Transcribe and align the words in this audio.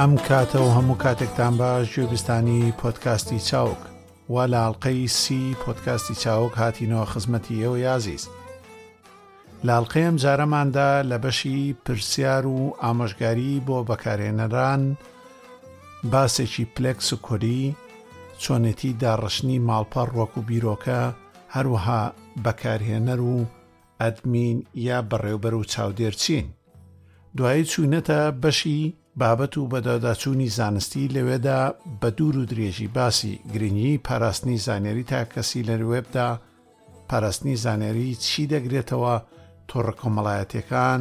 ئەم 0.00 0.16
کاتەوە 0.28 0.70
هەموو 0.76 1.00
کاتێکتان 1.04 1.54
باش 1.60 1.86
گوێبستانی 1.96 2.74
پۆتکاستی 2.80 3.40
چاوک 3.48 3.80
وا 4.32 4.44
لە 4.52 4.56
ئاڵلقەی 4.62 5.08
سی 5.20 5.56
پۆتکاستی 5.62 6.14
چاوک 6.22 6.52
هاتینەوە 6.60 7.10
خزمەتی 7.12 7.60
ئێوە 7.62 7.78
یازیست 7.86 8.30
لاڵقەیەم 9.66 10.16
جارەماندا 10.22 11.02
لە 11.10 11.18
بەشی 11.24 11.72
پرسیار 11.84 12.46
و 12.46 12.76
ئامۆژگاری 12.82 13.62
بۆ 13.66 13.78
بەکارێنەران 13.90 14.82
باسێکی 16.12 16.64
پلەکس 16.74 17.12
و 17.12 17.16
کوری 17.26 17.76
چۆنێتی 18.42 18.92
داڕشنی 19.02 19.58
ماڵپەڕ 19.68 20.08
وەک 20.18 20.34
و 20.36 20.42
بیرۆکە 20.48 21.00
هەروەها 21.54 22.02
بەکارهێنەر 22.44 23.20
و 23.30 23.44
ئەدمین 24.00 24.56
یا 24.74 25.00
بەڕێوبەر 25.10 25.52
و 25.54 25.64
چاودێر 25.64 26.14
چین 26.22 26.46
دوایی 27.36 27.64
چوونەتە 27.66 28.20
بەشی 28.42 28.94
بابەت 29.20 29.54
و 29.58 29.68
بەداداچوونی 29.72 30.48
زانستی 30.56 31.08
لەوێدا 31.14 31.60
بە 32.00 32.08
دوور 32.16 32.36
و 32.38 32.44
درێژی 32.46 32.88
باسی 32.96 33.40
گرنگی 33.52 33.98
پاراستنی 34.06 34.58
زانێری 34.66 35.02
تا 35.10 35.20
کەسی 35.32 35.62
لەروێبدا 35.68 36.28
پاراستنی 37.08 37.56
زانێری 37.64 38.14
چی 38.16 38.42
دەگرێتەوە 38.52 39.16
تۆڕە 39.68 39.92
کۆمەڵایەتەکان 40.00 41.00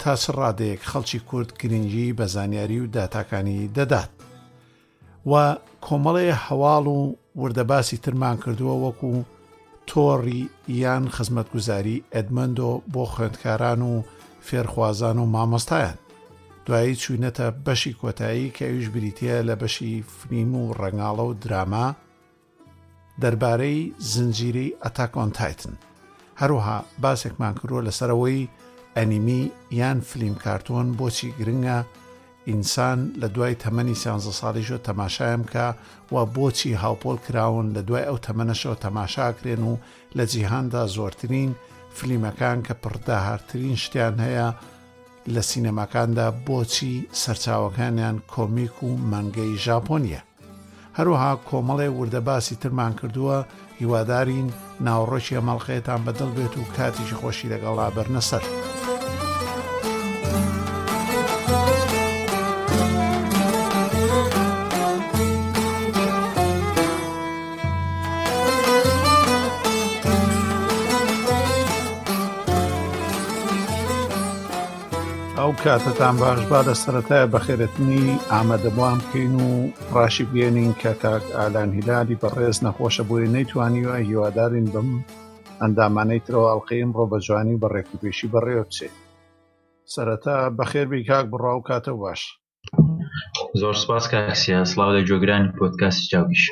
تا 0.00 0.12
سڕادێک 0.22 0.80
خەڵکی 0.90 1.20
کورد 1.28 1.50
گرنگی 1.60 2.08
بە 2.18 2.26
زانیاری 2.34 2.78
و 2.84 2.90
داتاکانی 2.94 3.70
دەدات 3.76 4.12
و 5.30 5.32
کۆمەڵێ 5.86 6.26
هەواڵ 6.44 6.84
و 6.98 7.02
وردەباسی 7.42 7.96
ترمان 8.04 8.36
کردووە 8.44 8.76
وەکو 8.84 9.12
تۆڕی 9.90 10.42
یان 10.82 11.04
خزمەتگوزاری 11.16 12.04
ئەدمەندۆ 12.14 12.70
بۆ 12.92 13.04
خوێندکاران 13.12 13.80
و 13.90 13.94
فێرخوازان 14.46 15.16
و 15.18 15.30
مامۆستایان 15.34 15.98
دوایی 16.66 17.00
چوینەتە 17.02 17.46
بەشی 17.64 17.96
کۆتایی 18.00 18.52
کە 18.56 18.62
ئەویش 18.68 18.88
بریتە 18.94 19.34
لە 19.48 19.54
بەشی 19.60 19.94
فنیم 20.16 20.52
و 20.60 20.64
ڕەنگاڵە 20.80 21.24
و 21.30 21.34
دراما 21.42 21.86
دەربارەی 23.22 23.78
زنجیری 24.12 24.68
ئەتاکۆنتایتن. 24.84 25.74
هەروها 26.40 26.76
باسێکمان 27.02 27.54
کڕۆ 27.60 27.78
لەسەرەوەی 27.86 28.48
ئەنیمی 28.96 29.42
یان 29.80 29.98
فلیم 30.08 30.34
کارتۆن 30.44 30.86
بۆچی 30.98 31.28
گرنگە 31.38 31.78
ئینسان 32.50 32.98
لە 33.20 33.28
دوای 33.34 33.54
تەمەنی 33.64 33.96
سیانزە 34.02 34.32
ساڵیشۆ 34.40 34.76
تەماشایم 34.88 35.42
کە 35.52 35.66
و 36.14 36.16
بۆچی 36.36 36.78
هاوپۆل 36.84 37.16
کراون 37.26 37.66
لە 37.76 37.80
دوای 37.88 38.04
ئەو 38.08 38.18
تەمەنەشەوە 38.26 38.76
تەماشاکرێن 38.84 39.62
و 39.70 39.76
لە 40.16 40.24
جیهاندا 40.32 40.82
زۆرترین 40.96 41.50
فلیمەکان 41.96 42.58
کە 42.66 42.74
پڕداهارترین 42.82 43.76
شتیان 43.84 44.16
هەیە 44.26 44.48
لە 45.34 45.42
سینەماکاندا 45.50 46.26
بۆچی 46.46 46.94
سەرچاوەکانیان 47.22 48.16
کۆمیک 48.32 48.74
و 48.86 48.90
مەنگەی 49.10 49.50
ژاپۆنیە. 49.66 50.20
هەروها 50.98 51.30
کۆمەڵێ 51.48 51.88
وردەباسی 51.98 52.54
ترمان 52.62 52.92
کردووە 53.00 53.38
هیوادارین 53.80 54.46
ناوڕۆکی 54.86 55.36
ئەمەڵخەیەتان 55.38 56.00
بەدڵ 56.06 56.30
بێت 56.36 56.54
و 56.56 56.70
کاتیشی 56.76 57.18
خۆشی 57.20 57.50
لەگەڵ 57.52 57.74
لابەر 57.80 58.06
نەسەر. 58.14 58.44
کاتتان 75.64 76.16
باش 76.20 76.40
با 76.52 76.58
لە 76.66 76.74
سەتای 76.84 77.24
بەخێرەتنی 77.34 78.04
ئامادەبوام 78.32 78.98
بکەین 79.02 79.32
و 79.48 79.52
ڕاشی 79.94 80.26
بێنین 80.32 80.72
کە 80.80 80.92
کاک 81.02 81.24
ئالان 81.38 81.68
هیلالی 81.76 82.18
بەڕێز 82.22 82.56
نەخۆشە 82.66 83.04
بۆی 83.08 83.28
نەیتوانیوە 83.36 83.94
هیوادارین 84.08 84.66
بم 84.74 84.90
ئەندامانەی 85.62 86.24
ترەوە 86.26 86.48
ئەڵلقیم 86.52 86.90
ڕۆ 86.96 87.04
بە 87.12 87.18
جوانی 87.26 87.56
بە 87.60 87.68
ڕێکوپێشی 87.74 88.30
بەڕێوە 88.34 88.64
بچێت 88.68 88.94
سەرەتا 89.94 90.36
بەخێربی 90.58 91.06
کاک 91.08 91.26
بڕاو 91.32 91.58
کاتە 91.68 91.92
باش 92.02 92.20
زۆر 93.60 93.74
سپاس 93.82 94.04
کاکسیە 94.12 94.58
سلااو 94.72 94.92
لە 94.96 95.02
جۆگرانی 95.08 95.54
پۆتکاسی 95.58 96.02
چاویش 96.10 96.44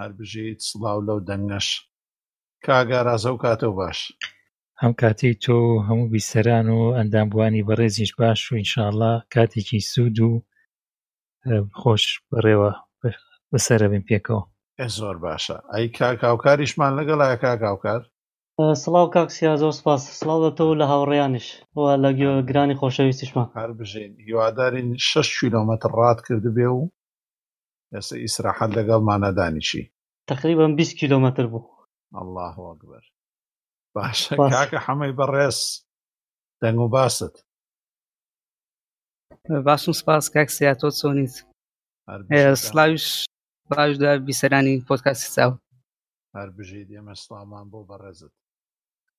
هەر 0.00 0.10
بژیت 0.18 0.60
سلااو 0.70 0.98
لەو 1.08 1.18
دەنگەش 1.28 1.66
کاگە 2.66 3.00
رازە 3.06 3.30
و 3.34 3.38
کاتە 3.44 3.68
باش. 3.80 3.98
ئەم 4.82 4.92
کاتی 5.02 5.32
تۆ 5.44 5.56
هەموو 5.88 6.10
بیسەران 6.14 6.66
و 6.76 6.80
ئەندامبووانی 6.98 7.66
بەڕێزیش 7.68 8.12
باش 8.20 8.40
و 8.48 8.58
ئینشاءله 8.60 9.12
کاتێکی 9.34 9.80
سوود 9.90 10.18
و 10.28 10.32
خۆش 11.80 12.04
بڕێوە 12.30 12.70
بەسرە 13.50 13.86
بن 13.92 14.02
پێکەوە 14.08 14.42
زۆر 14.98 15.16
باشە 15.24 15.56
ئەی 15.74 15.86
کاکاوکاریشمان 15.98 16.92
لەگەڵای 16.98 17.40
کاکاوکار 17.44 18.02
سڵاو 18.82 19.12
کاکسیا 19.16 19.52
زۆر 19.62 19.74
سپاس 19.80 20.02
سڵاوەتەوە 20.18 20.74
لە 20.80 20.86
هاوڕێیانش 20.92 21.46
وە 21.78 21.90
لە 22.04 22.10
گرانی 22.48 22.78
خۆشەویستیشمان 22.80 23.46
هەر 23.60 23.70
بژین 23.78 24.12
هیوادارین 24.26 24.88
6 24.96 25.38
کیلۆمەتر 25.40 25.90
ڕات 26.00 26.18
کردبێ 26.26 26.68
و 26.74 26.80
ئێستا 27.94 28.16
ئیسراحەت 28.26 28.70
لەگەڵ 28.78 29.00
مانەدانیشی 29.10 29.82
تقریبا 30.30 30.66
20 30.78 30.96
کیلۆمەتر 31.00 31.46
بوو 31.52 31.66
الله 32.20 32.54
وەگبەر 32.66 33.04
باشە 33.96 34.34
کاکە 34.54 34.78
حەمەی 34.86 35.12
بەڕێز 35.18 35.58
دەنگ 36.60 36.80
و 36.86 36.88
باست 36.94 37.34
باشم 39.66 39.92
سپاس 40.00 40.24
کاک 40.34 40.48
سیاتۆ 40.56 40.88
چۆنیت 41.00 41.34
سلاویش 42.66 43.06
باشدا 43.72 44.10
بیسەرانی 44.28 44.74
پۆتکاسی 44.88 45.28
چاو 45.36 45.52
هەر 46.36 46.48
بژید 46.58 46.88
ئێمە 46.96 47.14
سلامان 47.24 47.64
بۆ 47.72 47.80
بەڕێزت 47.90 48.32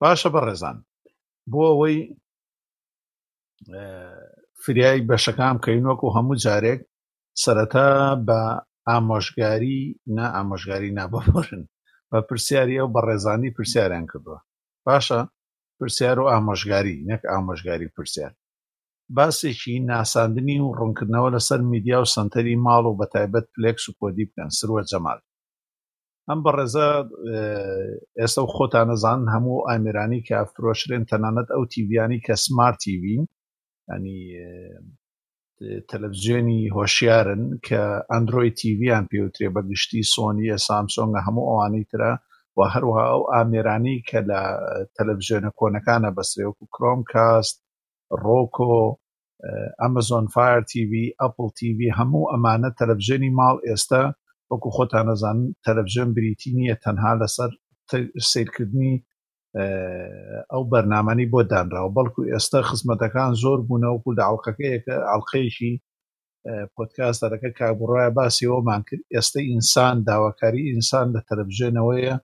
باشە 0.01 0.29
بەڕێزان 0.35 0.77
بۆ 1.51 1.61
ئەوەی 1.71 1.97
فریای 4.61 5.05
بەشەکان 5.09 5.55
کەینۆک 5.63 6.01
و 6.03 6.13
هەموو 6.15 6.39
جارێک 6.43 6.79
سەرەتا 7.43 7.87
بە 8.27 8.39
ئامۆژگاری 8.89 9.81
نا 10.17 10.25
ئامۆژگاری 10.35 10.95
نابەبڕن 10.99 11.63
بە 12.09 12.19
پرسیاری 12.27 12.79
ئەو 12.79 12.89
بە 12.93 13.01
ڕێزانی 13.07 13.53
پرسیاریان 13.57 14.05
کردووە 14.11 14.39
پاشە 14.89 15.21
پرسیار 15.79 16.19
و 16.19 16.25
ئامۆژگاری 16.31 16.95
نەک 17.09 17.21
ئامۆژگاری 17.31 17.87
پرسیار 17.97 18.33
باسێکی 19.17 19.73
ناساندنی 19.91 20.57
و 20.65 20.73
ڕوونکردنەوە 20.79 21.29
لەسەر 21.35 21.61
میدیا 21.71 21.97
و 22.01 22.05
سنتەری 22.15 22.55
ماڵ 22.65 22.83
و 22.87 22.97
بە 22.99 23.05
تایبەت 23.15 23.45
پلێکس 23.55 23.83
و 23.89 23.95
کۆدی 23.99 24.25
بکەن 24.29 24.49
سروە 24.59 24.81
جەمال 24.91 25.19
ئەم 26.29 26.39
بە 26.45 26.51
ڕێزە 26.57 26.87
ئێستا 28.19 28.41
و 28.43 28.47
خۆتانەزان 28.55 29.21
هەموو 29.33 29.65
ئامرانی 29.69 30.21
کە 30.27 30.37
فرۆشرێن 30.53 31.03
تەنانەت 31.11 31.47
ئەو 31.53 31.63
تیڤیانی 31.71 32.19
کە 32.25 32.33
سمارتیڤین 32.45 33.23
ینی 33.91 34.21
تەلەڤزیۆنی 35.89 36.59
هۆشیارن 36.77 37.41
کە 37.67 37.81
ئەندروۆی 38.11 38.51
تیڤیان 38.59 39.03
پێوترێ 39.11 39.47
بەگشتی 39.55 40.03
سۆنیە 40.13 40.55
سامسۆنگە 40.67 41.19
هەموو 41.27 41.47
ئەوانەی 41.49 41.85
ترە 41.91 42.11
و 42.59 42.61
هەروها 42.73 43.03
ئەو 43.11 43.21
ئامێرانی 43.33 43.97
کە 44.09 44.19
لە 44.29 44.41
تەلەڤژێنە 44.95 45.49
کۆنەکانە 45.59 46.09
بەسرێ 46.17 46.43
وەکو 46.47 46.65
کرۆمکاست 46.75 47.55
ڕۆکۆ 48.23 48.73
ئەمەزۆن 49.81 50.25
فایر 50.35 50.61
TV 50.71 50.93
ئەپل 51.21 51.47
TV 51.59 51.79
هەموو 51.99 52.29
ئەمانە 52.31 52.69
تەلەڤژێنی 52.79 53.31
ماڵ 53.39 53.55
ئێستا 53.67 54.03
وەکو 54.51 54.69
خۆتان 54.77 55.05
نەزانن 55.09 55.47
تەلەڤژێن 55.65 56.09
بریتی 56.15 56.49
نییە 56.59 56.75
تەنها 56.83 57.11
لەسەر 57.21 57.51
سیرکردنی 58.31 58.93
ئەو 60.51 60.63
بەرنامەی 60.71 61.27
بۆ 61.33 61.39
دانراوە 61.51 61.89
بەڵکو 61.97 62.21
ئێستا 62.33 62.59
خزمەتەکان 62.69 63.31
زۆر 63.43 63.59
بوونەوەکو 63.67 64.15
لە 64.17 64.23
عڵلقەکەیەکە 64.29 64.95
ئەڵلقەیەکی 65.09 65.73
پۆتکاس 66.75 67.15
دەرەکە 67.23 67.49
کابڕایە 67.59 68.09
باسی 68.17 68.49
ئەومان 68.51 68.81
کرد 68.87 69.03
ئێستا 69.15 69.39
ئینسان 69.49 69.95
داواکاری 70.09 70.67
ئینسان 70.71 71.07
لە 71.15 71.19
تەلەڤژێنەوەیە 71.27 72.15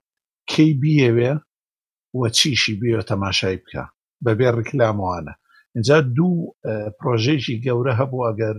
کەی 0.51 0.71
بیەوێ 0.81 1.31
وە 2.19 2.27
چیشی 2.37 2.75
بێوە 2.81 3.01
تەماشای 3.11 3.57
بکە 3.63 3.83
بەبێ 4.25 4.47
ڕکلامەوانە 4.57 5.33
اینجا 5.75 5.97
دوو 6.17 6.35
پرۆژێکی 6.97 7.61
گەورە 7.65 7.93
هەبوو 7.99 8.25
ئەگەر 8.29 8.55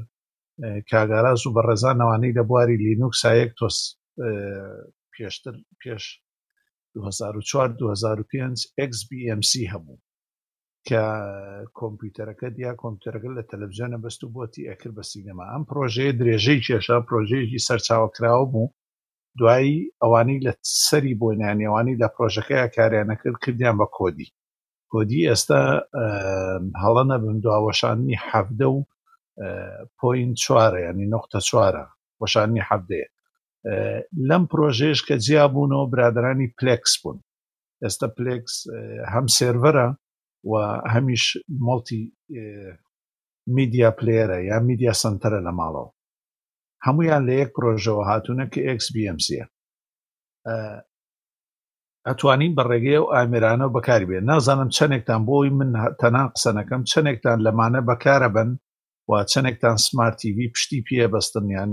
کاگاراز 0.91 1.41
و 1.45 1.55
بەڕێزان 1.57 1.97
ئەوانەی 2.03 2.37
لە 2.39 2.43
بواری 2.49 2.83
لینوکس 2.85 3.19
سایەک 3.23 3.51
تۆس 3.59 3.79
پێشتر 5.13 5.55
پێش 5.81 6.05
2004 6.95 8.25
XBMC 8.93 9.51
هەبوو 9.73 10.03
کە 10.89 11.05
کۆمپیوتەرەکە 11.79 12.49
دیا 12.57 12.73
کۆمپیوتەرەکە 12.81 13.29
لە 13.39 13.43
تەلەڤزیۆنە 13.51 13.99
بەست 14.05 14.21
و 14.25 14.33
بۆتی 14.35 14.69
ئەکرد 14.71 14.95
بە 14.99 15.05
سینەما 15.11 15.45
ئەم 15.53 15.63
پرۆژەیە 15.71 16.13
درێژەی 16.21 16.63
کێشا 16.67 16.97
پرۆژێکی 17.09 17.65
سەرچاوکراوە 17.69 18.45
بوو 18.53 18.67
دوایی 19.39 19.81
ئەوانەی 20.05 20.41
لە 20.47 20.53
سەری 20.87 21.15
بۆنیانیێوانی 21.21 21.99
لە 22.03 22.09
پرۆژەکەی 22.15 22.69
کاریانەکرد 22.77 23.37
کردیان 23.45 23.77
بە 23.81 23.87
کۆدی 23.97 24.29
کۆدی 24.93 25.23
ئێستا 25.31 25.63
هەڵە 26.83 27.03
نەبم 27.11 27.37
دواوەشانی 27.45 28.17
حەفدە 28.29 28.69
و 28.75 28.79
پۆین 29.99 30.33
چوارە 30.43 30.79
ینی 30.89 31.07
نقطە 31.15 31.39
چوارە 31.49 31.85
وەشانی 32.21 32.63
حەفدەیە 32.69 33.09
لەم 34.29 34.43
پرۆژێش 34.53 34.99
کە 35.07 35.15
جیابوونەوە 35.27 35.87
برادرانی 35.93 36.49
پلکس 36.59 36.93
بوون 37.03 37.19
ئێستا 37.85 38.07
پلکس 38.19 38.55
هەم 39.13 39.27
سێڤەرە 39.37 39.89
و 40.51 40.53
هەمیش 40.95 41.25
مڵتی 41.67 42.01
میدیا 43.57 43.91
پلێرە 43.99 44.39
یا 44.51 44.57
میدیا 44.69 44.93
سنتەرە 45.03 45.41
لە 45.47 45.53
ماڵەوە 45.61 45.91
هەمویان 46.87 47.23
لە 47.29 47.35
یەک 47.41 47.51
پرۆژەوە 47.57 48.03
هاتوونە 48.11 48.45
کە 48.53 48.61
XBMC 48.81 49.27
ئەتوانین 52.09 52.53
بە 52.59 52.63
ڕێگەی 52.71 53.01
و 53.03 53.11
ئامرانە 53.15 53.67
بەکاری 53.77 54.09
بێن 54.11 54.25
نازانم 54.31 54.71
چەندێکتان 54.77 55.21
بۆی 55.29 55.51
من 55.59 55.71
تەنا 56.01 56.25
قسەنەکەم 56.35 56.83
چەندێکتان 56.91 57.39
لەمانە 57.47 57.81
بەکارە 57.89 58.29
بن 58.37 58.51
و 59.09 59.13
چەندێکتان 59.33 59.77
سمارتیV 59.87 60.39
پشتی 60.55 60.81
پێ 60.87 61.05
بەستنیان 61.13 61.71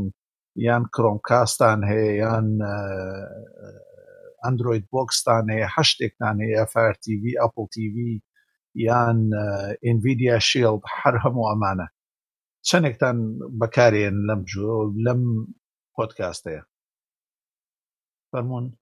یان 0.68 0.84
کرۆمکاستان 0.96 1.80
هەیە 1.92 2.12
یان 2.24 2.48
ئەندروید 4.44 4.86
بۆکستان 4.94 5.46
هەیە 5.54 5.68
هەشتێکتان 5.76 6.36
هەیە 6.44 6.64
فارتیV 6.74 7.22
ئەپلتیV 7.42 7.96
یان 8.88 9.20
ئینڤیدیا 9.86 10.38
شیلد 10.50 10.84
هەر 11.02 11.16
هەموو 11.24 11.50
ئەمانە 11.52 11.88
چەندێکتان 12.70 13.18
بەکارێن 13.60 14.16
لەم 14.30 14.42
لەم 15.06 15.22
پۆتکاستەیە 15.96 16.64
فەرمونون 18.32 18.74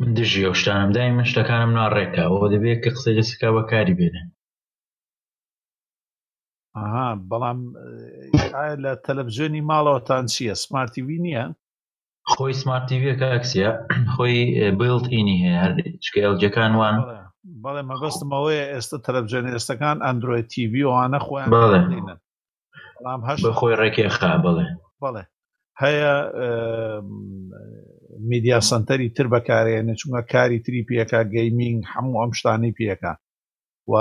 من 0.00 0.10
دژی 0.16 0.44
ئەو 0.46 0.54
شتانم 0.60 0.90
دای 0.96 1.10
من 1.16 1.26
شتەکانم 1.30 1.70
ناڕێکە 1.78 2.22
ئەوە 2.34 2.46
دەبێت 2.54 2.78
کە 2.84 2.90
قسەی 2.96 3.16
لەسەکە 3.18 3.48
بەکاری 3.56 3.96
بێنێ 3.98 4.22
ئاها 6.76 7.08
بەڵام 7.30 7.60
لە 8.84 8.92
تەلەڤزیۆنی 9.06 9.66
ماڵەوەتان 9.70 10.24
چییە 10.32 10.54
سمارتیوی 10.64 11.22
نییە 11.24 11.44
خۆی 12.32 12.52
سمارتیویەکە 12.62 13.26
ئەکسە 13.32 13.68
خۆی 14.14 14.36
بڵتینی 14.80 15.36
هەیە 15.42 15.58
هەر 15.62 15.72
جکەلجەکان 16.04 16.72
وان 16.80 16.96
بەڵێ 17.62 17.82
مەبەستم 17.90 18.30
ئەوەیە 18.36 18.64
ئێستا 18.72 18.98
تەرەبجێنێستەکان 19.06 19.96
ئەندروۆی 20.06 20.42
تیوی 20.52 20.84
وانە 20.90 21.20
خۆیانڵێنن 21.26 21.84
بەڵام 22.96 23.22
هەش 23.28 23.40
خۆی 23.58 23.74
ڕێکێ 23.80 24.08
خا 24.16 24.30
بڵێ 24.44 24.66
بڵێ 25.02 25.24
هەیە 25.82 26.14
میدیا 28.30 28.58
سنتەری 28.70 29.08
تر 29.16 29.26
بەکارێنە 29.34 29.94
چونکە 30.00 30.22
کاری 30.32 30.58
تری 30.64 30.86
پێەکە 30.88 31.20
گەیمینگ 31.34 31.80
هەموو 31.92 32.20
ئەم 32.20 32.32
شتانی 32.38 32.76
پێەکە 32.78 33.12
و 33.90 33.92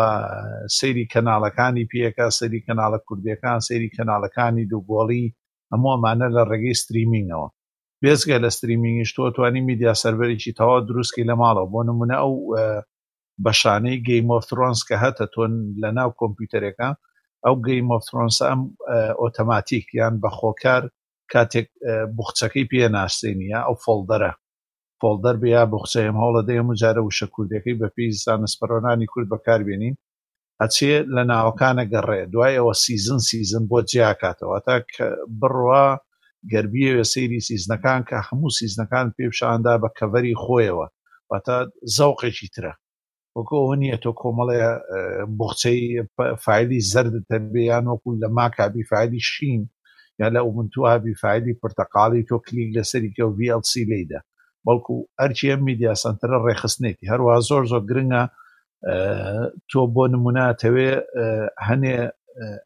سەیری 0.78 1.06
کەناڵەکانی 1.14 1.90
پێەکە 1.92 2.26
سەری 2.40 2.64
کەناڵە 2.68 3.00
کوردیەکان 3.08 3.60
سەیری 3.68 3.94
کەناڵەکانی 3.96 4.70
دووگۆڵی 4.72 5.24
هەمووەمانە 5.72 6.28
لە 6.38 6.44
ڕێگەی 6.50 6.80
ستریمینگەوە 6.84 7.48
بێزگە 8.02 8.38
لە 8.44 8.50
ستریمینگیش 8.58 9.12
تۆ 9.16 9.24
توانی 9.36 9.62
میدیا 9.70 9.94
سەرەرێکی 10.02 10.56
تەوا 10.60 10.78
دروستکی 10.90 11.24
لە 11.30 11.36
ماڵەوە 11.42 11.70
بۆ 11.72 11.80
نمونە 11.90 12.16
ئەو 12.22 12.34
بە 13.46 13.52
شانەی 13.62 14.04
گەیمۆفترۆنس 14.08 14.80
کە 14.90 14.96
هەتە 15.04 15.26
تۆن 15.34 15.54
لە 15.82 15.90
ناو 15.98 16.10
کۆمپیوتەرەکە 16.22 16.90
ئەو 17.46 17.56
گەیمۆفترۆنس 17.68 18.38
ئەم 18.48 18.62
ئۆتۆماتیک 19.22 19.86
یان 20.00 20.16
بە 20.24 20.30
خۆکار 20.38 20.84
کاتێک 21.34 21.68
بخچەکەی 22.18 22.66
پێ 22.72 22.86
ناشتێنە 22.98 23.60
ئەو 23.66 23.76
فۆلدەرە 23.84 24.32
فۆلدەر 25.00 25.36
بیا 25.44 25.62
بخچەیەم 25.74 26.18
هەوڵە 26.22 26.42
دەیە 26.50 26.64
مجارە 26.70 27.02
وشە 27.04 27.28
کوردەکەی 27.34 27.78
بە 27.82 27.88
پێیزانە 27.96 28.48
سپەرۆنانی 28.54 29.08
کورد 29.12 29.28
بەکاربیێنین 29.34 29.96
ئەچێ 30.62 30.96
لە 31.16 31.24
ناوەکانە 31.32 31.86
گەڕێ 31.94 32.22
دوایەوە 32.34 32.74
سیزن 32.84 33.20
سیزن 33.30 33.64
بۆ 33.72 33.78
جیاکاتەوە 33.92 34.58
تا 34.66 34.76
بڕوا 35.42 35.88
گەربیەوە 36.52 37.06
سەیری 37.14 37.42
سیزنەکان 37.50 38.02
کە 38.10 38.18
هەموو 38.28 38.52
سیزنەکان 38.60 39.08
پێپشاندا 39.18 39.74
بە 39.84 39.90
کەڤەری 39.98 40.36
خۆیەوە 40.44 40.88
بە 41.30 41.38
تا 41.46 41.58
زەوقێکی 41.96 42.50
ترە 42.56 42.74
وەکو 43.38 43.56
ئەوە 43.62 43.76
نیە 43.82 43.98
تۆ 44.04 44.12
کۆمەڵێ 44.22 44.62
بخچەی 45.40 45.82
فیلی 46.46 46.80
زەردتەبیان 46.92 47.86
وەکو 47.92 48.10
لە 48.22 48.28
ماکبی 48.38 48.84
فیلی 48.92 49.22
شین 49.32 49.62
یا 50.22 50.28
لە 50.36 50.40
ئومنتوهابی 50.48 51.14
فیلی 51.22 51.54
پرتەقاڵی 51.64 52.22
تۆ 52.30 52.36
کلیک 52.46 52.70
لەسەری 52.78 53.10
کە 53.16 53.26
VLC 53.38 53.72
لیدا 53.92 54.20
بەڵکو 54.68 54.94
ئەرچی 55.20 55.48
ئەم 55.52 55.62
میدیا 55.70 55.94
سنترە 56.04 56.38
ڕێخستنێتی 56.48 57.10
هەروە 57.12 57.34
زۆر 57.50 57.64
زۆر 57.72 57.82
گرنگە 57.90 58.24
تۆ 59.70 59.82
بۆ 59.94 60.04
نموناتەوێ 60.14 60.92
هەنێ 61.68 61.96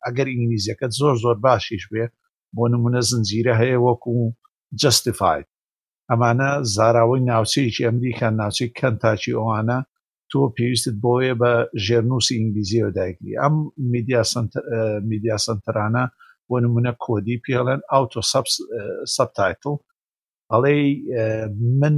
ئەگەر 0.06 0.28
ئینگلیزیەکەت 0.34 0.92
زۆر 1.02 1.16
زۆر 1.24 1.36
باشیش 1.46 1.84
بێ 1.94 2.06
بۆ 2.56 2.64
نمونە 2.74 3.02
زنجیرە 3.10 3.54
هەیە 3.62 3.80
وەکو 3.88 4.14
جستیفاید 4.82 5.46
ئەمانە 6.12 6.50
زاراوەی 6.76 7.26
ناوچەیەکی 7.32 7.86
ئەمریکا 7.88 8.28
ناوچەی 8.42 8.70
کەنتاچی 8.80 9.32
ئەوانە 9.38 9.78
تو 10.32 10.50
پێویستت 10.60 10.96
بۆیە 11.06 11.34
بە 11.42 11.52
ژێرنووسی 11.86 12.84
و 12.84 12.90
دایکری 12.98 13.38
ئەم 13.42 13.56
اه، 13.66 15.00
میدیا 15.00 15.38
سنترانە 15.46 16.04
بۆ 16.50 16.56
نمونە 16.66 16.92
کۆدی 17.06 17.38
پێڵێن 17.46 17.82
ئاوتۆ 17.92 18.22
سەبتایتل 19.16 19.76
ئەڵێ 20.52 20.76
اه، 21.18 21.48
من 21.80 21.96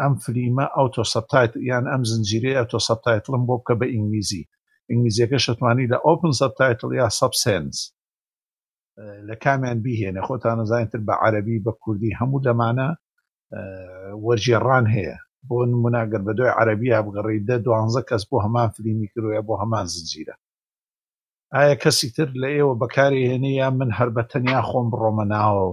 ئەم 0.00 0.14
فلیمە 0.22 0.66
ئاوتۆ 0.76 1.02
سەبتایت 1.14 1.52
یان 1.70 1.84
ئەم 1.92 2.02
زنجیرێ 2.10 2.52
ئەوتۆ 2.58 2.78
سەبتایتڵم 2.88 3.42
بۆ 3.48 3.54
بکە 3.60 3.74
بە 3.80 3.86
ئینگلیزی 3.94 4.42
ئینگلیزیەکە 4.90 5.38
شتوانی 5.44 5.86
لە 5.92 5.98
ئۆپن 6.06 6.32
سەبتایتل 6.42 6.90
یا 7.00 7.08
سەبسنس 7.20 7.76
اه، 7.82 9.20
لە 9.28 9.34
کامیان 9.44 9.78
بیهێنە 9.84 10.20
خۆتان 10.28 10.56
نزانتر 10.62 10.98
بە 11.08 11.14
عەربی 11.24 11.58
بە 11.66 11.72
کوردی 11.82 12.16
هەموو 12.20 12.40
دەمانە 12.46 12.88
وەرجێڕان 14.24 14.86
هەیە 14.94 15.16
بۆ 15.50 15.58
نموناگەر 15.72 16.22
بە 16.26 16.32
دوای 16.38 16.54
عەربی 16.58 16.90
بگەڕی 17.06 17.44
دە 17.48 17.56
دوانزە 17.66 18.02
کەس 18.08 18.22
بۆ 18.30 18.36
هەمان 18.44 18.68
فلیمی 18.74 19.08
کروە 19.12 19.40
بۆ 19.48 19.54
هەمان 19.62 19.84
زنجیرە 19.94 20.34
ئایا 21.54 21.74
کەسی 21.82 22.08
تر 22.16 22.28
لە 22.42 22.48
ئێوە 22.56 22.74
بەکاری 22.82 23.28
هێنێ 23.30 23.52
یا 23.62 23.68
من 23.78 23.90
هەر 23.98 24.08
بە 24.16 24.22
تەنیا 24.30 24.60
خۆم 24.68 24.86
بڕۆمە 24.92 25.24
ناوە 25.32 25.66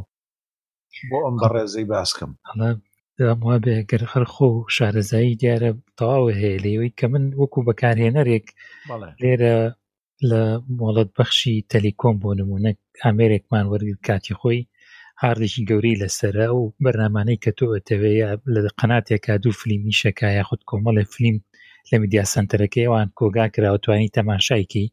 بۆ 1.09 1.17
ئەم 1.25 1.35
بە 1.41 1.47
ڕێزەی 1.53 1.87
باسکەم 1.93 2.31
وا 3.47 3.55
بێگەر 3.65 4.03
خەرخۆ 4.11 4.47
و 4.53 4.65
شارەزایی 4.75 5.37
دیارە 5.41 5.71
تەواو 5.97 6.31
هەیە 6.41 6.57
لێوەی 6.65 6.91
کە 6.99 7.05
من 7.13 7.23
وەکو 7.41 7.59
بەکارهێنەرێک 7.67 8.45
لێرە 9.21 9.53
لە 10.29 10.41
مۆڵەت 10.77 11.09
بەخشی 11.17 11.65
تەلیکۆم 11.71 12.15
بۆ 12.21 12.29
نمونە 12.39 12.71
ئامێرێکمان 13.03 13.65
وەرگ 13.71 13.87
کاتی 14.07 14.35
خۆی 14.39 14.59
عاردێکی 15.27 15.63
گەورەی 15.69 15.99
لەسرە 16.03 16.47
و 16.57 16.61
بەرنمانەی 16.83 17.41
کە 17.43 17.51
تۆتەوەەیە 17.57 18.29
لە 18.53 18.61
قەناتێکا 18.79 19.33
دوو 19.43 19.57
فلیمی 19.61 19.95
شکایە 20.01 20.43
خودت 20.47 20.63
کۆمەڵێ 20.69 21.03
فلیم 21.13 21.37
لە 21.91 21.95
میدیا 22.01 22.23
سنتەرەکەیوان 22.33 23.07
کۆگا 23.19 23.45
کراوەتوانی 23.53 24.13
تەماشایکی 24.17 24.85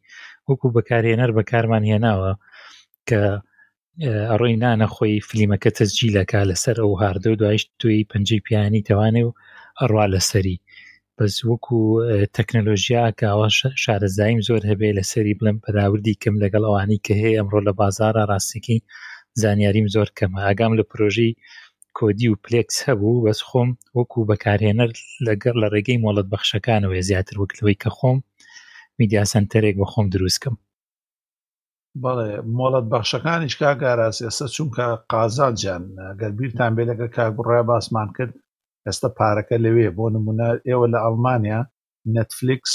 وەکو 0.49 0.67
بەکارهێنەر 0.77 1.31
بەکارمان 1.39 1.85
هێناوە 1.91 2.33
کە 3.09 3.21
ڕووی 4.41 4.57
نانە 4.65 4.89
خۆی 4.95 5.15
فلیمەکە 5.29 5.71
تەسجی 5.79 6.15
لەکا 6.19 6.41
لەسەر 6.51 6.77
ئەو 6.83 6.93
هاردە 7.03 7.29
و 7.31 7.39
دوایش 7.41 7.63
توی 7.81 8.07
پەنجی 8.11 8.41
پیانی 8.47 8.85
توانێ 8.89 9.23
و 9.27 9.31
ئەڕوا 9.81 10.05
لەسەری 10.15 10.57
بەس 11.19 11.35
وەکو 11.49 11.79
تەکنەلۆژیا 12.37 13.05
کاوە 13.21 13.49
شارەزایم 13.83 14.41
زۆر 14.49 14.63
هەبێ 14.71 14.89
لەسەری 14.99 15.35
بڵم 15.39 15.57
پراوردی 15.65 16.19
کەم 16.23 16.35
لەگەڵ 16.43 16.63
ئەوانی 16.67 16.99
کە 17.07 17.13
هەیە 17.23 17.37
ئەمڕۆ 17.41 17.61
لە 17.69 17.73
بازارە 17.81 18.23
ڕاستێکی 18.31 18.79
زانیاریم 19.43 19.87
زۆر 19.97 20.09
کەمە 20.19 20.41
ئاگام 20.47 20.73
لە 20.81 20.85
پرۆژی 20.91 21.31
کۆدی 21.99 22.29
و 22.33 22.37
پلێکس 22.45 22.77
هەبوو 22.87 23.23
بەس 23.27 23.41
خۆم 23.49 23.71
وەکو 23.97 24.27
بەکارهێنەر 24.31 24.91
لەگەر 25.27 25.55
لە 25.63 25.67
ڕێگەی 25.75 26.03
مۆڵەت 26.05 26.27
بەخشەکانەوەی 26.33 27.07
زیاتر 27.09 27.37
وەکلەوەی 27.43 27.81
کە 27.83 27.89
خۆم 27.99 28.19
میدیاسەنتەرێک 28.99 29.75
بە 29.81 29.87
خۆم 29.93 30.07
دروستکەم 30.15 30.57
بەڵێ 32.03 32.31
مۆڵەت 32.59 32.87
بەخشەکانیش 32.93 33.55
کاگاراسی 33.61 34.25
ئێستا 34.27 34.47
چونکە 34.55 34.87
قازانجان 35.13 35.83
گەربیرتان 36.21 36.73
بێ 36.77 36.85
لەگە 36.91 37.07
کاگوڕای 37.17 37.63
باسمان 37.71 38.09
کرد 38.17 38.35
ئێستا 38.87 39.09
پارەکە 39.19 39.57
لەوێ 39.65 39.89
بۆ 39.97 40.05
نمونە 40.17 40.49
ئێوە 40.69 40.87
لە 40.93 40.99
ئەڵمانیا 41.05 41.61
نەتفلیکس 42.15 42.75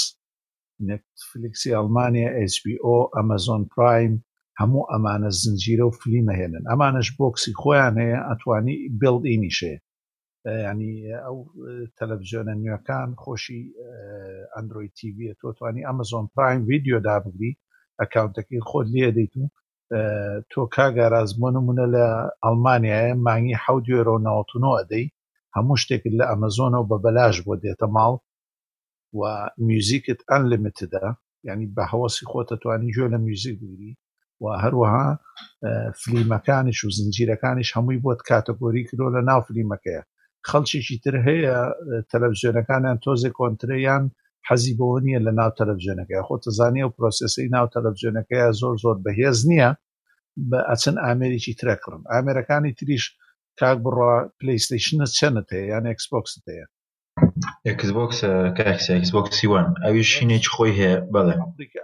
نەتفلیکسی 0.88 1.74
ئەڵمانیا 1.76 2.30
HBO 2.52 2.96
ئەمەزۆن 3.16 3.62
پرایم 3.72 4.14
هەموو 4.60 4.84
ئەمانە 4.92 5.30
زنجیرە 5.42 5.84
و 5.88 5.96
فلیمە 6.00 6.34
هێنن 6.40 6.64
ئەمانش 6.70 7.08
بۆکسی 7.18 7.52
خۆیان 7.60 7.94
هەیە 8.02 8.20
ئەتوانی 8.28 8.76
بڵدینیشێ 9.00 9.74
ینی 10.70 10.92
ئەو 11.24 11.38
تەلەڤزیۆنە 11.98 12.54
نوێەکان 12.60 13.08
خۆشی 13.22 13.62
ئەندروی 14.54 14.92
تیVە 14.96 15.30
تۆتوانی 15.40 15.86
ئەمەزۆن 15.88 16.24
پرایم 16.34 16.60
ویددیو 16.68 16.98
دابگری 17.06 17.52
ئەکاونتەکەی 18.02 18.64
خۆت 18.68 18.86
لێ 18.94 19.08
دەیت 19.16 19.32
و 19.40 19.46
تۆ 20.50 20.60
کاگاراز 20.74 21.30
بۆ 21.40 21.48
نمونە 21.56 21.86
لە 21.94 22.06
ئەلمانیاە 22.44 23.12
مانگی 23.26 23.56
حودیۆرۆناوتنەوە 23.64 24.80
دەی 24.92 25.04
هەموو 25.56 25.80
شتێکت 25.82 26.14
لە 26.20 26.24
ئەمەزۆنەوە 26.30 26.84
بە 26.90 26.96
بەلاش 27.04 27.36
بۆ 27.46 27.54
دێتە 27.62 27.86
ماڵ 27.96 28.14
و 29.18 29.20
میوزیکت 29.68 30.20
ئەن 30.30 30.42
لەمتدا 30.50 31.06
ینی 31.48 31.66
بە 31.76 31.84
هەوەسی 31.92 32.24
خۆتە 32.30 32.56
توانی 32.62 32.92
گوێ 32.96 33.08
لە 33.14 33.18
میوزیک 33.26 33.56
بگری 33.64 33.92
و 34.42 34.46
هەروەها 34.64 35.06
فلیمەکانیش 36.02 36.78
و 36.84 36.88
زنجیرەکانیش 36.98 37.68
هەمووی 37.76 38.02
بۆت 38.04 38.20
کاتەگۆری 38.28 38.82
کرۆ 38.88 39.06
لە 39.16 39.20
ناو 39.28 39.40
فلیمەکەیە 39.48 40.02
خەڵکیێکی 40.50 40.96
تر 41.04 41.14
هەیە 41.28 41.56
تەلەڤزیۆنەکانیان 42.10 42.98
تۆزێک 43.04 43.34
کۆنتریان 43.38 44.04
حەزی 44.48 44.74
بۆەوە 44.78 44.98
نییە 45.06 45.20
لە 45.26 45.32
ناو 45.38 45.50
تەلەڤزیۆنەکەی 45.60 46.24
خۆ 46.26 46.34
تزانانی 46.44 46.84
و 46.86 46.94
پرۆسسی 46.96 47.48
ناو 47.56 47.66
تەلەڤزیۆنەکەیە 47.74 48.48
زۆر 48.60 48.74
زۆر 48.84 48.96
بەهێز 49.04 49.38
نییە 49.50 49.70
بە 50.50 50.58
ئەچەند 50.70 51.02
ئامێریکی 51.04 51.58
ترەکڕن 51.60 52.02
ئامێرەکانی 52.12 52.72
تریش 52.78 53.04
کاک 53.60 53.78
بڕە 53.84 54.12
پلیستیشنە 54.38 55.06
چەنت 55.16 55.46
هەیە 55.54 55.66
یان 55.72 55.84
ئەکسپۆکس 55.90 56.32
هەیە 56.48 56.66
ئەکسبکس 57.68 58.18
کاکس 58.58 58.86
ئەکسبکسیوان 58.94 59.66
ئەوی 59.84 60.04
شینێکی 60.12 60.50
خۆی 60.54 60.76
هەیە 60.78 60.94
بەڵێ 61.14 61.34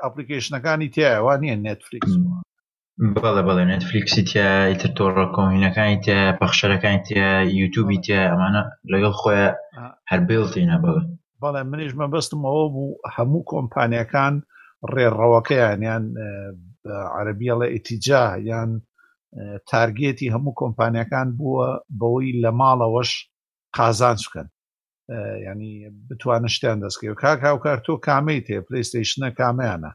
ئەپلیکیشنەکانی 0.05 0.93
تیاوان 0.95 1.39
نیە 1.45 1.57
نێتفلیکس 1.67 2.13
بەڵێ 3.23 3.43
بەڵێ 3.49 3.65
نێتفلیکسی 3.73 4.23
تیا 4.31 4.51
ئیتر 4.71 4.91
تۆڕە 4.99 5.25
کۆمینەکانی 5.37 6.01
تیا 6.05 6.21
پەخشەرەکانی 6.41 7.03
تیا 7.09 7.31
یوتوبی 7.61 7.99
تیا 8.05 8.21
ئەمانە 8.31 8.63
لەگەڵ 8.93 9.15
خۆیان 9.21 9.55
هەر 10.11 10.21
بڵتینە 10.29 10.77
بڵێ 10.85 11.03
بەڵێ 11.43 11.61
منیش 11.71 11.93
مەبستمەوە 12.01 12.65
بوو 12.75 12.99
هەموو 13.15 13.47
کۆمپانیەکان 13.53 14.35
ڕێڕەوەکەیان 14.95 15.79
یان 15.91 16.05
عربیەڵە 17.19 17.67
ئتیجا 17.77 18.25
یان 18.51 18.71
تارگێتی 19.71 20.33
هەموو 20.35 20.57
کۆمپانیەکان 20.61 21.29
بووە 21.39 21.69
بەوەی 22.01 22.37
لە 22.43 22.51
ماڵەوەش 22.61 23.11
قازان 23.77 24.17
بکەن 24.25 24.49
ینی 25.49 25.71
بتوانە 26.11 26.49
شتیان 26.55 26.79
دەستکەوە 26.85 27.15
کاک 27.25 27.39
هاوکار 27.47 27.79
تۆ 27.87 27.93
کامەی 28.07 28.41
تێ 28.47 28.57
پلیستیشنە 28.69 29.29
کامەیانە 29.41 29.91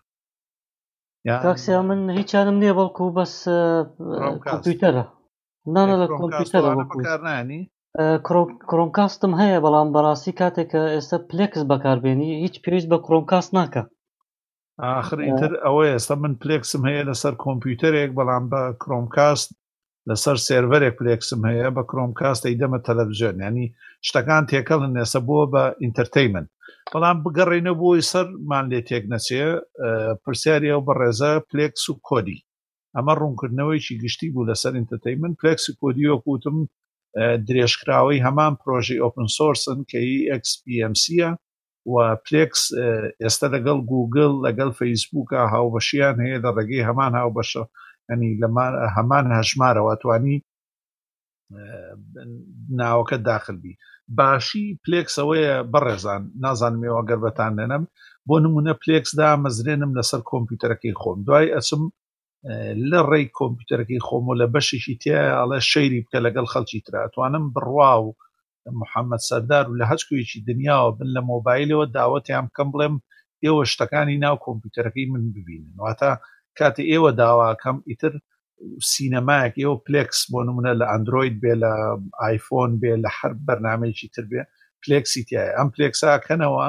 تاکسیا 1.46 1.82
من 1.90 2.00
هیچیانم 2.20 2.56
نییە 2.62 2.74
بەڵکو 2.80 3.04
بەس 3.18 3.34
کۆمپیوتەرە 4.46 5.04
نانە 5.76 5.96
لە 6.02 6.08
کۆمپیوتەرەکارانی 6.20 7.62
کرۆمکاستم 8.70 9.32
هەیە 9.42 9.60
بەڵام 9.66 9.88
بەڕاستی 9.96 10.34
کاتێککە 10.42 10.82
ئێستا 10.96 11.18
پلێکس 11.30 11.62
بەکاربێنی 11.72 12.30
هیچ 12.44 12.56
پێویست 12.64 12.88
بە 12.92 12.98
کرۆمکاست 13.06 13.52
ناکە 13.58 13.84
آخر 15.02 15.20
ئینتر 15.26 15.52
ئەوەیە 15.66 15.94
ئێستا 15.96 16.16
من 16.24 16.34
پلێکسم 16.42 16.82
هەیە 16.90 17.04
لەسەر 17.10 17.34
کۆمپیوتەرێک 17.44 18.12
بەڵام 18.18 18.44
بە 18.52 18.62
کرۆمکاست 18.82 19.50
لەسەر 20.10 20.38
سێرڤەرێک 20.48 20.94
پلێکسم 21.00 21.42
هەیە 21.50 21.70
بە 21.76 21.84
کرۆمکاست 21.90 22.44
ئەیدەمە 22.48 22.80
تەلەڤژێن 22.88 23.36
ینی 23.46 23.68
شتەکان 24.08 24.44
تێکەڵ 24.52 24.82
نێسە 24.98 25.20
بووە 25.28 25.46
بە 25.54 25.64
ئینتەرتەیمن 25.84 26.46
بەڵام 26.92 27.18
بگەڕێنە 27.24 27.74
بۆی 27.82 28.08
سەرمان 28.12 28.66
لێ 28.72 28.80
تێک 28.90 29.04
نەچێ 29.14 29.46
پرسیاری 30.24 30.72
ئەو 30.74 30.82
بەڕێزە 30.88 31.32
پلێکس 31.50 31.84
و 31.90 31.94
کۆدی 32.08 32.44
ئەمە 32.96 33.14
ڕوونکردنەوەیکی 33.22 34.00
گشتی 34.04 34.30
بوو 34.34 34.48
لەسەر 34.50 34.74
ئینتەتەیمن 34.78 35.34
پلێکسی 35.40 35.72
کۆدیوەکوتم 35.82 36.58
درێژکراوەی 37.48 38.24
هەمان 38.28 38.54
پرۆژی 38.62 39.02
ئۆپن 39.04 39.28
سۆرسن 39.38 39.78
کە 39.90 40.00
ئەکسPMCە 40.32 41.30
و 41.92 41.96
پلێکس 42.26 42.62
ئێستا 43.24 43.48
لەگەڵ 43.56 43.78
گوگل 43.92 44.32
لەگەڵ 44.46 44.70
فەیسبووکە 44.80 45.40
هاوبەشیان 45.54 46.16
هەیە 46.24 46.38
لە 46.44 46.50
ڕێگەی 46.58 46.88
هەمان 46.90 47.14
هاوبەشە 47.20 47.64
ئەنی 48.10 48.30
لەمان 48.42 48.74
هەمان 48.96 49.26
هەژمارەوە 49.40 49.94
توانی 50.02 50.38
ناوەکە 52.80 53.18
داخلبی 53.30 53.74
باشی 54.20 54.62
پلێکس 54.86 55.16
ئەوەیە 55.20 55.54
بەڕێزان 55.74 56.24
نازانمێەوە 56.44 57.02
گەربەتان 57.10 57.52
لێنم 57.60 57.84
بۆ 58.28 58.36
نمونە 58.46 58.74
پلێکسدا 58.82 59.30
مەزرێنم 59.44 59.92
لەسەر 59.98 60.22
کۆمپیوتەرەکەی 60.32 60.98
خۆم 61.02 61.20
دوای 61.28 61.48
ئەسم 61.56 61.84
لە 62.92 63.00
ڕێی 63.10 63.26
کۆمپیوتەرەکەی 63.40 64.04
خۆم 64.08 64.24
و 64.30 64.38
لە 64.42 64.46
بەشێکی 64.54 64.96
تێڵە 65.04 65.60
شەیری 65.72 66.04
بکە 66.06 66.20
لەگەڵ 66.26 66.46
خەڵکی 66.54 66.84
تراتوانم 66.86 67.44
بڕوا 67.54 67.94
و 68.06 68.08
محەممەد 68.82 69.22
سەردار 69.30 69.66
و 69.70 69.78
لە 69.80 69.86
هەچکوێکی 69.92 70.40
دنیاوە 70.50 70.92
بن 70.98 71.10
لە 71.16 71.22
مۆبایلەوە 71.32 71.86
داوەتیان 71.98 72.46
کەم 72.56 72.68
بڵێم 72.74 72.96
ئێوە 73.44 73.64
شتەکانی 73.72 74.18
ناو 74.26 74.36
کۆمپیوتەرەکەی 74.46 75.06
من 75.14 75.24
ببینن 75.36 75.74
واتە 75.84 76.12
کاتە 76.60 76.84
ئێوە 76.92 77.10
داواکەم 77.20 77.78
ئیتر 77.90 78.14
سینەمایەک 78.92 79.54
ئێوە 79.62 79.78
پلکس 79.88 80.20
بۆ 80.32 80.40
نمونە 80.48 80.74
لە 80.80 80.86
ئەندروید 80.92 81.36
بێ 81.44 81.54
لە 81.64 81.74
آیفۆن 82.30 82.72
بێ 82.82 82.94
لە 83.04 83.10
هەر 83.18 83.32
بەرنمەیەکی 83.48 84.10
تر 84.16 84.26
بێ 84.32 84.42
پلکسیتیایە 84.84 85.52
ئەم 85.58 85.68
پلکساکەنەوە 85.76 86.66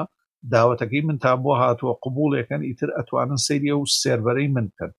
داوەتەکەی 0.53 1.01
من 1.07 1.17
تا 1.23 1.31
بۆ 1.43 1.51
هاتووە 1.61 1.93
قبولێکەکەن 2.03 2.61
ئیتر 2.69 2.89
ئەتوانن 2.97 3.39
سریە 3.47 3.75
و 3.77 3.91
سێربەرەی 4.01 4.49
منکەن 4.55 4.91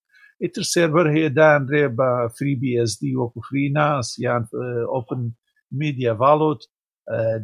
ئیتر 0.44 0.64
سێربەر 0.72 1.06
هەیەدانرێ 1.16 1.84
بە 1.98 2.08
فریBSD 2.36 3.00
وەکو 3.20 3.38
فریناس 3.48 4.08
یان 4.26 4.42
ئۆپن 4.92 5.20
میدیە 5.80 6.12
ڤالوت 6.22 6.62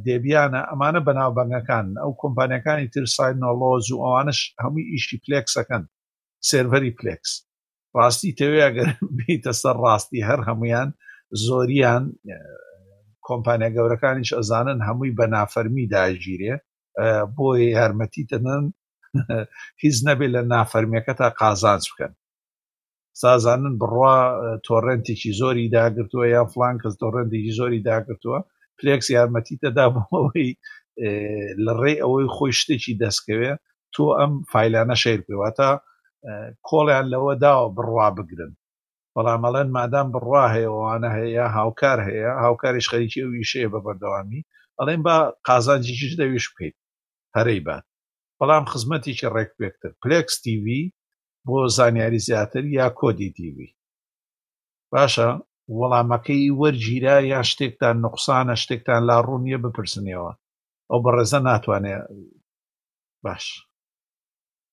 دێبیانە 0.06 0.60
ئەمانە 0.70 1.00
بەناوبەنگەکان 1.06 1.86
ئەو 2.02 2.12
کۆمپانیەکانی 2.22 2.86
تر 2.94 3.04
ساینۆلۆز 3.16 3.86
و 3.90 4.02
ئەوانش 4.04 4.40
هەمووی 4.62 4.88
ئیشی 4.92 5.16
پلکسەکەن 5.24 5.82
سێرڤەری 6.48 6.92
پلکس 7.00 7.30
ڕاستی 7.96 8.30
تەوێگەر 8.40 8.88
بیتە 9.18 9.52
سەر 9.62 9.76
ڕاستی 9.84 10.24
هەر 10.28 10.40
هەمویان 10.48 10.88
زۆریان 11.46 12.04
کۆمپانیا 13.28 13.70
گەورەکانیش 13.76 14.30
ئەزانن 14.38 14.78
هەمووی 14.88 15.16
بە 15.18 15.26
نافەرمی 15.34 15.86
داگیرێ 15.94 16.54
بۆیە 17.36 17.68
یارمەتی 17.78 18.24
تەنەن 18.30 18.64
هیچ 19.82 19.96
نەبێت 20.06 20.30
لە 20.34 20.42
نافەرمیەکە 20.54 21.12
تا 21.20 21.28
قازانس 21.40 21.84
بکەن 21.90 22.12
سازانن 23.22 23.74
بڕوا 23.80 24.16
تۆڕێنتێکی 24.66 25.32
زۆری 25.40 25.66
داگرتووە 25.76 26.24
یا 26.36 26.42
فلان 26.52 26.74
کەس 26.82 26.94
تۆڕێندێکی 27.02 27.52
زۆری 27.60 27.80
داگرتووە 27.88 28.38
پلێکس 28.78 29.06
یارمەتی 29.16 29.56
تەدا 29.62 29.86
بۆەوەی 29.94 30.50
لە 31.64 31.72
ڕێ 31.80 31.94
ئەوەی 32.02 32.28
خۆی 32.34 32.52
شتێکی 32.60 32.94
دەستکەوێ 33.02 33.52
تۆ 33.94 34.04
ئەم 34.18 34.32
فیلانە 34.52 34.96
شیر 35.02 35.20
پێواتە 35.28 35.70
کۆڵیان 36.68 37.04
لەوە 37.12 37.32
داوە 37.44 37.66
بڕوا 37.76 38.08
بگرن 38.16 38.52
بەڵامەڵەن 39.14 39.68
مادام 39.76 40.08
بڕوا 40.14 40.44
هەیەوانە 40.54 41.08
هەیە 41.18 41.44
هاوکار 41.58 41.98
هەیە 42.08 42.30
هاوکاریش 42.44 42.86
خەریکی 42.92 43.22
و 43.24 43.32
ویشەیە 43.34 43.68
بە 43.72 43.78
بەردەوامی 43.86 44.46
ئەڵێن 44.78 45.00
با 45.06 45.16
قازانجیش 45.46 46.12
دەویش 46.20 46.46
بکەیت 46.50 46.76
هەرەی 47.36 47.60
بات 47.66 47.84
بەڵام 48.38 48.64
خزمەتێکی 48.72 49.32
ڕێکپێکتر 49.34 49.90
پلکس 50.02 50.34
TV 50.44 50.66
بۆ 51.46 51.58
زانیاری 51.76 52.20
زیاتر 52.28 52.64
یا 52.78 52.86
کۆدی 53.00 53.30
TV 53.38 53.58
باشە 54.92 55.28
وەڵامەکەی 55.78 56.54
وەرگیرا 56.60 57.16
یا 57.32 57.40
شتێکتان 57.50 57.96
نقصانە 58.06 58.54
شتێکتان 58.62 59.00
لا 59.08 59.16
ڕوونیە 59.26 59.58
بپرسنیەوە 59.64 60.32
ئەو 60.90 60.98
بەڕێزە 61.04 61.38
ناتوانێت 61.48 62.04
باش 63.24 63.44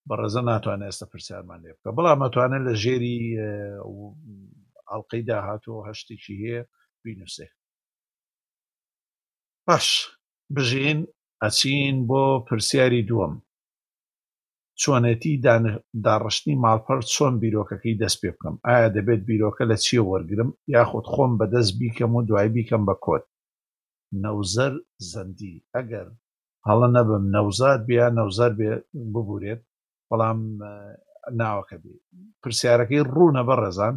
بەڕێزە 0.10 0.42
ناتوانێت 0.52 0.90
ئێستا 0.90 1.06
پرسیارمان 1.12 1.60
لێ 1.64 1.72
بکە 1.78 1.92
بەڵام 1.98 2.20
ئەتوانێت 2.26 2.64
لە 2.68 2.74
ژێری 2.84 3.18
ئەڵلقەی 4.90 5.24
داهاتوە 5.30 5.78
هەشتێکی 5.90 6.34
هەیە 6.44 6.60
بینوسێ 7.04 7.48
باش 9.68 9.88
بژین 10.56 11.00
ئەچین 11.44 11.96
بۆ 12.10 12.24
پرسیاری 12.48 13.08
دووەم 13.10 13.36
چۆنێتی 14.82 15.34
داڕشتنی 16.06 16.56
ماڵپەر 16.64 17.00
چۆن 17.14 17.34
بیرۆکەکەی 17.44 17.98
دەست 18.02 18.18
پێ 18.22 18.30
بکەم 18.36 18.56
ئایا 18.66 18.88
دەبێت 18.96 19.22
بیرۆکە 19.30 19.64
لە 19.72 19.78
چیە 19.86 20.02
وەرگرم 20.12 20.50
یاخود 20.76 21.06
خۆم 21.14 21.32
بەدەست 21.40 21.72
بیکەم 21.80 22.12
و 22.18 22.22
دوای 22.30 22.48
بیکەم 22.56 22.84
بە 22.88 22.96
کۆت 23.06 23.26
نەوزەر 24.24 24.74
زەندی 25.12 25.56
ئەگەر 25.76 26.08
هەڵە 26.68 26.88
نەبم 26.98 27.24
نەوزار 27.36 27.78
بیا 27.90 28.06
نەوزار 28.18 28.52
ببورێت 29.14 29.62
بەڵام 30.14 30.40
ناوەکە 31.42 31.78
بێ 31.84 31.94
پرسیارەکەی 32.42 33.08
ڕوونە 33.14 33.42
بە 33.48 33.56
ڕێزان 33.62 33.96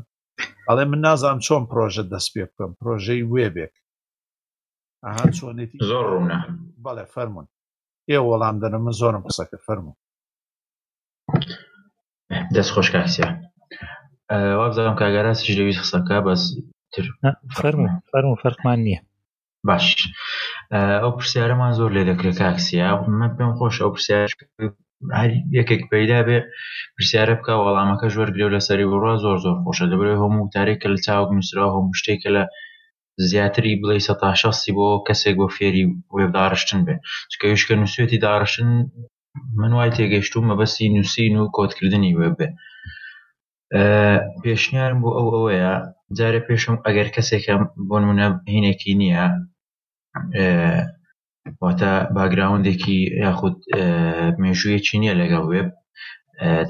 ئەڵێ 0.68 0.84
من 0.90 1.00
نازانم 1.06 1.40
چۆن 1.46 1.62
پرۆژە 1.70 2.02
دەست 2.14 2.28
پێ 2.34 2.44
بکەم 2.50 2.70
پرۆژەی 2.80 3.26
وێ 3.32 3.46
بێک 3.54 3.74
چۆنێتی 5.38 5.78
زۆر 5.90 6.04
ڕوونە 6.12 6.38
بەڵێ 6.84 7.04
فەرمونون 7.14 7.52
ئێ 8.10 8.18
وەڵام 8.28 8.56
دەنە 8.62 8.78
من 8.84 8.92
زۆرم 9.00 9.22
قسەکە 9.28 9.58
فەرمو 9.66 9.92
دەست 12.54 12.70
خۆش 12.74 12.88
کاسیە 12.94 13.28
وابزانم 14.60 14.94
کاگەراسیش 15.02 15.48
لەویست 15.58 15.82
قسەکە 15.84 16.16
بەس 16.26 16.42
فەرمو 17.58 17.88
فەرمو 18.12 18.40
فەرمان 18.42 18.78
نییە 18.86 19.00
باش 19.68 19.86
ئەو 21.02 21.10
پرسیارەمان 21.18 21.72
زۆر 21.78 21.90
لێ 21.96 22.02
دەکرێت 22.10 22.36
کاکسیە 22.42 22.88
من 23.18 23.30
پێم 23.36 23.52
خۆش 23.58 23.76
ئەو 23.82 23.90
پرسیار 23.94 24.28
یەکێک 25.58 25.82
پەیدا 25.90 26.20
بێ 26.26 26.38
پرسیارە 26.96 27.34
بکە 27.38 27.52
وەڵامەکە 27.64 28.06
ژۆر 28.14 28.28
گرێ 28.34 28.46
لەسەری 28.54 28.88
بڕوا 28.90 29.12
زۆر 29.24 29.36
زۆر 29.44 29.54
خۆشە 29.64 29.86
دەبێت 29.92 30.16
هەموو 30.22 30.50
تارێککە 30.54 30.88
لە 30.94 30.98
چاوک 31.06 31.28
نووسرا 31.36 31.66
هەموو 31.74 31.96
شتێکە 32.00 32.28
لە 32.36 32.42
زیاتری 33.30 33.78
بڵێ 33.80 33.96
سەتا 34.06 34.30
شەستی 34.40 34.72
بۆ 34.76 34.88
کەسێک 35.06 35.34
بۆ 35.40 35.46
فێری 35.56 35.84
وێبدارشتن 36.16 36.80
بێ 36.86 36.94
چکە 37.30 37.46
یشکە 37.54 37.74
نووسێتی 37.82 38.18
دارشتن 38.24 38.68
من 39.60 39.72
وای 39.76 39.94
تێگەیشتوم 39.96 40.44
مەبەستی 40.50 40.92
نووسین 40.96 41.34
و 41.38 41.50
کۆتکردنی 41.56 42.12
وێ 42.18 42.28
بێ 42.38 42.48
پێشنیارم 44.42 44.98
بۆ 45.02 45.10
ئەو 45.16 45.26
ئەوەیە 45.36 45.72
جارە 46.18 46.40
پێشم 46.48 46.76
ئەگەر 46.86 47.08
کەسێکە 47.16 47.54
بۆ 47.88 47.96
منە 48.08 48.28
هینێکی 48.54 48.92
نییە 49.02 49.24
واتە 51.64 51.92
باگراوندێکی 52.16 52.98
یاخود 53.24 53.56
مێژوویەکی 54.42 54.98
نییە 55.02 55.14
لەگەڵ 55.20 55.44
وێب 55.50 55.68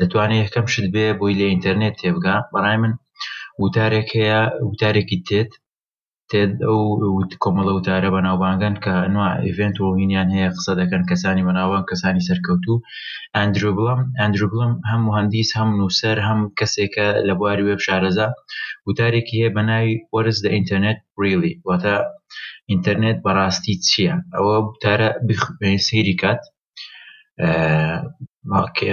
دەتوانێت 0.00 0.42
یەکەم 0.46 0.66
شت 0.72 0.86
بێ 0.94 1.06
بۆی 1.18 1.38
لە 1.40 1.46
ئینتەرنێت 1.50 1.94
تێبگا 2.02 2.36
بەڕای 2.52 2.78
من 2.82 2.92
وتارێک 3.62 4.08
هەیە 4.18 4.40
وتارێکی 4.70 5.18
تێت 5.28 5.50
تێت 6.30 6.52
ئەو 6.68 6.80
کۆمەڵە 7.42 7.72
وتارە 7.74 8.08
بەناوبانگەن 8.16 8.74
کە 8.84 8.94
نوە 9.14 9.28
ئیڤنت 9.46 9.76
وهینیان 9.80 10.28
هەیە 10.36 10.50
قسە 10.56 10.72
دەکەن 10.80 11.02
کەسانی 11.10 11.46
بەناوان 11.48 11.82
کەسانی 11.90 12.26
سەرکەوتو 12.28 12.74
ئەندرو 13.36 13.70
بڵم 13.78 14.00
ئەندرو 14.20 14.46
بڵم 14.52 14.72
هەم 14.90 15.00
مهندیس 15.08 15.48
هەم 15.58 15.68
نووسەر 15.78 16.18
هەم 16.28 16.40
کەسێکە 16.58 17.08
لە 17.26 17.32
بواری 17.38 17.66
وێب 17.66 17.80
شارەزا 17.86 18.28
وتارێکی 18.86 19.34
هەیە 19.40 19.50
بەناوی 19.56 19.94
وەرز 20.14 20.38
دە 20.44 20.48
ئینتەرنێت 20.56 20.98
ریلی 21.22 21.52
واتە 21.68 21.96
ئینتەرنێت 22.72 23.18
بەڕاستی 23.26 23.76
چییە 23.88 24.14
ئەوە 24.36 24.56
بتارە 24.72 25.08
سەیری 25.88 26.16
کات 26.22 26.40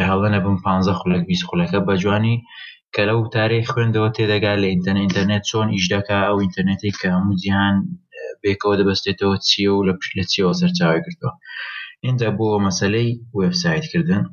هەڵە 0.10 0.28
نەبم 0.36 0.56
پ 0.64 0.66
خولک 1.00 1.22
بی 1.30 1.44
خولەکە 1.50 1.80
بە 1.88 1.94
جوانی 2.04 2.38
کە 2.94 3.02
لەو 3.10 3.20
تارەی 3.34 3.68
خوێندەوە 3.72 4.10
تێدەگا 4.18 4.54
لە 4.62 4.68
ئینتەنە 4.72 5.00
ئینتەرنێت 5.04 5.44
چۆن 5.50 5.68
ئیشدەکە 5.76 6.18
ئەو 6.28 6.38
ئینتەرنێتی 6.44 6.96
کە 7.00 7.08
هەموو 7.16 7.38
جییان 7.42 7.76
بێکەوە 8.42 8.76
دەبستێتەوە 8.80 9.36
چیە 9.48 9.72
و 9.74 9.86
لە 9.88 9.94
پشت 9.98 10.12
لە 10.20 10.24
چیەوە 10.32 10.54
سەرچاوی 10.60 11.04
کردەوە 11.06 11.32
اینجا 12.06 12.30
بۆ 12.38 12.48
مەسلەی 12.68 13.10
وبسایتکردن 13.40 14.24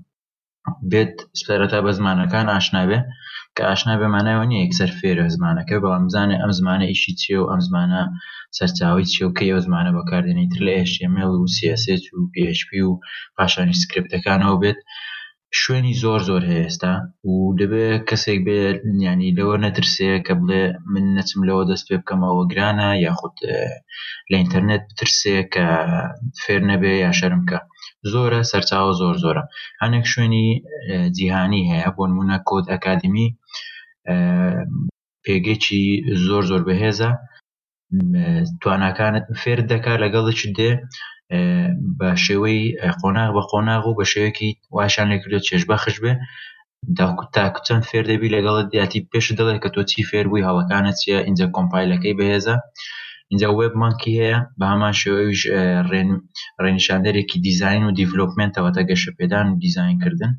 بێت 0.91 1.15
سپەرەتا 1.41 1.79
بە 1.85 1.93
زمانەکان 1.99 2.47
ئاشنابێ 2.53 2.99
کە 3.63 3.69
ئاشنا 3.71 3.95
بەمانایەوە 4.03 4.45
نیە 4.51 4.61
یەکسەر 4.65 4.91
فێرە 4.99 5.27
زمانەکە 5.37 5.77
بەڵام 5.83 6.05
بزانێ 6.09 6.37
ئەم 6.41 6.53
زمانە 6.61 6.87
ئیشی 6.93 7.15
چێ 7.23 7.37
و 7.39 7.49
ئەم 7.51 7.61
زمانە 7.69 8.03
سەرچاوی 8.57 9.11
چێوکەی 9.13 9.51
ئەو 9.53 9.61
زمانە 9.67 9.91
بەکاردێنی 9.97 10.51
تر 10.53 10.61
لە 10.67 10.73
HTML 10.91 11.31
و 11.37 11.51
CSS 11.57 12.05
و 12.17 12.21
PHP 12.35 12.71
و 12.89 12.93
پاشانی 13.37 13.81
سکرپتەکانەوە 13.83 14.57
بێت 14.63 14.79
شوێنی 15.61 15.95
زۆر 16.03 16.21
زۆر 16.29 16.43
هەیە 16.51 16.63
ئێستا 16.67 16.95
و 17.31 17.33
دەبێ 17.61 17.87
کەسێک 18.09 18.39
بێت 18.47 18.79
ینی 19.07 19.31
لەوە 19.39 19.57
نەترسەیە 19.65 20.19
کە 20.27 20.33
بڵێ 20.41 20.65
من 20.93 21.05
نەچم 21.17 21.41
لەوە 21.49 21.63
دەست 21.71 21.85
پێ 21.89 21.97
بکەم 22.03 22.21
ئەوە 22.27 22.45
گرانە 22.53 22.89
یاخود 23.07 23.35
لە 24.31 24.37
ئینتەرنێت 24.41 24.83
بترسەیە 24.91 25.45
کە 25.55 25.67
فێر 26.43 26.63
نەبێ 26.71 26.93
یا 27.05 27.11
شەرمکە 27.19 27.59
زۆرە 28.13 28.41
سەرچاوە 28.51 28.93
زۆر 29.01 29.17
زۆرە 29.25 29.43
هەنێک 29.83 30.05
شوێنی 30.13 30.47
جیهانی 31.17 31.69
هەیە 31.73 31.91
بۆ 31.97 32.05
نمونە 32.11 32.37
کۆت 32.49 32.67
ئەکادمی 32.73 33.29
پێگەێکی 35.25 35.85
زۆر 36.27 36.43
زۆر 36.51 36.63
بەهێزە 36.69 37.11
توانەکانت 38.61 39.25
فێر 39.43 39.61
دەکات 39.73 39.99
لەگەڵی 40.05 40.49
دێ 40.59 40.73
بە 41.99 42.11
شێوەی 42.25 42.61
قۆناغ 43.01 43.31
بە 43.37 43.43
قۆناغ 43.53 43.83
و 43.87 43.97
بە 43.99 44.05
شێوەیەکی 44.13 44.51
واشان 44.77 45.07
لێکردێت 45.13 45.47
چێژبەخش 45.49 45.97
بێ 46.03 46.13
تا 47.35 47.45
کوچەند 47.57 47.85
فێر 47.91 48.05
دەبی 48.11 48.33
لەگەڵت 48.37 48.67
دیاتی 48.73 49.01
پێش 49.11 49.27
دەڵێت 49.39 49.59
کە 49.63 49.69
تۆ 49.75 49.83
چی 49.91 50.03
فێربووی 50.11 50.47
هەوەکانت 50.49 50.97
چیە 51.03 51.19
اینجا 51.29 51.47
کۆمپایلەکەی 51.57 52.17
بەهێزە 52.19 52.57
اینجا 53.31 53.49
وێب 53.59 53.75
مانکی 53.81 54.15
هەیە 54.23 54.39
بە 54.59 54.65
هەمان 54.73 54.95
شێوەیش 55.01 55.43
ڕێنشاندەرێکی 56.65 57.39
دیزین 57.47 57.83
و 57.85 57.95
دیڤلوپمنتەوە 57.99 58.71
تا 58.77 58.83
گەشە 58.91 59.11
پێدان 59.19 59.47
و 59.49 59.59
دیزینکردن. 59.63 60.33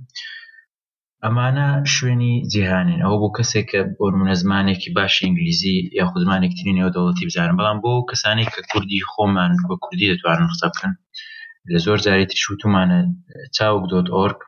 ئەمانە 1.25 1.65
شوێنی 1.93 2.34
جیهانین 2.53 2.99
ئەوە 3.05 3.17
بۆ 3.21 3.29
کەسێک 3.38 3.65
کە 3.71 3.79
بۆرمونە 3.97 4.36
زمانێکی 4.41 4.89
باشی 4.97 5.23
ئینگلیزی 5.25 5.77
یاخود 5.99 6.21
زمانێکترین 6.25 6.75
نێو 6.79 6.93
دەوڵەتی 6.95 7.27
بزانن 7.27 7.57
بەڵام 7.60 7.79
بۆ 7.84 7.93
کەسانی 8.10 8.47
کە 8.53 8.62
کوردی 8.71 9.05
خۆمان 9.12 9.51
بە 9.69 9.75
کوردی 9.84 10.10
دەتوانن 10.12 10.47
قسە 10.51 10.67
بکەن 10.73 10.93
لە 11.71 11.77
زۆر 11.86 11.99
جاری 12.05 12.29
ترشوتمانە 12.31 12.99
چاوک 13.55 13.84
دۆت 13.91 14.07
ئۆرگ 14.15 14.39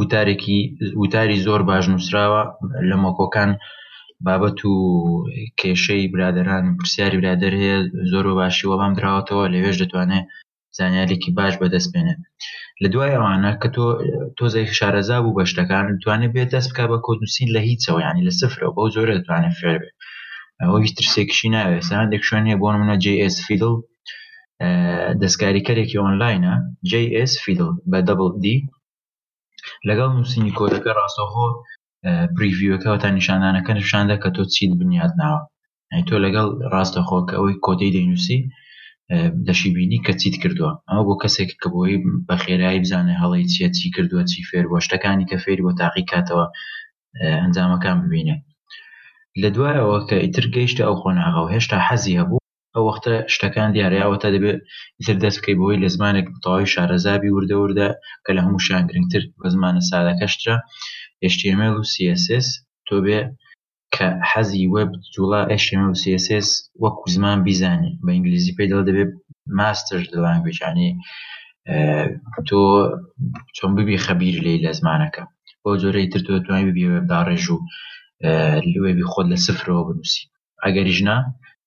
وتارێکی 0.00 0.60
وتاری 1.02 1.42
زۆر 1.46 1.60
باش 1.70 1.84
نووسراوە 1.92 2.42
لە 2.88 2.96
مۆکۆکان 3.02 3.50
بابەت 4.26 4.58
و 4.70 4.74
کێشەی 5.60 6.04
برادران 6.14 6.64
پرسیاری 6.78 7.18
برادر 7.20 7.52
هەیە 7.62 7.78
زۆر 8.12 8.24
باشی 8.40 8.68
وەڵام 8.70 8.92
درراوەتەوە 8.96 9.44
لەوێش 9.52 9.76
دەتوانێت 9.82 10.26
زانیارێکی 10.80 11.30
باش 11.38 11.54
بەدەست 11.62 11.88
بێنێ 11.94 12.14
لە 12.82 12.88
دوای 12.92 13.14
ئەوانە 13.16 13.52
کە 13.60 13.68
تۆ 13.74 13.84
تۆزای 14.38 14.66
شارەزا 14.78 15.18
بوو 15.22 15.36
بە 15.38 15.44
شتەکان 15.50 15.86
توانێت 16.02 16.32
بێت 16.36 16.48
دەست 16.54 16.70
بک 16.72 16.78
بە 16.92 16.98
کۆنووسی 17.06 17.52
لە 17.54 17.60
هیچەوە 17.68 18.00
ینی 18.06 18.26
لە 18.28 18.32
سفرەوە 18.40 18.72
بەو 18.76 18.88
زۆرە 18.94 19.12
دەتوانێت 19.18 19.54
فێر 19.60 19.76
بێت 19.82 19.94
ئەوە 20.62 20.76
هیچ 20.84 20.92
ترسێکشی 20.98 21.48
ناوێت 21.54 21.84
سەندێک 21.90 22.22
شوێنێ 22.28 22.54
بۆ 22.60 22.68
منە 22.80 22.96
جS 23.04 23.36
فیدل 23.46 23.74
دەستکاریکەرێکی 25.22 25.98
ئۆنلاینە 26.02 26.54
جS 26.90 27.32
فیدل 27.44 27.70
بە 27.90 27.98
دەبل 28.08 28.32
دی 28.44 28.56
لەگەڵ 29.88 30.10
نووسنی 30.16 30.56
کۆدەکە 30.58 30.90
ڕاستەخۆ 30.98 31.48
پریڤیوەکەەوەتان 32.36 33.12
نیشاندانەکە 33.18 33.72
نیشاندە 33.80 34.14
کە 34.22 34.28
تۆ 34.36 34.42
چیت 34.54 34.72
بنیاد 34.80 35.12
ناوە 35.20 35.38
تۆ 36.08 36.16
لەگەڵ 36.24 36.46
ڕاستەخۆکە 36.72 37.34
ئەوەی 37.38 37.56
کۆتەی 37.64 37.92
دەینووسی 37.96 38.38
دەشیبینی 39.48 39.98
کە 40.06 40.12
چیت 40.20 40.36
کردووە 40.42 40.70
ئەو 40.90 41.02
بۆ 41.08 41.14
کەسێک 41.22 41.50
کە 41.62 41.68
بۆی 41.72 41.96
بە 42.26 42.34
خێرایی 42.42 42.82
بزانێ 42.84 43.14
هەڵی 43.22 43.44
چیە 43.52 43.68
چی 43.76 43.86
کردووە 43.94 44.22
چی 44.30 44.40
فێر 44.48 44.66
بۆ 44.70 44.76
شتەکانی 44.86 45.28
کە 45.30 45.36
فێری 45.42 45.64
بۆ 45.66 45.72
تاقی 45.80 46.04
کاتەوە 46.10 46.46
ئەنجامەکان 47.42 47.96
ببینێ 48.04 48.36
لە 49.42 49.48
دوایەوە 49.54 49.98
کە 50.08 50.16
ئیتر 50.24 50.46
گەیشتە 50.54 50.82
ئەو 50.86 50.96
خۆناغا 51.00 51.40
و 51.42 51.52
هێشتا 51.54 51.78
حەزی 51.88 52.18
هەبوو 52.20 52.44
ئەو 52.74 52.84
وەختە 52.88 53.14
شتەکان 53.34 53.70
دیارەیەوە 53.74 54.16
تا 54.22 54.28
دەبێت 54.34 54.58
ئیتر 54.98 55.16
دەست 55.24 55.38
بکەی 55.40 55.56
بەوەی 55.58 55.80
لە 55.84 55.88
زمانێک 55.94 56.26
تەواوی 56.44 56.70
شارەزابی 56.74 57.34
وردەوردە 57.36 57.88
کە 58.24 58.30
لە 58.36 58.40
هەموو 58.46 58.64
شان 58.66 58.82
گرنگتر 58.90 59.22
بە 59.40 59.48
زمانە 59.54 59.80
سادەکەشترا 59.90 60.56
HTML 61.34 61.74
و 61.78 61.82
CSS 61.92 62.48
تۆ 62.88 62.96
بێ 63.04 63.20
کە 63.94 64.06
حەزی 64.30 64.64
وەب 64.74 64.90
جوڵا 65.14 65.40
ئەشم 65.50 65.82
و 65.90 65.98
سسس 66.02 66.48
وەکو 66.82 67.04
زمان 67.16 67.38
بیزانێ 67.46 67.90
بە 68.04 68.10
ئینگلیزی 68.14 68.56
پێدا 68.58 68.78
دەبێت 68.88 69.10
ماستر 69.58 70.00
لەلانگوێجانێ 70.12 70.90
تۆ 72.48 72.60
چۆن 73.56 73.72
ببی 73.78 74.02
خەبیر 74.06 74.36
لێ 74.44 74.54
لە 74.64 74.70
زمانەکە 74.78 75.22
بۆ 75.62 75.70
جۆرەی 75.82 76.10
تر 76.12 76.20
تۆ 76.26 76.32
توانای 76.44 76.66
ببی 76.68 76.88
وێبدا 76.92 77.18
ڕێژ 77.28 77.46
و 77.54 77.58
لێبی 78.84 79.08
خۆت 79.10 79.26
لە 79.32 79.38
سفرەوە 79.46 79.82
بنووسی 79.88 80.22
ئەگەریژنا 80.64 81.16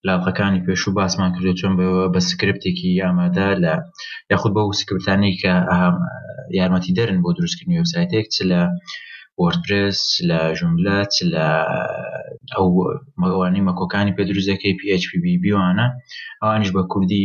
لاڵقەکانی 0.08 0.64
پێش 0.66 0.82
و 0.88 0.96
باسمان 0.98 1.30
کردو 1.36 1.58
چۆن 1.60 1.74
بە 2.14 2.20
سکرپتێکی 2.30 3.02
ئامادا 3.06 3.50
لە 3.64 3.74
یاخود 4.32 4.52
بە 4.56 4.62
سکرپتانی 4.80 5.34
کە 5.42 5.54
یارمەتی 6.60 6.96
دەرن 6.98 7.18
بۆ 7.24 7.30
دروستکردنی 7.38 7.80
وبسایتێک 7.82 8.26
چ 8.36 8.38
لە 8.52 8.62
وەردپرس 9.42 10.02
لە 10.30 10.40
ژملە 10.60 11.00
لە 11.34 11.48
ئەو 12.54 12.68
مەوانی 13.22 13.66
مەکۆکانی 13.68 14.16
پێ 14.16 14.24
دروزەکەی 14.30 14.78
PHPBبیوانە 14.82 15.88
ئەوانش 16.42 16.70
بە 16.76 16.82
کوردی 16.92 17.22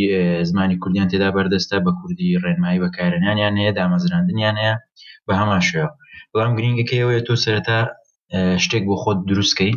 زمانی 0.48 0.80
کوردیان 0.82 1.08
تێدا 1.12 1.28
بەردەستە 1.36 1.76
بە 1.86 1.92
کوردی 1.98 2.38
ڕێنمایی 2.44 2.82
بەکارێنانیان 2.84 3.54
هەیە 3.60 3.72
دامەزراندنیان 3.78 4.56
هەیە 4.62 4.74
بە 5.26 5.32
هەمان 5.40 5.62
شێوە 5.68 5.88
بەڵام 6.32 6.52
گرنگەکەیەوەی 6.58 7.24
تۆ 7.26 7.34
سەرەتا 7.44 7.78
شتێک 8.64 8.82
بۆ 8.88 8.94
خۆت 9.02 9.18
دروستکەی 9.28 9.72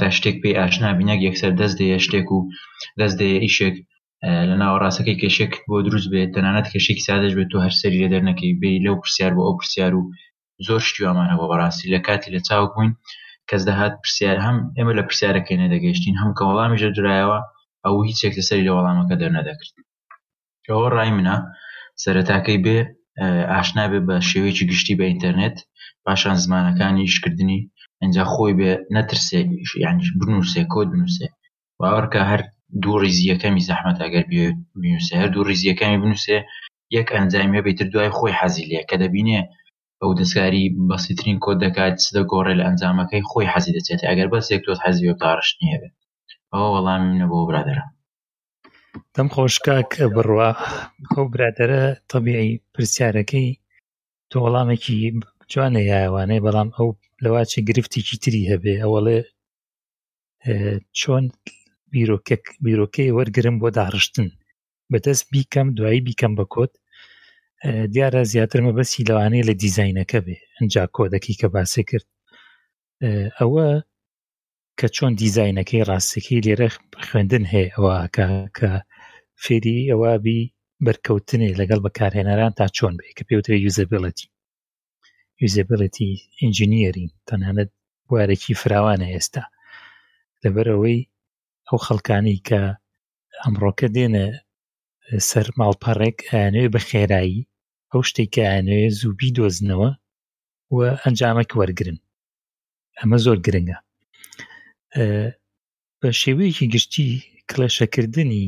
تا 0.00 0.06
شتێک 0.16 0.36
پێی 0.42 0.56
ئاچنا 0.60 0.88
بینەک 0.98 1.20
یەکسەر 1.28 1.52
دەست 1.60 1.76
دەیە 1.80 1.98
شتێک 2.06 2.26
و 2.34 2.38
دەست 3.00 3.16
دەیە 3.20 3.36
ئیشێک 3.44 3.76
لە 4.48 4.54
ناوەڕاستەکەی 4.62 5.16
کێشێک 5.22 5.52
بۆ 5.68 5.76
دروست 5.86 6.08
بێت 6.12 6.30
تەنانەت 6.36 6.66
کێشێکی 6.72 7.04
سادەش 7.08 7.32
بێت 7.38 7.48
تۆ 7.52 7.58
هەرسەری 7.64 7.98
لە 8.04 8.08
دەرنەکەی 8.12 8.52
بێ 8.60 8.72
لەو 8.84 8.94
پرسیار 9.02 9.32
بۆ 9.36 9.42
ئەو 9.46 9.54
پرسیار 9.60 9.92
و 9.98 10.02
زۆر 10.66 10.80
شتیوامانە 10.88 11.34
بۆ 11.38 11.44
بەڕاستی 11.50 11.92
لە 11.94 11.98
کاتی 12.06 12.30
لە 12.34 12.40
چاوک 12.48 12.70
بووین 12.74 12.92
کەس 13.50 13.62
دەهات 13.68 13.92
پرسیار 14.02 14.38
هەم 14.46 14.56
ئێمە 14.76 14.92
لە 14.98 15.02
پرسیارەکەی 15.08 15.60
نەدەگەیشتین 15.62 16.14
هەم 16.22 16.30
کە 16.36 16.42
وەڵامیژە 16.48 16.88
درایەوە 16.98 17.38
ئەو 17.84 17.96
هیچێک 18.08 18.32
لەسەری 18.38 18.66
لە 18.68 18.72
وەڵامەکە 18.76 19.14
دەرنەدەکرد 19.22 19.74
ئەوە 20.68 20.86
ڕای 20.96 21.10
منە 21.16 21.36
سەرەتاکەی 22.02 22.58
بێ 22.64 22.78
ئاشنا 23.52 23.84
بێ 23.90 24.00
بە 24.08 24.16
شێوەیەکی 24.28 24.64
گشتی 24.70 24.94
بە 24.98 25.04
ئینتەرنێت 25.10 25.56
پاشان 26.04 26.36
زمانەکانی 26.44 27.12
شکردنی 27.14 27.60
ئەجا 28.02 28.24
خۆی 28.32 28.52
بێ 28.60 28.72
نەترسێ 28.94 29.40
یانیش 29.84 30.08
بنووسێ 30.20 30.62
کۆت 30.72 30.88
بنووسێ 30.92 31.28
باوەڕکە 31.78 32.20
هەر 32.30 32.40
دوو 32.82 32.98
ریزیەکەمی 33.04 33.66
زەحمەت 33.68 33.98
ئەگەر 34.04 34.24
بنووسێ 34.80 35.14
هەر 35.22 35.28
دوو 35.34 35.48
ریزیەکەمی 35.50 35.98
بنووسێ 36.02 36.38
یەک 36.96 37.08
ئەنجامێ 37.16 37.60
بیتر 37.66 37.86
دوای 37.92 38.10
خۆی 38.16 38.36
حەزیلە 38.40 38.80
کە 38.90 38.96
دەبینێ 39.02 39.40
ئەو 40.02 40.10
دەستکاری 40.20 40.64
بەسیترین 40.90 41.36
کۆت 41.44 41.58
دەکات 41.64 41.94
سدە 42.06 42.22
گۆڕێ 42.30 42.54
لە 42.60 42.64
ئەنجامەکەی 42.68 43.26
خۆی 43.30 43.50
حەزی 43.52 43.74
دەچێت 43.76 44.00
ئەگەر 44.08 44.28
بەسێک 44.32 44.60
تۆت 44.66 44.78
حەزی 44.84 45.06
بەداڕشتنی 45.10 45.72
هەبێت 45.74 45.94
ئەوە 46.52 46.68
وەڵامی 46.74 47.08
منە 47.12 47.26
بۆ 47.30 47.38
برادرە 47.48 47.84
دەم 49.14 49.28
خۆشکاک 49.34 49.90
بڕوا 50.14 50.50
ئەو 51.14 51.24
برادرە 51.32 51.82
تەبیعی 52.10 52.50
پرسیارەکەی 52.74 53.48
تۆ 54.30 54.36
وەڵامێکی 54.44 54.96
جوانە 55.52 55.82
یاوانەیە 55.92 56.44
بەڵام 56.46 56.68
ئەو 56.76 56.88
لەواچی 57.24 57.64
گرفتێکی 57.68 58.16
تری 58.22 58.48
هەبێ 58.52 58.74
ئەوڵێ 58.82 59.18
چۆن 61.00 61.24
بیرۆکەک 61.92 62.42
بیرۆکەی 62.64 63.14
وەرگرم 63.18 63.56
بۆ 63.60 63.68
داڕشتن 63.78 64.28
بەدەست 64.92 65.24
بیکەم 65.32 65.66
دوایی 65.76 66.00
بیکەم 66.08 66.32
بە 66.38 66.44
کۆت 66.52 66.72
دیارە 67.94 68.22
زیاتر 68.32 68.60
مەبەسی 68.66 69.06
لەوانەیە 69.08 69.46
لە 69.50 69.54
دیزینەکە 69.62 70.18
بێ 70.26 70.36
ئەجا 70.58 70.84
کۆدەکی 70.96 71.34
کە 71.40 71.46
باسێ 71.54 71.82
کرد 71.90 72.06
ئەوە 73.38 73.66
کە 74.78 74.86
چۆن 74.96 75.12
دیزینەکەی 75.20 75.86
ڕاستەکەی 75.90 76.44
لێرە 76.46 76.68
خوێندن 77.06 77.44
هەیە 77.52 77.68
ئەوەکە 77.76 78.26
کە 78.56 78.68
فێری 79.44 79.78
ئەوابی 79.90 80.40
بەرکەوتنێ 80.86 81.50
لەگەڵ 81.60 81.80
بەکارهێنەران 81.86 82.52
تا 82.58 82.66
چۆن 82.76 82.92
بێ 83.00 83.08
کە 83.16 83.22
پێوترێ 83.28 83.56
یوزبیڵەتی 83.66 84.28
یوزبیڵەتی 85.42 86.10
ئینجینیرین 86.40 87.10
تەنانەت 87.28 87.70
وارێکی 88.12 88.58
فراوانە 88.62 89.06
ئێستا 89.14 89.44
لەبەرەوەی 90.42 90.98
ئەو 91.68 91.78
خەڵکانی 91.86 92.36
کە 92.48 92.60
ئەمڕۆکە 93.42 93.88
دێنە 93.96 94.26
سەر 95.28 95.46
ماڵپەڕێک 95.58 96.18
ئەیانەوێ 96.30 96.68
بە 96.74 96.80
خێرایی 96.88 97.46
ئەو 97.90 98.00
شتێککە 98.08 98.42
ئەیانەوێ 98.48 98.88
زووبی 99.00 99.34
دۆزنەوە 99.36 99.90
و 100.74 100.76
ئەنجامەک 101.02 101.50
وەرگن 101.58 101.98
ئەمە 102.98 103.18
زۆر 103.24 103.38
گرنگە 103.46 103.78
بە 106.00 106.08
شێوەیەکی 106.20 106.70
گشتی 106.74 107.08
کلەشەکردنی 107.50 108.46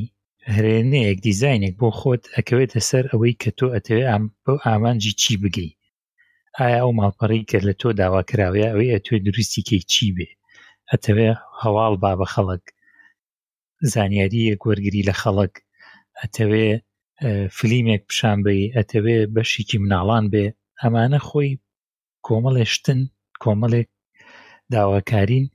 هەرێنەیەک 0.55 1.19
دیزینێک 1.27 1.75
بۆ 1.81 1.89
خۆت 2.01 2.23
ئەکەوێتە 2.37 2.81
سەر 2.89 3.05
ئەوەی 3.13 3.39
کە 3.41 3.51
تۆ 3.59 3.67
ئەتەوێ 3.75 4.05
ئەم 4.11 4.25
بەو 4.45 4.57
ئامانجی 4.67 5.13
چی 5.21 5.35
بگەی 5.43 5.73
ئایا 6.59 6.79
ئەو 6.83 6.91
ماڵپەڕی 6.99 7.47
کرد 7.51 7.65
لە 7.69 7.75
تۆ 7.81 7.89
داواکراوەیە 8.01 8.69
ئەوەی 8.71 8.93
ئەتوێ 8.95 9.19
دروستیکەی 9.27 9.83
چی 9.93 10.07
بێ 10.17 10.29
ئەتەوێ 10.91 11.29
هەواڵ 11.63 11.93
با 12.03 12.13
بە 12.21 12.27
خەڵک 12.33 12.65
زانیاری 13.93 14.49
یەک 14.53 14.61
وەرگری 14.67 15.07
لە 15.09 15.15
خەڵک 15.21 15.55
ئەتەوێ 16.23 16.69
فلیمێک 17.57 18.03
پیشان 18.09 18.39
بێ 18.45 18.53
ئەتەوێ 18.77 19.19
بەشێکی 19.35 19.79
مناڵان 19.83 20.25
بێ 20.33 20.45
ئەمانە 20.81 21.21
خۆی 21.29 21.51
کۆمەڵێشتن 22.27 23.01
کۆمەڵێک 23.43 23.89
داواکارین 24.73 25.47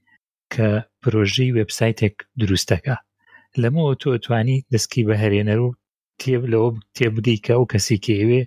کە 0.54 0.68
پرۆژەی 1.02 1.54
وبسایتێک 1.58 2.16
دروستەکە 2.42 2.96
لەمەوە 3.62 3.94
تۆ 4.02 4.10
توانی 4.26 4.58
دەستکی 4.72 5.04
بەهرێنەر 5.10 5.60
و 5.64 5.70
تێب 6.22 6.44
لەوە 6.54 6.70
تێبدەیکە 6.96 7.54
و 7.58 7.70
کەسی 7.72 7.98
کێوێ 8.06 8.42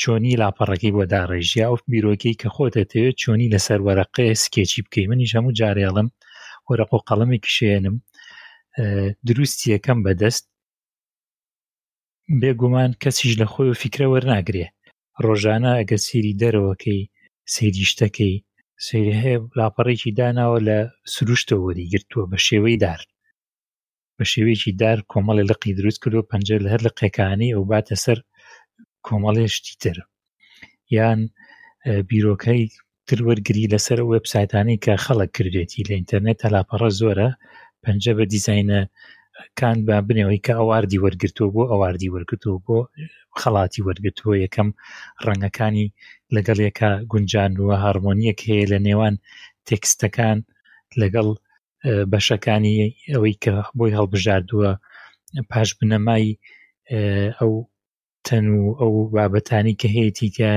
چۆنی 0.00 0.38
لاپەڕەکەی 0.42 0.92
بۆ 0.96 1.02
داڕێژیا 1.12 1.66
و 1.70 1.76
بیرۆکی 1.90 2.38
کە 2.40 2.48
خۆتەتەوێت 2.54 3.16
چۆنی 3.22 3.52
لەسەر 3.54 3.80
وەرەقەیە 3.86 4.34
سکێکی 4.44 4.80
بکەی 4.86 5.08
منیش 5.10 5.32
هەموو 5.36 5.56
جارێڵم 5.60 6.08
وەرەق 6.68 6.90
و 6.94 7.02
قەڵەمێکی 7.08 7.52
شێنم 7.56 7.96
دروستی 9.28 9.66
یەکەم 9.74 9.98
بەدەست 10.06 10.44
بێگومان 12.40 12.90
کەسیش 13.02 13.32
لە 13.40 13.46
خۆی 13.52 13.70
و 13.70 13.78
فکرە 13.82 14.06
وەرناگرێ 14.12 14.66
ڕۆژانە 15.24 15.72
ئەگە 15.78 15.98
سێری 16.06 16.38
دەرەوەکەی 16.42 17.00
سێری 17.54 17.84
شتەکەی 17.90 18.34
سری 18.86 19.12
هەیە 19.22 19.36
لاپەڕێکی 19.58 20.14
داناوە 20.18 20.58
لە 20.68 20.78
سروشتەوە 21.14 21.62
وەری 21.66 21.90
گرتووە 21.92 22.24
بە 22.30 22.38
شێوەی 22.46 22.78
دار 22.84 23.00
بە 24.16 24.24
شێوەیەکی 24.32 24.72
دار 24.82 24.98
کۆمەڵی 25.12 25.48
لەقی 25.50 25.76
دروست 25.78 25.98
کردو 26.02 26.28
پەنج 26.30 26.48
لە 26.64 26.68
هەر 26.72 26.80
لە 26.86 26.90
قێکانی 26.98 27.52
ئەو 27.54 27.62
باتە 27.70 27.96
سەر 28.04 28.18
کۆمەڵێشتی 29.06 29.72
تر 29.82 29.96
یان 30.96 31.20
بیرۆکەی 32.08 32.62
تروەرگری 33.08 33.70
لەسەر 33.72 33.98
وبسایتانی 34.12 34.80
کە 34.84 34.94
خەڵک 35.04 35.30
کردێتی 35.36 35.86
لە 35.88 35.92
ئینتەرنێت 35.98 36.38
هەلاپەڕە 36.46 36.90
زۆرە 37.00 37.28
پەنجە 37.82 38.12
بە 38.18 38.24
دیزینە 38.32 38.80
کان 39.60 39.76
با 39.88 39.96
بنەوەی 40.08 40.40
کە 40.46 40.52
ئەواردی 40.60 41.02
وەرگتووە 41.04 41.48
بۆ 41.54 41.62
ئەواردی 41.72 42.12
وەرگتووە 42.14 42.58
بۆ 42.66 42.78
خەڵاتی 43.40 43.84
وەرگتووە 43.88 44.34
یەکەم 44.44 44.68
ڕەنگەکانی 45.26 45.86
لەگەڵ 46.36 46.58
یەکە 46.68 46.90
گونجانوە 47.12 47.74
هارمۆنیەک 47.84 48.38
هەیە 48.48 48.64
لە 48.72 48.78
نێوان 48.86 49.14
تێکستەکان 49.68 50.38
لەگەڵ 51.00 51.28
بەشەکانی 52.12 52.74
ئەوەی 53.12 53.34
کە 53.42 53.54
بۆی 53.78 53.96
هەڵبژاردووە 53.98 54.70
پاش 55.50 55.68
بنەمای 55.78 56.26
ئەو 57.38 57.52
تەن 58.26 58.46
و 58.56 58.62
ئەو 58.80 58.92
بابەتانی 59.16 59.78
کە 59.80 59.88
هەیەتیکە 59.96 60.50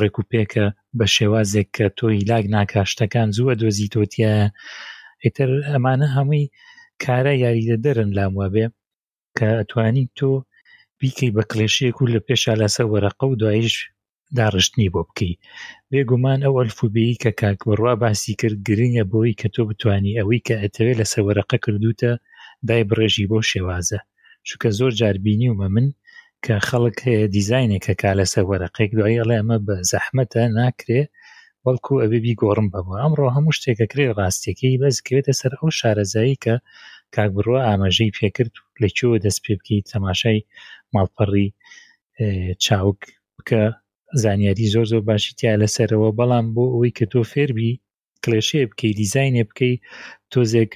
ڕێکوپێکە 0.00 0.64
بە 0.98 1.06
شێوازێک 1.16 1.68
کە 1.76 1.86
تۆ 1.98 2.06
هیلاک 2.18 2.44
ناکاشتەکان 2.54 3.28
زووە 3.36 3.52
دۆزی 3.60 3.90
تۆتیە 3.94 4.32
ئیتر 5.24 5.50
ئەمانە 5.70 6.08
هەمووی 6.16 6.44
کارە 7.04 7.32
یاریدەدەرن 7.44 8.10
لام 8.16 8.32
وابێ 8.40 8.66
کە 9.38 9.48
ئەتوانی 9.58 10.04
تۆ 10.18 10.30
بیکەی 11.00 11.34
بە 11.36 11.42
کلێشەیەک 11.50 11.96
و 11.98 12.10
لە 12.14 12.20
پێشا 12.26 12.54
لەسە 12.62 12.82
وەرەقە 12.92 13.24
و 13.28 13.38
دوایش 13.42 13.76
داڕشتنی 14.38 14.92
بۆ 14.94 15.02
بکەی 15.08 15.34
بێگومان 15.90 16.40
ئەو 16.44 16.54
ئەلفوبەیە 16.60 17.16
کە 17.22 17.30
کاکوەڕوا 17.40 17.94
باسی 18.02 18.34
کرد 18.40 18.58
گرنگە 18.68 19.04
بۆی 19.12 19.36
کە 19.40 19.46
تۆ 19.54 19.62
بتانی 19.70 20.16
ئەوەی 20.18 20.44
کە 20.46 20.54
ئەتەوێت 20.62 20.96
لە 21.00 21.06
سەوەرەقە 21.14 21.58
کردوتە 21.64 22.12
دای 22.68 22.82
بڕێژی 22.88 23.28
بۆ 23.30 23.38
شێوازە 23.50 24.00
چکە 24.48 24.68
زۆر 24.78 24.92
جاربینی 25.00 25.48
ومە 25.50 25.68
من 25.74 25.86
کە 26.44 26.54
خەڵک 26.68 26.96
هەیە 27.06 27.26
دیزینێکە 27.34 27.92
کا 28.00 28.10
لەسەر 28.18 28.44
وەرەقێک 28.50 28.90
دوایی 28.98 29.20
ئەڵێ 29.20 29.36
ئەمە 29.40 29.58
بە 29.66 29.76
زەحمەتە 29.90 30.42
ناکرێ 30.58 31.02
وەڵکو 31.66 31.92
ئەوێ 32.02 32.18
بیگۆڕم 32.26 32.66
بەبوو 32.72 33.00
ئەمڕۆ 33.02 33.26
هەموو 33.36 33.56
شتێکەکرێ 33.58 34.04
ڕاستێکی 34.18 34.80
بەزکەوێتە 34.82 35.32
سەر 35.40 35.52
ئەو 35.60 35.68
شارەزایی 35.78 36.36
کە 36.44 36.54
کاکبڕۆ 37.14 37.56
ئاماژەی 37.66 38.14
پێکرد 38.18 38.54
لەکوێوە 38.82 39.16
دەست 39.24 39.40
پێ 39.44 39.54
بکەی 39.58 39.80
تەماشای 39.92 40.38
ماڵپەڕی 40.94 41.48
چاوک 42.64 43.00
بکە 43.36 43.62
زانیاری 44.22 44.66
زۆر 44.74 44.86
زۆر 44.92 45.02
باشی 45.10 45.32
تیا 45.38 45.52
لەسەرەوە 45.62 46.08
بەڵام 46.18 46.46
بۆ 46.54 46.64
ئەوەی 46.74 46.92
کە 46.98 47.04
تۆ 47.12 47.20
فێربی 47.32 47.70
کلێشێ 48.22 48.62
بکەی 48.70 48.92
دیزینێ 49.00 49.42
بکەی 49.48 49.74
تۆزێک 50.32 50.72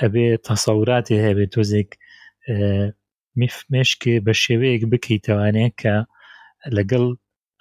ئەبێ 0.00 0.26
تەسەوراتی 0.48 1.22
هەبێت 1.24 1.50
تۆزێک 1.54 1.90
میفمێشکێ 3.40 4.14
بە 4.26 4.32
شێوەیەک 4.44 4.82
بکەیت 4.92 5.22
توانێت 5.28 5.74
کە 5.82 5.94
لەگەڵ 6.76 7.04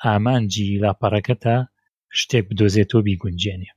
ئامانجی 0.06 0.70
لاپەڕەکەتە 0.84 1.58
شتێک 2.20 2.44
بدۆزێتەوە 2.50 3.02
بیگونجێنێ 3.08 3.72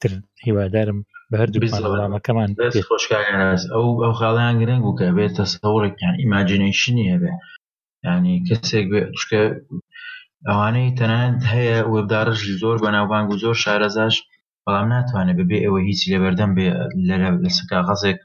تر 0.00 0.12
هیوادارم 0.46 0.98
بە 1.30 1.36
هەردووڵامەکەمان 1.40 2.50
خۆشکاراز 2.90 3.62
ئەو 3.72 3.86
ئەو 4.02 4.12
خاڵیان 4.18 4.56
گرنگ 4.60 4.82
و 4.84 4.96
کە 4.98 5.06
بێتە 5.16 5.44
سەورێکیان 5.54 6.14
ئیماجینەیشنی 6.22 7.10
هەبێ 7.12 7.32
ینی 8.06 8.36
کەسێک 8.48 8.86
بێتکە 8.92 9.42
ئەوانەی 10.48 10.94
تەنانەت 10.98 11.42
هەیە 11.52 11.78
وەبدارش 11.94 12.40
زۆر 12.60 12.76
بەناوبانگ 12.84 13.26
و 13.30 13.40
زۆر 13.42 13.56
شارەزاش 13.62 14.14
بەڵام 14.64 14.86
ناتوانێت 14.94 15.36
بەبێ 15.40 15.58
ئەوە 15.64 15.78
هیچی 15.88 16.10
لەبەردەم 16.14 16.50
بێ 16.56 16.66
لە 17.44 17.50
سکا 17.58 17.78
غەزێک 17.88 18.18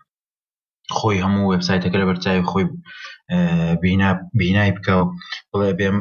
خۆی 0.97 1.21
هەموو 1.23 1.45
وبسایتەکە 1.53 1.97
لە 2.01 2.05
بەرچوی 2.09 2.47
خۆی 2.49 2.65
بینای 4.41 4.71
بکە 4.77 4.97
بڵێ 5.51 5.71
بێم 5.79 5.97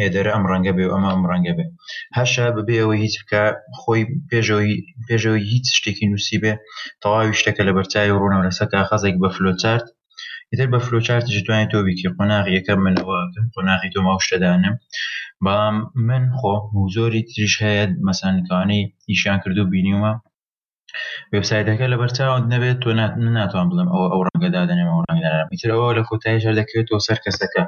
هێدەرە 0.00 0.30
ئەم 0.34 0.44
ڕەنگە 0.50 0.72
بێ 0.78 0.84
ئەمە 0.92 1.08
ئەم 1.12 1.22
ڕەنگە 1.30 1.52
بێ 1.58 1.66
هەشە 2.18 2.44
ببێەوە 2.56 2.94
هیچ 3.02 3.14
بکە 3.20 3.44
خۆی 3.80 4.02
پێشەوەی 4.28 4.76
پێشەوەی 5.06 5.44
هیچ 5.52 5.66
شتێکی 5.76 6.08
نووسی 6.10 6.38
بێ 6.42 6.52
تەواوی 7.02 7.38
شتەکە 7.40 7.62
لە 7.68 7.72
بەرچوی 7.76 8.14
ڕوونەوە 8.20 8.46
لەسەکە 8.48 8.78
خەزێک 8.90 9.16
بە 9.22 9.28
فلۆچارت 9.36 9.86
ئیتر 10.50 10.66
بە 10.72 10.78
فلۆچارتش 10.86 11.36
دوای 11.46 11.66
تۆ 11.72 11.78
بیکی 11.86 12.12
قۆناغیەکە 12.16 12.74
منەوەکەم 12.84 13.46
قۆناغی 13.54 13.92
تۆ 13.94 14.00
ماو 14.06 14.18
شتەدانم 14.26 14.74
بەڵام 15.44 15.76
من 16.08 16.24
خۆ 16.38 16.54
زۆری 16.94 17.22
تریش 17.30 17.54
هەیە 17.64 17.84
مەسانکانی 18.06 18.80
ئیشان 19.10 19.38
کردو 19.44 19.64
بینیومە 19.72 20.12
وێبسایتەکە 21.32 21.86
لەبەرچاوت 21.92 22.44
نەبێت 22.52 22.76
تۆ 22.82 22.90
ناتوان 23.38 23.66
بڵم 23.70 23.88
ئەو 23.94 24.04
ئەو 24.12 24.20
ڕەنگەدا 24.28 24.60
دەنێم 24.70 24.88
ئەو 24.90 25.04
ڕنگدانم 25.08 25.46
میتر 25.52 25.70
ئەوە 25.74 25.90
لە 25.98 26.02
کۆتاییشار 26.08 26.54
دەکەوێتەوە 26.60 27.00
سەر 27.06 27.18
کەسەکە 27.24 27.64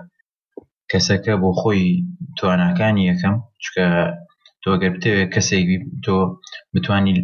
کەسەکە 0.92 1.34
بۆ 1.42 1.50
خۆی 1.60 1.82
توانەکانی 2.38 3.08
یەکەم 3.10 3.34
چکە 3.64 3.86
تۆگەر 4.62 4.90
بتەوێت 4.96 5.28
کەسێکی 5.34 5.78
تۆ 6.04 6.16
بتانی 6.74 7.14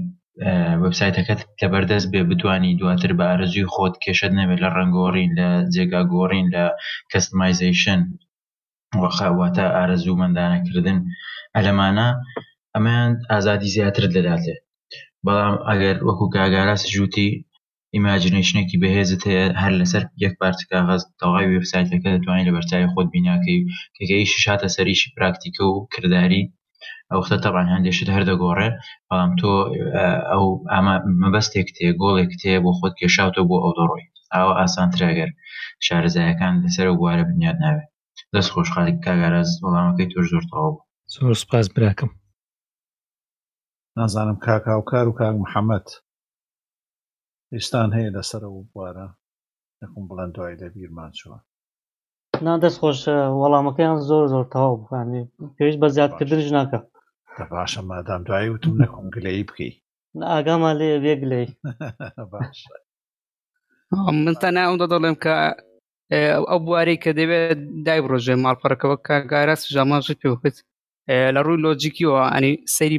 وبسایتەکەت 0.83 1.41
کە 1.59 1.67
بەردەست 1.73 2.09
بێ 2.13 2.21
بتانی 2.31 2.77
دواتر 2.81 3.11
بە 3.19 3.25
ئارزوی 3.29 3.71
خۆت 3.75 3.95
کێشت 4.05 4.33
نەبێت 4.41 4.61
لە 4.65 4.69
ڕنگۆڕین 4.77 5.31
لە 5.39 5.49
جێگا 5.75 6.03
گۆڕین 6.13 6.47
لە 6.55 6.65
کەستمایزیشن 7.11 8.01
وەخواتە 9.03 9.67
ئارەزوو 9.77 10.21
مندانەکردن 10.23 10.99
ئەلەمانە 11.57 12.09
ئەمان 12.75 13.11
ئازادی 13.31 13.73
زیاتر 13.75 14.05
دەداتێ 14.15 14.57
بەڵام 15.27 15.57
ئەگەر 15.69 15.97
وەکو 16.09 16.27
کاگاراس 16.35 16.83
ژووتی 16.95 17.29
ئیماجنیشنێکی 17.95 18.81
بەهێزت 18.83 19.23
هەیە 19.29 19.45
هەر 19.63 19.73
لەسەر 19.81 20.03
یەک 20.25 20.35
پارتکاغز 20.43 21.01
تەواوی 21.21 21.55
وبسایتەکە 21.57 22.09
دەتوانانی 22.15 22.47
لە 22.49 22.53
بەرچوی 22.57 22.91
خۆت 22.93 23.09
بیناکەی 23.15 23.61
کەکەی 23.97 24.25
شاتە 24.45 24.69
سەریشی 24.77 25.13
پراکتیکە 25.17 25.63
و 25.67 25.75
کردداری 25.93 26.43
ئەوختە 27.13 27.37
تەبان 27.45 27.67
هەندێشت 27.75 28.09
هەردەگۆڕێ 28.17 28.69
بەڵام 29.09 29.33
تۆ 29.41 29.53
ئەو 30.31 30.45
ئەمە 30.73 30.95
مەبەستێک 31.23 31.69
تێ 31.77 31.89
گۆڵێک 32.01 32.31
تەیە 32.43 32.59
بۆ 32.65 32.71
خۆت 32.79 32.95
کێشاوتە 33.01 33.43
بۆ 33.49 33.57
ئەو 33.63 33.73
دەڕۆی 33.79 34.09
ئاوە 34.35 34.53
ئاسانترراگەر 34.61 35.31
شارزایەکان 35.87 36.55
لەسەر 36.65 36.87
و 36.91 36.99
گوارە 37.01 37.25
بنیاد 37.31 37.57
ناوێت 37.65 37.89
دەست 38.35 38.51
خۆشخالی 38.55 39.01
کاگارە 39.05 39.43
وەڵامەکەی 39.65 40.11
تۆر 40.13 40.25
زۆر 40.33 40.45
تەواو 40.51 40.73
زۆر 41.15 41.35
سپاس 41.43 41.67
براکەم 41.77 42.11
نازانم 44.01 44.37
کاکاوکار 44.47 45.05
و 45.09 45.13
کاک 45.19 45.35
محەممەد 45.45 45.87
ئێستان 47.55 47.89
هەیە 47.97 48.11
لەسرە 48.17 48.45
و 48.55 48.65
بوارە 48.71 49.09
نەکم 49.83 50.03
بڵند 50.09 50.33
دوای 50.37 50.55
لە 50.61 50.67
بیرمان 50.75 51.13
چوە 51.19 51.39
نا 52.47 52.55
دەستخۆش 52.65 53.01
وەڵامەکەیان 53.41 53.99
زۆر 54.09 54.25
زۆر 54.33 54.45
تەواو 54.53 54.77
بخوێنێ 54.81 55.23
پێویست 55.57 55.79
بە 55.83 55.89
زیادکردنش 55.97 56.49
ناکە 56.59 56.79
دە 57.37 57.45
باشە 57.53 57.81
مادام 57.91 58.23
دوایی 58.27 58.49
وتم 58.55 58.73
نەکم 58.83 59.07
گلەی 59.17 59.47
بکەی 59.49 59.73
ئاگامان 60.33 60.77
لێ 60.81 60.91
بێگلەی 61.05 61.47
باش 62.33 62.59
من 64.25 64.35
تەنا 64.43 64.63
ئەو 64.67 64.77
دەڵێم 64.83 65.17
کە 65.25 65.35
ئەو 66.51 66.59
بواری 66.67 67.01
کە 67.05 67.11
دەوێت 67.19 67.59
دای 67.87 68.01
بڕۆژێ 68.05 68.35
ماڵپەڕەکەەوە 68.45 68.97
کە 69.07 69.17
گارە 69.33 69.55
سژاماژ 69.63 70.07
پێوەکەت 70.21 70.57
لە 71.35 71.41
ڕووی 71.47 71.63
لۆجییکیەوە 71.65 72.21
ئەنی 72.35 72.55
سەیری 72.77 72.99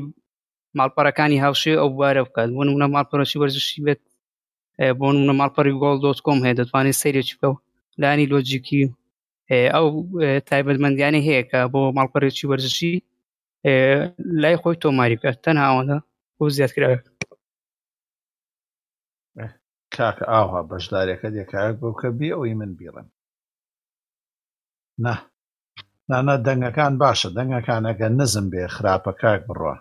ماڵپەرەکانی 0.80 1.42
هاوشێ 1.46 1.74
ئەو 1.80 1.90
بارە 2.00 2.22
بکات 2.28 2.50
بۆ 2.56 2.62
نمونە 2.68 2.88
ماڵپەرۆشی 2.96 3.40
وەرزشی 3.42 3.80
بێت 3.86 4.02
بۆ 5.00 5.06
نمونە 5.16 5.34
ماڵپەری 5.42 5.74
گۆڵ 5.82 5.96
دۆت 6.04 6.20
کۆم 6.26 6.40
هەیە 6.46 6.56
دەتوانێت 6.60 6.98
سەرێکی 7.04 7.36
بکە 7.40 7.52
لانی 8.02 8.30
لۆجیکی 8.32 8.82
ئەو 9.74 9.86
تایبەتمەندیانی 10.50 11.26
هەیە 11.28 11.44
کە 11.52 11.60
بۆ 11.74 11.82
ماڵپەرێکی 11.98 12.50
وەرزشی 12.52 12.94
لای 14.42 14.58
خۆی 14.62 14.76
تۆماری 14.84 15.18
بکە 15.20 15.32
تەنهاوەندە 15.46 15.98
بۆ 16.38 16.44
زیاتکرا 16.58 16.90
کاکە 19.96 20.26
ئاها 20.34 20.62
بەشدارەکە 20.70 21.28
دێکایەک 21.36 21.76
بۆ 21.82 21.90
کە 22.00 22.10
بێ 22.18 22.30
ئەوی 22.36 22.54
من 22.60 22.72
بیڵم 22.80 23.08
نه 25.06 25.14
نانە 26.10 26.36
دەنگەکان 26.48 26.94
باشە 27.02 27.30
دەنگەکانەگە 27.38 28.08
نزم 28.20 28.46
بێ 28.54 28.64
خراپە 28.76 29.12
کاک 29.22 29.42
بڕە 29.50 29.76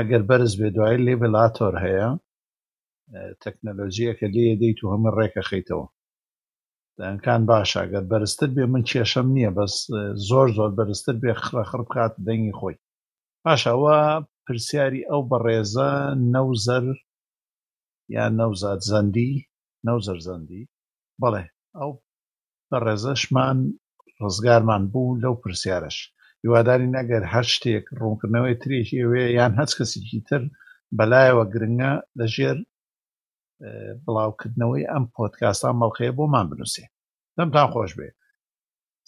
ئەگەر 0.00 0.22
بەرز 0.28 0.52
بێ 0.60 0.68
دوای 0.76 0.96
لێ 1.04 1.14
بەلاتۆر 1.22 1.74
هەیە 1.84 2.10
تەکنەلۆژیەکە 3.42 4.26
لێ 4.34 4.44
دەیت 4.60 4.78
و 4.80 4.90
هەمە 4.92 5.10
ڕێکە 5.16 5.42
خیتەوە 5.48 5.86
ئەمکان 7.08 7.42
باشە 7.50 7.82
گەر 7.92 8.04
بەرزتر 8.10 8.50
بێ 8.56 8.64
من 8.72 8.82
کێشەم 8.90 9.26
نییە 9.36 9.50
بەس 9.58 9.74
زۆر 10.28 10.48
زۆر 10.58 10.70
بەرزتر 10.78 11.16
بێ 11.22 11.32
خڕەخڕ 11.44 11.80
بکات 11.86 12.12
دەنگی 12.26 12.54
خۆی 12.58 12.76
پاشەوە 13.42 13.98
پرسیاری 14.44 15.06
ئەو 15.10 15.22
بەڕێزە 15.30 15.90
نەوزەر 16.34 16.84
یان 18.16 18.32
نەوزات 18.40 18.80
زەندی 18.90 19.32
نەوزەر 19.86 20.18
زەندی 20.26 20.62
بەڵێ 21.20 21.44
ئەو 21.78 21.90
بەڕێزەشمان 22.70 23.58
ڕزگارمان 24.22 24.82
بوو 24.92 25.18
لەو 25.22 25.34
پرسیارش 25.42 25.96
هیواداری 26.46 26.88
نەگەر 26.98 27.22
هە 27.32 27.42
شتێک 27.52 27.84
ڕوونکردنەوەی 28.00 28.56
ترێکی 28.62 28.98
ئەوەیە 29.02 29.28
یان 29.38 29.52
هەچ 29.60 29.70
کەسێکی 29.78 30.20
تر 30.28 30.42
بەلایەوە 30.98 31.44
گرنگە 31.54 31.92
لە 32.18 32.26
ژێر 32.34 32.56
بڵاوکردنەوەی 34.04 34.88
ئەم 34.92 35.04
پۆتکاستان 35.16 35.74
مەڵقەیە 35.82 36.12
بۆمان 36.18 36.46
بنووسێ 36.50 36.84
دەمتان 37.36 37.68
خۆش 37.72 37.92
بێ 37.98 38.08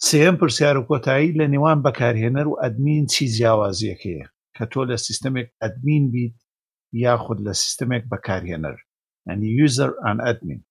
سێم 0.07 0.35
پرسیار 0.41 0.75
و 0.77 0.87
کۆتایی 0.89 1.35
لە 1.39 1.45
نێوان 1.53 1.79
بەکارهێنەر 1.85 2.45
و 2.49 2.59
ئەدمین 2.63 3.03
چی 3.13 3.23
جیاوازیەکەیە 3.35 4.25
کە 4.55 4.63
تۆ 4.71 4.81
لە 4.89 4.97
سیستمێک 5.07 5.47
ئەدمین 5.61 6.03
بیت 6.13 6.35
یاخود 7.05 7.39
لە 7.47 7.51
سیستمێک 7.63 8.03
بەکارهێنەر 8.11 8.77
ئەنی 9.27 9.49
یوزەر 9.59 9.91
ئەن 10.05 10.17
ئەدمین 10.27 10.61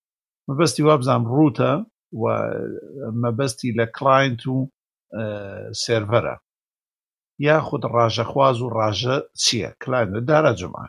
مەبەستی 0.48 0.82
وابزان 0.88 1.22
ڕوتە 1.34 1.72
و 2.22 2.24
مەبەستی 3.22 3.70
لە 3.78 3.84
کلاینت 3.96 4.42
و 4.52 4.56
سێڤەرە 5.84 6.36
یاخود 7.46 7.82
ڕاژەخواز 7.96 8.56
و 8.62 8.68
ڕاژە 8.78 9.16
چییە 9.42 9.70
کلایە 9.82 10.18
دارا 10.30 10.52
جمعە 10.60 10.86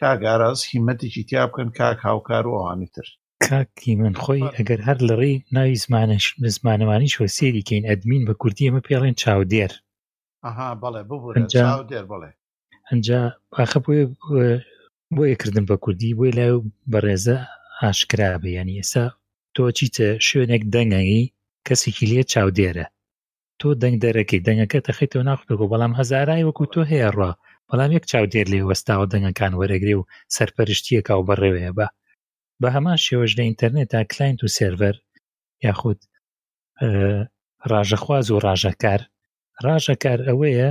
کاگاراز 0.00 0.58
هیمەتێکی 0.70 1.22
تیا 1.28 1.42
بکەن 1.48 1.68
کاک 1.78 1.98
هاوکار 2.08 2.44
و 2.48 2.52
ئەوانی 2.58 2.88
تر 2.94 3.06
کاکی 3.48 3.94
من 4.00 4.14
خۆی 4.22 4.48
ئەگەر 4.56 4.80
هەر 4.88 4.98
لە 5.08 5.14
ڕێی 5.20 5.36
ناوی 5.56 5.76
زمانش 5.84 6.24
زمانەوانی 6.56 7.12
شوە 7.14 7.26
سێری 7.36 7.66
کەین 7.68 7.84
ئەدمین 7.90 8.22
بە 8.28 8.34
کوردی 8.40 8.66
ئەمە 8.68 8.82
پێڵێن 8.88 9.14
چاودێر 9.22 9.72
بڵێ 10.82 11.02
بڵێ 11.10 12.30
ئەجا 12.90 13.20
باخە 13.52 13.78
بۆ 13.84 13.92
بۆیەکردن 15.16 15.64
بە 15.70 15.76
کوردی 15.84 16.16
بۆی 16.18 16.34
لای 16.38 16.52
بەڕێزە 16.92 17.36
ئاشکرا 17.82 18.30
بە 18.42 18.48
ینی 18.58 18.76
ئێستا 18.80 19.06
تۆ 19.54 19.62
چیتە 19.76 20.08
شوێنێک 20.28 20.62
دەنگەنگی 20.74 21.24
کەسێکی 21.66 22.06
لێ 22.12 22.22
چاودێرە 22.32 22.86
تۆ 23.62 23.66
دەنگ 23.82 23.96
دەرەکەی 24.04 24.44
دەنگەکە 24.46 24.78
تەخیتەوە 24.86 25.24
ناخکردەوە 25.30 25.70
بەڵام 25.72 25.92
هەزارای 26.00 26.46
وەکو 26.48 26.64
تۆ 26.72 26.80
هەیە 26.90 27.08
ڕە 27.18 27.30
بەڵام 27.68 27.90
یەک 27.96 28.04
چاودێر 28.10 28.46
لێ 28.52 28.60
وەستاوە 28.68 29.06
دەنگەکان 29.12 29.52
وەرەگرێ 29.60 29.94
و 29.98 30.02
سەرپەرشتیەکە 30.34 31.12
و 31.16 31.26
بەڕێوەیە 31.28 31.70
بە 31.78 31.86
بە 32.60 32.68
هەمان 32.76 32.98
شێوەش 33.04 33.32
لە 33.38 33.42
ئینتەرنێتدا 33.48 34.00
کلاینت 34.12 34.40
و 34.42 34.52
سێڤەر 34.56 34.96
یاخود 35.66 35.98
ڕژەخواز 37.70 38.26
و 38.30 38.40
ڕژەکار 38.46 39.00
ڕژەکار 39.64 40.18
ئەوەیە 40.28 40.70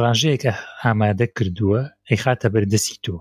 ڕژەیەکە 0.00 0.52
ئامادە 0.82 1.26
کردووە 1.36 1.82
ئەیخاتە 2.08 2.48
بەردەسی 2.54 2.96
تۆ 3.04 3.14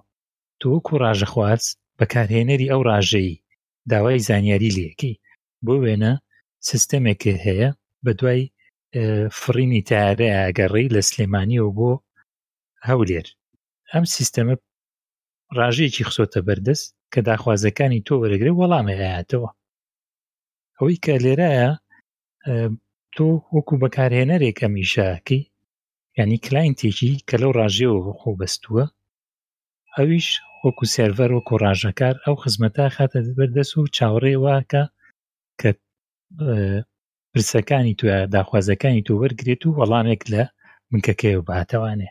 تۆ 0.59 0.65
وەکو 0.73 0.93
ڕژەخواز 1.03 1.63
بەکارهێنەری 1.99 2.71
ئەو 2.71 2.81
ڕژەیی 2.89 3.37
داوای 3.91 4.23
زانیاری 4.27 4.71
لەکەی 4.77 5.13
بۆ 5.65 5.75
وێنە 5.83 6.11
سیستەمێکی 6.69 7.33
هەیە 7.45 7.69
بە 8.05 8.11
دوای 8.21 8.43
فڕینی 9.39 9.81
تارەیە 9.89 10.41
گەڕی 10.57 10.93
لە 10.95 11.01
سلێمانیەوە 11.09 11.69
بۆ 11.77 11.91
هەولێر 12.87 13.27
ئەم 13.91 14.05
سیستەمە 14.15 14.55
ڕژەیەکی 15.57 16.07
خسۆتە 16.09 16.39
بەردەست 16.47 16.87
کە 17.11 17.19
داخوازەکانی 17.27 18.03
تۆ 18.07 18.13
وەرەگرێ 18.21 18.51
وەڵامەیەتەوە 18.55 19.49
ئەوەی 20.77 20.97
کە 21.05 21.13
لێرایە 21.23 21.69
تۆ 23.15 23.27
وەکو 23.55 23.73
بەکارهێنەرێک 23.81 24.57
ئەمیشاکی 24.63 25.39
ینی 26.17 26.37
کلاینتێکی 26.45 27.11
کە 27.27 27.35
لەو 27.41 27.51
ڕژێەوە 27.59 28.01
خۆ 28.19 28.29
بەستووە 28.41 28.85
ئەویش 29.95 30.27
وەکو 30.63 30.85
سێڤەر 30.93 31.31
وەکو 31.33 31.55
ڕژەکار 31.63 32.15
ئەو 32.23 32.35
خزمەتە 32.41 32.85
خاتە 32.95 33.19
بەردەست 33.37 33.73
و 33.75 33.91
چاوەڕێ 33.95 34.35
واکە 34.45 34.83
کە 35.59 35.69
پرسەکانی 37.33 37.95
توە 38.01 38.15
داخوازەکانی 38.35 39.05
تۆ 39.07 39.13
وەرگێت 39.21 39.61
و 39.65 39.75
وەڵامێک 39.79 40.21
لە 40.33 40.43
بنکەکەی 40.89 41.37
و 41.37 41.45
باتەوانێ 41.49 42.09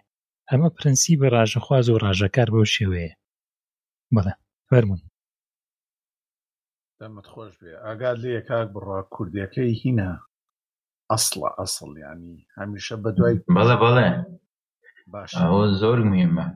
ئەمە 0.50 0.68
پرەنسی 0.76 1.18
بە 1.20 1.28
ڕژەخواز 1.34 1.86
و 1.88 2.00
ڕژەکار 2.04 2.48
بەو 2.54 2.70
شێوەیە 2.74 3.12
بڵێ 4.14 4.34
فەرمونون 4.68 5.10
دەمت 7.00 7.26
خۆش 7.32 7.52
بێ 7.60 7.72
ئاگاد 7.84 8.16
لە 8.24 8.40
کاک 8.48 8.68
بڕا 8.74 9.00
کوردیەکەی 9.14 9.78
هینە 9.80 10.08
ئەسڵە 11.10 11.50
ئەسڵ 11.60 11.90
ینی 12.06 12.34
هەمیشە 12.58 12.94
بە 13.02 13.10
دوای 13.16 13.34
بەڵە 13.56 13.76
بەڵێ 13.82 14.08
باش 15.12 15.30
ئەوە 15.42 15.62
زۆر 15.80 15.98
میێمە 16.10 16.46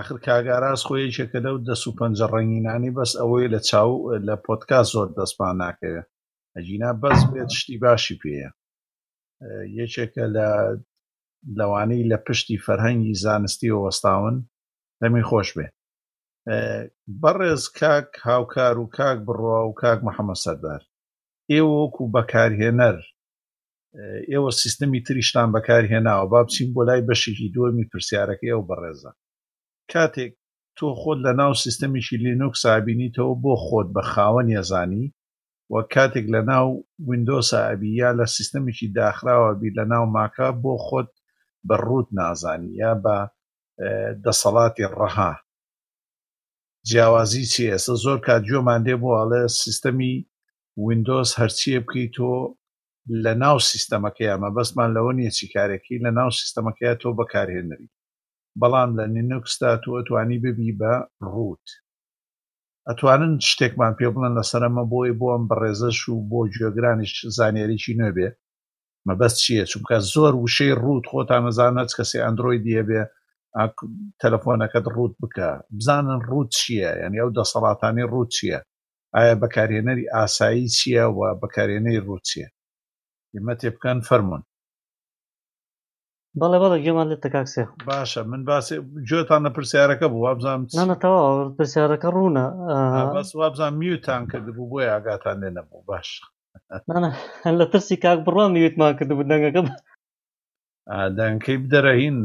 آخر 0.00 0.16
کاگاراز 0.26 0.80
خۆیەکە 0.86 1.38
لەو 1.46 1.56
دەست 1.68 1.84
و 1.86 1.90
پەنجە 1.98 2.26
ڕەنگینانی 2.34 2.94
بەس 2.98 3.12
ئەوەی 3.20 3.50
لە 3.54 3.60
چاو 3.68 3.92
لە 4.26 4.34
پۆتکا 4.44 4.80
زۆر 4.92 5.08
دەستمان 5.18 5.56
ناکەوێت 5.62 6.08
ئەگینا 6.58 6.90
بەس 7.02 7.20
بێت 7.32 7.50
شتی 7.58 7.76
باشی 7.84 8.16
پێەیە 8.22 8.50
یەکێکە 9.80 10.24
لە 10.36 10.48
لەوانەی 11.58 12.08
لە 12.10 12.18
پشتی 12.26 12.62
فەرهەنگی 12.64 13.18
زانستی 13.24 13.70
و 13.72 13.82
وەستاون 13.84 14.36
دەمی 15.00 15.24
خۆش 15.30 15.48
بێ 15.56 15.66
بەڕێز 17.22 17.62
کاک 17.80 18.10
هاوکار 18.28 18.76
و 18.82 18.86
کاک 18.96 19.18
بڕوا 19.26 19.60
و 19.64 19.74
کاک 19.82 19.98
محەممەد 20.06 20.40
سەردار 20.44 20.82
ئێوە 21.52 21.74
وەکو 21.82 22.04
بەکارهێنەر 22.14 22.96
ئێوە 24.30 24.50
سیستمی 24.62 25.00
تریشتان 25.06 25.48
بەکارهێناوە 25.54 26.24
با 26.32 26.40
بچین 26.46 26.68
بۆ 26.74 26.82
لای 26.88 27.06
بەشێکی 27.08 27.52
دووەمی 27.54 27.86
پرسیارەکە 27.92 28.44
ئێوە 28.50 28.64
بەڕێزە 28.68 29.12
کاتێک 29.92 30.32
تۆ 30.78 30.86
خۆت 31.00 31.18
لە 31.26 31.32
ناو 31.40 31.52
سیستمیشی 31.64 32.16
لینوکس 32.24 32.60
سابینیتەوە 32.66 33.34
بۆ 33.42 33.52
خۆت 33.66 33.88
بە 33.96 34.02
خاوە 34.12 34.42
نێزانی 34.50 35.06
وە 35.72 35.82
کاتێک 35.94 36.26
لە 36.34 36.40
ناو 36.50 36.66
وینندۆسە 37.08 37.58
ئەبی 37.68 37.90
یا 38.02 38.10
لە 38.18 38.26
سیستەمێکی 38.36 38.88
داخراوە 39.00 39.50
بی 39.60 39.70
لە 39.78 39.84
ناو 39.92 40.04
ماکە 40.16 40.48
بۆ 40.62 40.74
خۆت 40.86 41.10
بە 41.68 41.76
ڕوت 41.86 42.08
نازانی 42.18 42.70
یا 42.82 42.92
بە 43.04 43.16
دەسەڵاتی 44.24 44.90
ڕەها 44.98 45.32
جیاوازی 46.88 47.44
چی 47.52 47.62
ئێستا 47.70 47.94
زۆر 48.04 48.18
کات 48.26 48.42
جۆمان 48.48 48.80
دێ 48.86 48.94
بۆ 49.02 49.08
ئاڵێ 49.18 49.42
سیستەمی 49.62 50.14
وینندۆز 50.84 51.28
هەرچیە 51.40 51.78
بکەیت 51.86 52.12
تۆ 52.16 52.30
لە 53.24 53.32
ناو 53.42 53.56
سیستەمەکەی 53.70 54.30
ئەمە 54.32 54.50
بەسمان 54.56 54.90
لەوە 54.96 55.12
نیە 55.18 55.30
چیکارێکی 55.38 55.96
لە 56.04 56.10
ناو 56.18 56.30
سیستەمەکەی 56.40 56.94
تۆ 57.02 57.08
بەکارهێنری 57.18 57.88
بەڵام 58.60 58.90
لە 58.98 59.04
نینۆکستا 59.14 59.70
تۆ 59.82 59.90
ئەتوانی 59.98 60.38
ببی 60.44 60.70
بە 60.80 60.92
ڕوت 61.32 61.66
ئەتوانن 62.90 63.32
شتێکمان 63.50 63.92
پێ 63.98 64.08
بڵن 64.14 64.32
لەسەرمە 64.38 64.84
بۆی 64.92 65.16
بۆ 65.20 65.26
ئەم 65.34 65.44
بەڕێزەش 65.50 65.98
و 66.10 66.14
بۆ 66.30 66.40
گوێگرانیش 66.54 67.12
زانانیریی 67.36 67.98
نوێبێ 68.00 68.28
مەبەست 69.08 69.36
چییە 69.42 69.64
چونکە 69.72 69.96
زۆر 70.12 70.32
وشەی 70.42 70.78
ڕوود 70.82 71.04
خۆتان 71.10 71.42
نەزانێت 71.48 71.90
کەسی 71.98 72.22
ئەندروۆی 72.24 72.62
دیەبێ 72.66 73.02
تەلەفۆنەکەت 74.20 74.86
ڕوود 74.94 75.12
بکە 75.22 75.48
بزانن 75.76 76.20
ڕوود 76.28 76.48
چییە 76.58 76.90
یعنی 77.02 77.16
ئەو 77.20 77.30
دەسەڵاتانی 77.38 78.08
ڕوود 78.12 78.28
چییە 78.36 78.58
ئایا 79.14 79.34
بەکارهێنەری 79.42 80.10
ئاسایی 80.14 80.66
چییە 80.76 81.04
و 81.16 81.18
بەکارێنەی 81.42 82.02
ڕوچیە 82.06 82.46
ئێمە 83.34 83.54
تێ 83.60 83.68
بکەن 83.76 83.98
فەرمونون 84.08 84.42
بەڵێ 86.40 86.58
بەڵە 86.62 86.78
گێمان 86.84 87.06
لێت 87.10 87.20
تکاکسێ 87.24 87.62
باشە 87.88 88.22
من 88.30 88.40
باسی 88.48 88.76
جۆتان 89.08 89.40
لە 89.46 89.50
پرسیارەکە 89.56 90.06
بوو 90.12 90.24
وابزانام 90.26 90.62
نەتەوا 90.90 91.20
پرسیارەکە 91.56 92.08
ڕوونە 92.16 92.44
بەس 93.16 93.28
وابزان 93.40 93.72
میوتان 93.80 94.22
کرد 94.30 94.46
بوو 94.56 94.70
بۆی 94.70 94.90
ئاگاتان 94.92 95.36
لێ 95.42 95.50
نەبوو 95.56 95.80
باش 95.90 96.08
لە 97.60 97.64
ترسی 97.72 97.96
کاک 98.04 98.18
بڕوان 98.26 98.50
میوتمان 98.56 98.92
کرد 98.98 99.10
بوو 99.16 99.28
دەنگەکە 99.32 99.60
دەنگکەی 101.18 101.56
بدەرەهین 101.62 102.18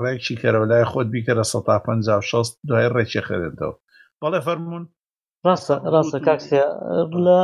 ڕێکی 0.00 0.34
کەرەوە 0.42 0.66
لای 0.70 0.84
خۆت 0.90 1.08
بیکەرە 1.14 1.44
16 1.44 2.56
دوای 2.68 2.88
ڕێکی 2.96 3.22
خێنێتەوە 3.26 3.74
بەڵێ 4.20 4.40
فەرمونون 4.46 4.84
ڕاستە 5.46 5.74
ڕاستە 5.92 6.18
کاکسیا 6.26 6.66
لە 7.26 7.38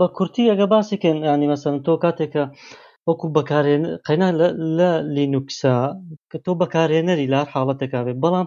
بە 0.00 0.08
کورتی 0.16 0.48
ئەگە 0.50 0.66
باسیکەن 0.72 1.16
ینی 1.30 1.48
مەسەن 1.52 1.74
تۆ 1.86 1.92
کاتێکە 2.04 2.44
وەکو 3.08 3.26
بەکارێن 3.36 3.84
قەنا 4.06 4.28
لە 4.78 4.90
لینوکسا 5.16 5.74
کە 6.30 6.36
تۆ 6.44 6.52
بەکارهێنەری 6.60 7.30
لار 7.34 7.46
حاڵەتەکاوێ 7.54 8.14
بەڵام 8.22 8.46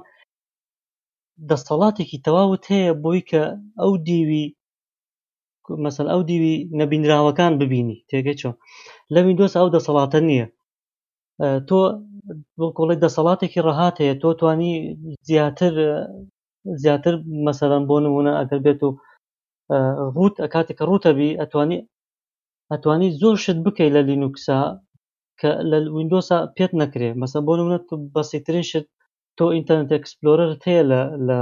دەسەڵاتێکی 1.50 2.22
تەواوت 2.26 2.64
هەیە 2.74 2.92
بۆی 3.04 3.22
کە 3.30 3.44
ئەو 3.82 3.94
دیوی 4.08 4.44
مەسەل 5.86 6.08
ئەو 6.14 6.22
دیوی 6.30 6.56
نەبینراوەکان 6.80 7.54
ببینی 7.62 7.98
تێگە 8.10 8.34
چۆن 8.40 8.56
لە 9.14 9.20
وینندۆس 9.26 9.54
ئەو 9.60 9.68
دەسەڵاتە 9.76 10.20
نییە 10.28 10.48
تۆ 11.70 11.80
بڵکۆڵی 12.60 13.02
دەسەڵاتێکی 13.04 13.64
ڕەهات 13.68 13.96
هەیە 14.02 14.16
تۆ 14.22 14.30
توانی 14.40 14.72
زیاتر 15.30 15.74
زیاتر 16.84 17.14
مەسەرەن 17.46 17.84
بۆ 17.90 17.96
نمونە 18.06 18.34
ئەگەر 18.40 18.60
بێت 18.66 18.80
و 18.86 18.90
ڕوت 20.16 20.36
ئەکاتێککە 20.44 20.84
ڕوتەبی 20.92 21.38
ئەتوانی 21.42 21.80
ئەتوانی 22.74 23.10
زۆر 23.22 23.36
شت 23.44 23.60
بکەیت 23.66 23.92
لە 23.98 24.02
لینوکسا 24.10 24.60
کە 25.40 25.50
لە 25.70 25.78
وینندۆسا 25.96 26.38
پێت 26.56 26.72
نەکرێ 26.82 27.10
مەسە 27.22 27.38
بۆ 27.46 27.54
نمونە 27.60 27.78
بەسیترین 28.16 28.66
شت 28.72 28.86
تۆ 29.38 29.46
ئینتەرنێت 29.56 29.92
ئەکسپلۆرت 29.96 30.62
هەیە 30.68 30.84
لە 30.92 31.02
لە 31.28 31.40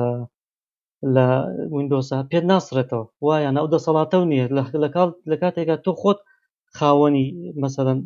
لە 1.16 1.26
وینندۆسا 1.74 2.18
پێت 2.32 2.44
ناسرێتەوە 2.52 3.06
وایە 3.26 3.50
ناو 3.58 3.66
دەسەڵاتەو 3.74 4.24
نییە 4.32 4.46
لە 5.32 5.36
کاتێکا 5.42 5.76
تۆ 5.86 5.92
خۆت 6.02 6.20
خاوەنی 6.78 7.26
مەسەەن 7.62 7.98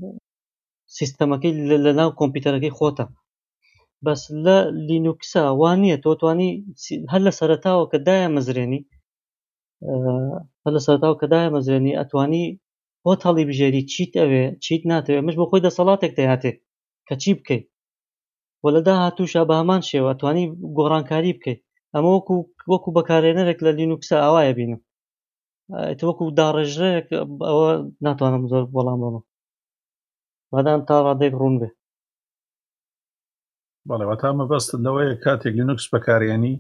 سیستەمەکەی 0.98 1.54
لە 1.86 1.92
ناو 2.00 2.10
کۆمپیوتەرەکەی 2.20 2.76
خۆتە 2.78 3.06
بەس 4.06 4.22
لە 4.46 4.58
لینوکسا 4.88 5.44
وان 5.60 5.78
نییە 5.84 5.98
تۆ 6.04 6.12
توانی 6.22 6.50
هەر 7.12 7.22
لە 7.28 7.32
سەرتاوە 7.40 7.86
کە 7.92 7.98
دایە 8.08 8.28
مەزرێنی 8.36 8.82
هەر 10.66 10.72
لە 10.78 10.82
سەرتاو 10.88 11.14
کە 11.22 11.26
دایە 11.34 11.50
مەزرێنی 11.56 11.98
ئەتوانی 12.00 12.46
بۆ 13.08 13.14
تەڵیبژێری 13.24 13.82
چیت 13.92 14.12
ئەوێ 14.22 14.44
چیت 14.64 14.82
ناتەوێت 14.92 15.24
مش 15.28 15.36
بۆ 15.40 15.46
خۆی 15.50 15.64
دەسەڵاتێک 15.68 16.14
دەهاتێ 16.20 16.52
کە 17.08 17.16
چی 17.22 17.32
بکەیت 17.38 17.66
وە 18.64 18.70
لە 18.76 18.82
داهاتووشە 18.88 19.42
بە 19.50 19.54
هەمان 19.62 19.82
شێوە 19.90 20.12
توانی 20.20 20.46
گۆڕانکاری 20.78 21.36
بکەیت 21.38 21.60
ئەمە 21.94 22.10
وەکو 22.16 22.36
وەکو 22.72 22.90
بەکارێنەرێک 22.98 23.60
لە 23.66 23.72
لینوکسە 23.80 24.16
ئاوایە 24.24 24.54
بینم 24.58 24.82
وەکو 26.08 26.26
داڕێژرێک 26.40 27.08
ئەوە 27.50 27.68
ناتوانم 28.06 28.44
زۆر 28.52 28.64
بەڵام 28.76 29.00
بەمە 29.04 29.22
بەدان 30.54 30.80
تا 30.88 30.96
ڕادێک 31.06 31.34
ڕوون 31.40 31.56
بێ 31.62 31.70
بەڵێەوە 33.88 34.16
تامە 34.22 34.46
بەستن 34.52 34.80
لەوەیە 34.86 35.16
کاتێک 35.26 35.54
لینوکس 35.60 35.86
بەکارێنی 35.94 36.56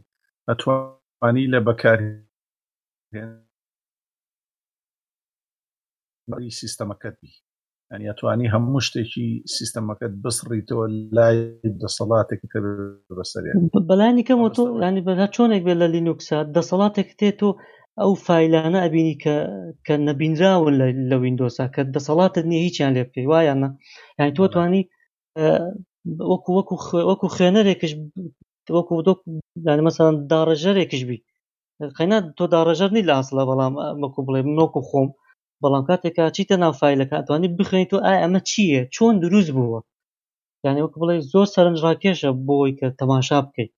ئەتوانی 0.47 1.45
لە 1.53 1.59
بەکاری 1.67 2.11
بەری 6.31 6.49
سیستەمەکەت 6.61 7.15
بی 7.21 7.31
ئەنی 7.91 8.07
ئەتوانی 8.09 8.51
هەموو 8.53 8.85
شتێکی 8.87 9.27
سیستەمەکەت 9.57 10.13
بسڕیتەوە 10.23 10.85
لای 11.17 11.37
دەسەڵاتێکی 11.81 12.47
کە 12.51 12.59
بەسەر 13.17 13.43
بەلایانی 13.89 14.25
کەم 14.27 14.39
تۆ 14.57 14.63
ینی 14.85 15.05
بەنا 15.07 15.27
چۆنێک 15.35 15.61
بێت 15.65 15.77
لە 15.81 15.87
لینوکسا 15.95 16.39
دەسەڵاتێک 16.55 17.09
تێت 17.19 17.35
تۆ 17.39 17.49
ئەو 18.01 18.11
فیلانە 18.25 18.79
ئەبینی 18.85 19.15
کە 19.23 19.35
کە 19.85 19.93
نەبینراون 20.07 20.73
لە 21.11 21.15
وینندۆسا 21.23 21.65
کە 21.75 21.81
دەسەڵاتت 21.95 22.45
نیە 22.51 22.59
هیچیان 22.65 22.91
لێ 22.97 23.03
پێی 23.13 23.29
وایەنە 23.31 23.69
یانی 24.19 24.35
تۆ 24.37 24.43
توانی 24.53 24.83
وەکو 26.31 26.49
وەکو 26.57 26.75
وەکو 27.09 27.27
خوێنەرێکش 27.35 27.93
وەکو 28.75 28.95
دۆک 29.07 29.19
مەسان 29.87 30.13
داڕژەرێکش 30.31 31.01
بی 31.09 31.19
قەنات 31.97 32.25
تۆ 32.37 32.43
داڕژەر 32.53 32.89
نی 32.95 33.01
لە 33.09 33.13
ئاسڵە 33.17 33.43
بەڵام 33.49 33.73
وەکو 34.03 34.19
بڵێ 34.27 34.41
نۆکو 34.59 34.81
خۆم 34.89 35.07
بەڵام 35.63 35.83
کاتێکا 35.89 36.25
چیتە 36.37 36.55
ناو 36.63 36.73
فیلەکە 36.81 37.15
ئەتوانیت 37.19 37.53
بخێنیت 37.59 37.91
و 37.93 38.03
ئایا 38.05 38.19
ئەمە 38.23 38.41
چییە 38.49 38.81
چۆن 38.95 39.13
دروست 39.23 39.49
بووە 39.57 39.79
یعنی 40.65 40.81
وەک 40.85 40.93
بڵێ 41.01 41.15
زۆر 41.31 41.47
سەرنجڕاکێشە 41.55 42.29
بۆی 42.47 42.71
کە 42.79 42.87
تەماشا 42.99 43.39
بکەیت 43.45 43.71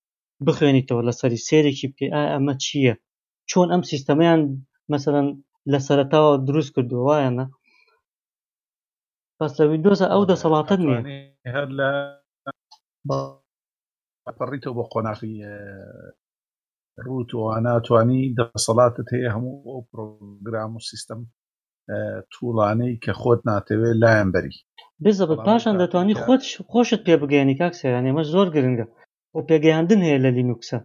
بخێنیتەوە 0.46 1.02
لەسەری 1.08 1.38
سێرێکی 1.48 1.86
بکەیت 1.90 2.12
ئایا 2.14 2.28
ئەمە 2.34 2.54
چییە 2.64 2.94
چۆن 3.50 3.68
ئەم 3.72 3.82
سیستەمەیان 3.90 4.40
مەسەرەن 4.92 5.28
لە 5.72 5.78
سەرەتاوە 5.86 6.32
دروست 6.48 6.70
کردووایەنە 6.76 7.44
پس 9.38 9.50
لە 9.58 9.64
وینندۆزە 9.70 10.06
ئەو 10.12 10.22
دەسەڵاتە 10.30 10.74
نیە 10.82 10.98
هەر 11.54 11.66
لە 11.78 11.90
پەڕیتەوە 14.38 14.74
بۆ 14.78 14.84
قۆناقی 14.92 15.34
ڕوت 17.06 17.30
و 17.38 17.42
ناتوانانی 17.66 18.22
دەسەڵاتت 18.38 19.06
هەیە 19.14 19.30
هەموو 19.34 19.56
ئەو 19.72 19.80
پرۆگرام 19.90 20.72
و 20.76 20.86
سیستەم 20.90 21.20
تووڵانەی 22.32 22.94
کە 23.04 23.12
خۆت 23.20 23.40
ناتەوێت 23.50 23.96
لایەن 24.02 24.28
بەری 24.34 24.54
بزەبت 25.04 25.38
پاشان 25.46 25.74
دەتوانانی 25.82 26.20
خۆت 26.22 26.42
خۆشت 26.70 27.00
پێ 27.06 27.14
بگەێنی 27.22 27.58
کاکسیان 27.60 28.04
ئێمە 28.08 28.22
زۆر 28.32 28.46
گرنگە 28.54 28.86
ئەو 29.34 29.42
پێگەیاندن 29.48 30.00
هەیە 30.06 30.18
لە 30.24 30.30
لینوکسە 30.36 30.78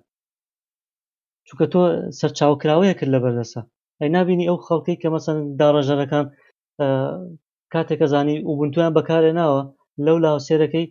چونکە 1.47 1.65
تۆ 1.73 1.81
سەرچاوکراوەیە 2.19 2.93
کرد 2.99 3.11
لە 3.15 3.19
بەردەسە 3.23 3.61
ئەی 3.99 4.09
نبینی 4.17 4.47
ئەو 4.49 4.57
خەڵکەی 4.65 4.99
کە 5.01 5.07
مەسەن 5.15 5.37
داڕەژەرەکان 5.59 6.25
کاتێکە 7.73 8.07
زانی 8.13 8.35
وبنتویان 8.49 8.91
بەکارێ 8.97 9.31
ناوە 9.39 9.61
لەو 10.05 10.17
لاوسێرەکەی 10.23 10.85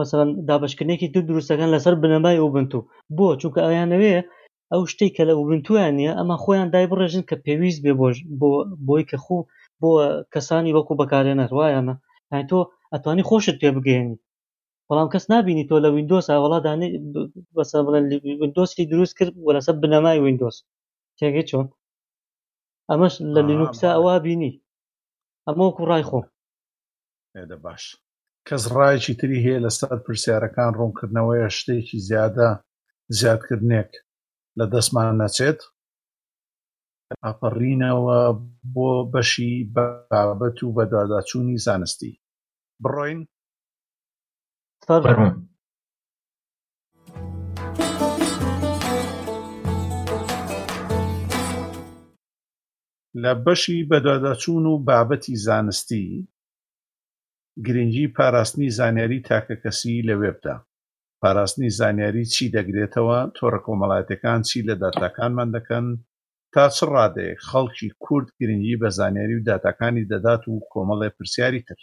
مەسەن 0.00 0.28
دابشکردنێکی 0.48 1.08
دو 1.14 1.20
دروستەکان 1.28 1.70
لەسەر 1.74 1.94
بنەمای 2.02 2.38
وبنتو 2.44 2.80
بۆ 3.16 3.26
چونکە 3.40 3.60
ئەیانەوەیە 3.66 4.22
ئەو 4.72 4.82
شتەی 4.92 5.10
کە 5.16 5.22
لە 5.28 5.32
ئوبنتویان 5.38 5.94
نیە 6.00 6.12
ئەمە 6.18 6.36
خۆیان 6.42 6.68
دای 6.74 6.88
بڕێژن 6.90 7.24
کە 7.28 7.36
پێویست 7.44 7.80
بێ 7.84 7.92
بۆی 8.88 9.04
کە 9.10 9.16
خۆ 9.24 9.38
بۆ 9.80 9.90
کەسانی 10.32 10.74
وەکو 10.76 10.98
بەکارێنەر 11.00 11.50
وایەمە 11.56 11.94
تۆ 12.50 12.58
ئەتوانی 12.92 13.26
خۆشت 13.28 13.56
پێ 13.62 13.70
بگەێنی 13.76 14.18
بەڵام 14.88 15.08
کەس 15.14 15.24
نبینی 15.34 15.68
تۆ 15.68 15.76
لە 15.84 15.88
وینندۆس 15.94 16.26
وڵا 16.44 16.58
دانێ 16.66 16.88
وینندۆسی 18.40 18.88
دروست 18.92 19.14
کرد 19.18 19.34
وەسە 19.46 19.72
بنەمای 19.82 20.18
وینندۆس 20.24 20.56
تێگە 21.18 21.42
چۆن 21.48 21.66
ئەمەش 22.90 23.14
لە 23.34 23.40
لینوکسا 23.48 23.88
ئەوا 23.96 24.16
بینی 24.26 24.52
ئەمە 25.46 25.62
وەکو 25.68 25.82
ڕای 25.90 26.04
خۆ 26.08 26.20
ئێدە 27.36 27.56
باش 27.64 27.82
کەس 28.48 28.62
ڕایکی 28.76 29.14
تری 29.20 29.38
هەیە 29.44 29.58
لە 29.66 29.70
سەر 29.78 29.98
پرسیارەکان 30.04 30.70
ڕوونکردنەوەی 30.78 31.54
شتێکی 31.58 31.98
زیادە 32.08 32.48
زیادکردنێک 33.20 33.92
لە 34.58 34.66
دەستمان 34.74 35.08
نەچێت 35.22 35.60
ئاپەڕینەوە 37.24 38.18
بۆ 38.74 38.90
بەشی 39.12 39.52
بابەت 39.74 40.56
و 40.62 40.74
بەداداچوونی 40.76 41.60
زانستی 41.66 42.12
بڕۆین 42.82 43.20
لە 53.22 53.32
بەشی 53.44 53.78
بەداداچوون 53.90 54.64
و 54.72 54.74
بابەتی 54.86 55.34
زانستی 55.46 56.06
گرنگی 57.66 58.06
پاراستنی 58.16 58.68
زانیاری 58.78 59.18
تاکە 59.28 59.54
کەسی 59.62 59.94
لەوێ 60.08 60.30
بدە 60.38 60.56
پاراستنی 61.22 61.70
زانیاری 61.80 62.24
چی 62.34 62.52
دەگرێتەوە 62.56 63.18
تۆڕە 63.36 63.60
کۆمەڵاتەکان 63.66 64.40
چی 64.48 64.58
لە 64.68 64.74
داتاکانمان 64.82 65.48
دەکەن 65.56 65.86
تا 66.54 66.64
چ 66.76 66.78
ڕادێک 66.94 67.38
خەڵکی 67.50 67.88
کورد 68.04 68.28
گرنگی 68.40 68.76
بە 68.82 68.88
زانیاری 68.98 69.36
و 69.40 69.46
داتاکانی 69.50 70.06
دەدات 70.12 70.42
و 70.48 70.60
کۆمەڵێ 70.72 71.08
پرسیاری 71.18 71.62
تر 71.68 71.80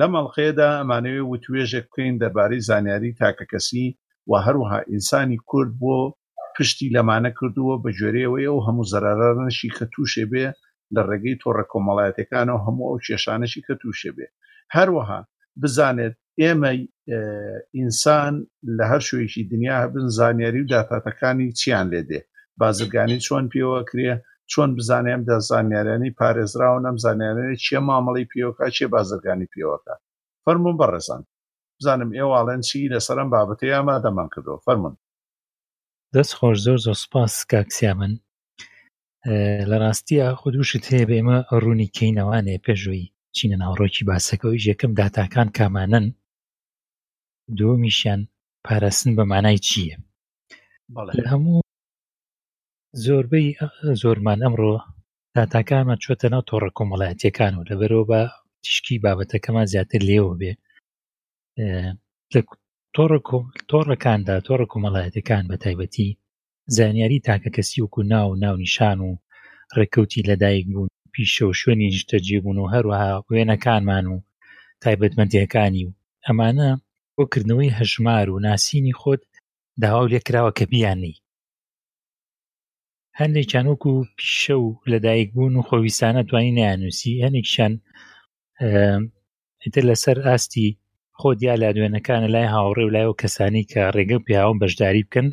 لە 0.00 0.06
مەڵخێدا 0.14 0.68
ئەمانەوێ 0.80 1.22
و 1.30 1.36
توێژێک 1.44 1.84
بکەین 1.90 2.14
دەربارەی 2.22 2.64
زانیاری 2.68 3.10
تاکە 3.20 3.44
کەسی 3.52 3.86
و 4.30 4.32
هەروها 4.46 4.78
ئینسانی 4.90 5.36
کورد 5.48 5.72
بۆ 5.80 5.98
پشتی 6.56 6.92
لەمانە 6.96 7.30
کردووە 7.38 7.74
بە 7.84 7.90
جۆرەوەی 7.98 8.48
ئەو 8.48 8.58
هەموو 8.66 8.88
زەرارانشی 8.92 9.70
کە 9.76 9.84
تووشێ 9.92 10.24
بێ 10.32 10.46
لە 10.94 11.00
ڕێگەی 11.08 11.36
تۆڕە 11.42 11.64
کۆمەڵایەتەکانەوە 11.72 12.60
هەموو 12.66 12.86
ئەو 12.90 12.98
کێشانەشی 13.06 13.62
کە 13.66 13.74
تووشێ 13.82 14.10
بێ 14.16 14.26
هەروەها 14.76 15.20
بزانێت 15.62 16.14
ئێمە 16.42 16.70
ئینسان 17.78 18.34
لە 18.78 18.84
هەر 18.92 19.02
شوێکی 19.08 19.42
دنیا 19.52 19.78
بن 19.94 20.06
زانیاری 20.18 20.60
و 20.64 20.68
داهاتەکانی 20.72 21.48
چیان 21.60 21.86
لێ 21.94 22.02
دێ 22.10 22.20
بازرگانی 22.60 23.18
چۆن 23.26 23.44
پێوەکرێ 23.52 24.10
چۆن 24.52 24.70
بزانێم 24.78 25.20
دە 25.28 25.36
زانیاریانی 25.50 26.16
پارێزراون 26.20 26.82
ئەم 26.88 26.96
زانیارێ 27.04 27.46
چێ 27.64 27.78
مامەڵی 27.88 28.28
پیۆکە 28.32 28.66
چێ 28.76 28.86
بازرگانی 28.94 29.50
پێوەکە 29.52 29.94
فەرمون 30.44 30.76
بەڕێزان 30.80 31.22
بزانم 31.78 32.10
ئێواڵەن 32.18 32.60
چی 32.68 32.90
لەسەرم 32.94 33.28
بابەتی 33.34 33.72
ئامادەمان 33.76 34.28
کردەوە 34.34 34.58
فەرمونون 34.66 35.00
دەست 36.14 36.32
خۆش 36.38 36.58
زۆر 36.66 36.78
زۆر 36.86 36.96
سپاس 37.04 37.34
کاکسیامن 37.52 38.12
لە 39.70 39.76
ڕاستیە 39.82 40.26
خودوشت 40.40 40.82
هەیە 40.90 41.06
بێمە 41.10 41.38
ڕوونی 41.62 41.92
کەینەوانێ 41.96 42.56
پێشووی 42.66 43.04
چینە 43.36 43.56
ناوڕۆکی 43.62 44.06
باسەکەەوەی 44.10 44.64
یەکەم 44.70 44.92
داتاکان 45.00 45.48
کامانن 45.58 46.06
دووەمیشیان 47.58 48.20
پاراستن 48.66 49.10
بە 49.18 49.24
مانای 49.32 49.58
چییە 49.68 49.96
لە 51.16 51.22
هەموو 51.32 51.60
زۆربەی 53.04 53.46
زۆرمان 54.02 54.38
ئەمڕۆ 54.44 54.72
داتاکانمە 55.36 55.96
چۆتە 56.04 56.26
ناو 56.32 56.46
تۆڕە 56.50 56.70
کۆمەڵایەتەکان 56.78 57.52
و 57.56 57.66
لەبەرەوە 57.70 58.04
بە 58.10 58.20
تشکی 58.64 59.02
بابەتەکەمان 59.04 59.66
زیاتر 59.72 60.00
لێوە 60.08 60.34
بێ 60.40 60.52
لە 62.32 62.40
تۆڕەکاندا 63.70 64.34
تۆڕە 64.48 64.66
کۆمەڵایەتەکان 64.72 65.44
بە 65.50 65.56
تایبەتی 65.64 66.08
زانیاری 66.76 67.24
تاکە 67.28 67.50
کەسی 67.56 67.82
وەکو 67.84 68.00
ناو 68.12 68.28
و 68.32 68.40
ناونیشان 68.44 68.98
و 69.06 69.10
ڕێکەوتی 69.76 70.26
لەدایک 70.30 70.66
بوون 70.72 70.88
پیشە 71.14 71.42
و 71.48 71.56
شوێنی 71.60 71.88
نیشتەجێبوون 71.94 72.58
و 72.60 72.70
هەروەها 72.74 73.10
وێنەکانمان 73.30 74.04
و 74.12 74.16
تایبەتمەندیەکانی 74.82 75.84
و 75.88 75.92
ئەمانە 76.26 76.70
بۆ 77.18 77.22
کردنەوەی 77.32 77.74
هەژمار 77.78 78.26
و 78.30 78.42
ناسینی 78.46 78.94
خۆت 79.00 79.22
داوا 79.82 80.02
لێکراوە 80.12 80.52
کە 80.58 80.64
بیانی 80.72 81.14
هەندێکیان 83.20 83.66
وەکو 83.68 83.92
پیشە 84.18 84.56
و 84.64 84.68
لەدایک 84.92 85.28
بوون 85.34 85.54
و 85.56 85.66
خۆویستانە 85.68 86.22
توانی 86.28 86.56
نانووسی 86.58 87.20
هەنێکشان 87.24 87.72
تر 89.74 89.84
لەسەر 89.90 90.16
ئاستی 90.26 90.68
خۆ 91.20 91.28
دیا 91.40 91.54
لە 91.62 91.68
دوێنەکانە 91.76 92.28
لای 92.34 92.52
هاوڕێ 92.54 92.84
و 92.84 92.92
لایەوە 92.94 93.18
کەسانی 93.22 93.64
کە 93.70 93.80
ڕێگە 93.96 94.18
پیاوە 94.26 94.54
بەشداری 94.62 95.06
بکەن 95.06 95.28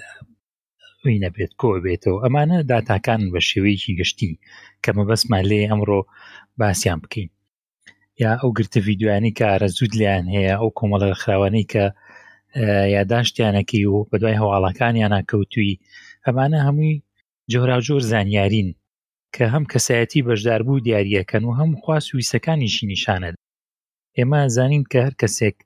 وی 1.05 1.21
نەبێت 1.25 1.51
کۆ 1.59 1.69
بێتەوە 1.85 2.19
ئەمانە 2.25 2.57
داتاکان 2.71 3.21
بە 3.33 3.39
شێوەیەکی 3.49 3.97
گشتی 3.99 4.29
کەمە 4.83 5.03
بەسمان 5.09 5.43
لێ 5.51 5.59
ئەمڕۆ 5.71 5.99
باسییان 6.59 6.99
بکەین 7.03 7.29
یا 8.21 8.31
ئەو 8.41 8.49
گرتە 8.57 8.79
یددیوانی 8.89 9.31
کە 9.37 9.45
ئارە 9.51 9.67
زود 9.77 9.91
لیان 9.99 10.25
هەیە 10.35 10.53
ئەو 10.59 10.69
کۆمەڵە 10.77 11.09
خراوانی 11.21 11.65
کە 11.71 11.83
یاداشتیانەکەی 12.97 13.85
و 13.93 14.07
بە 14.09 14.15
دوای 14.21 14.39
هەواڵەکانیانە 14.41 15.19
کەوتوی 15.29 15.79
ئەمانە 16.25 16.59
هەمووی 16.67 17.01
جۆراجۆر 17.51 18.01
زانیارین 18.11 18.69
کە 19.35 19.43
هەم 19.53 19.63
کەسایەتی 19.71 20.25
بەشدار 20.27 20.61
بوو 20.67 20.83
دیارریەکەن 20.85 21.43
و 21.45 21.57
هەم 21.59 21.71
خوا 21.81 21.97
سویسەکانیشی 22.07 22.85
نیشانت 22.93 23.35
ئێمە 24.17 24.39
زانین 24.55 24.83
کە 24.91 24.99
هەر 25.05 25.13
کەسێک 25.21 25.57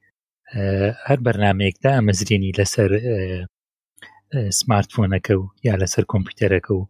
هەر 1.08 1.20
بەرنمەیەکدا 1.26 1.92
ئەمەزرێنی 1.98 2.56
لەسەر 2.60 2.90
سمارتفۆنەکە 4.60 5.34
و 5.40 5.44
یا 5.68 5.74
لەسەر 5.82 6.04
کۆمپیوتەرەکە 6.12 6.72
و 6.80 6.84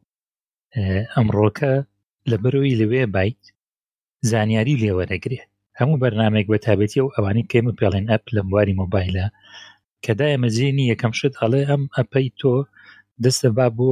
ئەمڕۆکە 1.14 1.72
لە 2.30 2.38
بەرەوەی 2.44 2.78
لەوێ 2.82 3.04
بایت 3.16 3.42
زانیاری 4.32 4.76
لێوەرەگرێت 4.82 5.53
هەموو 5.80 6.02
بەرنمێک 6.04 6.48
بە 6.54 6.58
تابەتی 6.66 7.02
و 7.04 7.14
ئەوانی 7.16 7.48
کێمە 7.52 7.74
پێڵێن 7.80 8.06
ئەپ 8.12 8.24
لە 8.36 8.42
بواری 8.50 8.78
مۆبایلە 8.82 9.26
کەدایە 10.06 10.38
مەزیێنی 10.44 10.90
یەکەم 10.92 11.12
شت 11.20 11.34
هەڵێ 11.42 11.62
ئەم 11.70 11.84
ئەپەی 11.98 12.28
تۆ 12.40 12.54
دەستە 13.24 13.50
با 13.58 13.68
بۆ 13.78 13.92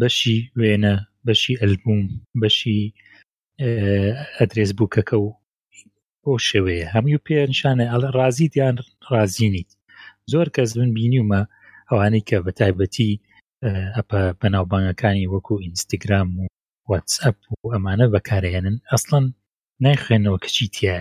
بەشی 0.00 0.38
وێنە 0.60 0.94
بەشی 1.26 1.54
ئەلبوم 1.60 2.00
بەشی 2.40 2.80
ئەدرێز 4.38 4.70
بووکەکە 4.78 5.16
و 5.20 5.28
بۆ 6.22 6.32
شێوەیە 6.48 6.86
هەموو 6.94 7.22
پێنشانە 7.26 7.84
ئەڵە 7.92 8.08
ڕازی 8.18 8.48
دیان 8.54 8.76
ڕازینیت 9.12 9.70
زۆر 10.32 10.48
کەس 10.54 10.70
من 10.78 10.90
بینیومە 10.96 11.40
ئەوانەی 11.90 12.26
کە 12.28 12.36
بە 12.44 12.52
تایبەتی 12.58 13.12
ئەپە 13.96 14.20
بەناوبانگەکانی 14.40 15.30
وەکو 15.32 15.54
ئینستاگرام 15.64 16.28
و 16.38 16.42
واتسپ 16.90 17.36
و 17.50 17.66
ئەمانە 17.74 18.06
بەکارێنن 18.14 18.76
ئەسڵەن 18.90 19.26
نایخوێنەوە 19.84 20.38
کەچی 20.44 20.66
تایە 20.76 20.98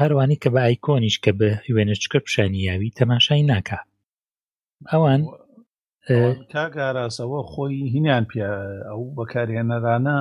هەروانی 0.00 0.40
کە 0.42 0.48
بە 0.54 0.60
ئایکۆنیش 0.66 1.16
کە 1.24 1.32
بە 1.40 1.50
وێنەچکە 1.74 2.18
پیشانیاوی 2.24 2.94
تەماشای 2.98 3.42
ناکە 3.52 3.78
ئەوان 4.92 5.20
کاگاراسەوە 6.54 7.40
خۆی 7.52 7.78
هینیان 7.94 8.24
پێ 8.30 8.40
ئەو 8.88 9.00
بەکارهێنەرانە 9.16 10.18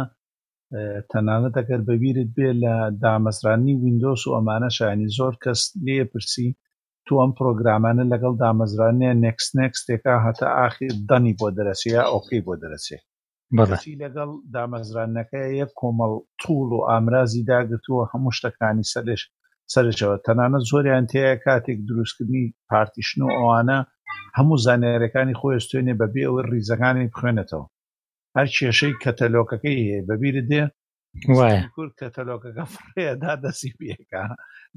تەنانەت 1.12 1.54
ئەگەر 1.60 1.82
بەبیرت 1.90 2.30
بێ 2.38 2.50
لە 2.64 2.74
دامەزرانی 3.04 3.74
وینندۆس 3.82 4.22
و 4.26 4.36
ئەمانە 4.36 4.70
شانی 4.78 5.08
زۆر 5.18 5.34
کەس 5.44 5.62
لێ 5.86 5.98
پرسی 6.12 6.50
تو 7.06 7.14
ئەم 7.22 7.32
پرۆگرامانە 7.40 8.04
لەگەڵ 8.12 8.34
دامەزرانێ 8.44 9.12
نکس 9.24 9.48
نکس 9.60 9.80
تێکا 9.88 10.16
هەتا 10.26 10.48
ئاخیر 10.60 10.94
دەنی 11.10 11.34
بۆ 11.40 11.48
دەرەسە 11.58 11.88
یا 11.98 12.04
ئۆکەی 12.14 12.42
بۆ 12.48 12.54
دەرەسێت 12.64 13.06
بەچی 13.58 13.96
لەگەڵ 14.04 14.30
دامەزرانەکە 14.56 15.42
یەک 15.60 15.72
کۆمەڵ 15.82 16.14
توول 16.42 16.70
و 16.78 16.86
ئامرازی 16.90 17.44
داگرتووە 17.52 18.04
هەموو 18.12 18.32
شتەکانی 18.38 18.86
سەرش 18.94 19.22
سەرشەوە 19.74 20.18
تەنانە 20.26 20.60
زۆریان 20.70 21.06
تەیە 21.12 21.34
کاتێک 21.46 21.80
دروستکردنی 21.90 22.46
پارتیشن 22.70 23.20
و 23.26 23.30
ئەوانە 23.40 23.80
هەموو 24.38 24.58
زانارەکانی 24.66 25.38
خۆێستێنێ 25.42 25.94
بەبێ 26.02 26.22
ئەوە 26.28 26.42
ریزەکانی 26.52 27.10
بخوێنێتەوە 27.14 27.66
هەر 28.38 28.48
کێشەی 28.56 28.98
کەتەلۆکەکەی 29.04 29.78
هەیە 29.86 30.00
بەبییر 30.10 30.36
دێ 30.52 30.64
کورد 31.76 31.94
کەتەلۆکەکە 32.02 32.64
فڕێدا 32.74 33.34
دەسی 33.44 33.70
پێکە 33.80 34.22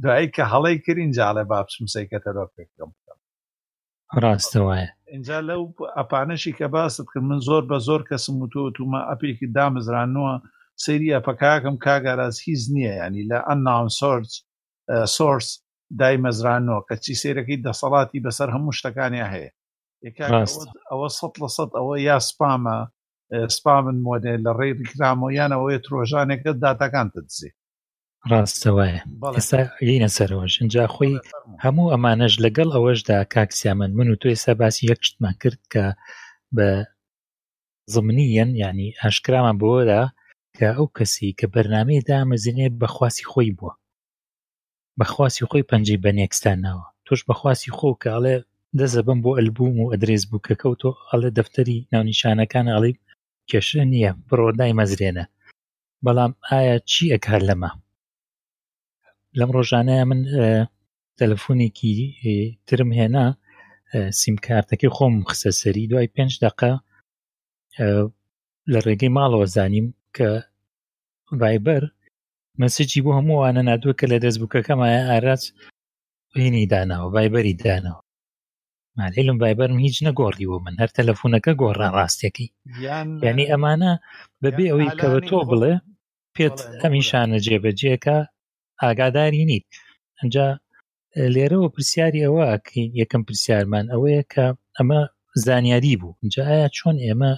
دوایی 0.03 0.29
کە 0.37 0.43
هەڵی 0.53 0.77
کرین 0.85 1.11
جاڵێ 1.19 1.45
با 1.51 1.59
بچمسی 1.65 2.05
کەتەلۆک 2.13 2.51
پێکەم 2.57 2.91
ڕاستەوەە 4.23 4.87
اینجا 5.13 5.39
لەو 5.49 5.63
ئەپانەشی 5.99 6.57
کە 6.59 6.67
باست 6.75 6.99
کرد 7.11 7.25
من 7.31 7.41
زۆر 7.49 7.63
بە 7.71 7.79
زۆر 7.89 8.03
کەسم 8.11 8.35
وتوتومە 8.39 9.01
ئەپێکی 9.11 9.53
دامزرانەوە 9.57 10.35
سری 10.85 11.15
ئەپکاکم 11.17 11.77
کاگاراز 11.87 12.37
هیچ 12.47 12.63
نییە 12.75 12.93
ینی 13.03 13.25
لە 13.31 13.39
ئەناون 13.49 13.89
سرج 13.99 14.29
سرس 15.17 15.49
دای 16.01 16.17
مەزرانەوە 16.25 16.81
کە 16.89 16.95
چی 17.05 17.13
سیرەکەی 17.21 17.63
دەسەڵاتی 17.67 18.23
بەسەر 18.27 18.49
هەموو 18.55 18.77
شتەکانیان 18.79 19.31
هەیە 19.35 19.51
ئەوە 20.91 21.09
سە 21.19 21.25
لە 21.43 21.49
سە 21.57 21.65
ئەوە 21.79 21.95
یا 22.09 22.17
سپامە 22.29 22.77
سپامن 23.57 23.97
مۆدێ 24.07 24.35
لە 24.47 24.51
ڕێ 24.59 24.71
بکرامەوە 24.79 25.31
یانەوەی 25.39 25.83
ترۆژانێکە 25.87 26.51
داتەکان 26.63 27.09
دەدزی 27.15 27.51
ڕاستەوەە 28.33 28.89
ئێستا 29.37 29.61
یینە 29.89 30.11
سەرەوەش 30.17 30.55
اینجا 30.63 30.85
خۆی 30.95 31.13
هەموو 31.65 31.91
ئەمانەش 31.93 32.35
لەگەڵ 32.45 32.69
ئەوەشدا 32.75 33.17
کاکسیامن 33.35 33.91
من 33.99 34.09
و 34.13 34.19
تۆ 34.21 34.27
ئێستا 34.33 34.53
باسی 34.61 34.89
یەکشتمان 34.91 35.35
کرد 35.43 35.63
کە 35.73 35.85
بە 36.57 36.69
زمنیەن 37.95 38.51
ینی 38.65 38.89
ئاشکرامان 39.01 39.57
بۆدا 39.63 40.03
کە 40.57 40.69
ئەو 40.79 40.87
کەسی 40.97 41.37
کە 41.39 41.47
بەرنمەی 41.55 42.05
دامەزیێت 42.09 42.75
بەخواسی 42.83 43.25
خۆی 43.33 43.53
بووە 43.59 43.73
بەخواسی 44.99 45.45
خۆی 45.51 45.69
پەنجی 45.71 46.01
بە 46.05 46.11
نێکستانەوە 46.19 46.85
توش 47.07 47.21
بەخواسی 47.29 47.71
خۆ 47.79 47.91
کە 48.03 48.09
ئەڵێ 48.15 48.35
دەزە 48.79 49.01
بم 49.07 49.19
بۆ 49.25 49.31
ئەلبوم 49.39 49.75
و 49.81 49.91
ئەدرێز 49.93 50.23
بوو 50.31 50.45
کە 50.47 50.55
کەوتۆ 50.63 50.91
ئەڵێ 51.11 51.31
دەفتەری 51.39 51.79
ناونیشانەکان 51.93 52.67
ئەڵی 52.75 52.95
کێشە 53.51 53.83
نییە 53.93 54.11
بڕۆدای 54.29 54.77
مەزرێنە 54.79 55.25
بەڵام 56.05 56.33
ئایا 56.51 56.77
چی 56.91 57.05
ئەکار 57.15 57.43
لەمە 57.51 57.71
لەم 59.41 59.51
ڕۆژانەیە 59.57 60.05
من 60.11 60.21
تەلەفۆنێکی 61.19 61.93
ترم 62.69 62.91
هێنا 62.99 63.27
سیمکارتەکەی 64.23 64.93
خۆم 64.97 65.15
خسەسەری 65.31 65.89
دوای 65.91 66.13
پێنج 66.17 66.33
دقه 66.45 66.71
لە 68.73 68.79
ڕێگەی 68.87 69.15
ماڵەوە 69.17 69.47
زانیم 69.57 69.87
کە 70.17 70.29
ڤایبەر 71.41 71.83
مەسجی 72.63 73.05
بۆ 73.05 73.11
هەمووانە 73.19 73.61
نادووە 73.69 73.95
کە 74.01 74.07
لە 74.13 74.17
دەستبووکەکەمایە 74.25 75.01
ئاراج 75.11 75.43
هێنی 76.43 76.69
داناوە 76.73 77.09
ڤایبەری 77.15 77.59
داناوە 77.63 78.01
مالێلم 78.99 79.37
ڤایبەرم 79.43 79.79
هیچ 79.87 79.97
نەگۆڕیوە 80.07 80.59
من 80.65 80.75
هەر 80.81 80.91
تەلەفۆنەکە 80.99 81.53
گۆڕا 81.61 81.89
ڕاستێکی 81.97 82.47
ینی 83.29 83.47
ئەمانە 83.51 83.93
بەبێ 84.43 84.65
ئەوەی 84.71 84.93
کەەوە 85.01 85.21
تۆ 85.29 85.39
بڵێ 85.51 85.75
پێت 86.35 86.57
ئەمیشانە 86.83 87.39
جێبەجێکە 87.47 88.19
ئاگاداری 88.85 89.45
نیت 89.51 89.65
ئەجا 90.21 90.47
لێرەوە 91.35 91.69
پرسیاری 91.75 92.25
ئەوە 92.27 92.43
یەکەم 93.01 93.23
پرسیارمان 93.29 93.85
ئەوەیە 93.93 94.23
کە 94.33 94.45
ئەمە 94.79 95.01
زانیاری 95.47 95.95
بوو 96.01 96.17
اینجا 96.23 96.43
ئایا 96.51 96.69
چۆن 96.79 96.97
ئێمە 97.07 97.33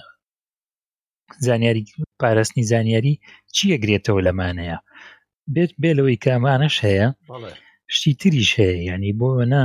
زانیاری 1.47 1.83
پاراستنی 2.21 2.63
زانیاری 2.71 3.13
چی 3.55 3.65
ئەگرێتەوە 3.73 4.21
لەمانەیە 4.27 4.77
بێت 5.53 5.71
بێلەوەی 5.81 6.21
کامانەش 6.25 6.75
هەیە 6.87 7.07
شتی 7.95 8.13
تریش 8.19 8.51
هەیە 8.59 8.77
ینی 8.91 9.13
بۆ 9.19 9.27
وەنا 9.39 9.63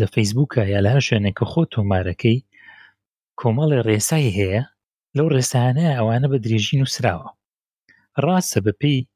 لە 0.00 0.06
فەیسبووکە 0.14 0.62
یا 0.74 0.80
لە 0.84 0.90
هەر 0.94 1.02
شوێنێکە 1.08 1.44
خۆ 1.52 1.62
تۆمارەکەی 1.74 2.38
کۆمەڵی 3.40 3.78
ڕێسای 3.88 4.34
هەیە 4.38 4.62
لەو 5.16 5.26
ڕێسانەیە 5.34 5.92
ئەوانە 5.98 6.26
بە 6.32 6.38
درێژی 6.44 6.78
نووسراوە 6.80 7.28
ڕاستە 8.26 8.58
بەپێی 8.66 9.06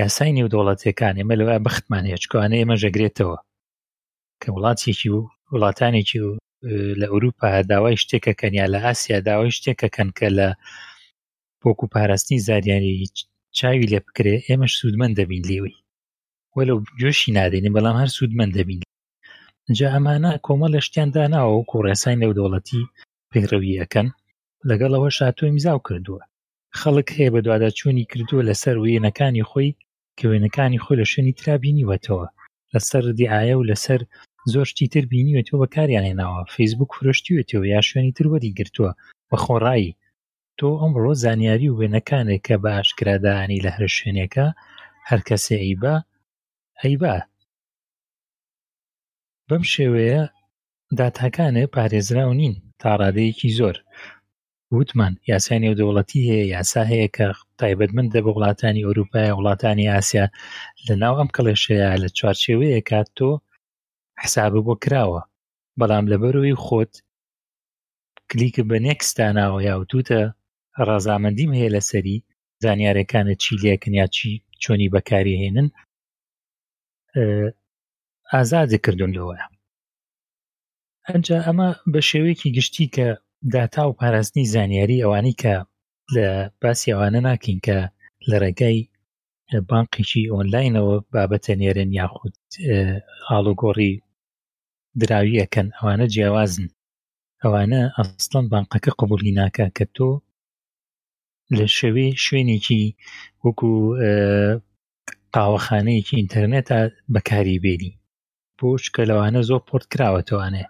یاسای 0.00 0.34
نێودوڵەتیەکان 0.38 1.14
ئێمە 1.18 1.34
لەوە 1.40 1.56
بختمان 1.66 2.04
هەیە 2.08 2.18
چکوانە 2.22 2.56
ئێمە 2.60 2.76
ژەگرێتەوە 2.82 3.38
کە 4.40 4.48
وڵاتێکی 4.54 5.08
و 5.16 5.20
وڵاتانێکی 5.52 6.18
و 6.28 6.30
لە 7.00 7.06
ئەوروپا 7.12 7.48
داوای 7.70 8.00
شتێکەکەن 8.02 8.52
یا 8.60 8.66
لە 8.74 8.78
ئاسیا 8.84 9.18
داوای 9.28 9.54
شتێکەکەن 9.56 10.08
کە 10.18 10.28
لە 10.38 10.48
بۆکو 11.60 11.86
پاراستنی 11.94 12.42
زاریانی 12.46 12.94
چاوی 13.58 13.88
لێ 13.92 14.00
بکرێ 14.06 14.34
ئێمەش 14.46 14.72
سوودمە 14.78 15.06
دەبین 15.18 15.42
لێوەی 15.50 15.76
وەلو 16.56 16.76
جۆشی 17.00 17.34
نادێنێ 17.38 17.70
بەڵام 17.76 17.96
هەر 18.02 18.10
سوودمە 18.16 18.44
دەبین 18.56 18.80
جا 19.78 19.88
ئەمانە 19.94 20.32
کۆمە 20.46 20.68
لە 20.74 20.80
شتیاندا 20.86 21.24
ناوە 21.34 21.54
و 21.58 21.66
کوڕێسای 21.70 22.20
نەودەوڵەتی 22.22 22.82
پێڕەویەکەن 23.30 24.08
لەگەڵ 24.68 24.92
ئەوە 24.96 25.10
شاتۆ 25.18 25.44
میزاو 25.54 25.78
کردووە 25.86 26.22
خەڵک 26.80 27.08
هەیە 27.16 27.30
بە 27.34 27.40
دوواداچوونی 27.46 28.08
کردووە 28.10 28.42
لەسەر 28.50 28.76
وێنەکانی 28.82 29.46
خۆی 29.50 29.70
کە 30.18 30.24
وێنەکانی 30.30 30.82
خۆی 30.84 30.98
لە 31.00 31.06
شوێنی 31.12 31.36
ترابینیوەتەوە 31.40 32.26
لەسەر 32.74 33.02
دیعاە 33.18 33.54
و 33.56 33.66
لەسەر 33.70 34.00
زۆر 34.52 34.68
چی 34.76 34.84
تر 34.92 35.04
بینیوەتەوە 35.12 35.58
بەکاریانێناوە 35.62 36.40
فیسبوک 36.54 36.90
فرشتیوێتەوە 36.98 37.64
یا 37.74 37.80
شوێنی 37.88 38.14
تروەدی 38.16 38.54
گرتووە 38.58 38.92
بە 39.30 39.36
خۆڕایی 39.44 39.96
تۆ 40.58 40.68
ئەمڕۆ 40.80 41.12
زانیاری 41.24 41.68
و 41.70 41.78
وێنەکانێک 41.80 42.42
کە 42.46 42.56
بە 42.62 42.70
ئاشکرادانی 42.76 43.62
لە 43.64 43.70
هەر 43.76 43.88
شوێنێکە 43.98 44.46
هەر 45.08 45.20
کەسێ 45.28 45.56
ئەیبا 45.64 45.96
ئەیبا 46.82 47.16
بەم 49.48 49.62
شێوەیە 49.72 50.22
داتاکانە 50.98 51.64
پارێزراو 51.74 52.32
نین 52.40 52.54
تا 52.80 52.90
ڕادەیەکی 53.00 53.50
زۆر 53.58 53.76
وتمان 54.78 55.12
یاسای 55.32 55.58
نێودەوڵەتی 55.64 56.20
هەیە 56.30 56.44
یاسا 56.56 56.82
هەیە 56.92 57.08
کە 57.16 57.26
تایبەتمن 57.60 58.06
دە 58.14 58.20
بە 58.24 58.30
وڵاتانی 58.36 58.84
ئەوروپای 58.86 59.34
وڵاتانی 59.38 59.90
ئاسیا 59.92 60.26
لە 60.86 60.94
ناو 61.02 61.14
ئەم 61.18 61.28
کڵێشەیە 61.36 61.88
لە 62.02 62.08
چوارچێوەیە 62.18 62.80
کات 62.90 63.08
تۆ 63.16 63.30
حساب 64.22 64.52
بۆ 64.66 64.74
کراوە 64.84 65.22
بەڵام 65.80 66.04
لەبەرەوەی 66.12 66.60
خۆت 66.64 66.92
کلیک 68.30 68.56
بە 68.68 68.76
نێکستاناوە 68.86 69.58
یا 69.68 69.72
وتوتە 69.80 70.20
ڕازامەندیم 70.88 71.50
هەیە 71.58 71.70
لەسەری 71.76 72.16
زانیارەکانە 72.64 73.34
چی 73.42 73.52
لەکن 73.64 73.92
یا 74.00 74.06
چی 74.16 74.30
چۆنی 74.62 74.88
بەکارهێنن 74.94 75.68
ئازادە 78.32 78.78
کردوون 78.84 79.12
لەوەە 79.16 79.36
ئەجا 81.08 81.38
ئەمە 81.46 81.68
بە 81.92 82.00
شێوەیەکی 82.10 82.54
گشتی 82.56 82.86
کە 82.96 83.08
داتا 83.52 83.88
و 83.88 83.92
پاراستنی 83.92 84.44
زانیاری 84.44 85.02
ئەوانی 85.02 85.34
کە 85.42 85.54
لە 86.14 86.26
باسی 86.62 86.92
ئەوانە 86.92 87.20
ناکەین 87.28 87.58
کە 87.66 87.78
لە 88.28 88.36
ڕێگەی 88.42 88.78
بانقیشی 89.70 90.30
ئۆنلاینەوە 90.34 90.96
بابەتە 91.12 91.52
نێرن 91.60 91.90
یاخود 92.00 92.34
ئاڵوگۆڕی 93.30 93.92
دراویەکەن 95.00 95.68
ئەوانە 95.78 96.06
جیاوازن 96.14 96.66
ئەوانە 97.42 97.80
ئەستان 97.98 98.44
بانقەکە 98.52 98.90
قوبولی 98.98 99.32
ناکە 99.40 99.66
کە 99.76 99.84
تۆ 99.96 100.10
لە 101.58 101.66
شەوێ 101.78 102.06
شوێنێکی 102.24 102.82
وەکو 103.44 103.70
قاوەخانەیەکی 105.34 106.16
ئینتەرنێتە 106.20 106.78
بەکاری 107.14 107.60
بێنی 107.64 107.92
بۆش 108.58 108.84
کە 108.94 109.02
لەوانە 109.10 109.40
زۆر 109.48 109.60
پۆرت 109.68 109.86
کراوەتەوانێ 109.92 110.64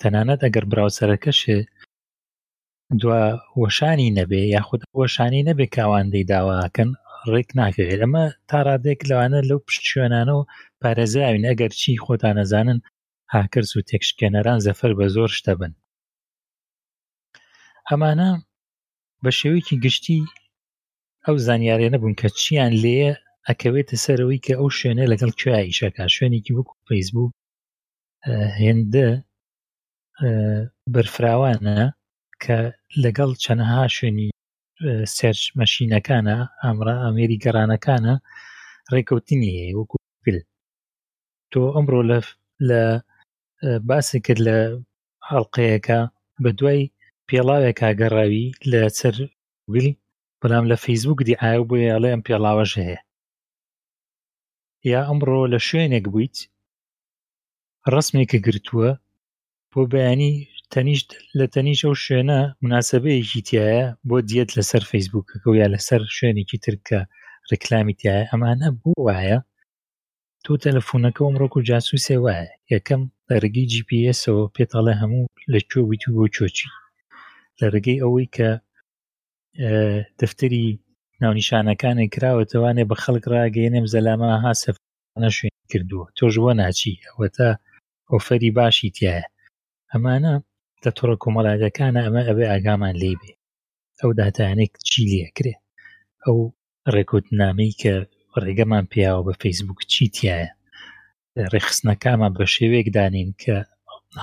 تەنانەت 0.00 0.40
ئەگەر 0.44 0.64
براوسەرەکەش 0.70 1.40
دوا 3.00 3.22
وەشانی 3.62 4.10
نەبێ 4.18 4.42
یاخود 4.54 4.80
وەشانی 5.00 5.46
نەبێ 5.48 5.66
کاواندەی 5.76 6.28
داواکەن 6.32 6.90
ڕێک 7.32 7.48
ناکەوێت 7.60 8.00
ئەمە 8.02 8.26
تا 8.48 8.58
ڕادێک 8.66 9.00
لەوانە 9.08 9.40
لەو 9.48 9.58
پشتێنانە 9.66 10.32
و 10.36 10.46
پارێزاوین 10.82 11.44
ئەگەر 11.50 11.72
چی 11.80 12.00
خۆتان 12.04 12.34
نەزانن 12.40 12.78
هاکرس 13.34 13.70
و 13.76 13.84
تێکشکێنەران 13.88 14.58
زەفەر 14.66 14.92
بە 14.98 15.06
زۆر 15.14 15.30
شتە 15.38 15.52
بن 15.60 15.72
ئەمانە 17.88 18.30
بە 19.22 19.30
شێوەیەکی 19.38 19.76
گشتی 19.84 20.20
ئەو 21.26 21.36
زانیارێ 21.46 21.88
نەبوون 21.94 22.14
کە 22.20 22.28
چیان 22.40 22.72
لێە 22.84 23.12
ئەکەوێتە 23.48 23.96
سەرەوەی 24.04 24.42
کە 24.46 24.52
ئەو 24.60 24.68
شوێنە 24.78 25.04
لەگەڵ 25.12 25.30
کوێیشەکە 25.40 26.04
شوێنێکی 26.14 26.52
وەکو 26.56 26.74
فەیسبوو 26.88 27.28
هێندە 28.64 29.08
بەرفراوانە 30.94 31.80
کە 32.44 32.58
لەگەڵ 33.04 33.30
چەنەها 33.44 33.82
شوێنی 33.96 34.28
سێرج 35.16 35.42
مەشینەکانە 35.60 36.36
ئامرا 36.62 36.94
ئامێری 37.02 37.40
گەرانەکانە 37.44 38.14
ڕێکەوتنی 38.92 39.52
هەیە 39.56 39.72
وەکو 39.78 39.96
گل 40.24 40.38
تۆ 41.52 41.62
ئەمڕۆ 41.74 42.00
لە 42.12 42.18
لە 42.68 42.80
باسی 43.88 44.20
کرد 44.26 44.40
لە 44.48 44.56
هەڵلقەیەەکە 45.28 45.98
بە 46.42 46.50
دوای 46.58 46.82
پێڵاوێک 47.28 47.76
کاگەڕاوی 47.80 48.44
لە 48.70 48.80
سەر 48.98 49.16
گل 49.74 49.86
بەڵام 50.40 50.64
لە 50.70 50.76
فەیسبوک 50.84 51.18
دی 51.28 51.36
ئاو 51.42 51.62
بۆ 51.68 51.76
یاڵێ 51.90 52.10
ئەم 52.12 52.22
پێڵاوەش 52.26 52.72
هەیە 52.82 52.98
یا 54.92 55.00
ئەمڕۆ 55.08 55.38
لە 55.52 55.58
شوێنێک 55.68 56.04
بوویت 56.12 56.36
ڕسمێکە 57.92 58.38
گرتووە 58.46 58.90
بۆ 59.70 59.80
بەیانی 59.92 60.32
تەنیشت 60.74 61.10
لە 61.38 61.46
تەنیش 61.54 61.80
ئەو 61.86 61.94
شوێنە 62.04 62.38
مناسبەیەکی 62.64 63.44
تایە 63.48 63.84
بۆ 64.08 64.16
دیێت 64.28 64.50
لەسەر 64.58 64.82
فەیسبوکەکە 64.90 65.46
و 65.48 65.58
یا 65.62 65.68
لەسەر 65.74 66.00
شوێنێکی 66.16 66.58
ترکە 66.64 66.98
ڕکلامی 67.50 67.98
تایە 68.00 68.20
ئەمانە 68.30 68.68
بوو 68.80 69.04
وایە 69.06 69.38
تۆ 70.44 70.52
تەلەفۆنەکە 70.64 71.20
ئەمڕۆک 71.26 71.52
و 71.54 71.64
جاسووسێ 71.68 72.16
وایە 72.24 72.46
یەکەم 72.74 73.02
ڕگەی 73.42 73.66
جیPSەوە 73.72 74.44
پێتاڵە 74.56 74.94
هەموو 75.00 75.24
لە 75.52 75.58
چۆویت 75.70 76.02
و 76.06 76.12
بۆ 76.16 76.24
چۆچی 76.34 76.68
لە 77.60 77.66
ڕگەی 77.74 78.02
ئەوەی 78.02 78.28
کە 78.36 78.48
دەفتری 80.20 80.66
ناونیشانەکانی 81.22 82.10
کراوە 82.14 82.44
توانێ 82.52 82.84
بە 82.90 82.96
خەڵک 83.02 83.24
ڕاگەێنێم 83.32 83.86
زەلامە 83.94 84.28
ها 84.44 84.52
سەفانە 84.62 85.30
شوێن 85.36 85.56
کردووە 85.72 86.06
تۆ 86.16 86.24
ژوە 86.34 86.52
ناچی 86.60 86.94
ئەوە 87.10 87.26
تا 87.36 87.48
ئۆفەری 88.12 88.50
باشی 88.58 88.90
تایە 88.96 89.20
ئەمانە 89.94 90.34
لە 90.84 90.90
تۆڕە 90.96 91.16
کۆمەڵایەکانە 91.22 92.00
ئەمە 92.04 92.22
ئەوێ 92.28 92.44
ئاگامان 92.52 92.94
لێ 93.02 93.12
بێ 93.20 93.32
ئەو 94.00 94.10
دااتانێک 94.18 94.72
چی 94.88 95.00
لەکرێ 95.12 95.54
ئەو 96.24 96.38
ڕێکوتنامەی 96.94 97.72
کە 97.80 97.94
ڕێگەمان 98.42 98.84
پیاوە 98.92 99.22
بە 99.26 99.34
فەیسبوک 99.40 99.80
چی 99.92 100.04
تایە 100.16 100.38
ڕێخستنەکانمان 101.52 102.32
بە 102.38 102.44
شێوێک 102.54 102.86
دانین 102.96 103.30
کە 103.42 103.56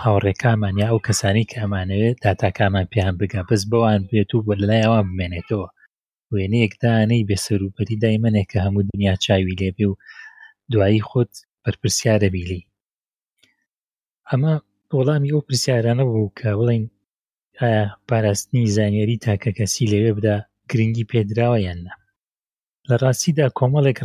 هاوڕێکامان 0.01 0.74
یا 0.82 0.88
ئەو 0.91 0.99
کەسانی 1.07 1.45
کە 1.51 1.57
ئەمانەوێت 1.62 2.18
داتاکامان 2.24 2.86
پێیان 2.91 3.16
بگا 3.22 3.41
بەس 3.49 3.62
بەوان 3.72 4.01
بێت 4.12 4.32
و 4.34 4.43
بە 4.47 4.53
لەلای 4.62 4.84
ئەوان 4.86 5.05
بمێنێتەوە 5.10 5.68
وێنەیەکدانەی 6.34 7.28
بێسەروپەری 7.30 7.99
دایمەنێک 8.03 8.47
کە 8.51 8.60
هەموو 8.66 8.86
دنیا 8.91 9.14
چاوی 9.26 9.55
لێبێ 9.60 9.86
و 9.91 9.99
دوایی 10.72 11.05
خۆت 11.10 11.34
بەرپرسیارە 11.64 12.28
بیلی 12.34 12.62
ئەمە 14.30 14.53
وەڵامی 14.98 15.34
ئەو 15.34 15.46
پرسیارانە 15.48 16.04
بوو 16.10 16.34
کە 16.40 16.50
بڵین 16.60 16.84
ئایا 17.60 17.84
پاراستنی 18.10 18.72
زانیاری 18.78 19.22
تاکە 19.26 19.52
کەسی 19.60 19.90
لەوێ 19.94 20.12
بدا 20.18 20.36
گرنگی 20.70 21.10
پێدراوە 21.12 21.58
یاننا 21.68 21.94
لە 22.90 22.96
ڕاستیدا 23.04 23.46
کۆمەڵێک 23.58 23.98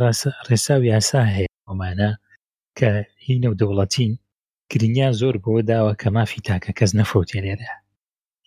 ڕێساوی 0.49 0.89
یاسا 0.93 1.21
هەیە 1.35 1.49
ئەمانە 1.67 2.11
کە 2.77 2.89
هینە 3.25 3.47
و 3.51 3.57
دەوڵەتین 3.61 4.11
گرنگیان 4.71 5.13
زۆر 5.21 5.35
بۆ 5.43 5.51
داوە 5.69 5.93
کە 6.01 6.07
مافی 6.15 6.41
تاکە 6.47 6.71
کەس 6.77 6.91
نەفۆتێنێرە 6.99 7.69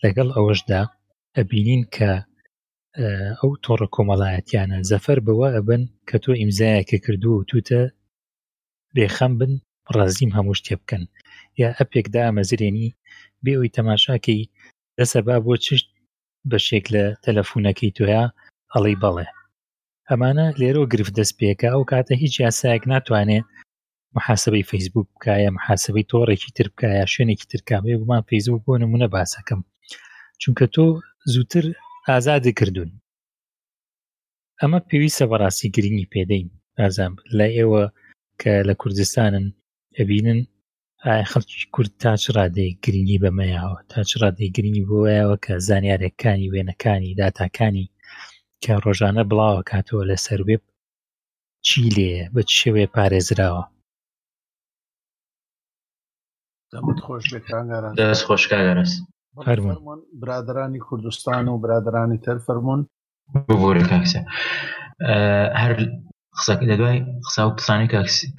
لەگەڵ 0.02 0.28
ئەوەشدا 0.36 0.80
ئەبینین 1.36 1.82
کە 1.96 2.10
ئەو 3.40 3.50
تۆڕە 3.64 3.88
کۆمەڵایەتیانە 3.94 4.78
زەفەر 4.90 5.18
بەوە 5.26 5.48
ئەبن 5.56 5.82
کە 6.08 6.16
تۆ 6.24 6.30
ئیمزایەکە 6.40 6.98
کردو 7.04 7.30
و 7.38 7.46
توتە 7.50 7.82
بێخەم 8.94 9.32
بن 9.40 9.52
ڕازیم 9.94 10.30
هەموو 10.36 10.58
شتێ 10.60 10.74
بکەن 10.80 11.04
یا 11.60 11.68
ئەپێکدا 11.78 12.20
ئامەزرێنی 12.26 12.88
بێەوەی 13.44 13.74
تەماشاکەی 13.76 14.42
دەسەبا 14.98 15.36
بۆ 15.46 15.54
چشت 15.64 15.88
بەشێک 16.50 16.84
لە 16.94 17.04
تەلەفۆنەکەی 17.24 17.94
تویا 17.96 18.24
ئەڵی 18.72 18.96
بەڵێ 19.02 19.26
ئەمانە 20.10 20.46
لێرۆ 20.60 20.82
گرفت 20.92 21.14
دەست 21.18 21.34
پێکە 21.40 21.68
ئەو 21.74 21.82
کاتە 21.90 22.14
هیچ 22.22 22.34
یاسایەک 22.46 22.82
ناتوانێت 22.92 23.46
محاسبەی 24.16 24.68
فەیسبوک 24.70 25.06
بکایە 25.14 25.50
محاسبەی 25.58 26.08
تۆڕێکی 26.12 26.50
تر 26.56 26.66
بکایە 26.72 27.04
شوێنێکی 27.12 27.46
ترکابێ 27.52 27.94
بمان 28.00 28.22
فەیسبوک 28.30 28.62
بۆ 28.66 28.72
نمونە 28.84 29.06
باسەکەم 29.14 29.60
چونکە 30.40 30.66
تۆ 30.74 30.84
زووتر 31.32 31.64
ئازادە 32.08 32.52
کردوون 32.58 32.90
ئەمە 34.60 34.78
پێویستە 34.88 35.24
بەڕاستی 35.30 35.72
گرنگی 35.74 36.10
پێدەین 36.12 36.46
ئازام 36.80 37.12
لای 37.36 37.52
ئێوە 37.58 37.84
کە 38.40 38.52
لە 38.68 38.74
کوردستانن 38.80 39.46
ئەبینن 39.98 40.40
ئایا 41.06 41.24
خەڵکی 41.30 41.60
کورد 41.74 41.92
تا 42.02 42.10
چ 42.22 42.24
ڕادەی 42.36 42.70
گرنگی 42.84 43.18
بەمەیەوە 43.24 43.78
تا 43.90 43.98
چ 44.08 44.12
ڕادەی 44.22 44.52
گرنگی 44.56 44.84
بۆیەوە 44.88 45.36
کە 45.44 45.52
زانیارێکەکانی 45.68 46.50
وێنەکانی 46.52 47.16
داتاکانی 47.20 47.86
کە 48.62 48.72
ڕۆژانە 48.84 49.22
بڵاوە 49.30 49.62
کاتەوە 49.70 50.04
لەسەر 50.10 50.40
وێب 50.48 50.62
چی 51.66 51.82
لێ 51.96 52.14
بە 52.34 52.42
شێوێ 52.60 52.86
پارێزراوە 52.94 53.64
دەست 57.98 58.22
خۆشکارس 58.28 58.92
برادرانی 60.22 60.80
کوردستان 60.86 61.44
و 61.48 61.54
برادرانی 61.64 62.18
تەر 62.24 62.38
فەرمونون 62.46 62.82
هەر 65.60 65.72
قسەکە 66.38 66.64
لە 66.70 66.76
دوای 66.80 66.98
قسە 67.26 67.40
و 67.48 67.54
قسانی 67.58 67.88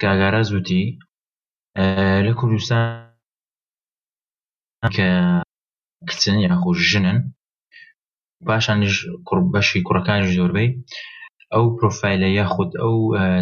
کاگارە 0.02 0.42
زووتی 0.50 0.84
لە 2.26 2.32
کوردستان 2.40 2.84
کە 4.94 5.08
کچن 6.08 6.36
یاخۆ 6.44 6.70
ژنن 6.90 7.18
پاشانش 8.48 8.94
بەشی 9.54 9.84
کوڕەکانی 9.86 10.32
زۆربەی 10.36 10.70
ئەو 11.52 11.64
پرۆفایلە 11.76 12.28
یاخود 12.38 12.70
ئەو 12.82 12.94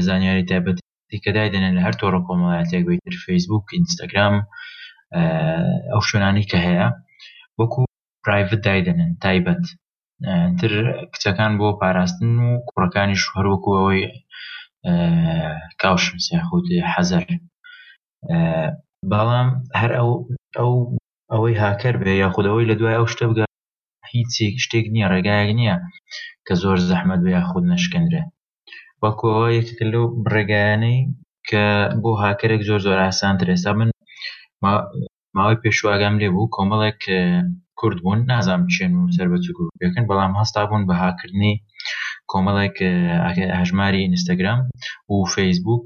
زانیاری 0.06 0.48
تایبەت 0.50 0.76
کەدای 1.24 1.50
دێنن 1.52 1.72
لە 1.78 1.82
هەر 1.86 1.94
تۆڕە 2.00 2.20
کۆمەڵاتێک 2.26 2.82
بێتتر 2.88 3.14
فیسبوک 3.24 3.64
ئینستاگرام 3.74 4.34
ئەو 5.92 6.02
شوێنانی 6.08 6.48
کە 6.50 6.58
هەیە 6.66 6.86
وەکو 7.58 7.80
پرایڤت 8.24 8.60
دایدەنن 8.66 9.10
تایبەت 9.24 9.64
تر 10.58 10.70
کچەکان 11.12 11.52
بۆ 11.60 11.68
پاراستن 11.80 12.30
و 12.42 12.46
کوڕەکانی 12.68 13.20
شوهر 13.22 13.44
وەکو 13.50 13.72
ئەوەی 13.78 14.04
کاوشنس 15.82 16.24
یاخود 16.36 16.66
حەزەر 16.94 17.24
بەڵام 19.12 19.48
هەر 19.80 19.90
ئەو 19.98 20.10
ئەو 20.58 20.72
ئەوەی 21.32 21.60
هاکەر 21.64 21.94
بێ 22.02 22.14
یا 22.22 22.28
خودەوەی 22.34 22.68
لە 22.70 22.74
دوای 22.80 22.96
ئەو 22.98 23.06
شتە 23.12 23.24
بگات 23.30 23.50
هیچێک 24.14 24.54
شتێک 24.64 24.86
نییە 24.94 25.06
ڕێگایەک 25.12 25.50
نییە 25.60 25.76
کە 26.46 26.54
زۆر 26.62 26.78
زەحمەد 26.90 27.20
بە 27.24 27.30
یاخود 27.36 27.64
نەشکندرێ 27.72 28.22
وەکوەوە 29.02 29.46
یەکێک 29.58 29.80
لەو 29.92 30.04
ڕێگایانەی 30.32 30.98
کە 31.48 31.64
بۆ 32.02 32.10
هاکەرێک 32.24 32.62
زۆر 32.68 32.80
زۆر 32.86 32.98
ئاسانتر 33.04 33.46
ئێستا 33.52 33.72
من 33.78 33.90
ماوەی 35.36 35.60
پێشواگام 35.62 36.14
لێ 36.20 36.28
بوو 36.34 36.52
کۆمەڵێک 36.56 37.00
کورد 37.80 37.98
بوون 38.04 38.20
نازام 38.32 38.62
چێن 38.74 38.92
و 38.98 39.12
سەر 39.16 39.26
بەچوو 39.32 39.72
بەکەن 39.80 40.04
بەڵام 40.10 40.32
هەستا 40.40 40.60
بوون 40.68 40.82
بە 40.88 40.94
هاکردنی 41.02 41.54
کۆمەڵێک 42.30 42.76
هەژماری 43.60 44.04
ئینستاگرام 44.04 44.60
و 45.10 45.14
فەیسبوک 45.34 45.84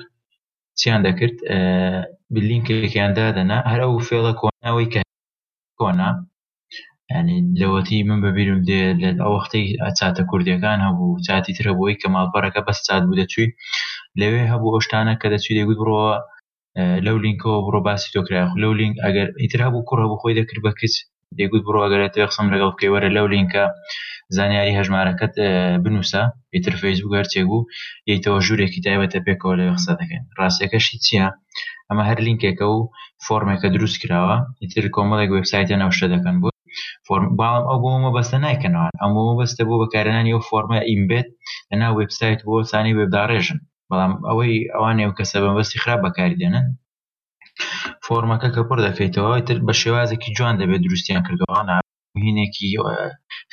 چیان 0.79 1.01
دەکرد 1.07 1.37
بلینکێکیان 2.37 3.13
دادەنا 3.19 3.59
هەر 3.71 3.81
ئەو 3.85 3.95
فێڵە 4.09 4.33
کۆناوەی 4.41 4.89
کە 4.95 5.03
کۆنا 5.81 6.11
ینی 7.13 7.39
لەوەتی 7.61 7.99
من 8.09 8.19
بەبیرم 8.25 8.61
دێ 8.69 8.83
لە 9.01 9.09
ئەوەختەی 9.27 9.67
چاتە 9.99 10.23
کوردیەکان 10.31 10.79
هەبوو 10.87 11.21
چاتی 11.27 11.57
ترە 11.59 11.73
بۆی 11.79 11.99
کە 12.01 12.09
ماڵپەرەکە 12.15 12.61
بەس 12.67 12.79
چات 12.87 13.03
بوو 13.07 13.19
دەچوی 13.21 13.49
لەوێ 14.21 14.43
هەبوو 14.53 14.73
ئەوشتانە 14.75 15.15
کە 15.21 15.27
دەچوی 15.35 15.59
دەگوت 15.59 15.79
بڕەوە 15.81 16.13
لەو 17.07 17.17
لینکەوە 17.25 17.57
بڕۆ 17.67 17.81
باسی 17.89 18.13
تۆکرای 18.15 18.51
لەو 18.63 18.73
لینک 18.81 18.95
ئەگەر 19.05 19.29
ئیترا 19.43 19.69
بوو 19.73 19.87
کوڕە 19.89 20.05
بوو 20.11 20.21
خۆی 20.23 20.35
دەکرد 20.39 20.61
بە 20.67 20.73
کچ 20.81 20.95
دەگوت 21.39 21.63
بڕۆ 21.67 21.81
ئەگەرێت 21.85 22.15
قسم 22.31 22.47
لەگەڵ 22.53 22.69
بکەی 22.75 22.91
وەرە 22.95 23.09
لەو 23.17 23.27
لینکە 23.35 23.63
زانیاری 24.37 24.77
هەژمارەکەت 24.79 25.33
بنووسە 25.85 26.23
ئیتر 26.55 26.75
فەیسبوک 26.83 27.13
هەرچێک 27.21 27.45
بوو 27.51 27.63
یەیتەوە 28.11 28.39
ژوورێکی 28.47 28.81
تایبەتە 28.87 29.19
پێکەوە 29.27 29.55
لەوێ 29.59 29.73
قسە 29.77 29.93
دەکەین 30.01 30.23
ڕاستەکەشی 30.39 30.97
چییە؟ 31.07 31.29
ئەمە 31.93 32.05
هەر 32.11 32.19
لینکێکە 32.27 32.67
و 32.73 32.79
فۆرمێکە 33.27 33.69
دروست 33.77 33.97
کراوە 34.03 34.37
ئیتر 34.63 34.85
کۆمەڵێک 34.97 35.31
وبسایتە 35.37 35.75
نەوشە 35.83 36.07
دەکەن 36.15 36.37
بۆ 36.43 36.49
باڵام 37.39 37.63
ئەو 37.69 37.79
بۆمە 37.85 38.11
بەستە 38.17 38.37
نایکەنەوە 38.45 38.89
ئەمە 39.03 39.21
بەستە 39.41 39.63
بۆ 39.69 39.75
بەکارێنانی 39.83 40.35
ئەو 40.35 40.43
فۆرمە 40.49 40.79
ئیمبێت 40.91 41.29
لەنا 41.71 41.89
وبسایت 41.99 42.41
بۆ 42.47 42.55
سانی 42.73 42.97
وێبداڕێژن 42.99 43.59
بەڵام 43.91 44.13
ئەوەی 44.29 44.55
ئەوانێ 44.75 45.05
و 45.09 45.17
کەسە 45.19 45.37
بەبستی 45.45 45.81
خراپ 45.83 46.01
بەکاری 46.07 46.39
دێنن 46.41 46.67
فۆرمەکە 48.07 48.49
کە 48.55 48.61
پڕ 48.69 48.79
دەکەیتەوە 48.87 49.35
تر 49.47 49.59
بە 49.67 49.75
شێوازێکی 49.83 50.35
جوان 50.37 50.55
دەبێت 50.61 50.81
دروستیان 50.87 51.23
کردووە 51.27 51.61
هینێکی 52.25 52.69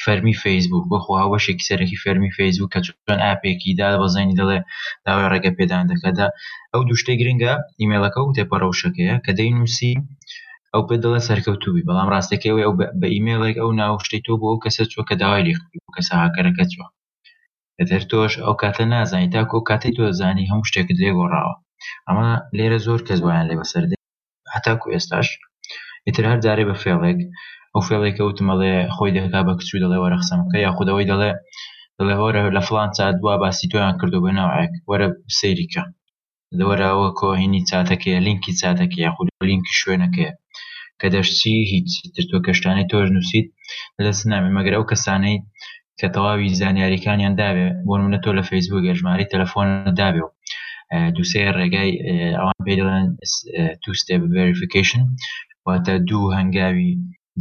فەرمی 0.05 0.33
فیسبوک 0.43 0.85
بخوا 0.91 1.21
وەشێکی 1.33 1.67
سەرەکی 1.69 2.01
فەرمی 2.03 2.31
فیسبوک 2.37 2.69
کە 2.73 2.79
چۆن 2.85 3.19
ئاپێکی 3.27 3.71
دا 3.81 3.87
بەزانی 4.01 4.37
دەڵێ 4.39 4.59
داوای 5.05 5.29
ڕێگە 5.33 5.51
پێدان 5.57 5.83
دەکەدا 5.91 6.27
ئەو 6.73 6.81
دوشتەی 6.89 7.17
گرنگە 7.21 7.53
ئیممەلەکە 7.79 8.19
و 8.21 8.33
تێپەڕەوشەکەیە 8.37 9.15
کە 9.25 9.31
دەی 9.39 9.51
نووسی 9.57 9.93
ئەو 10.73 10.81
پێ 10.87 10.95
دەڵە 11.03 11.21
سەرکەوتوبی 11.27 11.85
بەڵام 11.87 12.07
ڕاستەکەی 12.13 12.53
ئەو 12.65 12.73
بە 13.01 13.07
ئیممەڵێک 13.15 13.57
ئەو 13.61 13.69
ناوشتەی 13.81 14.21
تۆ 14.25 14.33
بۆ 14.41 14.49
کەسە 14.63 14.83
چوە 14.91 15.03
کە 15.09 15.15
داوای 15.21 15.43
لێ 15.47 15.53
کەسە 15.95 16.13
هاکەرەکە 16.23 16.65
چوە 16.71 16.87
دەر 17.89 18.01
تۆش 18.11 18.33
ئەو 18.43 18.55
کاتە 18.61 18.83
نازانی 18.93 19.31
تاکۆ 19.33 19.59
کاتی 19.69 19.91
تۆزانی 19.95 20.49
هەموو 20.51 20.67
شتێکت 20.69 20.97
لێ 21.03 21.11
گۆڕاوە 21.17 21.53
ئەمە 22.07 22.29
لێرە 22.57 22.79
زۆر 22.85 22.99
کەس 23.07 23.19
وایان 23.25 23.45
لێ 23.49 23.55
بەسەر 23.61 23.83
هەتاکو 24.55 24.87
ئێستاش 24.93 25.27
ئیتر 26.05 26.23
هەر 26.29 26.39
جارێ 26.45 26.63
بە 26.69 26.75
فێڵێک 26.83 27.19
ئەو 27.73 27.81
فێڵێکە 27.87 28.23
وتمەڵێ 28.25 28.75
خۆی 28.95 29.15
دەکا 29.17 29.39
بە 29.47 29.53
کچوو 29.59 29.81
دەڵێ 29.83 29.97
وەرە 30.03 30.17
خسەمەکە 30.21 30.57
یا 30.65 30.71
خودەوەی 30.77 31.09
دەڵێ 31.11 31.31
دەڵێ 31.97 32.15
وەرە 32.23 32.41
لە 32.55 32.61
فلان 32.67 32.89
چات 32.97 33.15
دووە 33.21 33.35
باسی 33.43 33.67
تۆیان 33.71 33.95
کردو 34.01 34.23
بە 34.25 34.31
ناوعێک 34.37 34.73
وەرە 34.89 35.07
سەیریکە 35.39 35.83
دەوەراوە 36.59 37.07
کۆهینی 37.19 37.61
چاتەکەی 37.69 38.23
لینکی 38.27 38.51
چاتەکە 38.61 38.97
یاخود 39.05 39.27
لینکی 39.51 39.73
شوێنەکەی 39.79 40.31
کە 40.99 41.07
دەشتی 41.15 41.57
هیچ 41.73 41.89
تۆ 42.31 42.37
کەشتانی 42.45 42.89
تۆژ 42.91 43.07
نووسیت 43.15 43.47
لە 44.05 44.11
سنامی 44.19 44.51
مەگەرە 44.57 44.77
و 44.81 44.89
کەسانەی 44.91 45.37
کە 45.99 46.07
تەواوی 46.13 46.55
زانیاریەکانیان 46.59 47.33
دابێ 47.41 47.67
بۆ 47.87 47.93
منە 48.03 48.19
تۆ 48.23 48.29
لە 48.37 48.43
فەیسبوو 48.49 48.85
گەژماری 48.87 49.29
تەلەفۆن 49.31 49.67
دابێ 49.99 50.21
و 50.25 50.29
دووسێ 51.15 51.41
ڕێگای 51.57 51.91
ئەوان 52.39 52.57
پێ 52.65 52.73
دەڵێن 52.79 53.07
توستێ 53.83 54.15
بڤریفیکیشن 54.21 55.03
واتە 55.65 55.93
دوو 56.09 56.27
هەنگاوی 56.37 56.91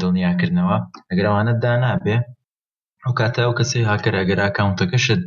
دڵنیاکردنەوە 0.03 0.76
ئەگەرەوانە 1.09 1.53
دانابێ 1.64 2.16
ئەو 3.05 3.12
کاتە 3.18 3.40
ئەو 3.44 3.53
کەسی 3.59 3.86
هاکەراگەرا 3.90 4.46
کاونتەکەشت 4.57 5.22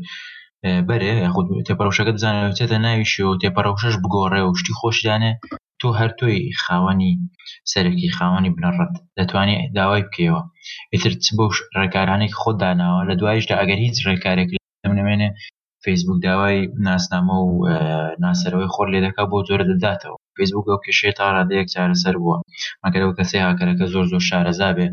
بەرێ 0.90 1.14
یاخود 1.26 1.48
تێپەڕەوشەکە 1.68 2.12
بزانێت 2.16 2.54
تێتە 2.58 2.78
ناویشی 2.86 3.24
و 3.28 3.40
تێپەڕەوشش 3.42 3.96
بگۆڕێ 4.04 4.42
و 4.44 4.58
شتی 4.60 4.78
خۆشدانێ 4.80 5.32
تۆ 5.80 5.88
هەر 6.00 6.12
تۆی 6.20 6.40
خاوەنی 6.64 7.14
سەرەکی 7.72 8.14
خاوەنی 8.18 8.54
بنەڕەت 8.56 8.94
دەتوانێت 9.18 9.62
داوای 9.78 10.06
بکەوە 10.08 10.42
ئیتر 10.94 11.14
چ 11.24 11.26
بەو 11.38 11.50
ڕێکارانێک 11.80 12.34
خۆ 12.42 12.50
داناوە 12.62 13.02
لە 13.10 13.14
دوایشدا 13.20 13.56
ئەگەر 13.62 13.80
هیچ 13.86 13.98
ڕێکارێک 14.10 14.50
نمێنێ 15.00 15.30
فیسبوک 15.84 16.18
داوای 16.28 16.58
ناسنامە 16.88 17.36
و 17.48 17.52
ناسەرەوەی 18.24 18.72
خۆر 18.74 18.88
لێ 18.94 19.00
دەکا 19.06 19.24
بۆ 19.32 19.38
جۆرە 19.48 19.66
دەداتەوە 19.72 20.18
فیسبوک 20.38 20.66
ئەو 20.70 20.84
کێشەیە 20.86 21.14
تا 21.20 21.26
ڕادەیەک 21.38 21.68
چارەسەر 21.74 22.16
بووە 22.22 22.38
مەگەر 22.84 23.02
ئەو 23.06 23.16
کەسەی 23.20 23.46
هاکەرەکە 23.48 23.86
زۆر 23.94 24.06
زۆر 24.12 24.24
شارەزا 24.30 24.70
بێ 24.78 24.88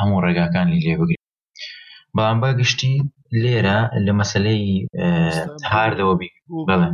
هەموو 0.00 0.22
ڕێگاکانی 0.24 0.82
لێ 0.86 0.94
بگرێت 1.00 1.22
بەڵام 2.16 2.38
باگشتی 2.44 2.94
لێرە 3.42 3.78
لە 4.06 4.12
مەسلەی 4.20 4.64
هاردەوە 5.72 6.14
بی 6.20 6.30
بڵێ 6.68 6.90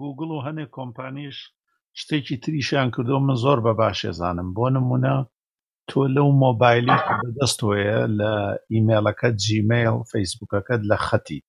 گوگل 0.00 0.28
و 0.32 0.44
هەنێک 0.46 0.70
کۆمپانیش 0.78 1.36
شتێکی 2.00 2.36
تریشیان 2.42 2.88
کردو 2.94 3.16
من 3.24 3.34
زۆر 3.44 3.58
بە 3.66 3.72
باشێزانم 3.80 4.48
بۆ 4.56 4.66
نمونە 4.76 5.14
تۆ 5.90 6.00
لەو 6.14 6.28
مۆبایلی 6.44 6.96
بەدەستوەیە 7.22 7.98
لە 8.18 8.32
ئیمێلەکە 8.72 9.28
جیمەیل 9.42 9.96
فەیسبوکەکەت 10.10 10.80
لە 10.90 10.96
خەتیت 11.06 11.44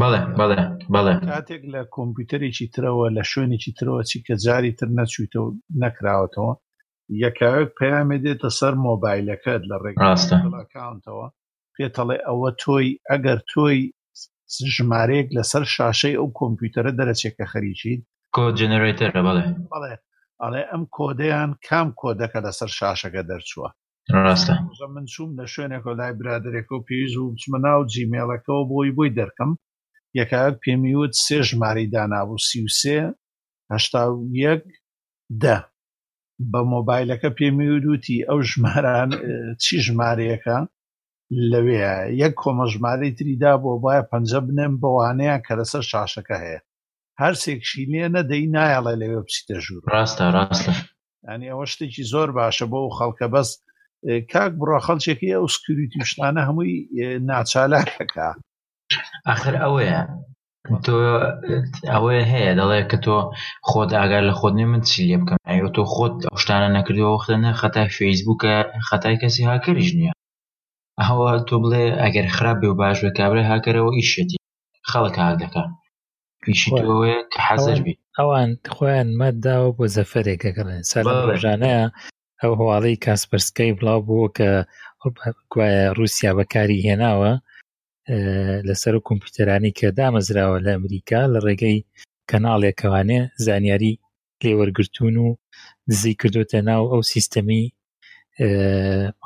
بەڵێ 0.00 0.22
بەڵێ 0.38 0.60
بەڵێ 0.94 1.14
کاتێک 1.32 1.62
لە 1.74 1.80
کۆمپیوتەرێکی 1.94 2.66
ترەوە 2.74 3.06
لە 3.16 3.22
شوێنێکی 3.30 3.72
ترەوە 3.78 4.00
چی 4.10 4.18
کە 4.26 4.34
جاری 4.44 4.72
تر 4.78 4.88
نەچویتەوە 4.98 5.48
نەکراوەتەوە 5.82 6.52
یەکاوێک 7.24 7.70
پامێ 7.78 8.18
دێتە 8.24 8.50
سەر 8.58 8.74
مۆبایلەکەت 8.86 9.62
لە 9.70 9.76
ڕێگاستەکانتەوە 9.84 11.26
پێتەڵێ 11.74 12.16
ئەوە 12.28 12.48
تۆی 12.62 12.88
ئەگەر 13.10 13.38
تۆی 13.50 13.78
ژمارەیەک 14.74 15.28
لەسەر 15.36 15.64
شاشەی 15.76 16.14
ئەو 16.18 16.28
کۆمپیوتەرە 16.38 16.90
دەرەچێکە 16.98 17.44
خەریکیت 17.52 18.00
کۆجنەرێتەرە 18.36 19.20
بڵێ 19.26 19.46
بڵێ 19.72 19.94
ئەڵێ 20.42 20.62
ئەم 20.70 20.82
کۆدەیان 20.96 21.50
کام 21.66 21.88
کۆدەکە 22.00 22.38
لەسەر 22.46 22.70
شاشەکە 22.78 23.22
دەرچووە 23.30 23.68
ڕاستە 24.24 24.54
من 24.94 25.04
چوم 25.12 25.30
لە 25.38 25.44
شوێنێک 25.54 25.84
لای 25.98 26.12
برادێک 26.20 26.68
و 26.72 26.84
پێویست 26.86 27.16
و 27.18 27.32
بچمە 27.32 27.58
ناو 27.64 27.80
جیمێڵەکەەوە 27.92 28.62
بۆی 28.70 28.90
بۆی 28.96 29.10
دەرکەم 29.18 29.50
یەکایەت 30.20 30.56
پێمیوت 30.64 31.12
سێ 31.24 31.38
ژماری 31.48 31.90
دانابوو 31.94 32.44
سیوسێهشتا 32.48 34.02
یەک 34.48 34.64
دە 35.42 35.56
بە 36.52 36.60
مۆبایلەکە 36.72 37.30
پێمیودوتی 37.38 38.24
ئەو 38.28 38.38
ژماران 38.52 39.10
چی 39.62 39.74
ژمارەیەەکە 39.86 40.58
لەوێ 41.50 41.76
یەک 42.22 42.32
کۆمەژمارەی 42.42 43.16
تریدا 43.18 43.52
بۆ 43.62 43.72
باە 43.82 44.00
پەنجە 44.10 44.40
بنێم 44.46 44.72
بەوانەیە 44.82 45.36
کە 45.46 45.52
لەسەر 45.60 45.82
شاشەکە 45.90 46.36
هەیە 46.44 46.60
هەر 47.20 47.34
سێکشی 47.42 47.82
لێ 47.92 48.04
نەدەی 48.14 48.50
نایڵە 48.54 48.92
لەوێ 49.00 49.18
بچیتە 49.24 49.56
ژوور 49.64 49.82
ڕاستە 49.94 50.26
ڕاست 50.34 50.66
ئەنی 51.28 51.48
ئەوە 51.52 51.66
شتێکی 51.72 52.04
زۆر 52.12 52.28
باشە 52.36 52.66
بۆ 52.72 52.80
خەڵکە 52.98 53.26
بەس 53.34 53.48
کاک 54.32 54.52
بڕۆ 54.60 54.78
خەڵچێکی 54.86 55.34
ئەو 55.36 55.44
سکریتی 55.54 56.00
شتانە 56.10 56.42
هەمووی 56.48 56.74
ناچالاکەکە 57.28 58.28
ئاخر 59.28 59.54
ئەوەیە 59.64 60.00
تۆ 60.84 60.94
ئەوەیە 61.92 62.24
هەیە 62.32 62.52
دەڵێ 62.58 62.80
کە 62.90 62.98
تۆ 63.06 63.16
خۆت 63.68 63.90
ئاگار 63.98 64.22
لە 64.30 64.34
خۆت 64.40 64.54
نێ 64.58 64.66
من 64.72 64.82
چی 64.88 64.98
لێ 65.08 65.16
بکەم 65.22 65.38
ئەو 65.58 65.68
تۆ 65.76 65.82
خۆت 65.94 66.14
ئەو 66.28 66.36
شتانە 66.42 66.68
نەکردەوە 66.78 67.10
وختەنە 67.14 67.50
خەتای 67.60 67.92
فەیسبووکە 67.98 68.52
خەتای 68.88 69.16
کەسی 69.22 69.48
هاکەریش 69.50 69.90
نییە 69.98 70.12
ئەوە 71.02 71.30
تۆ 71.48 71.56
بڵێ 71.62 71.84
ئەگەر 72.02 72.26
خراپ 72.36 72.56
بێ 72.60 72.68
و 72.70 72.78
باش 72.80 72.96
بە 73.04 73.10
کابرا 73.18 73.42
هاکەرەوە 73.50 73.92
ئیشێتی 73.98 74.36
خەڵک 74.90 75.14
هاک 75.22 75.36
دەکە 75.42 75.64
پیشیەوەە 76.42 77.14
کە 77.32 77.38
حەزر 77.48 77.78
بی 77.84 77.94
ئەوان 78.18 78.50
خۆیان 78.76 79.08
مەداوە 79.20 79.68
بۆ 79.76 79.84
زەفرێکەکەن 79.96 80.70
سەر 80.90 81.04
ڕژانەیە 81.30 81.84
ئەو 82.40 82.52
هەواڵی 82.60 83.00
کاسپەرسکەی 83.04 83.74
بڵاو 83.78 84.00
بوو 84.06 84.32
کە 84.36 84.50
گوایە 85.52 85.84
رووسیا 85.96 86.32
بەکاری 86.38 86.84
هێناوە 86.86 87.32
لەسەر 88.68 88.94
کۆمپیوتەرانی 89.06 89.72
کە 89.78 89.88
دامەزراوە 89.98 90.58
لە 90.64 90.70
ئەمریکا 90.76 91.20
لە 91.32 91.38
ڕێگەی 91.46 91.78
کەناڵێکەوانێ 92.30 93.20
زانیاری 93.46 93.92
لێوەرگتون 94.42 95.14
و 95.24 95.28
دزی 95.88 96.14
کردوتە 96.20 96.58
ناو 96.68 96.82
ئەو 96.92 97.02
سیستەمی 97.12 97.64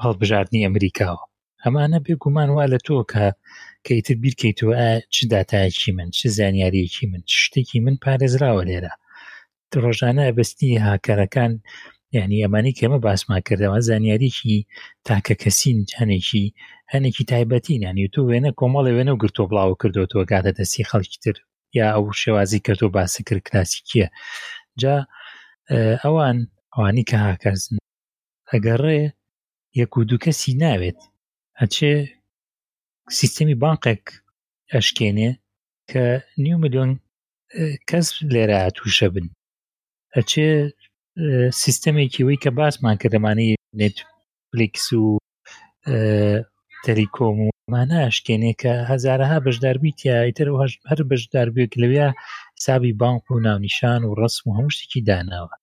هەڵبژاردننی 0.03 0.65
ئەمریکاوە 0.67 1.23
ئەمانە 1.65 1.99
بێگومان 2.07 2.49
وا 2.53 2.65
لە 2.73 2.79
تۆ 2.87 2.97
کە 3.13 3.25
کەیتر 3.87 4.17
بیرکەیتەوە 4.23 4.73
چ 5.15 5.17
دااتایکی 5.33 5.91
من 5.97 6.09
چ 6.17 6.19
زانیاریەکی 6.39 7.07
من 7.13 7.23
شتێکی 7.41 7.79
من 7.85 7.97
پارێزراوە 8.05 8.63
لێرە 8.69 8.93
ڕۆژانە 9.83 10.25
بەستی 10.37 10.71
هاکارەکان 10.89 11.53
یعنی 12.15 12.37
ئەمانی 12.47 12.73
کەمە 12.79 12.99
باسما 13.07 13.37
کردەوە 13.49 13.79
زانیاریکی 13.89 14.57
تاکە 15.09 15.35
کەسین 15.43 15.77
جانێکی 15.91 16.45
هەنێکی 16.93 17.25
تایبەتی 17.33 17.79
نانی 17.85 18.07
تو 18.15 18.21
وێنە 18.31 18.51
کۆمەڵی 18.61 18.93
وێنە 18.97 19.11
و 19.13 19.21
گرتۆ 19.23 19.43
بڵاو 19.51 19.79
کردوەوە 19.83 20.25
کاتە 20.31 20.53
دەستی 20.59 20.89
خەڵکی 20.91 21.19
تر 21.25 21.37
یا 21.79 21.87
ئەو 21.95 22.07
شێوازی 22.23 22.61
کردو 22.67 22.89
باسی 22.97 23.23
کرد 23.29 23.43
کلاسی 23.47 23.79
کیە 23.89 24.07
جا 24.81 24.95
ئەوان 26.05 26.39
ئەوانی 26.75 27.05
کە 27.11 27.17
هاکەزن 27.27 27.75
ئەگەڕێ 28.51 29.01
یەک 29.81 29.93
و 29.97 30.05
دوو 30.09 30.23
کەسی 30.25 30.53
ناوێت 30.63 31.01
هەچێ 31.61 31.93
سیستەمی 33.19 33.59
بانقێک 33.63 34.05
ئەشکێنێ 34.75 35.31
کە 35.91 36.05
نیو 36.45 36.59
میلیۆن 36.63 36.91
کەس 37.89 38.07
لێرە 38.33 38.61
تووشە 38.77 39.09
بن 39.15 39.27
ئەچێ 40.17 40.49
سیستەمێکی 41.65 42.23
وی 42.29 42.39
کە 42.45 42.51
باسمان 42.59 42.97
کە 43.03 43.09
دەمانەی 43.15 43.55
نێتفلیکس 43.81 44.87
و 45.03 45.19
تەریکۆم 46.87 47.37
و 47.47 47.49
ماناشکێنێ 47.75 48.53
کە 48.63 48.73
هزارەها 48.93 49.39
بەشداربییت 49.47 49.99
یاتر 50.05 50.49
هەر 50.91 51.01
بەشداربیێک 51.11 51.73
لەوێ 51.83 52.07
حسابی 52.57 52.93
بانک 53.03 53.23
و 53.31 53.43
ناونیشان 53.47 54.01
و 54.05 54.17
ڕسم 54.21 54.45
و 54.49 54.57
هەمشتێکی 54.59 55.01
داناوە 55.09 55.55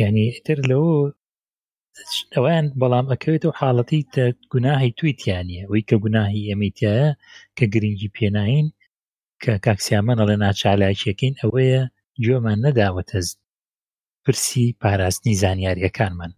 یعنی 0.00 0.24
ئتر 0.36 0.58
لەوە 0.70 0.96
ئەویان 2.34 2.66
بەڵام 2.80 3.06
ئەەکەوێتەوە 3.10 3.56
حاڵەتی 3.60 4.00
گوناهی 4.52 4.90
تویتیانە 4.98 5.56
ئەوی 5.64 5.86
کە 5.88 5.96
گوناهی 6.04 6.48
ئەمیتیایە 6.50 7.08
کە 7.56 7.64
گرنگی 7.72 8.12
پێناین 8.16 8.66
کە 9.42 9.52
کاکسیامەنە 9.64 10.24
لە 10.30 10.36
ناچالاکیەکەین 10.44 11.34
ئەوەیە 11.40 11.82
گوێمان 12.24 12.58
نەداوەتە 12.66 13.18
پرسی 14.30 14.66
پاراستنی 14.82 15.34
زانیارییەکانمان 15.42 16.32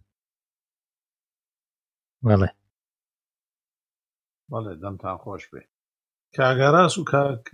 وەڵێ 2.27 2.49
بەڵێ 4.51 4.73
دەمتان 4.83 5.17
خۆش 5.23 5.43
بێ 5.51 5.61
کاگەڕاست 6.35 6.97
و 6.99 7.03
کاک 7.13 7.45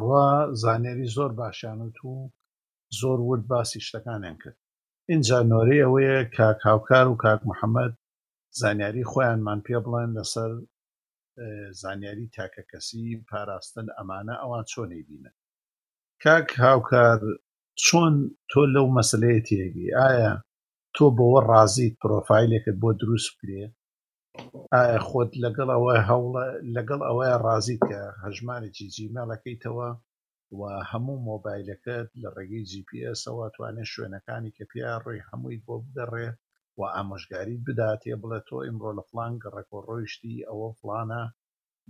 ڕوا 0.00 0.28
زانێری 0.64 1.08
زۆر 1.16 1.30
باشیانوت 1.40 1.96
و 2.04 2.12
زۆر 3.00 3.18
ورد 3.28 3.44
باسی 3.52 3.80
شتەکانیان 3.86 4.36
کرد 4.42 4.58
اینجا 5.10 5.38
نۆری 5.52 5.82
ئەوەیە 5.84 6.18
کاک 6.36 6.58
هاوکار 6.68 7.06
و 7.08 7.16
کاک 7.24 7.40
محەممەد 7.50 7.92
زانیاری 8.60 9.08
خۆیانمان 9.10 9.58
پێ 9.66 9.76
بڵێن 9.84 10.10
لەسەر 10.16 10.50
زانیاری 11.82 12.26
تاکە 12.36 12.62
کەسی 12.70 13.06
پاراستن 13.30 13.86
ئەمانە 13.98 14.34
ئەوان 14.42 14.64
چۆنی 14.72 15.02
بینە 15.08 15.32
کاک 16.24 16.48
هاوکار 16.64 17.20
چۆن 17.84 18.14
تۆ 18.50 18.60
لەو 18.74 18.86
مەسلەیە 18.96 19.40
تێگەی 19.48 19.94
ئایا 20.00 20.32
تۆ 20.94 21.04
بەوە 21.16 21.40
ڕازیت 21.50 21.94
پرۆفایلێکت 22.02 22.76
بۆ 22.82 22.90
دروست 23.00 23.28
بکرێ 23.36 23.64
ئایا 24.74 24.98
خۆت 25.08 25.32
لەگەڵ 25.44 25.68
ئەوە 25.74 25.94
هەوڵە 26.08 26.46
لەگەڵ 26.74 27.00
ئەوەیە 27.08 27.36
ڕازیت 27.46 27.82
کە 27.90 28.00
هەژمارێکی 28.22 28.86
جیمەڵەکەیتەوە 28.94 29.88
و 30.58 30.60
هەموو 30.90 31.16
مۆبایلەکەت 31.28 32.08
لە 32.22 32.28
ڕێگەی 32.36 32.68
جیPSەوە 32.70 33.46
توانێت 33.56 33.88
شوێنەکانی 33.92 34.54
کە 34.56 34.64
پیا 34.72 34.92
ڕێی 35.04 35.26
هەمووی 35.28 35.62
بۆ 35.66 35.74
بدەڕێ 35.86 36.28
و 36.78 36.80
ئامۆژگاریت 36.94 37.60
بداتێ 37.68 38.14
بڵێ 38.22 38.40
تۆ 38.48 38.56
ئیمڕۆ 38.66 38.90
لە 38.98 39.02
فلان 39.10 39.32
گەڕێکۆ 39.42 39.78
ڕۆیشتی 39.88 40.44
ئەوە 40.48 40.68
فلانە 40.78 41.22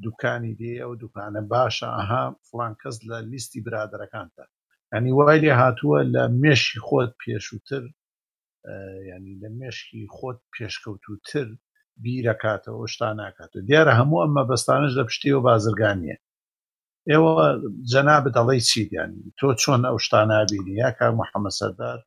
دوکانی 0.04 0.52
دێ 0.60 0.72
ئەو 0.82 0.92
دوکانە 1.02 1.42
باشە 1.52 1.88
ئەها 1.98 2.24
فلان 2.48 2.72
کەس 2.80 2.96
لە 3.08 3.18
لیستی 3.30 3.60
برادەکانتە 3.66 4.44
ئەنی 4.94 5.12
وای 5.18 5.38
لێ 5.44 5.52
هاتووە 5.62 5.98
لە 6.14 6.22
مێشی 6.42 6.78
خۆت 6.86 7.10
پێشووتر 7.22 7.84
ینی 9.10 9.34
لە 9.42 9.48
مێشکی 9.58 10.02
خۆت 10.16 10.38
پێشکەوتوتر 10.54 11.48
بیرەکاتەوە 12.02 12.84
شتا 12.92 13.08
ناکاتەوە 13.20 13.64
دیارە 13.68 13.92
هەموو 14.00 14.22
ئەمە 14.24 14.42
بەستانش 14.50 14.92
لە 14.98 15.04
پشتی 15.08 15.34
و 15.36 15.40
بازرگانیە 15.48 16.16
ئێوە 17.10 17.36
جەناب 17.92 18.24
دەڵی 18.36 18.60
چیدیان 18.70 19.10
تۆ 19.38 19.46
چۆن 19.62 19.82
ئەو 19.88 19.96
شتا 20.04 20.20
نبینی 20.32 20.74
یا 20.82 20.90
کا 20.98 21.06
محەممە 21.20 21.50
سەردار 21.58 21.98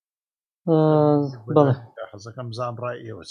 حەزەکەم 2.11 2.49
زان 2.57 2.73
ڕای 2.83 2.97
ئێوە 3.05 3.23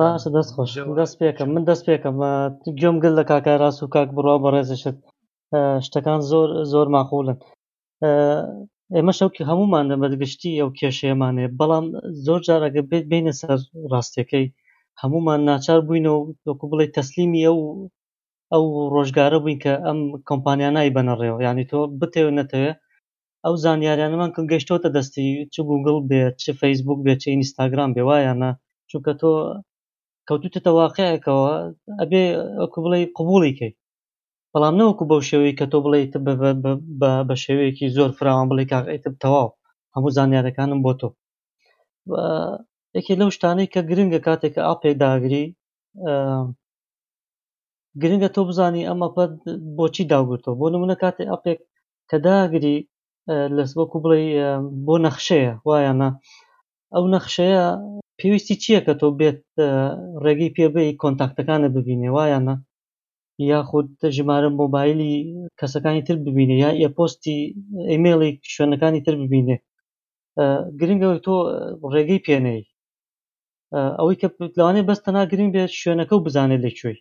باشە 0.00 0.28
دەست 0.36 0.50
خۆش 0.54 0.72
دەست 1.00 1.14
پێکەم 1.20 1.48
من 1.54 1.64
دەست 1.70 1.84
پێکەم 1.88 2.14
گوێم 2.78 2.96
گل 3.04 3.14
لە 3.20 3.24
کاکای 3.30 3.60
ڕاست 3.62 3.80
و 3.82 3.88
کاک 3.94 4.08
بڕوا 4.16 4.36
بەڕێزشت 4.44 4.96
شتەکان 5.86 6.20
زۆر 6.30 6.48
زۆر 6.72 6.86
ماخۆڵن 6.94 7.38
ئێمە 8.96 9.12
شەوکی 9.18 9.46
هەمومان 9.50 9.84
لە 9.92 9.96
بەرگشتی 10.02 10.58
ئەو 10.60 10.70
کێشەیەمانێ 10.78 11.46
بەڵام 11.58 11.86
زۆر 12.26 12.40
جارەگە 12.46 12.82
بێت 12.90 13.04
بینە 13.10 13.32
سەر 13.40 13.58
ڕاستیەکەی 13.92 14.46
هەمومان 15.00 15.40
ناچار 15.50 15.78
بووینەوە 15.86 16.20
دۆکو 16.46 16.64
بڵێ 16.70 16.86
تەسلیمی 16.96 17.42
ئەو 17.48 17.58
ئەو 18.52 18.64
ڕۆژگارە 18.94 19.38
بووین 19.42 19.58
کە 19.64 19.72
ئەم 19.86 19.98
کۆمپانیانای 20.28 20.94
بەنەڕێەوە 20.96 21.40
ینی 21.48 21.68
تۆ 21.70 21.78
بتێونەتەوە 22.00 22.72
ئەو 23.44 23.54
زانیاریانەمان 23.64 24.30
کە 24.34 24.40
گەشتۆتە 24.52 24.88
دەستی 24.96 25.26
چ 25.54 25.56
گوگل 25.70 25.96
بێ 26.10 26.22
چ 26.42 26.44
فەیسبوک 26.60 27.00
بێ 27.04 27.14
چ 27.22 27.24
ئینستاگرام 27.32 27.90
بێ 27.96 28.02
وایانە 28.08 28.50
چونکە 28.90 29.12
تۆ 29.20 29.30
کەوتوتە 30.28 30.70
واقعەکەەوە 30.80 31.52
ئەبێ 32.00 32.22
ئەکو 32.60 32.78
بڵێ 32.84 32.98
قوبولیکەیت 33.16 33.76
بەڵام 34.54 34.74
نەوەکو 34.80 35.08
بەو 35.10 35.22
شێوەی 35.28 35.56
کە 35.58 35.66
تۆ 35.72 35.78
بڵیت 35.84 36.12
بە 37.28 37.34
شێوەیەکی 37.44 37.92
زۆر 37.96 38.10
فراوان 38.18 38.46
بڵێ 38.50 38.64
کاغیتب 38.72 39.12
تەواو 39.22 39.48
هەموو 39.94 40.14
زانیارەکانم 40.16 40.80
بۆ 40.84 40.92
تۆ 41.00 41.08
یەکێ 42.96 43.14
لەو 43.20 43.30
شتانەی 43.36 43.68
کە 43.74 43.80
گرنگە 43.90 44.20
کاتێک 44.26 44.54
ئا 44.66 44.74
پێداگری 44.82 45.44
گرنگە 48.02 48.28
تۆ 48.34 48.40
بزانی 48.48 48.86
ئەمە 48.88 49.08
پەت 49.16 49.32
بۆچی 49.76 50.08
داوگرتەوە 50.10 50.56
بۆ 50.60 50.66
نمونە 50.74 50.96
کاتێک 51.02 51.28
ئەپێک 51.32 51.60
کە 52.10 52.16
داگری 52.26 52.76
لەسبەکو 53.56 53.96
بڵێ 54.04 54.20
بۆ 54.86 54.94
نەخشەیە 55.04 55.52
وایەنە 55.68 56.08
ئەو 56.94 57.04
نەخشەیە 57.14 57.66
پێویستی 58.18 58.56
چییە 58.62 58.80
کە 58.86 58.94
تۆ 59.00 59.06
بێت 59.18 59.38
ڕێگەی 60.24 60.54
پێبێ 60.56 60.82
کۆنتاکتەکانە 61.02 61.68
ببینێ 61.76 62.10
وایەنە 62.16 62.54
یاخود 63.50 63.88
ژمارە 64.18 64.48
مۆبایلی 64.60 65.12
کەسەکانی 65.60 66.02
تر 66.08 66.16
ببینێ 66.26 66.56
یا 66.64 66.70
ئێپۆستی 66.82 67.38
ئەیمێڵی 67.90 68.30
شوێنەکانی 68.54 69.04
تر 69.06 69.14
ببینێ 69.22 69.56
گرنگەوەی 70.80 71.22
تۆ 71.26 71.34
ڕێگەی 71.94 72.24
پێنەی 72.26 72.62
ئەوەی 73.98 74.18
کە 74.20 74.28
لەوانەیە 74.58 74.88
بەستەنا 74.88 75.22
گرنگ 75.30 75.50
بێت 75.54 75.70
شوێنەکە 75.80 76.12
و 76.16 76.24
بزانێت 76.26 76.60
لەکوێی 76.66 76.98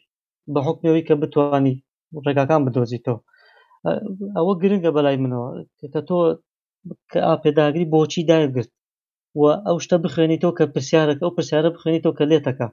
بە 0.53 0.59
حکمەوەی 0.67 1.05
کە 1.07 1.13
بتوانانی 1.21 1.73
ڕێگاکان 2.25 2.61
بدۆزیتەوە 2.67 3.19
ئەوە 4.37 4.53
گرنگە 4.61 4.91
بەلای 4.95 5.17
منەوە 5.23 5.49
کە 5.95 6.01
تۆ 6.07 6.19
کە 7.11 7.19
ئاپێداگری 7.27 7.89
بۆچی 7.93 8.27
داگرت 8.29 8.71
و 9.39 9.41
ئەو 9.67 9.77
شتە 9.83 9.97
بخوێنیتەوە 10.05 10.53
کە 10.57 10.63
پرسیارەکە 10.73 11.23
ئەو 11.25 11.31
پرسیارە 11.37 11.69
بخوێنیتەوە 11.75 12.13
کە 12.17 12.25
لێتەکە 12.31 12.67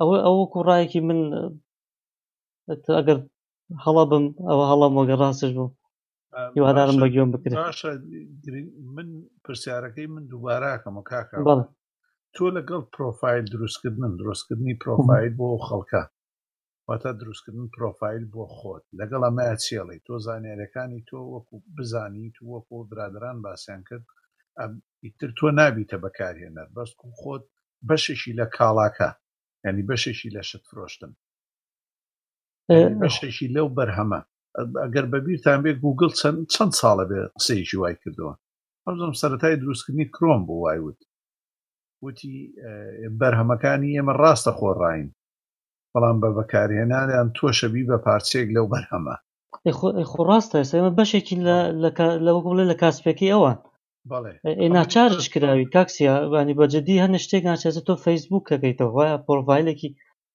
ئەوە 0.00 0.16
ئەوە 0.26 0.42
کوڕایەکی 0.52 1.00
من 1.08 1.18
ئەگەر 2.98 3.18
هەڵا 3.84 4.04
بم 4.12 4.24
ئەوە 4.48 4.64
هەڵام 4.70 4.92
وەگە 4.98 5.16
ڕاستش 5.22 5.52
بوو 5.56 5.70
هیوادارم 6.56 6.96
بە 7.02 7.06
گوێم 7.14 7.30
بکرێت 7.34 7.58
من 8.96 9.08
پرسیارەکەی 9.44 10.08
من 10.14 10.24
دووباراکەم 10.30 10.96
کاکە 11.10 11.36
تۆ 12.34 12.46
لەگەڵ 12.58 12.82
پرۆفایل 12.94 13.44
دروستکردن 13.54 14.12
دروستکردنی 14.20 14.78
پرۆفایل 14.82 15.32
بۆ 15.38 15.46
خەڵکە 15.66 16.02
واتە 16.88 17.10
دروستکردن 17.20 17.66
پرۆفایل 17.76 18.24
بۆ 18.32 18.42
خۆت 18.56 18.84
لەگەڵ 19.00 19.22
ئەمە 19.26 19.46
چێڵی 19.64 19.98
تۆ 20.06 20.12
زانانیارەکانی 20.26 21.04
تۆ 21.08 21.18
وەکو 21.34 21.54
بزانیت 21.76 22.36
وەکو 22.52 22.76
برادران 22.90 23.36
باسییان 23.44 23.82
کرد 23.88 24.04
ئیتر 25.04 25.30
تۆ 25.38 25.46
نابیتە 25.60 25.96
بەکارهێنەر 26.04 26.68
بەس 26.76 26.90
خۆت 27.20 27.44
بەششی 27.88 28.32
لە 28.40 28.46
کاڵاکە 28.56 29.10
ینی 29.64 29.82
بەشێکی 29.88 30.34
لە 30.36 30.42
شت 30.48 30.64
فرۆشتن 30.70 31.12
بەشێکی 33.02 33.52
لەو 33.56 33.68
بەرهەمە 33.76 34.20
ئەگەر 34.82 35.06
بەبییرتان 35.12 35.58
بێ 35.64 35.72
گوگل 35.84 36.10
چەند 36.20 36.38
چەند 36.54 36.72
ساڵە 36.80 37.04
بێ 37.10 37.20
قسەیەکی 37.36 37.78
وای 37.78 37.96
کردەوە 38.02 38.34
ئەوزم 38.86 39.12
سەتای 39.20 39.60
دروستکردنی 39.62 40.06
کرۆم 40.14 40.42
بۆ 40.48 40.54
وای 40.64 40.78
وت 40.84 41.00
وتی 42.04 42.34
بەرهەمەکانی 43.20 43.94
ئێمە 43.96 44.14
ڕاستە 44.20 44.52
خۆڕین 44.58 45.04
بەڵام 45.92 46.16
بە 46.22 46.28
بەکارهێنانیان 46.38 47.28
تۆشەبی 47.36 47.86
بە 47.90 47.96
پارچێک 48.06 48.46
لەو 48.56 48.66
بەرهەمە 48.72 49.16
خۆ 50.10 50.20
ڕاستە 50.30 50.58
ئێمە 50.76 50.92
بەشێکی 50.98 51.36
لە 52.24 52.30
وەکوڵێ 52.36 52.64
لە 52.72 52.76
کاسپێکی 52.82 53.32
ئەوان 53.34 53.56
ناچارش 54.74 55.26
کراوی 55.34 55.66
کاکسیانی 55.74 56.54
بەجددی 56.60 56.96
هەن 57.04 57.12
شتێک 57.24 57.42
ناچێت 57.50 57.76
تۆ 57.86 57.94
فەیسبوکەکەیتەوە 58.04 58.92
وایە 58.96 59.16
پرۆڤایلێکی 59.26 59.90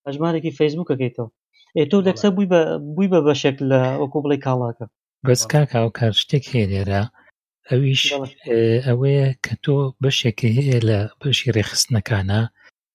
ئەژمارێکی 0.07 0.55
فەیسبوکەکەیتەوە 0.59 1.30
ئێ 1.78 1.84
تۆ 1.91 1.97
لەکسە 2.07 2.28
بووی 2.36 2.47
بووی 2.95 3.11
بە 3.13 3.19
بەشێک 3.28 3.57
لە 3.72 3.80
وەکو 4.01 4.17
بڵی 4.24 4.41
کاڵاکە 4.45 4.86
بەسکا 5.28 5.61
کاو 5.72 5.88
کار 5.99 6.13
شتێک 6.22 6.43
هەیە 6.53 6.67
لێرە 6.72 7.01
ئەویش 7.69 8.03
ئەوەیە 8.88 9.28
کە 9.45 9.53
تۆ 9.63 9.76
بەشێکی 10.03 10.51
هەیە 10.57 10.80
لە 10.89 10.99
بەشی 11.22 11.51
ڕێخستنەکانە 11.55 12.41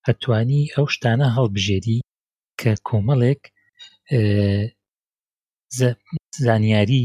ئەتوانی 0.06 0.62
ئەو 0.74 0.86
شتانە 0.94 1.28
هەڵبژێری 1.36 1.98
کە 2.60 2.72
کۆمەڵێک 2.88 3.42
زانیاری 6.46 7.04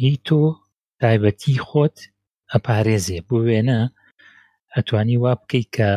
هی 0.00 0.12
تۆ 0.28 0.40
تایبەتی 1.00 1.56
خۆت 1.66 1.96
ئەپارێزێ 2.52 3.18
بۆ 3.28 3.36
وێنە 3.46 3.80
ئەتوانی 4.74 5.16
وا 5.22 5.32
بکەیت 5.40 5.68
کە 5.76 5.90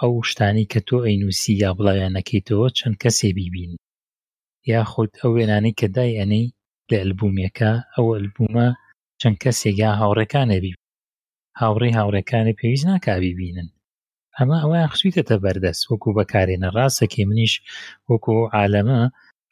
ئەو 0.00 0.12
شتانی 0.30 0.66
کە 0.72 0.80
تۆ 0.88 0.96
ئەینوسی 1.06 1.52
یا 1.64 1.70
بڵاویانەکەیتەوە 1.78 2.66
چەند 2.78 2.96
کەسێ 3.02 3.28
بیبین 3.38 3.72
یاخود 4.72 5.10
ئەو 5.20 5.30
وێنانەی 5.36 5.78
کە 5.80 5.86
دای 5.96 6.16
ئەنەی 6.18 6.46
لە 6.90 6.96
ئەلبومەکە 7.02 7.72
ئەو 7.94 8.06
ئەلبومە 8.14 8.68
چەند 9.20 9.36
کەسێک 9.42 9.76
یا 9.84 9.90
هاوڕەکانە 10.00 10.56
بی 10.64 10.72
هاوڕێ 11.60 11.88
هاوڕەکانە 11.98 12.52
پێویست 12.58 12.84
ناکاوی 12.92 13.36
بینن 13.38 13.68
ئەمە 14.36 14.56
ئەویان 14.62 14.88
خسویتە 14.92 15.36
بەردەست 15.44 15.82
وەکو 15.90 16.08
بەکارێنە 16.18 16.68
ڕاستەکەی 16.76 17.28
منیش 17.30 17.54
وەکو 18.10 18.36
عالەمە 18.58 19.00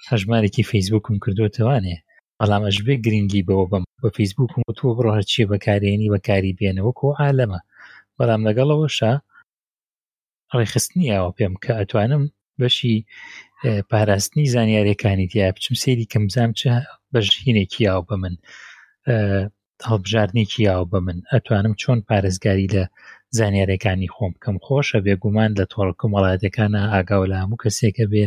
هەژمارێکی 0.09 0.69
فەیسبوکم 0.71 1.17
کردوتەوانێ 1.25 1.97
بەڵام 2.43 2.63
ئەژبێ 2.67 2.95
گرنگی 3.05 3.47
بەوە 3.49 3.67
بم 3.73 3.85
بە 4.03 4.09
فیسبوک 4.17 4.51
و 4.59 4.73
تۆ 4.79 4.87
بڕۆ 4.97 5.11
هەرچی 5.17 5.49
بەکارێنی 5.53 6.13
بەکاری 6.15 6.57
بێنەوە 6.59 6.93
کۆ 6.99 7.09
عالەمە 7.23 7.61
بەڵام 8.19 8.41
لەگەڵەوەشە 8.49 9.13
ڕێخستنیەوە 10.59 11.31
پێم 11.37 11.55
کە 11.63 11.73
ئەتوانم 11.79 12.23
بەشی 12.61 12.97
پاراستنی 13.91 14.47
زانیارەکانی 14.55 15.27
تیا 15.33 15.47
بچم 15.55 15.75
سێری 15.83 16.07
کەمزام 16.13 16.51
چ 16.59 16.61
بەژهینێکی 17.13 17.81
یاو 17.89 18.03
بە 18.09 18.17
من 18.23 18.35
هەڵبژاردنێکی 19.89 20.61
یاو 20.71 20.85
بە 20.93 20.99
من 21.07 21.19
ئەتوانم 21.33 21.75
چۆن 21.83 21.99
پارێزگاری 22.09 22.71
لە 22.75 22.83
زانیارەکانی 23.39 24.13
خۆم 24.15 24.33
بکەم 24.35 24.57
خۆشە 24.65 24.99
بێگومان 25.07 25.51
لە 25.59 25.65
تۆڕکم 25.73 26.11
وڵاتەکانە 26.17 26.81
ئاگاو 26.93 27.25
لە 27.31 27.37
هەموو 27.43 27.61
کەسێکە 27.65 28.05
بێ 28.13 28.25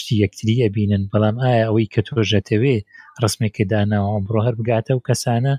شتی 0.00 0.16
یەکتری 0.24 0.54
ئەبینن 0.64 1.02
بەڵام 1.12 1.36
ئایا 1.42 1.62
ئەوەی 1.66 1.90
کە 1.92 2.00
تۆژەتەوێ 2.08 2.76
ڕسمێکە 3.22 3.64
داناوە 3.72 4.08
ئەمڕۆ 4.14 4.40
هەر 4.46 4.54
بگاتە 4.60 4.92
و 4.94 5.04
کەسانە 5.08 5.54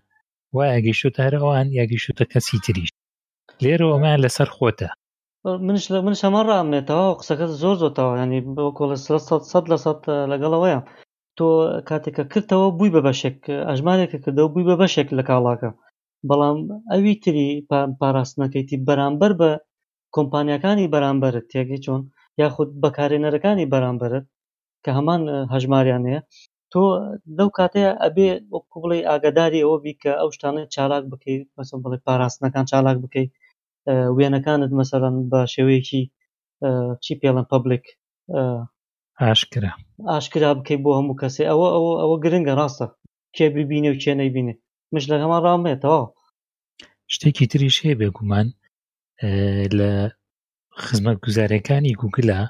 وای 0.55 0.69
ئەگەیشتە 0.75 1.19
هەرەوەوان 1.27 1.67
یاگەیشتە 1.79 2.25
کەسی 2.33 2.57
تریش 2.65 2.89
لێرەوەمان 3.63 4.17
لەسەر 4.25 4.49
خۆتە 4.57 4.89
منش 5.65 5.85
لە 5.93 5.97
منش 6.05 6.21
ئەمە 6.25 6.41
ڕامێتەوە 6.49 7.07
قسەکە 7.19 7.45
زۆر 7.61 7.75
زۆرتەوە 7.81 8.13
ینی 8.21 8.39
بۆکۆ 8.55 8.83
لە 8.91 8.97
سەد 9.51 9.65
لە 9.73 9.77
سەد 9.85 9.99
لەگەڵەوەیە 10.31 10.79
تۆ 11.37 11.47
کاتێکە 11.89 12.23
کردەوە 12.31 12.67
بووی 12.77 12.93
بە 12.95 13.01
بەشێک 13.07 13.37
ئەژمانێکە 13.69 14.17
کردەوە 14.23 14.47
بووی 14.53 14.67
بە 14.69 14.75
بەشێک 14.81 15.07
لە 15.17 15.23
کاڵاکە 15.29 15.69
بەڵام 16.29 16.57
ئەوی 16.91 17.13
تری 17.23 17.47
پاراستنەکەیتی 17.99 18.81
بەرامبەر 18.87 19.31
بە 19.39 19.49
کۆمپانیەکانی 20.15 20.91
بەرامبەرت 20.93 21.45
تێگەی 21.51 21.81
چۆن 21.85 22.01
یاخود 22.41 22.69
بەکارێنەرەکانی 22.83 23.69
بەرامبەرت 23.73 24.25
کە 24.83 24.89
هەمان 24.97 25.21
هەژماریانەیە 25.53 26.19
تۆ 26.71 26.83
لەو 27.37 27.49
کاتەیە 27.57 27.91
ئەبێ 28.03 28.29
وەکو 28.53 28.75
بڵێ 28.83 28.99
ئاگداری 29.09 29.63
ئەوە 29.65 29.77
بی 29.83 29.93
کە 30.01 30.11
ئەو 30.21 30.29
شتانە 30.35 30.63
چالاک 30.75 31.03
بکەیت 31.11 31.47
مەسم 31.57 31.79
بڵێ 31.83 31.97
پاراستنەکان 32.07 32.65
چالاک 32.71 32.97
بکەیت 33.03 33.31
وێنەکانت 34.17 34.71
مەسەرەن 34.79 35.15
بە 35.31 35.39
شێوەیەکی 35.53 36.03
چی 37.03 37.13
پێڵم 37.21 37.45
پبلک 37.53 37.83
ئاشکرا 39.21 39.71
ئاشکرا 40.09 40.49
بکەیت 40.59 40.79
بۆ 40.85 40.91
هەموو 40.99 41.19
کەسێ 41.21 41.43
ئەوە 41.51 41.67
ئەوە 41.75 41.93
ئەوە 42.01 42.15
گرنگە 42.23 42.53
ڕاستە 42.59 42.87
کێ 43.35 43.47
ببینێ 43.55 43.89
و 43.93 43.99
کێ 44.03 44.13
نەیبینێ 44.21 44.53
مش 44.93 45.03
لە 45.11 45.15
هەمان 45.23 45.41
ڕامێتەوە 45.45 46.01
شتێکی 47.13 47.45
تریش 47.51 47.75
هەیە 47.83 47.95
بێگومان 48.01 48.47
لە 49.79 49.91
خزمەتگوزارەکانی 50.85 51.93
گوگلە 52.01 52.41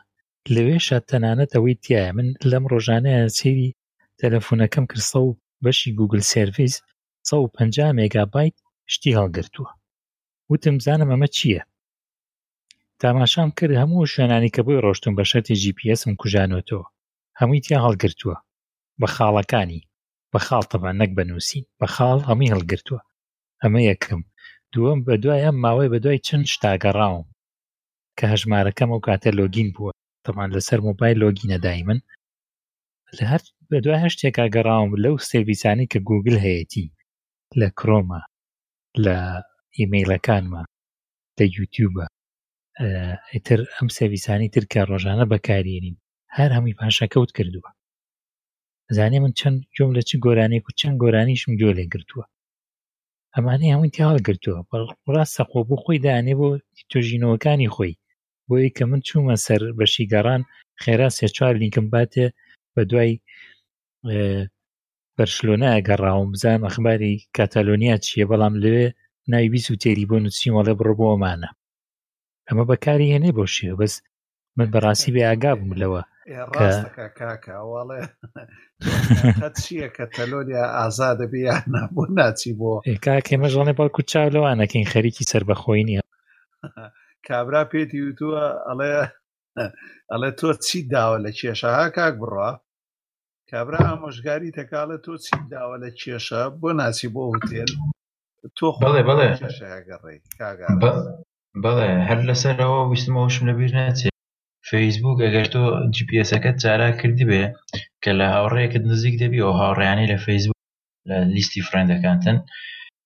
لەوێشە 0.54 0.98
تەنانەت 1.10 1.52
ئەوەی 1.56 1.80
تایە 1.84 2.06
من 2.18 2.28
لەم 2.52 2.64
ڕۆژانەیە 2.72 3.34
سێری 3.38 3.76
تەلەفۆنەکەم 4.22 4.86
کردسە 4.92 5.20
و 5.24 5.38
بەشی 5.64 5.96
گوگل 6.00 6.22
سرویس 6.34 6.76
150 7.30 7.96
مێگابایت 8.00 8.56
شتی 8.94 9.16
هەڵگرتووە 9.20 9.70
وتم 10.52 10.76
زانم 10.86 11.10
ئەمە 11.14 11.30
چییە 11.36 11.62
تاماشام 13.02 13.50
کرد 13.58 13.74
هەموو 13.82 14.10
شوێنانی 14.12 14.54
کە 14.56 14.62
بۆی 14.66 14.82
ڕۆشتم 14.86 15.14
بە 15.18 15.24
شەرتی 15.32 15.56
جیPSم 15.62 16.12
کوژانەوەتەوە 16.22 16.86
هەمووی 17.40 17.62
تیا 17.66 17.80
هەڵگرتووە 17.86 18.36
بە 19.02 19.08
خاڵەکانی 19.16 19.82
بە 20.32 20.40
خاڵتەمان 20.48 20.96
نەک 21.02 21.12
بەنووسین 21.18 21.64
بە 21.80 21.88
خاڵ 21.96 22.20
هەمی 22.30 22.52
هەڵگرتووە 22.54 23.00
ئەمە 23.62 23.82
یەکەم 23.92 24.22
دووەم 24.74 25.00
بە 25.06 25.14
دوای 25.24 25.44
ئەم 25.46 25.58
ماوەی 25.64 25.92
بە 25.94 25.98
دوای 26.04 26.24
چەند 26.28 26.46
شتاگەڕاوم 26.54 27.28
کە 28.20 28.26
هەژمارەکەم 28.34 28.90
ئەو 28.92 29.02
کاتە 29.08 29.30
لۆگین 29.40 29.70
بووە 29.76 29.92
تەمان 30.26 30.50
لەسەر 30.56 30.80
مۆبایل 30.88 31.18
لۆگینە 31.24 31.58
دایمن 31.66 32.00
لە 33.18 33.24
هەر 33.32 33.42
بە 33.70 33.78
دوای 33.84 34.02
هەر 34.04 34.12
شتێکا 34.16 34.46
گەڕاوم 34.56 34.92
لەو 35.04 35.16
سێویسانی 35.30 35.90
کە 35.92 36.00
گوگل 36.10 36.36
هەیەی 36.46 36.88
لە 37.60 37.68
کرۆمە 37.80 38.22
لە 39.06 39.18
ئیمەیلەکانمە 39.78 40.62
لە 41.38 41.46
یوتیوبە 41.56 42.06
ئیتر 43.34 43.60
ئەم 43.76 43.88
سێویسانی 43.98 44.52
ترکە 44.56 44.82
ڕۆژانە 44.92 45.26
بەکارێنین 45.32 45.96
هەر 46.38 46.50
هەمی 46.58 46.78
پاشەکەوت 46.80 47.30
کردووە 47.38 47.70
زانێ 48.96 49.20
من 49.24 49.34
چەند 49.40 49.58
جۆم 49.76 49.92
لە 49.98 50.02
چ 50.08 50.12
گۆرانێک 50.26 50.64
و 50.66 50.76
چەند 50.80 50.96
گۆرانیشم 51.04 51.52
جۆ 51.62 51.70
لێ 51.78 51.86
گرتووە 51.94 52.26
ئەمانەی 53.36 53.72
هەمووی 53.74 53.94
تیاڵ 53.96 54.18
گرتووە 54.28 54.60
بەڕاست 55.06 55.34
سەقۆ 55.38 55.60
بۆ 55.70 55.76
خۆی 55.84 56.04
دانێ 56.06 56.34
بۆ 56.40 56.48
تۆژینەوەکانی 56.92 57.74
خۆی 57.76 57.94
بۆیە 58.50 58.70
کە 58.78 58.84
من 58.90 59.02
چوومە 59.08 59.36
سەر 59.46 59.62
بەشیگەڕان 59.80 60.42
خێرا 60.84 61.08
سێ 61.18 61.28
چوار 61.36 61.54
لینکم 61.62 61.86
باتێ 61.94 62.28
بە 62.74 62.82
دوای 62.92 63.14
بەرشلۆنایە 65.18 65.80
گەڕاوم 65.88 66.30
بزان 66.34 66.60
ئەخباری 66.68 67.14
کاتالۆنیا 67.38 67.96
چییە 68.06 68.26
بەڵام 68.32 68.54
لەوێ 68.64 68.88
ناوی 69.32 69.50
بیست 69.54 69.70
و 69.72 69.80
تێری 69.82 70.06
بۆ 70.10 70.18
نووسیمەڵێ 70.24 70.74
بڕبووەمانە 70.80 71.50
ئەمە 72.48 72.64
بەکاری 72.72 73.12
هێنێ 73.14 73.32
بۆ 73.38 73.46
شێ 73.56 73.72
بەس 73.80 73.94
من 74.58 74.68
بەڕاستی 74.74 75.12
بێ 75.16 75.22
ئاگا 75.28 75.52
بم 75.60 75.72
لەوە 75.82 76.02
چییە 79.62 79.88
کە 79.96 80.06
تەلۆنیا 80.16 80.64
ئازا 80.78 81.10
دەبێ 81.20 81.40
یانا 81.48 81.84
بۆ 81.96 82.04
ناچی 82.18 82.52
بۆ 82.60 82.72
کاکێمەژڵێ 83.06 83.74
بەڵکو 83.80 84.02
چاو 84.12 84.28
لەوانەکەین 84.36 84.90
خەریکی 84.94 85.28
سربەخۆی 85.32 85.86
نییە 85.90 86.04
کابرا 87.30 87.62
پێتی 87.72 88.00
وتووە 88.06 88.44
ئەڵێ 88.68 88.92
ئەڵێ 90.12 90.30
تۆ 90.40 90.50
چی 90.66 90.78
داوە 90.94 91.18
لە 91.26 91.32
کێشەها 91.40 91.86
کاک 91.98 92.14
بڕە 92.22 92.52
کابرا 93.52 93.80
ئامۆژگاری 93.88 94.56
تەکاڵە 94.58 94.98
تۆ 95.06 95.14
چی 95.26 95.34
داوە 95.54 95.76
لە 95.84 95.90
کێشە 96.02 96.42
بۆ 96.62 96.70
ناسی 96.80 97.08
بۆ 97.14 97.22
هوتێل 97.32 97.72
تۆ 98.58 98.68
خڵێ 98.78 99.02
بڵێ 99.10 99.28
بڵێ 101.64 101.90
هەر 102.10 102.20
لەسەرەوە 102.30 102.80
ویستمەوەشم 102.92 103.44
لەبییر 103.50 103.72
ناچێت 103.80 104.16
فەیسبوک 104.70 105.18
ئەگەر 105.26 105.48
تۆ 105.54 105.64
جیPSەکەت 105.96 106.56
چارا 106.64 106.90
کردی 107.00 107.26
بێ 107.32 107.44
کە 108.04 108.12
لە 108.20 108.26
هاوڕێکت 108.36 108.84
نزیک 108.92 109.16
دەبی 109.22 109.42
ئەو 109.46 109.54
هاوڕیانی 109.62 110.10
لە 110.12 110.18
فەیسبوک 110.26 110.62
لە 111.10 111.18
لیستی 111.36 111.66
فرندەکانتن 111.68 112.38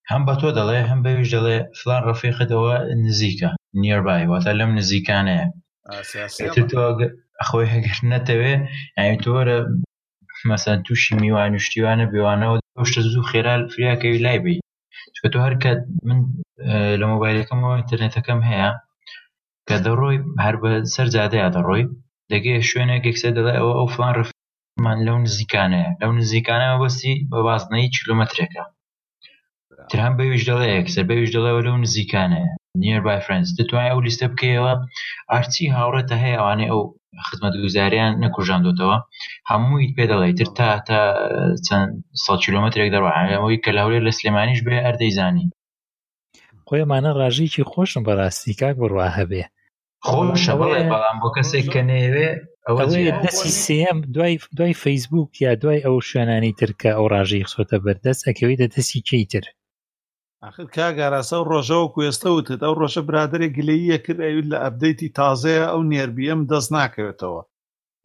هەم 0.10 0.22
بە 0.28 0.34
تۆ 0.42 0.50
دەڵێ 0.58 0.80
هەم 0.90 1.00
بەویش 1.06 1.30
دەڵێ 1.38 1.58
فلان 1.80 2.02
ڕەفیقەتەوە 2.08 2.74
نزیکە 3.06 3.50
نیێربای 3.82 4.28
واتە 4.32 4.52
لەم 4.60 4.72
نزیکانەیە 4.80 5.46
خۆی 7.48 7.72
هەگر 7.74 7.98
نەتەوێ 8.12 8.56
تۆرە 9.24 9.58
مەسەن 10.50 10.78
تووشی 10.86 11.14
میوان 11.24 11.52
و 11.56 11.64
شتیوانە 11.66 12.06
بێوانەوە 12.12 12.56
شتە 12.90 13.02
زوو 13.14 13.28
خێرال 13.32 13.62
فریاکەوی 13.74 14.24
لای 14.26 14.40
بی 14.46 14.56
چکە 15.16 15.30
تۆ 15.34 15.38
هەر 15.46 15.56
کە 15.64 15.72
من 16.08 16.20
لە 17.00 17.06
مۆبایلەکەمەوە 17.12 17.74
ئینتەرنێتەکەم 17.80 18.40
هەیە 18.50 18.70
کە 19.68 19.76
دەڕۆی 19.86 20.18
هەر 20.46 20.56
بە 20.62 20.70
سەر 20.94 21.08
جادەیە 21.16 21.50
دەڕۆی 21.56 21.86
دەگەی 22.32 22.66
شوێنێک 22.70 23.02
گەکسە 23.08 23.30
دەڵێ 23.38 23.54
ئەوە 23.58 23.72
ئەو 23.78 23.88
فان 23.96 24.12
ڕفمان 24.20 24.98
لەو 25.08 25.18
نزیکانەیە 25.26 25.90
لەو 26.02 26.12
نزیکانەوە 26.20 26.78
بەستی 26.84 27.16
بە 27.32 27.40
بازنەی 27.48 27.92
کیلومترێکە 27.96 28.64
ترهام 29.90 30.14
بەویش 30.20 30.44
دەڵەیە 30.50 30.80
کسە 30.88 31.02
بەویش 31.10 31.32
دەڵێەوە 31.36 31.62
لەو 31.68 31.78
نزیکانەیە 31.86 32.50
nearby 32.82 33.18
friends 33.28 33.48
دەتوانای 33.58 33.92
ئەو 33.92 34.00
لیستە 34.08 34.26
بکەیەوە 34.32 34.74
ئارچی 35.32 35.74
هاوڕێتە 35.78 36.16
هەیە 36.24 36.38
ئەوانێ 36.40 36.66
ئەو 36.72 36.82
خزمەت 37.28 37.56
گوزاریان 37.64 38.12
نەکوژاندوتەوە 38.24 38.98
هەموویت 39.52 39.92
پێ 39.98 40.06
دەڵی 40.12 40.34
تر 40.40 40.50
تا 40.58 40.70
تا 40.88 41.00
چەند 41.68 41.92
سە 42.24 42.34
کیلومترێک 42.44 42.90
دەڕوانەوەی 42.96 43.62
کە 43.64 43.72
لەولێ 43.78 44.00
لە 44.06 44.12
سلێمانیش 44.18 44.60
بێ 44.66 44.78
ئەردەیزانی 44.86 45.48
خۆیمانە 46.68 47.12
ڕژێکی 47.20 47.64
خۆشم 47.72 48.04
بەڕاستی 48.08 48.54
کاک 48.60 48.76
بڕوا 48.82 49.08
هەبێ 49.18 49.44
خۆشەوەڵێ 50.08 50.82
بەڵام 50.92 51.18
بۆ 51.22 51.30
کەسێک 51.36 51.66
کە 51.74 51.82
نێوێ 51.92 52.30
دەسی 53.26 53.50
سم 53.66 53.98
دوای 54.16 54.36
دوای 54.58 54.80
فەیسبوک 54.84 55.32
یا 55.46 55.52
دوای 55.62 55.84
ئەو 55.86 55.96
شوێنانی 56.10 56.54
ترکە 56.60 56.90
ئەو 56.96 57.06
ڕژەی 57.14 57.46
خسۆتە 57.48 57.78
بەردەست 57.86 58.22
ئەکەوی 58.28 58.60
دەدەسی 58.62 59.00
کەیتر 59.10 59.46
آخر 60.48 60.64
کاگاراسە 60.74 61.34
و 61.42 61.48
ڕۆژەوە 61.52 61.88
کوێستەوتت 61.94 62.60
ئەو 62.66 62.74
ڕۆژە 62.82 63.02
برادێک 63.10 63.52
گلەیە 63.58 63.98
کردوت 64.06 64.46
لە 64.52 64.58
ئەبدەیتی 64.64 65.10
تازەیە 65.20 65.66
ئەو 65.72 65.82
نێربیم 65.92 66.40
دەست 66.52 66.70
ناکەوێتەوە 66.78 67.42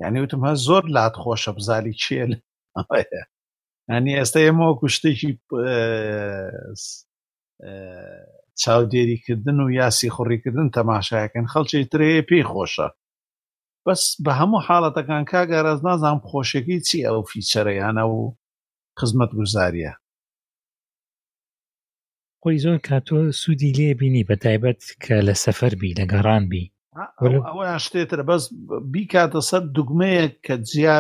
یعنی 0.03 0.19
وتم 0.23 0.43
هە 0.49 0.55
زۆر 0.67 0.83
لات 0.97 1.15
خۆشە 1.23 1.51
بزاری 1.57 1.99
چێل 2.03 2.33
ینی 3.93 4.13
ئێستا 4.19 4.41
ئێمەوە 4.47 4.75
کوشتێکی 4.81 5.31
چاودێریکردن 8.63 9.59
و 9.61 9.67
یاسی 9.81 10.11
خوڕیکردن 10.15 10.67
تەماشایەکەن 10.79 11.47
خەڵکی 11.53 11.85
ترەیە 11.93 12.23
پێی 12.29 12.45
خۆشە 12.53 12.89
بەس 13.87 14.03
بە 14.25 14.33
هەموو 14.41 14.65
حاڵەتەکان 14.67 15.25
کاگەڕاز 15.33 15.81
نازانم 15.87 16.21
خۆشێکی 16.31 16.79
چی 16.89 16.99
ئەو 17.09 17.21
فیچەرەیانە 17.31 18.05
و 18.13 18.19
خزمەت 18.99 19.31
گوزاریە 19.39 19.93
خۆی 22.43 22.59
زۆر 22.65 22.79
کاتۆ 22.89 23.19
سوودی 23.41 23.71
لێبینی 23.79 24.23
بە 24.29 24.37
تایبەت 24.45 24.81
کە 25.03 25.15
لە 25.29 25.35
سەفەر 25.45 25.73
بی 25.81 25.91
لە 25.99 26.05
گەڕان 26.13 26.43
بی 26.51 26.65
ئەویان 27.49 27.81
شتێترە 27.87 28.25
بەس 28.31 28.43
بیکاتە 28.93 29.41
سەر 29.51 29.63
دوگمەیە 29.77 30.25
کە 30.47 30.55
جیا 30.71 30.97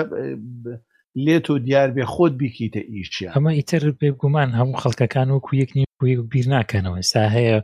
لێت 1.24 1.46
و 1.50 1.56
دیار 1.66 1.88
بێ 1.96 2.04
خۆت 2.12 2.32
بیکیتە 2.40 2.82
ئیشە 2.94 3.26
ئەمە 3.36 3.50
ئیتر 3.58 3.82
پێ 4.00 4.08
گومان 4.20 4.48
هەموو 4.58 4.80
خەڵکەکان 4.82 5.28
وەکو 5.30 5.52
یەکنی 5.62 5.84
بیر 6.32 6.46
ناکەنەوە 6.54 7.00
سا 7.12 7.22
هەیە 7.36 7.56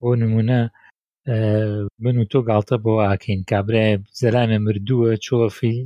بۆ 0.00 0.08
نمونە 0.22 0.60
من 2.04 2.16
و 2.20 2.28
تۆ 2.32 2.38
گاڵتە 2.48 2.76
بۆ 2.84 2.92
ئاکەین 3.06 3.40
کابرا 3.50 3.86
زەلامێ 4.22 4.58
مردووە 4.66 5.10
چۆفی 5.24 5.76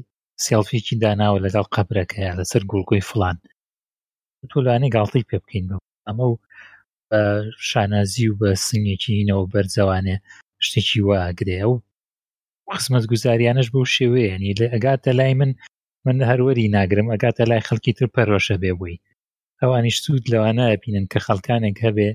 سێڵفیکی 0.45 0.97
داناوە 1.03 1.39
لەگەڵ 1.47 1.67
قەبرەکەیە 1.75 2.33
لەسەر 2.41 2.63
گوڵگوی 2.71 3.03
فلان 3.11 3.37
تۆلانی 4.51 4.93
گاڵتی 4.97 5.27
پێ 5.29 5.37
بکەین 5.43 5.65
بە 5.71 5.77
ئەمە 6.09 6.25
و 6.31 6.35
بە 7.13 7.21
شانازی 7.71 8.29
و 8.31 8.35
بە 8.41 8.51
سنگێکی 8.69 9.13
هینەوە 9.21 9.47
بەرزەوانێ 9.53 10.17
شتێکی 10.67 11.01
واگرێ 11.09 11.63
و 11.71 11.75
قسمەت 12.73 13.05
گوزاریانش 13.13 13.69
بەو 13.75 13.85
شێوەیەنی 13.97 14.57
لە 14.61 14.67
ئەگاتە 14.73 15.11
لای 15.19 15.35
من 15.41 15.51
من 16.07 16.17
هەروەری 16.31 16.73
ناگرم 16.77 17.09
ئەگاتە 17.13 17.43
لای 17.51 17.67
خەڵکی 17.69 17.93
تر 17.97 18.07
پەرۆشە 18.17 18.57
بێ 18.63 18.73
بووی 18.79 19.03
ئەوانیش 19.61 19.97
سوود 20.05 20.25
لەوانە 20.33 20.65
بینن 20.83 21.07
کە 21.13 21.19
خەڵکانێک 21.27 21.77
هەبێ 21.87 22.09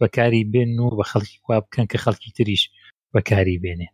بەکاری 0.00 0.42
بێن 0.52 0.70
و 0.86 0.90
بە 0.98 1.04
خەڵکی 1.10 1.38
کوا 1.44 1.56
بکەن 1.64 1.86
کە 1.92 1.98
خەڵکی 2.04 2.34
تریش 2.36 2.62
بەکاری 3.14 3.58
بێنێ 3.62 3.88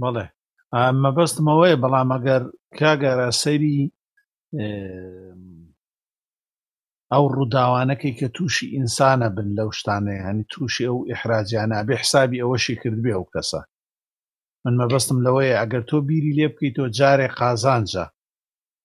بەڵێ 0.00 0.26
مەبەستمەوەی 1.04 1.80
بەڵام 1.82 2.08
ئەگەر 2.16 2.42
کاگەرە 2.78 3.28
سەری 3.42 3.78
ئەو 7.12 7.24
ڕووداوانەکەی 7.36 8.14
کە 8.18 8.28
تووشی 8.36 8.66
ئینسانە 8.76 9.28
بن 9.36 9.48
لەو 9.58 9.68
شتانەیە 9.78 10.22
هەنی 10.28 10.44
تووشی 10.52 10.88
ئەو 10.88 10.98
ئحراجیانە 11.10 11.78
بێ 11.86 11.94
حسابی 12.02 12.42
ئەوەشی 12.42 12.76
کردبێ 12.82 13.12
ئەو 13.16 13.26
کەسە 13.32 13.60
من 14.64 14.74
مەبەستم 14.80 15.18
لەوەیە 15.26 15.54
ئەگەر 15.60 15.82
تۆ 15.90 15.96
بیری 16.08 16.32
لێ 16.38 16.46
بکەیت 16.52 16.74
تۆ 16.76 16.84
جارێ 16.98 17.28
قازانجە 17.38 18.06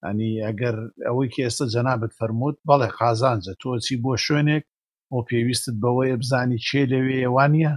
ئەنی 0.06 0.32
ئەگەر 0.48 0.76
ئەوەی 1.08 1.30
کە 1.34 1.42
ئێستا 1.46 1.66
جەنابەت 1.74 2.12
فەرمووت 2.20 2.58
بەڵێ 2.68 2.90
قازانجە 3.00 3.54
تۆچی 3.62 3.96
بۆ 4.04 4.12
شوێنێک 4.26 4.64
بۆ 5.12 5.18
پێویستت 5.30 5.76
بەوەیە 5.84 6.16
بزانی 6.22 6.60
چێ 6.68 6.82
لەوێ 6.94 7.16
ئێوانە 7.24 7.74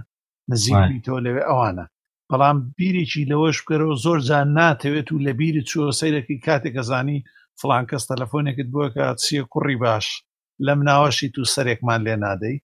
نزیکی 0.51 0.99
تۆ 1.05 1.15
لەوێ 1.25 1.43
ئەوانە 1.49 1.85
بەڵام 2.29 2.57
بیرێکی 2.77 3.23
لەوەش 3.31 3.57
بکەرەوە 3.61 3.95
زۆر 4.03 4.17
جان 4.27 4.47
ناتەوێت 4.59 5.07
و 5.11 5.23
لە 5.25 5.31
بیری 5.39 5.63
چوە 5.69 5.87
سەیرەکەی 5.99 6.39
کاتێک 6.45 6.75
ئەزانی 6.79 7.19
فلان 7.61 7.83
کەس 7.89 8.03
تەلەفۆنێکت 8.11 8.67
بووەکە 8.73 9.05
چییە 9.23 9.43
کوڕی 9.53 9.77
باش 9.83 10.05
لەم 10.65 10.79
ناوەشی 10.89 11.31
تو 11.35 11.41
سەرێکمان 11.55 11.99
لێ 12.07 12.15
نادەی 12.23 12.55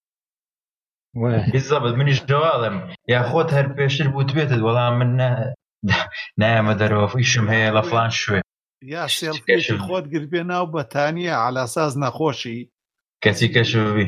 زەبت 1.69 1.93
منیش 1.99 2.19
جوواڵم 2.29 2.77
یا 3.13 3.21
خۆت 3.29 3.49
هەر 3.57 3.67
پێشتر 3.77 4.07
بوو 4.13 4.35
بێتت 4.37 4.61
وەڵام 4.67 4.93
من 4.99 5.11
نامە 6.41 6.73
دەرەوەفیشم 6.81 7.45
هەیە 7.53 7.69
لە 7.77 7.81
فلان 7.89 8.11
شوێ 8.21 8.41
یا 8.93 9.03
خۆت 9.85 10.05
گربێ 10.13 10.41
ناو 10.51 10.65
بەتانیە 10.75 11.35
علاساز 11.47 11.91
نەخۆشی 12.03 12.59
کەسی 13.23 13.47
کەشبی 13.55 14.07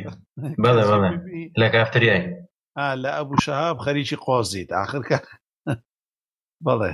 بەڵێ 0.64 0.84
بەڵێ 0.90 1.12
لە 1.60 1.68
کافتریایی 1.74 2.28
لە 3.04 3.10
ئەبوو 3.18 3.42
شەهاب 3.46 3.78
خەریکی 3.86 4.22
قۆزیت 4.26 4.70
آخرکە 4.84 5.18
بەڵێ 6.66 6.94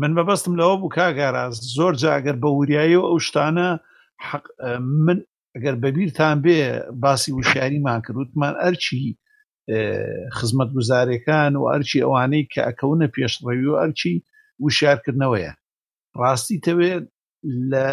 من 0.00 0.10
بەبەستم 0.16 0.52
لەوە 0.60 0.74
بوو 0.80 0.94
کاگاراز 0.96 1.54
زۆر 1.76 1.92
جاگەر 2.02 2.36
بە 2.42 2.48
وریایی 2.58 2.96
و 2.98 3.08
ئەو 3.10 3.18
شتانە 3.26 3.68
من 5.06 5.18
ئەگەر 5.54 5.76
بەبییران 5.84 6.36
بێ 6.44 6.56
باسی 7.02 7.30
وشیاریمان 7.38 8.00
کردوتمان 8.06 8.54
ئەرچی 8.62 9.00
خزمەت 10.36 10.70
گوزارەکان 10.76 11.52
و 11.56 11.64
ئەرچی 11.72 12.04
ئەوانەی 12.04 12.48
کە 12.52 12.60
ئەکەونە 12.68 13.06
پێشڕەوی 13.14 13.66
و 13.70 13.78
ئەرچی 13.80 14.14
وشارکردنەوەیە 14.64 15.52
ڕاستی 16.20 16.62
تەوێت 16.66 17.04
لە 17.70 17.86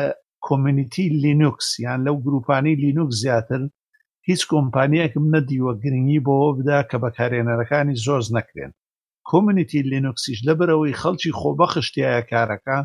کۆمنیتی 0.47 1.05
لینوکس 1.23 1.67
یان 1.85 1.99
لەو 2.07 2.15
گروپانی 2.25 2.79
لینوکس 2.83 3.15
زیاتر 3.25 3.61
هیچ 4.29 4.41
کۆمپانیەکم 4.51 5.25
نەدیوە 5.35 5.73
گرنگی 5.83 6.23
بۆەوە 6.25 6.51
بدا 6.59 6.77
کە 6.89 6.97
بەکارێنەرەکانی 7.03 7.99
زۆرز 8.05 8.27
نەکرێن 8.37 8.71
کۆمنیتی 9.31 9.81
لینوکسیش 9.91 10.39
لەبەرەوەی 10.49 10.97
خەڵکی 11.01 11.33
خۆبەخشتیایە 11.39 12.23
کارەکە 12.31 12.77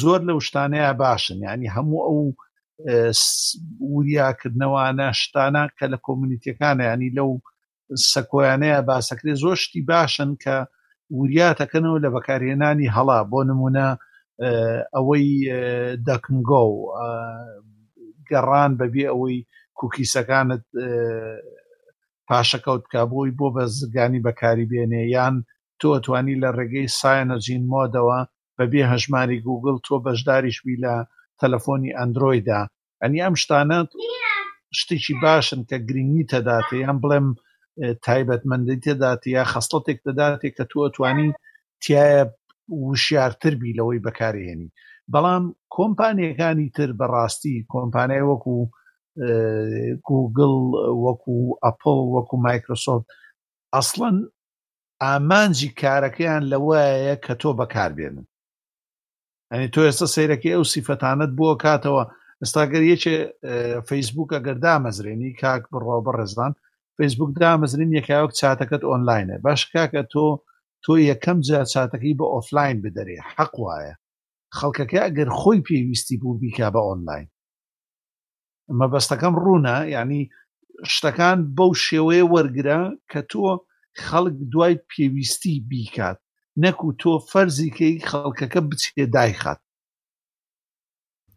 زۆر 0.00 0.20
لە 0.28 0.32
شتانەیە 0.46 0.90
باشن 1.04 1.38
ینی 1.48 1.70
هەموو 1.76 2.02
ئەو 2.08 2.22
وریاکردنەوەانە 3.94 5.06
شتانە 5.22 5.62
کە 5.76 5.86
لە 5.92 5.98
کۆمنیتیەکانە 6.06 6.82
ینی 6.92 7.10
لەو 7.18 7.30
سەکۆیانەیە 8.12 8.78
باسەکرێ 8.88 9.32
زۆشتی 9.44 9.80
باشن 9.92 10.30
کە 10.44 10.56
وریاتەکەنەوە 11.18 11.98
لە 12.04 12.08
بەکارهێنانی 12.14 12.92
هەڵا 12.96 13.18
بۆ 13.32 13.40
نمونە 13.48 13.86
ئەوەی 14.94 15.26
دەکمگۆ 16.08 16.64
گەڕان 18.30 18.70
بەبێ 18.80 19.04
ئەوەی 19.10 19.38
کوکیسەکانت 19.78 20.62
پاشەکەوت 22.28 22.82
بکە 22.86 23.02
بۆی 23.12 23.30
بۆ 23.38 23.46
بەزگانی 23.56 24.24
بەکاری 24.26 24.66
بێنێ 24.70 25.02
یان 25.16 25.36
تۆ 25.84 25.90
ئەتوانی 25.94 26.40
لە 26.42 26.50
ڕێگەی 26.58 26.88
سایەنەجین 27.00 27.62
مۆدەوە 27.72 28.18
بەبێ 28.58 28.82
هەژماری 28.92 29.38
گوگل 29.48 29.76
تۆ 29.86 29.94
بەشداریشوی 30.06 30.80
لە 30.84 30.94
تەلەفۆنی 31.40 31.94
ئەندرویدا 31.98 32.60
ئەنیام 33.02 33.34
شتانەت 33.42 33.88
شتێکی 34.78 35.14
باشن 35.24 35.60
کە 35.68 35.76
گرنگی 35.88 36.28
تەداتێ 36.32 36.76
یان 36.84 36.98
بڵێم 37.04 37.26
تایبەتمەندی 38.06 38.78
تێداتی 38.84 39.30
یا 39.36 39.44
خەستڵتێک 39.52 39.98
دەداتێک 40.06 40.52
کە 40.58 40.64
تو 40.70 40.78
ئەتوانی 40.84 41.28
تایە 41.84 42.26
وشارتر 42.88 43.54
بی 43.60 43.76
لەوەی 43.78 44.00
بەکارهێنی 44.06 44.68
بەڵام 45.14 45.44
کۆمپانیەکانی 45.76 46.66
تر 46.76 46.90
بەڕاستی 47.00 47.56
کۆمپانای 47.74 48.24
وەکو 48.30 48.56
گوگل 50.08 50.54
وەکو 51.04 51.34
ئەپل 51.64 51.98
وەکو 52.14 52.36
مایکرۆسۆفت 52.46 53.06
ئەسڵەن 53.76 54.16
ئامانجی 55.02 55.68
کارەکەیان 55.80 56.42
لەوەیە 56.52 57.16
کە 57.24 57.34
تۆ 57.40 57.50
بەکاربێنن 57.58 58.26
ئەنی 59.52 59.68
تۆ 59.74 59.80
ئێستا 59.86 60.06
سیرەکەی 60.14 60.54
ئەو 60.56 60.64
سیفەتانت 60.72 61.30
بۆ 61.38 61.48
کاتەوە 61.64 62.04
ئێستاگەر 62.40 62.82
یەکێ 62.92 63.16
فەیسبوکە 63.88 64.38
گەردا 64.46 64.74
مەزرێنی 64.84 65.32
کاک 65.42 65.62
بڕۆ 65.72 65.96
بەڕێزان 66.06 66.52
فەیسبوک 66.98 67.30
دامەزرین 67.42 67.90
یەکاوەک 67.98 68.32
چاتەکەت 68.40 68.82
ئۆنلاینە 68.88 69.36
باش 69.44 69.60
کاکە 69.72 70.02
تۆ 70.12 70.24
تۆ 70.84 70.92
یەکەم 71.10 71.38
جا 71.46 71.60
چاتەکەی 71.72 72.18
بە 72.18 72.26
ئۆفلاین 72.34 72.76
بدەرێ 72.84 73.18
حەق 73.34 73.54
وایە 73.64 73.94
خەڵکەکە 74.58 74.98
ئەگەر 75.06 75.28
خۆی 75.38 75.64
پێویستی 75.66 76.16
بوو 76.20 76.38
بیکا 76.42 76.68
بە 76.74 76.80
ئۆنلاین 76.88 77.28
مەبەستەکەم 78.80 79.34
ڕوونە 79.44 79.76
ینی 79.94 80.22
شتەکان 80.92 81.38
بەو 81.56 81.70
شێوەیە 81.84 82.24
وەرگرە 82.32 82.80
کە 83.10 83.20
تۆ 83.30 83.38
خەڵک 84.06 84.34
دوای 84.52 84.74
پێویستی 84.90 85.54
بیکات 85.70 86.18
نەکو 86.64 86.86
تۆ 87.00 87.12
فەرزیکەی 87.30 88.04
خەڵکەکە 88.08 88.60
بچێ 88.68 89.04
دایخات 89.14 89.58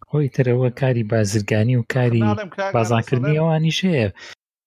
خۆی 0.08 0.32
ترەوە 0.36 0.70
کاری 0.82 1.08
بازرگانی 1.14 1.76
و 1.78 1.88
کاری 1.95 2.22
بازانکردنیەوانیش 2.76 3.80
هەیە 3.89 4.10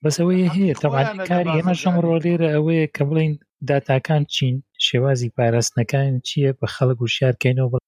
بەسەوەی 0.02 0.50
هەیە 0.54 0.74
تەوان 0.82 1.06
کاری 1.30 1.54
ئێمە 1.56 1.74
شەمڕۆ 1.82 2.14
لێرە 2.24 2.48
ئەوەیە 2.54 2.86
کە 2.94 3.02
بڵین 3.08 3.32
داتاکان 3.68 4.22
چین 4.34 4.54
شێوازی 4.86 5.32
پاراستنەکان 5.36 6.12
چییە 6.26 6.50
بە 6.58 6.66
خەڵک 6.74 6.98
و 7.02 7.12
شارکەینەوە 7.16 7.78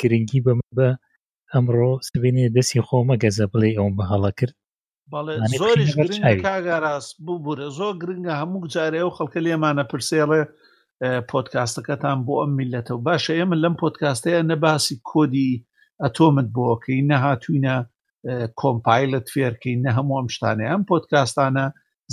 گرنگی 0.00 0.40
بە 0.46 0.52
بە 0.76 0.88
ئەمڕۆ 1.52 1.90
سبێنێ 2.08 2.46
دەستی 2.56 2.84
خۆمە 2.86 3.16
گەزە 3.22 3.46
بڵێ 3.52 3.70
ئەوم 3.76 3.92
بەهاڵە 3.98 4.32
کرد 4.38 4.54
بەڵێ 5.12 5.34
زۆریش 5.60 5.90
گرنگ 6.04 6.26
کاگەڕاست 6.44 7.12
بوو 7.24 7.42
بورە 7.44 7.68
زۆر 7.78 7.94
گرنگە 8.02 8.34
هەموو 8.40 8.70
جارێ 8.74 9.02
و 9.04 9.14
خەڵکە 9.16 9.40
لێمانە 9.46 9.84
پرسێڵێ 9.90 10.40
پۆتکاستەکەتان 11.30 12.18
بۆ 12.26 12.34
ئەم 12.40 12.52
میلەتە 12.58 12.92
و 12.94 13.02
باشە 13.06 13.32
ئێمە 13.38 13.56
لەم 13.62 13.74
پۆتکاستەیە 13.82 14.40
نەباسی 14.50 14.96
کۆدی 15.10 15.50
ئەتۆمت 16.02 16.46
بۆکەی 16.56 17.06
نەهاتوینە 17.10 17.76
کۆمپایلت 18.60 19.26
فێرکەی 19.34 19.76
نە 19.84 19.90
هەموو 19.96 20.18
ئەم 20.20 20.28
شتانێ 20.34 20.64
ئەم 20.72 20.82
پۆتکاستانە 20.90 21.64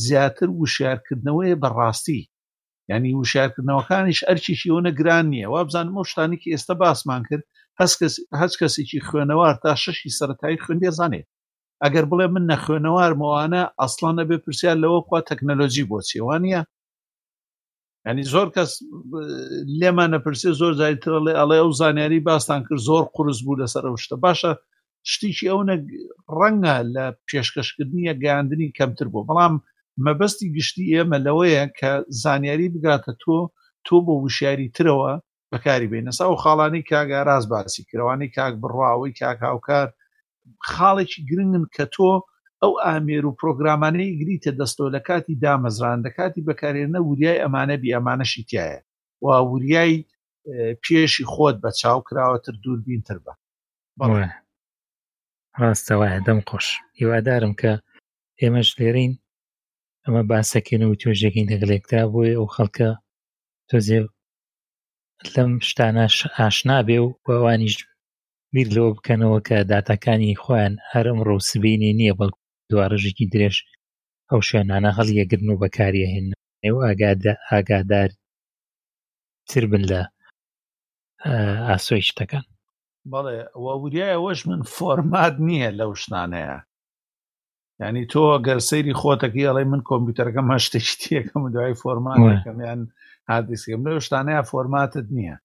زیاتر 0.06 0.48
وشارکردنەوەی 0.62 1.56
بەڕاستی 1.62 2.22
ینی 2.92 3.12
وشارکردنەوەکانیش 3.22 4.20
ئەرچیشی 4.28 4.70
ئەوە 4.74 4.92
گران 5.00 5.26
نییە 5.34 5.48
وابزانم 5.54 5.96
ئەو 5.98 6.06
شتانی 6.12 6.38
کە 6.42 6.48
ئێستا 6.54 6.74
باسمان 6.84 7.22
کرد 7.30 7.44
هەچ 8.42 8.54
کەسێکی 8.60 9.00
خوێنەوار 9.08 9.56
تا 9.64 9.72
شەشی 9.84 10.12
سەتایی 10.20 10.62
خوێن 10.64 10.80
بێزانێت 10.84 11.28
ئەگەر 11.86 12.04
بڵێ 12.12 12.28
من 12.34 12.44
نەخوێنەوار 12.52 13.12
مەوانە 13.22 13.62
ئەسڵان 13.82 14.16
نەبێ 14.20 14.38
پرسیار 14.46 14.78
لەوە 14.84 15.00
خوا 15.08 15.20
تەکنەلۆژی 15.30 15.88
بۆ 15.90 15.98
چێوانە 16.10 16.62
ینی 18.08 18.26
زۆر 18.34 18.48
کەس 18.56 18.72
لێمان 19.80 20.10
نەپرسێ 20.16 20.50
زۆر 20.60 20.74
زایترڵێ 20.80 21.34
ئەڵێ 21.40 21.58
ئەو 21.62 21.72
زانیاری 21.82 22.24
باستان 22.28 22.60
کرد 22.68 22.82
زۆر 22.90 23.04
قرس 23.16 23.40
بوو 23.46 23.60
لەسەر 23.62 23.84
شتە 24.04 24.18
باشە 24.24 24.52
شتێکی 25.12 25.50
ئەوە 25.50 25.64
ڕەنگە 26.40 26.76
لە 26.96 27.06
پێشکەشکردنیە 27.28 28.14
گەاندنی 28.24 28.74
کەمتر 28.78 29.08
بوو 29.14 29.28
بەڵام 29.30 29.54
مەبەستی 30.06 30.52
گشتی 30.56 30.92
ئێمە 30.94 31.18
لەوەیە 31.26 31.64
کە 31.80 31.92
زانیاری 32.24 32.68
بگاتە 32.74 33.12
تۆ 33.22 33.36
تۆ 33.86 33.96
بۆ 34.06 34.14
وشیاری 34.24 34.68
ترەوە 34.76 35.12
بەکاری 35.52 35.90
بێنەسا 35.94 36.26
و 36.32 36.36
خاڵانی 36.44 36.84
کاگە 36.90 37.20
ڕاز 37.28 37.44
باسی 37.52 37.82
کرەوانی 37.90 38.30
کاک 38.36 38.54
بڕواوی 38.62 39.16
کاک 39.22 39.40
هاوکار 39.48 39.88
خاڵێکی 40.72 41.22
گرنگن 41.30 41.66
کە 41.76 41.86
تۆ 41.96 42.12
ئەو 42.62 42.74
ئامێر 42.86 43.24
و 43.26 43.38
پرۆگرامانەی 43.40 44.18
گریتە 44.20 44.52
دەستۆ 44.60 44.86
لە 44.96 45.02
کاتی 45.08 45.40
دامەزران 45.44 46.00
لە 46.06 46.12
کاتی 46.18 46.46
بەکارێنە 46.48 47.00
وریای 47.10 47.42
ئەمانە 47.44 47.76
بی 47.82 47.94
ئەمانەشی 47.96 48.48
تایە 48.50 48.80
وا 49.26 49.36
وریای 49.52 49.96
پێشی 50.84 51.26
خۆت 51.34 51.56
بە 51.64 51.70
چاو 51.80 52.00
کراوەتر 52.08 52.54
دوور 52.64 52.80
بینتر 52.88 53.18
بە 53.26 53.34
بەڵێ 54.00 54.26
ڕاستەوایە 55.60 56.18
دەم 56.28 56.40
خۆش 56.50 56.68
هیوادارم 57.00 57.54
کە 57.62 57.72
ئێمەش 58.42 58.70
لێرین 58.80 59.14
ئەمە 60.06 60.22
باسەکەێنەوە 60.30 60.96
توێژێکی 61.02 61.48
دەگلێکدا 61.52 62.02
بۆی 62.14 62.34
ئەو 62.40 62.46
خەڵکە 62.56 62.90
تۆزێ 63.70 64.00
لەم 65.34 65.52
شتانە 65.70 66.06
ئاشنا 66.38 66.78
بێ 66.88 66.98
و 67.04 67.08
بەوانیش 67.26 67.76
بیر 68.58 68.70
لەوە 68.78 68.92
بکەنەوە 68.98 69.40
کە 69.48 69.58
داتاکانی 69.72 70.40
خۆیان 70.44 70.74
هەر 70.92 71.06
ئەمڕۆ 71.10 71.36
سبینی 71.50 71.92
نییە 72.00 72.14
بەڵکو 72.20 72.42
دوارەژێکی 72.72 73.30
درێژ 73.34 73.56
ئەو 74.30 74.40
شوێنانە 74.48 74.90
هەڵیەگرن 74.98 75.48
و 75.52 75.62
بەکارەهێن 75.64 76.28
نێو 76.64 76.78
ئاگادار 77.56 78.10
تر 79.50 79.64
بن 79.72 79.84
لە 79.92 80.02
ئاسۆی 81.68 82.04
شتەکان 82.10 82.46
بەڵێ 83.12 83.40
وەوریایە 83.66 84.18
وەش 84.26 84.40
من 84.50 84.62
فۆرمات 84.76 85.36
نییە 85.48 85.70
لەو 85.80 85.92
شتانەیە 86.02 86.58
ینی 87.82 88.04
تۆ 88.12 88.24
گەرسەیری 88.46 88.98
خۆتەکی 89.02 89.48
ئەڵێ 89.48 89.64
من 89.72 89.82
کۆمپیوتەرەکەم 89.90 90.48
هەشتێکی 90.56 90.96
تیەکەم 91.04 91.44
دوای 91.54 91.76
فۆرمان 91.82 92.18
دەکەم 92.30 92.58
یان 92.68 92.82
هادیسکەم 93.32 93.82
لەو 93.88 93.98
شتانەیە 94.06 94.44
فۆرماتت 94.50 95.08
نییە 95.18 95.36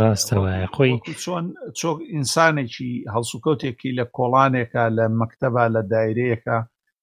ڕاستەوەە 0.00 0.56
خۆی 0.74 0.92
چۆن 1.22 1.46
چۆک 1.78 1.98
ئینسانێکی 2.12 2.90
هەڵسوکەوتێکی 3.14 3.90
لە 3.98 4.04
کۆڵانێکە 4.16 4.84
لە 4.98 5.04
مەکتەبە 5.20 5.64
لە 5.74 5.82
دایرەیەەکە 5.92 6.58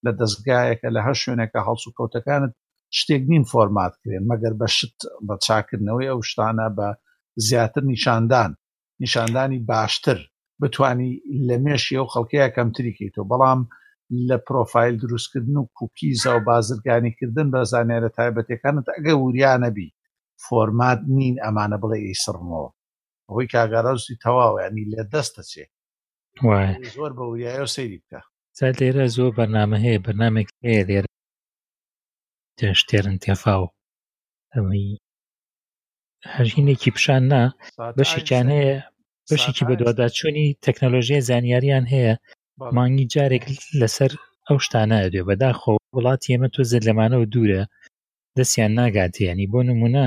لە 0.05 0.11
دەستگایەکە 0.19 0.87
لە 0.95 1.01
هەر 1.07 1.15
شوێنێکە 1.23 1.59
هەڵسوکەوتەکانت 1.67 2.53
شتێک 2.97 3.23
نین 3.31 3.43
فۆرمات 3.51 3.93
کرێن 4.01 4.23
مەگەر 4.31 4.53
بە 4.59 4.67
شت 4.77 4.97
بە 5.27 5.35
چاکردنەوەی 5.45 6.09
ئەو 6.11 6.19
شتانە 6.29 6.67
بە 6.77 6.87
زیاتر 7.47 7.83
نیشاندان 7.93 8.51
نیشاندانی 9.03 9.59
باشتر 9.71 10.19
بتانی 10.61 11.11
لە 11.47 11.55
مێشی 11.63 11.97
ئەو 11.99 12.07
خەڵکەیە 12.13 12.47
کەمتریکەیتەوە 12.57 13.29
بەڵام 13.31 13.61
لە 14.27 14.37
پرۆفایل 14.47 14.95
دروستکردن 15.03 15.55
و 15.59 15.69
کوکیزە 15.77 16.31
و 16.35 16.39
بازرگانیکردن 16.49 17.47
بە 17.53 17.61
زانێرە 17.71 18.09
تایبەتەکانت 18.17 18.85
ئەگە 18.95 19.13
وریانەبی 19.23 19.89
فۆرمات 20.47 20.99
نین 21.17 21.35
ئەمانە 21.43 21.77
بڵێ 21.83 21.99
ئیسڕمەوە 22.07 22.69
ئەوەی 23.27 23.51
کاگەڕەزی 23.53 24.19
تەواویانی 24.23 24.89
لە 24.93 25.01
دەستە 25.13 25.41
چێ 25.51 25.65
زۆر 26.95 27.11
بە 27.17 27.23
وریایە 27.29 27.67
سەیری 27.75 27.99
بکە 28.03 28.19
زاد 28.57 28.75
لێرە 28.81 29.05
زۆر 29.15 29.31
بەنامە 29.39 29.77
هەیە 29.85 29.99
بەنامێک 30.05 30.47
هەیە 30.65 30.81
لێرە 30.89 31.09
شتێرن 32.81 33.15
تێفاو 33.23 33.63
ئەوەی 34.53 34.89
هەژینێکی 36.33 36.93
پیشان 36.95 37.23
نا 37.31 37.43
بەشیان 37.97 38.47
هەیە 38.55 38.75
بەشێکی 39.29 39.67
بە 39.69 39.75
دوواداچوونی 39.79 40.55
تەکنەلۆژیە 40.65 41.19
زانیاریان 41.29 41.85
هەیە 41.93 42.13
مانگی 42.77 43.09
جارێک 43.13 43.43
لەسەر 43.79 44.11
ئەو 44.47 44.57
شتانە 44.65 44.97
ئەدوێ 45.03 45.23
بەداخۆ 45.29 45.73
وڵاتی 45.95 46.29
ئێمە 46.33 46.49
تۆ 46.53 46.61
زلمانەوە 46.71 47.25
دوورە 47.33 47.63
دەستیان 48.39 48.71
ناگاتیانی 48.79 49.45
بۆ 49.53 49.59
نمونە 49.69 50.05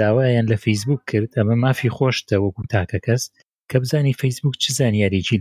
داوایان 0.00 0.46
لە 0.52 0.56
فەیسبوک 0.64 1.00
کرد 1.10 1.30
ئەمە 1.38 1.56
مافی 1.64 1.94
خۆشتە 1.96 2.36
وەکو 2.44 2.62
تاکە 2.74 2.98
کەس 3.06 3.22
کە 3.70 3.76
بزانی 3.82 4.18
فەیسبوک 4.20 4.54
چ 4.62 4.64
زانیاریکی 4.78 5.40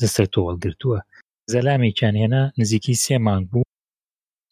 لە 0.00 0.08
سەر 0.14 0.26
تۆوەڵگرتووە 0.34 0.98
زەلامێکیان 1.52 2.14
هێنا 2.22 2.42
نزیکی 2.60 2.94
سێ 3.04 3.16
مانگ 3.26 3.46
بوو 3.52 3.70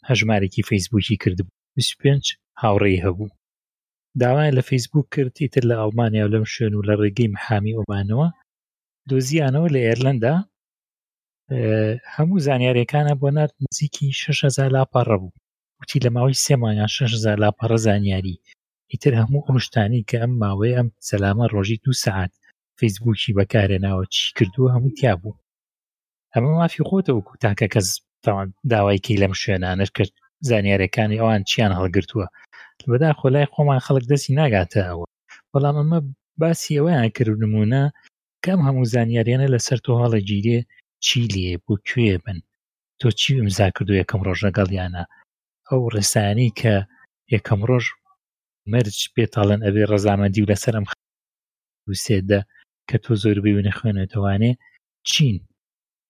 هەژمارێکی 0.08 0.66
فەیسبوکی 0.68 1.16
کردبوو 1.22 1.54
پێنج 2.02 2.24
هاوڕێی 2.62 3.02
هەبوو 3.04 3.34
داوای 4.22 4.54
لە 4.56 4.62
فەیسبوک 4.68 5.06
کرد 5.14 5.34
ئیتر 5.42 5.64
لە 5.70 5.74
ئەڵمانیا 5.82 6.22
و 6.24 6.32
لەم 6.34 6.44
شوێن 6.54 6.74
و 6.76 6.86
لە 6.88 6.94
ڕێگەی 7.00 7.32
محامی 7.34 7.76
ئۆمانەوە 7.78 8.28
دۆزیانەوە 9.10 9.68
لە 9.74 9.80
ئێرلندا 9.86 10.34
هەموو 12.14 12.42
زانیارەکانە 12.46 13.14
بۆ 13.20 13.28
نار 13.36 13.50
نزیکی 13.64 14.06
6 14.20 14.46
لاپەڕە 14.74 15.16
بوو 15.22 15.32
وتی 15.84 16.00
لە 16.06 16.10
ماوەی 16.16 16.42
سێمانیان 16.46 16.90
شش 16.96 17.12
زار 17.24 17.36
لاپەڕە 17.44 17.78
زانیاری 17.86 18.40
ئیتر 18.92 19.12
هەموو 19.20 19.46
ئەمشتانی 19.46 20.06
کە 20.08 20.16
ئەم 20.22 20.32
ماوەی 20.42 20.76
ئەم 20.78 20.88
سەلامە 21.08 21.44
ڕۆژی 21.54 21.82
دو 21.84 21.92
سعات 22.04 22.32
فەیسبووکی 22.78 23.36
بەکارێناوە 23.38 24.04
چی 24.14 24.22
کردووە 24.36 24.68
هەموو 24.74 24.94
تیا 24.98 25.12
بوو 25.20 25.40
ئەمە 26.34 26.50
مافی 26.58 26.86
خۆتەوە 26.88 27.22
کوتاکە 27.28 27.66
کەس 27.74 27.88
داوایکی 28.72 29.20
لەم 29.22 29.32
شوێنانش 29.42 29.90
کرد 29.96 30.12
زانیارەکانی 30.48 31.20
ئەوان 31.20 31.42
چیان 31.50 31.72
هەڵگرتووە 31.80 32.26
بەدا 32.90 33.10
خۆلای 33.20 33.50
خۆمان 33.52 33.80
خەڵک 33.86 34.04
دەستی 34.10 34.36
ناگاتە 34.38 34.80
ئەوە 34.88 35.06
بەڵام 35.52 35.76
ئەمە 35.80 35.98
باسی 36.40 36.76
ئەوەیان 36.78 37.08
کرد 37.16 37.38
نمونە 37.44 37.82
کەم 38.44 38.58
هەموو 38.66 38.90
زانیاریانە 38.94 39.46
لەسەر 39.54 39.78
تۆ 39.84 39.92
هەڵە 40.02 40.20
گیرێ 40.28 40.58
چی 41.04 41.20
لێ 41.34 41.50
بۆ 41.64 41.74
کوێ 41.88 42.14
بن 42.24 42.38
تۆ 43.00 43.06
چی 43.20 43.30
ئمزا 43.40 43.66
کردو 43.76 43.92
یەکەم 44.00 44.20
ڕۆژەگەڵیانە 44.26 45.04
ئەو 45.70 45.82
ڕێسانی 45.94 46.50
کە 46.60 46.74
یەکەم 47.34 47.60
ڕۆژ 47.68 47.86
مەرج 48.72 48.98
پێتاڵەن 49.14 49.60
ئەبێ 49.66 49.82
ڕەزامەندی 49.92 50.42
و 50.42 50.50
لەسەرم 50.52 50.84
وسێدە 51.90 52.40
کە 52.88 52.96
تۆ 53.04 53.12
زۆربەی 53.22 53.54
و 53.56 53.64
نەخوێنێتوانێ 53.68 54.52
چین 55.10 55.36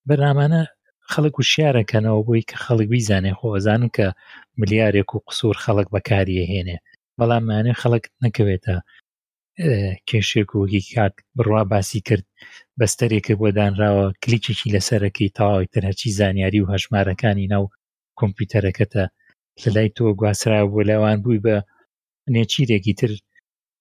بەرنامانە 0.09 0.63
خەڵک 1.13 1.35
و 1.39 1.47
شیارەکەنەوە 1.53 2.21
بۆی 2.27 2.47
کە 2.51 2.57
خەڵک 2.65 2.89
بیزانێ 2.95 3.33
خۆزانم 3.39 3.91
کە 3.97 4.07
ملیارێک 4.61 5.11
و 5.13 5.23
قسوور 5.27 5.57
خەڵک 5.65 5.89
بەکاریە 5.95 6.45
هێنێ 6.53 6.79
بەڵامانێ 7.19 7.73
خەڵک 7.81 8.05
نەکەوێتە 8.25 8.77
کێشێک 10.09 10.51
و 10.59 10.61
هیکات 10.75 11.15
بڕوا 11.37 11.63
باسی 11.73 12.01
کرد 12.09 12.27
بەستەرێکە 12.79 13.33
بۆدانراوە 13.41 14.07
کلیکێکی 14.23 14.73
لەسەرەکەی 14.75 15.35
تەواوی 15.37 15.71
تەرهەچی 15.75 16.17
زانیاری 16.19 16.61
و 16.63 16.71
هەژمارەکانی 16.73 17.51
ناو 17.53 17.65
کۆمپیوتەرەکەتە 18.19 19.05
لە 19.63 19.69
لای 19.77 19.89
تۆ 19.97 20.05
گواسرا 20.21 20.59
بۆ 20.73 20.81
لەوان 20.91 21.17
بووی 21.25 21.41
بە 21.47 21.57
نێچیرێکی 22.35 22.95
تر 23.01 23.11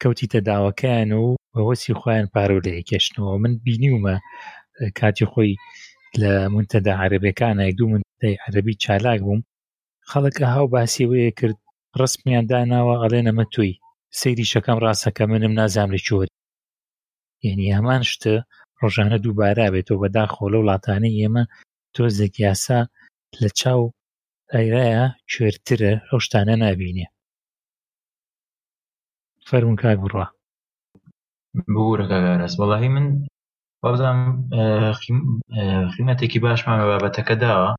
کەوتیتە 0.02 0.40
داواکەیان 0.48 1.10
و 1.22 1.26
بەوەسی 1.54 1.98
خۆیان 2.00 2.28
پارۆ 2.34 2.58
لە 2.66 2.72
یکێشتنەوە 2.80 3.34
من 3.44 3.54
بینیومە 3.66 4.16
کاتی 4.98 5.26
خۆی 5.32 5.54
لە 6.22 6.32
منتەدا 6.56 6.94
عربەکانای 7.04 7.76
دوو 7.78 7.88
من 7.94 8.02
عربی 8.48 8.74
چالاک 8.84 9.20
بووم 9.26 9.42
خەڵکە 10.10 10.46
هاو 10.54 10.72
باسیەوەیە 10.76 11.32
کرد 11.40 11.58
ڕستمیان 12.00 12.46
داناوە 12.52 12.96
ئەڵێن 13.02 13.26
ئەمە 13.30 13.46
توی 13.54 13.72
سەیری 14.20 14.50
شەکەم 14.54 14.78
ڕاستەکە 14.86 15.24
منم 15.32 15.54
نازام 15.60 15.90
لە 15.96 16.00
چۆت 16.06 16.30
یعنی 17.46 17.74
هەمان 17.78 18.02
شتە 18.12 18.34
ڕۆژانە 18.82 19.18
دووبارە 19.24 19.68
بێتەوە 19.74 20.00
بەدا 20.04 20.24
خۆلە 20.34 20.58
وڵاتانی 20.60 21.16
ئێمە 21.20 21.44
تۆ 21.94 22.04
زەکیاسا 22.20 22.80
لە 23.42 23.50
چاو 23.62 23.82
ئەیرایە 24.56 25.04
کوێرترە 25.32 25.94
ئەو 26.10 26.20
شتانە 26.26 26.56
نابینێ 26.64 27.06
فەرمون 29.48 29.78
کاک 29.82 29.98
بڕە 30.04 30.26
بورەکەگەرەس 31.74 32.54
بەڵی 32.60 32.90
من 32.96 33.06
وابزانام 33.84 34.22
خیمەتێکی 35.94 36.42
باشمان 36.46 36.78
بابەتەکە 36.92 37.36
داوە 37.44 37.70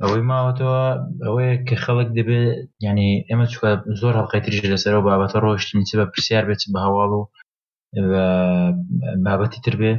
ئەوەی 0.00 0.26
ماوەتەوە 0.30 0.82
ئەوەیە 1.24 1.54
کە 1.66 1.74
خەڵک 1.84 2.08
دەبێت 2.16 2.48
ینی 2.86 3.10
ئێمە 3.28 3.46
چکە 3.52 3.70
زۆر 4.00 4.14
هەڵلقی 4.18 4.42
تریژ 4.44 4.60
لەسەر 4.74 4.94
و 4.96 5.06
بابەتە 5.08 5.38
ڕۆشتی 5.44 5.86
چ 5.88 5.90
بە 5.98 6.06
پرسیار 6.12 6.44
بێت 6.48 6.62
بە 6.74 6.80
هەواڵ 6.86 7.10
و 7.18 7.22
بابەتی 9.26 9.60
تر 9.64 9.74
بێ 9.80 9.92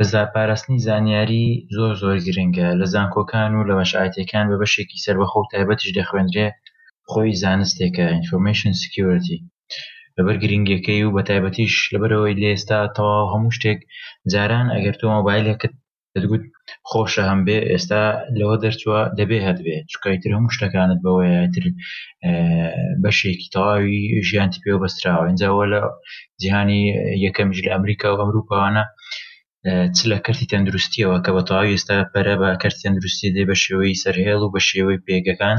بەزاپاراستنی 0.00 0.78
زانیاری 0.88 1.44
زۆر 1.76 1.92
زۆر 2.02 2.16
گرنگە 2.28 2.68
لە 2.80 2.86
زانکۆکان 2.94 3.50
و 3.54 3.66
لە 3.68 3.74
بەشعاتەکان 3.78 4.44
بە 4.50 4.56
بەشێکی 4.62 5.02
سربەخۆ 5.04 5.38
و 5.40 5.50
تایبەتش 5.52 5.86
دەخوێنرێ 5.98 6.46
خۆی 7.10 7.38
زانستێکە 7.42 8.06
ئینفۆمیشن 8.14 8.72
سکیورتی 8.82 9.38
لەبەر 10.16 10.36
گرنگەکەی 10.42 11.02
و 11.04 11.14
بە 11.16 11.22
تایبەتیش 11.30 11.74
لەبەرەوەی 11.92 12.38
لێستا 12.42 12.80
تەواو 12.96 13.30
هەموو 13.32 13.54
شتێک 13.56 13.78
جاران 14.32 14.66
ئەگەر 14.74 14.94
تۆ 15.00 15.06
مۆبایلەکەت 15.16 15.74
دەتگوت 16.14 16.44
خۆشە 16.90 17.22
هەم 17.30 17.40
بێ 17.46 17.58
ئێستا 17.70 18.02
لەوە 18.38 18.56
دەرچوە 18.62 19.00
دەبێ 19.18 19.38
هەدبێ 19.48 19.76
چکایتر 19.90 20.30
هەموو 20.36 20.54
شتەکانت 20.56 20.98
بەوەیتر 21.04 21.64
بەشێکی 23.02 23.48
تەواوی 23.54 23.98
ژیانتی 24.28 24.60
پێ 24.64 24.74
بەستراوە 24.82 25.24
اینجاوە 25.30 25.64
لە 25.72 25.80
جیهانی 26.40 26.82
یەکەمژ 27.24 27.56
لە 27.66 27.70
ئەمریکا 27.74 28.08
و 28.12 28.18
ئەمروپانە 28.22 28.84
چ 29.96 29.98
لە 30.10 30.18
کەرتی 30.26 30.50
تەندروستیەوە 30.52 31.16
کە 31.24 31.30
بە 31.36 31.42
تەواوی 31.48 31.72
ئێستا 31.76 31.96
پەرە 32.12 32.34
بە 32.40 32.48
کەرتی 32.62 32.82
تەندروستی 32.84 33.32
دێ 33.36 33.44
بە 33.50 33.56
شێوەی 33.62 34.00
سەرهێڵ 34.02 34.40
و 34.42 34.52
بە 34.54 34.60
شێوەی 34.68 35.02
پێگەکان 35.06 35.58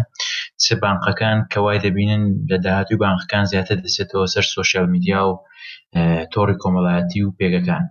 چ 0.64 0.66
بانقەکان 0.82 1.38
کەوای 1.52 1.82
دەبینن 1.86 2.24
لە 2.50 2.58
داهاتوی 2.66 3.02
بانقەکان 3.04 3.44
زیاتر 3.52 3.78
دەچێتەوە 3.86 4.26
سەر 4.34 4.46
سوۆشیال 4.54 4.88
میدیا 4.94 5.20
و 5.30 5.34
تۆڕی 6.34 6.60
کۆمەڵایەتی 6.62 7.20
و 7.24 7.36
پێگەکان 7.40 7.84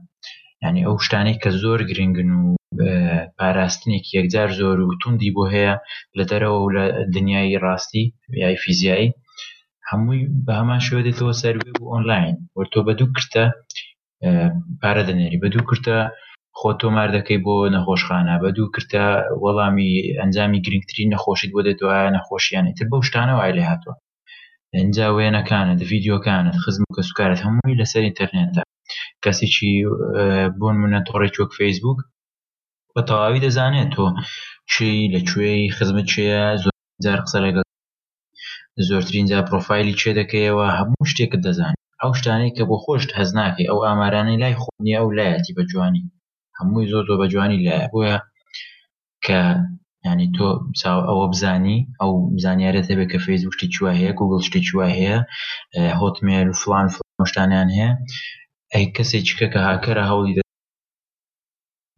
ینی 0.65 0.83
ئەو 0.87 0.97
شتانی 1.07 1.35
کە 1.43 1.51
زۆر 1.63 1.81
گرنگن 1.91 2.31
و 2.39 2.43
پاراستنێکی 3.39 4.15
یەکجار 4.19 4.51
زۆر 4.61 4.79
و 4.87 4.99
توندی 5.01 5.31
بۆ 5.37 5.45
هەیە 5.55 5.75
لە 6.19 6.25
دەرەوە 6.31 6.59
و 6.63 6.73
لە 6.77 6.85
دنیای 7.15 7.61
ڕاستی 7.65 8.05
یای 8.43 8.57
فیزیایی 8.63 9.11
هەمووی 9.91 10.25
بە 10.47 10.53
هەمان 10.61 10.81
شوێ 10.87 11.01
دێتەوە 11.07 11.35
سەروێ 11.43 11.71
و 11.81 11.85
ئۆنلاین 11.93 12.35
وەرتۆ 12.57 12.79
بە 12.87 12.93
دوو 12.99 13.11
کرتە 13.17 13.45
پارە 14.83 15.03
دەنێری 15.09 15.41
بە 15.43 15.49
دوو 15.53 15.67
کردە 15.71 15.99
خۆ 16.59 16.71
تۆمار 16.81 17.09
دەکەی 17.17 17.39
بۆ 17.47 17.55
نەخۆشخانە 17.75 18.35
بە 18.43 18.49
دوو 18.57 18.73
کردە 18.75 19.05
وەڵامی 19.43 19.91
ئەنجامی 20.21 20.63
گرنگترین 20.67 21.09
نەخۆشیت 21.15 21.51
بۆ 21.55 21.61
دەتوایە 21.69 22.09
نەخۆشییانێت 22.17 22.77
تر 22.79 22.87
بەو 22.91 23.03
شتانەوە 23.09 23.49
لێ 23.57 23.65
هاتووە 23.71 23.95
ئەجا 24.77 25.09
وێنەکانت 25.17 25.81
ڤیددیوکانت 25.91 26.55
خزم 26.63 26.83
و 26.87 26.95
کە 26.97 27.03
سوکارت 27.09 27.41
هەمووی 27.47 27.79
لەسەر 27.81 28.03
ئینتەرنێتە 28.07 28.63
کەسێکی 29.25 29.73
بۆن 30.59 30.75
منە 30.83 31.01
تۆڕێک 31.07 31.35
وەک 31.41 31.51
فیسبوک 31.59 31.99
بە 32.95 33.01
تەواوی 33.09 33.43
دەزانێت 33.47 33.89
تۆ 33.95 34.05
چی 34.71 34.89
لەکوێی 35.15 35.73
خزمت 35.77 36.07
چەیە 36.13 36.43
زۆر 36.65 36.73
جار 37.05 37.21
قسە 37.25 37.39
لەگەڵ 37.47 37.67
زۆرترین 38.89 39.27
جا 39.31 39.39
پرۆفایلی 39.49 39.99
چێ 40.01 40.11
دەکەیەوە 40.21 40.67
هەموو 40.79 41.09
شتێکت 41.11 41.41
دەزان 41.47 41.75
ئەو 42.03 42.13
شتانەی 42.19 42.55
کە 42.57 42.63
بۆ 42.71 42.77
خۆشت 42.85 43.11
هەز 43.19 43.31
ناکەی 43.39 43.69
ئەو 43.71 43.79
ئامارانەی 43.87 44.41
لای 44.43 44.59
خۆنی 44.63 44.97
ئەو 44.99 45.09
لایەتی 45.19 45.55
بە 45.57 45.63
جوانی 45.71 46.03
هەمووی 46.59 46.89
زۆر 46.93 47.05
زۆر 47.09 47.17
بە 47.23 47.27
جوانی 47.33 47.63
لایە 47.67 47.87
بۆیە 47.93 48.17
کە 49.27 49.41
ینی 50.07 50.29
تۆ 50.37 50.47
ئەوە 51.09 51.27
بزانی 51.33 51.79
ئەو 52.01 52.13
زانیارەت 52.45 52.87
هەبێت 52.93 53.09
کە 53.13 53.19
فێزبوو 53.27 53.55
شتی 53.57 53.69
چوە 53.75 53.91
هەیە 53.99 54.13
گوگل 54.19 54.41
شتی 54.49 54.63
چوە 54.69 54.87
هەیە 54.99 55.19
هۆتمێل 56.01 56.49
فلان 56.61 56.87
فشتانیان 57.19 57.69
هەیە 57.77 57.91
ئەی 58.73 58.87
کەسێککە 58.97 59.47
کە 59.53 59.61
هاکەرە 59.69 60.05
هەوڵی 60.11 60.35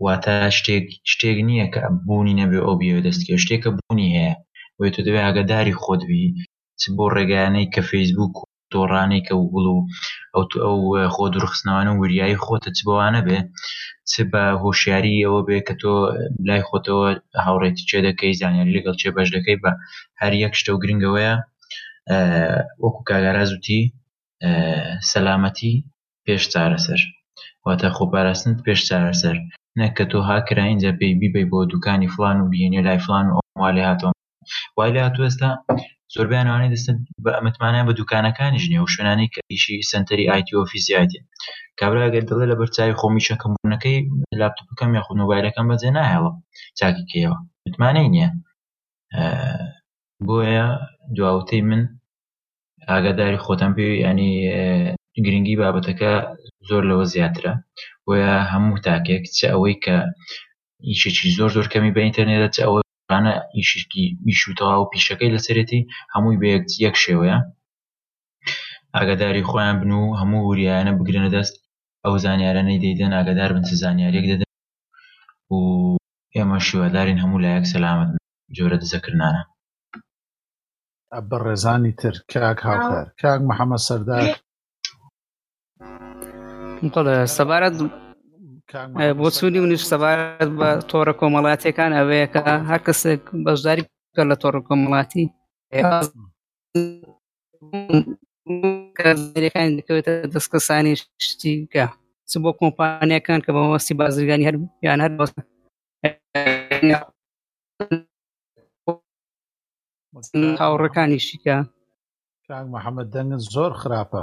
واتە 0.04 0.36
شتێک 0.58 0.86
شتێک 1.12 1.38
نییە 1.48 1.66
کە 1.74 1.80
بوونی 2.06 2.38
نەبێ 2.40 2.58
ئەو 2.64 2.74
بیەوە 2.80 3.00
دەستکە 3.06 3.36
شتێکە 3.44 3.70
بوونی 3.76 4.08
هەیە 4.16 4.34
بۆی 4.76 4.92
تۆ 4.94 5.00
دەوێ 5.06 5.20
ئاگداری 5.24 5.78
خۆدوی 5.82 6.24
بۆ 6.96 7.06
ڕێگایانەی 7.16 7.70
کە 7.74 7.80
فەیسبوک 7.90 8.34
دۆڕانێکە 8.74 9.35
و 9.36 9.44
گوڵ 9.53 9.66
و 9.77 9.81
ئەو 10.35 10.44
تو 10.51 10.57
ئەو 10.65 10.81
خۆ 11.15 11.24
درخستنەوانە 11.36 11.90
و 11.93 12.01
وریایی 12.03 12.43
خۆتە 12.44 12.70
چ 12.77 12.78
بەوانە 12.89 13.20
بێ 13.27 13.39
چ 14.11 14.12
بە 14.31 14.43
هۆشیاری 14.62 15.15
ئەوە 15.24 15.40
بێ 15.49 15.59
کە 15.66 15.74
تۆ 15.81 15.94
لای 16.49 16.62
خۆتەوە 16.69 17.09
هاوڕێتی 17.44 17.86
چێ 17.89 17.99
دەکەی 18.07 18.39
زانیاری 18.40 18.77
لەگەڵ 18.77 18.94
چێ 19.01 19.11
بەش 19.16 19.28
دەکەی 19.36 19.59
بە 19.62 19.70
هەر 20.20 20.32
یەک 20.44 20.53
شتە 20.61 20.70
و 20.73 20.81
گرنگەوەیە 20.82 21.35
وەکو 22.82 23.01
کاگارازوتی 23.09 23.81
سەلامەتی 25.11 25.74
پێش 26.24 26.43
چارەسەر 26.53 27.01
واتە 27.65 27.89
خۆپاراستن 27.97 28.53
پێش 28.66 28.81
چارەسەر 28.89 29.36
نەکە 29.81 30.05
تۆ 30.11 30.19
هاکرا 30.28 30.65
اینجا 30.70 30.90
پێی 31.01 31.15
بیبی 31.20 31.44
بۆ 31.51 31.59
دوکانی 31.73 32.09
فلان 32.15 32.36
و 32.40 32.51
بینێ 32.53 32.81
لای 32.86 32.99
فلان 33.07 33.27
و 33.28 33.39
ئەووالی 33.55 33.86
هاتۆم 33.89 34.15
وای 34.77 34.90
لە 34.97 35.01
هاتوێستا 35.05 35.51
زۆربیان 36.14 36.47
وانەی 36.52 36.72
دەستن 36.74 36.97
بە 37.24 37.30
ئەمەتمانە 37.36 37.80
بە 37.89 37.93
دوکانەکانی 38.01 38.62
ژنیە 38.64 38.80
و 38.82 38.90
شوێنانی 38.94 39.30
کە 39.32 39.40
ئیشی 39.52 39.74
سنتری 39.93 40.30
آیتی 40.34 40.56
ئۆفیسیاتی 40.59 41.20
کابراگەر 41.80 42.24
دەڵێ 42.30 42.44
لە 42.51 42.56
بەرچوی 42.60 42.98
خۆمی 43.01 43.24
شەکەمونەکەی 43.28 43.97
لاپتوپەکەم 44.40 44.90
یاخود 44.97 45.16
موبایلەکەم 45.22 45.66
بەجێ 45.70 45.90
نایەوە 45.97 46.30
چاکی 46.78 47.05
کەوە 47.10 47.36
متمانەی 47.66 48.12
نییە 48.14 48.28
بۆیە 50.26 50.66
دواوتەی 51.16 51.62
من 51.70 51.82
ئاگاداری 52.89 53.43
خۆتان 53.44 53.72
پێ 53.76 53.86
ینی 54.06 54.30
گرنگی 55.24 55.59
بابەتەکە 55.62 56.12
زۆر 56.68 56.82
لەوە 56.90 57.05
زیاترە 57.12 57.52
بۆیە 58.05 58.34
هەموو 58.52 58.82
تاکێک 58.86 59.22
چ 59.39 59.40
ئەوەی 59.52 59.76
کە 59.84 59.97
ئیشێکی 60.90 61.28
زۆر 61.39 61.51
زۆر 61.56 61.66
کەمی 61.72 61.94
بە 61.94 62.01
ئینتەرنێتە 62.06 62.51
چ 62.56 62.59
ئەوە 62.64 62.81
مەسئولانە 63.12 63.32
ئیشکی 63.56 64.05
ئیشوتەوا 64.26 64.76
و 64.80 64.90
پیشەکەی 64.93 65.32
لەسەرەتی 65.34 65.86
هەمووی 66.14 66.40
بە 66.43 66.51
یەک 66.86 66.97
شێوەیە 67.05 67.39
ئاگداری 68.94 69.47
خۆیان 69.51 69.76
بن 69.80 69.90
و 69.93 70.16
هەموو 70.20 70.48
وریایانە 70.48 70.93
بگرنە 70.98 71.30
دەست 71.36 71.55
ئەو 72.05 72.14
زانیارانەی 72.24 72.82
دەیدەن 72.84 73.12
ئاگدار 73.14 73.51
بن 73.55 73.62
چه 73.68 73.74
زانیارێک 73.82 74.24
دەدەن 74.32 74.51
و 75.55 75.97
ئێمە 76.36 76.59
شێوەدارین 76.66 77.18
هەموو 77.22 77.43
لایەک 77.44 77.64
سەلامت 77.72 78.10
جۆرە 78.56 78.76
دزەکردانە 78.82 79.43
بە 81.28 81.36
ڕێزانی 81.44 81.93
تر 82.01 82.14
کاک 82.32 82.59
هاوکار 82.66 83.06
کاک 83.22 83.40
محەممەد 83.48 83.84
سەردار 83.89 84.22
سەبارەت 87.36 87.74
بۆ 89.20 89.27
سوودی 89.39 89.59
منیش 89.65 89.82
سەبارەت 89.93 90.51
بە 90.61 90.69
تۆڕە 90.90 91.15
کۆمەڵاتیەکان 91.20 91.93
ئەوەیەکە 91.99 92.40
هەر 92.70 92.81
کەسێک 92.86 93.23
بەشداری 93.44 93.82
کە 94.16 94.23
لە 94.31 94.36
تۆڕە 94.43 94.61
کۆمەڵاتی 94.69 95.24
کارەکان 98.99 99.69
دەکەوێتە 99.78 100.12
دەستکەسانی 100.35 100.94
شتیکە 101.27 101.85
چ 102.31 102.32
بۆ 102.43 102.51
کۆمپانیەکان 102.61 103.40
کە 103.44 103.51
بە 103.55 103.61
وەستی 103.73 103.94
بازرگانی 104.01 104.47
هەر 104.49 104.57
یان 104.86 105.01
هەر 105.05 105.12
بۆ 105.19 105.24
هاوڕەکانی 110.61 111.20
شیکە 111.28 111.57
محەممەد 112.74 113.09
دەنگن 113.15 113.40
زۆر 113.55 113.73
خراپە 113.82 114.23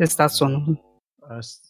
ئێستا 0.00 0.26
سۆن 0.36 0.52
ئەست 1.34 1.62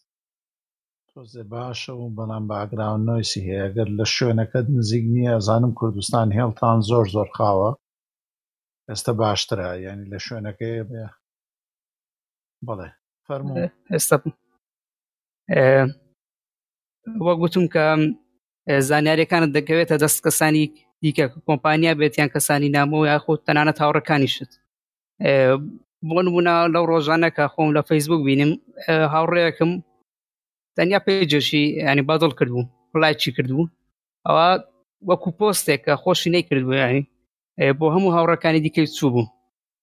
تۆزێ 1.10 1.44
باشە 1.54 1.92
و 1.96 2.06
بەڵام 2.18 2.44
باگراون 2.50 3.02
نویسی 3.08 3.40
هەیە 3.48 3.68
گەر 3.76 3.88
لە 3.98 4.04
شوێنەکەت 4.14 4.66
نزیک 4.76 5.04
نییە 5.14 5.30
ئەزانم 5.36 5.72
کوردستان 5.78 6.28
هێڵتان 6.38 6.78
زۆر 6.90 7.04
زۆر 7.14 7.28
خاوە 7.36 7.70
ئێستا 8.88 9.12
باشترە 9.22 9.68
یعنی 9.86 10.04
لە 10.12 10.18
شوێنەکەی 10.26 10.76
بێ 10.88 11.04
بڵێ 12.68 12.88
فەرمو 13.26 13.54
ئێستا 13.92 14.16
وەک 17.26 17.36
گوتم 17.42 17.64
کە 17.74 17.84
زانیاریەکانت 18.88 19.50
دەکەوێتە 19.58 19.94
دەست 20.04 20.18
کەسانی 20.24 20.64
دیکە 21.02 21.24
کۆمپانیا 21.48 21.92
بێت 21.98 22.14
یان 22.18 22.30
کەسانی 22.34 22.72
نامەوە 22.78 23.06
یاخود 23.12 23.40
تەنانە 23.46 23.72
تاوڕەکانی 23.78 24.28
شت 24.34 24.52
بۆ 26.10 26.18
نمونە 26.26 26.54
لەو 26.74 26.84
ڕۆژانەکە 26.92 27.44
خۆم 27.54 27.68
لە 27.76 27.82
فەیسبوک 27.88 28.20
بینم 28.28 28.50
هاوڕێیەکەم 29.14 29.72
تەنیا 30.76 31.00
پێجێشی 31.06 31.64
ینی 31.90 32.02
بادڵ 32.08 32.30
کردبوو 32.38 32.70
وڵای 32.94 33.14
چی 33.20 33.28
کردبوو 33.36 33.72
ئەوە 34.26 34.48
وەکو 35.08 35.30
پۆستێکە 35.38 35.92
خۆشی 36.02 36.32
نەیکردبوو 36.34 36.76
ینی 36.84 37.02
بۆ 37.78 37.86
هەموو 37.94 38.14
هاوڕەکانی 38.16 38.64
دیکەی 38.64 38.88
چوو 38.96 39.10
بوو 39.14 39.32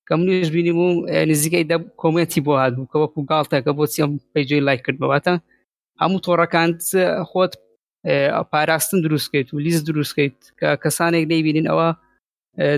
کەم 0.07 0.19
نوێش 0.27 0.49
بینیم 0.55 0.77
و 0.77 0.87
نزیکەی 1.31 1.65
دە 1.71 1.77
کۆمەتی 2.01 2.41
بۆ 2.45 2.53
هاات 2.59 2.73
بوو 2.77 2.89
کە 2.91 2.97
وەکو 3.03 3.19
گاڵتەکە 3.29 3.71
بۆ 3.77 3.83
چیم 3.93 4.11
پێجێی 4.33 4.63
لای 4.67 4.77
کرد 4.85 4.97
بەواتە 5.01 5.33
هەموو 6.01 6.23
تۆڕەکان 6.25 6.69
خۆت 7.29 7.53
پاراستن 8.51 8.97
دروستکەیت 9.05 9.47
و 9.53 9.63
لیست 9.65 9.81
دروستکەیت 9.87 10.37
کە 10.59 10.69
کەسانێک 10.83 11.23
نەیبینین 11.31 11.67
ئەوە 11.71 11.87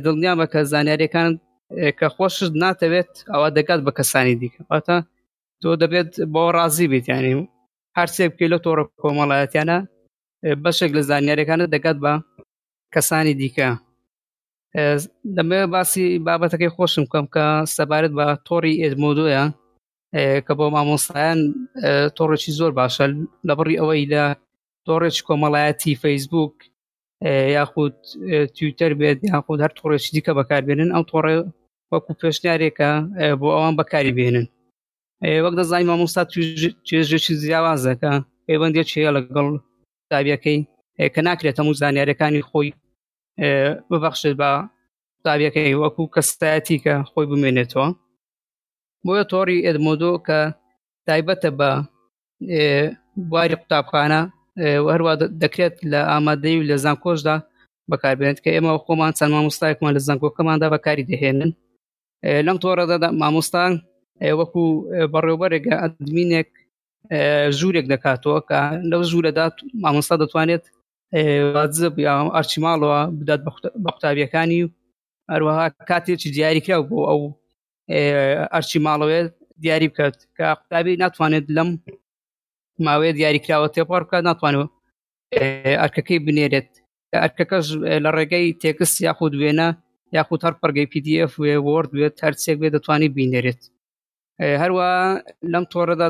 دڵنیامە 0.05 0.45
کە 0.53 0.59
زانیاریەکان 0.71 1.29
کە 1.99 2.07
خۆشت 2.15 2.53
ناتەوێت 2.63 3.11
ئەوە 3.31 3.47
دەکات 3.57 3.79
بە 3.85 3.91
کەسانی 3.97 4.35
دیکەواتە 4.41 4.97
تۆ 5.61 5.69
دەبێت 5.81 6.11
بۆ 6.33 6.43
ڕازی 6.55 6.87
بیت 6.91 7.05
یانی 7.13 7.33
هەرسێ 7.97 8.23
بکەی 8.31 8.51
لە 8.53 8.59
تۆڕ 8.65 8.77
کۆمەڵایەتیانە 9.01 9.77
بەشێک 10.63 10.91
لە 10.97 11.01
زانانیارەکانت 11.07 11.67
دەکات 11.75 11.97
بە 12.03 12.13
کەسانی 12.93 13.35
دیکە 13.41 13.69
دەمێ 15.37 15.61
باسی 15.73 16.05
بابەتەکەی 16.25 16.73
خۆشم 16.75 17.03
بکەم 17.07 17.25
کە 17.35 17.45
سەبارەت 17.75 18.13
بە 18.19 18.25
تۆری 18.47 18.79
ئێدمۆدۆیە 18.81 19.43
کە 20.45 20.53
بۆ 20.59 20.65
مامۆستایان 20.75 21.39
تۆڕێکی 22.17 22.51
زۆر 22.59 22.71
باشە 22.79 23.05
لە 23.47 23.53
بڕی 23.57 23.79
ئەوەی 23.79 24.03
لە 24.13 24.23
تۆڕێک 24.87 25.15
کۆمەڵایەتی 25.27 25.99
فەیسبوک 26.03 26.55
یاخود 27.57 27.95
تویتەر 28.55 28.91
بێت 28.99 29.19
یاخود 29.33 29.59
هەر 29.63 29.71
تۆڕێکی 29.79 30.11
دیکە 30.15 30.31
بەکاربێنن 30.39 30.89
ئەو 30.95 31.03
تۆڕێ 31.11 31.35
وەکو 31.93 32.11
پێشنیارێکە 32.21 32.91
بۆ 33.39 33.47
ئەوان 33.55 33.73
بەکاری 33.79 34.15
بێنن 34.17 34.45
وەک 35.45 35.53
دەزانانی 35.59 35.87
مامۆستا 35.91 36.21
توێژێکی 36.87 37.33
جیاوازەکە 37.43 38.11
پەیوەندێ 38.47 38.83
چێە 38.91 39.11
لەگەڵ 39.17 39.47
تابیەکەی 40.11 40.59
کە 41.13 41.21
ناکرێت 41.27 41.55
هەموو 41.59 41.77
زانانیارەکانی 41.81 42.45
خۆی 42.49 42.69
ببەخشت 43.89 44.33
بە 44.41 44.51
تابیەکەی 45.25 45.79
وەکو 45.83 46.03
کەستایەتی 46.15 46.77
کە 46.83 46.93
خۆی 47.09 47.25
بمێنێتەوە 47.31 47.87
بۆیە 49.05 49.23
تۆری 49.31 49.63
ئەدمۆدۆ 49.67 50.11
کە 50.27 50.39
تایبەتە 51.07 51.49
بە 51.59 51.71
بواری 53.29 53.57
قوتابخانە 53.61 54.21
هەروە 54.91 55.13
دەکرێت 55.43 55.75
لە 55.91 56.01
ئامادەی 56.11 56.55
و 56.59 56.67
لە 56.69 56.75
زانکۆشدا 56.85 57.35
بەکاربێنێت 57.91 58.39
کە 58.43 58.49
ئێمە 58.55 58.71
خۆمان 58.85 59.11
چەند 59.17 59.31
مامۆستایکمان 59.35 59.91
لە 59.97 60.01
زانکۆکەماندا 60.07 60.67
بەکاری 60.73 61.07
دەهێنن 61.11 61.51
لەم 62.45 62.57
تۆڕەدەدا 62.63 63.09
مامۆستان 63.21 63.71
وەکو 64.39 64.63
بەڕێوبەرێکە 65.13 65.73
ئەدمینێک 65.81 66.49
ژوورێک 67.59 67.85
دەکاتەوە 67.93 68.39
کە 68.49 68.59
لەو 68.91 69.01
ژوورەدات 69.11 69.55
مامۆستا 69.83 70.15
دەتوانێت 70.23 70.63
وازب 71.55 71.93
یا 72.07 72.13
ئارچی 72.35 72.59
ماڵەوە 72.65 72.99
بدات 73.19 73.41
بە 73.45 73.51
قوتابیەکانی 73.93 74.61
و 74.65 74.71
هەروەها 75.31 75.65
کاتێکی 75.89 76.29
دیاریکرا 76.35 76.77
بۆ 76.89 76.99
ئەو 77.09 77.21
ئەرچی 78.53 78.79
ماڵەوەێت 78.85 79.29
دیاری 79.63 79.87
بکات 79.91 80.15
کە 80.37 80.45
قوتابی 80.59 80.99
ناتوانێت 81.03 81.45
لەم 81.57 81.69
ماوەیە 82.85 83.13
دیاریکراوە 83.17 83.69
تێپار 83.75 84.01
بکات 84.05 84.23
ناتوانەوە 84.29 84.67
ئەرکەکەی 85.81 86.19
بنێرێت 86.25 86.69
ئەرکەکەش 87.23 87.65
لە 88.03 88.09
ڕێگەی 88.17 88.47
تێکس 88.61 88.91
یاخود 89.07 89.33
وێنە 89.41 89.69
یاخود 90.13 90.41
هەر 90.45 90.53
پەرگەی 90.61 90.87
PDF 90.93 91.31
وێ 91.41 91.55
وەرد 91.67 91.89
بێت 91.97 92.15
هەرچێک 92.25 92.57
بێ 92.61 92.69
دەتوانانی 92.75 93.13
بینێرێت 93.17 93.61
هەروە 94.61 94.89
لەم 95.53 95.63
تۆڕەدا 95.71 96.07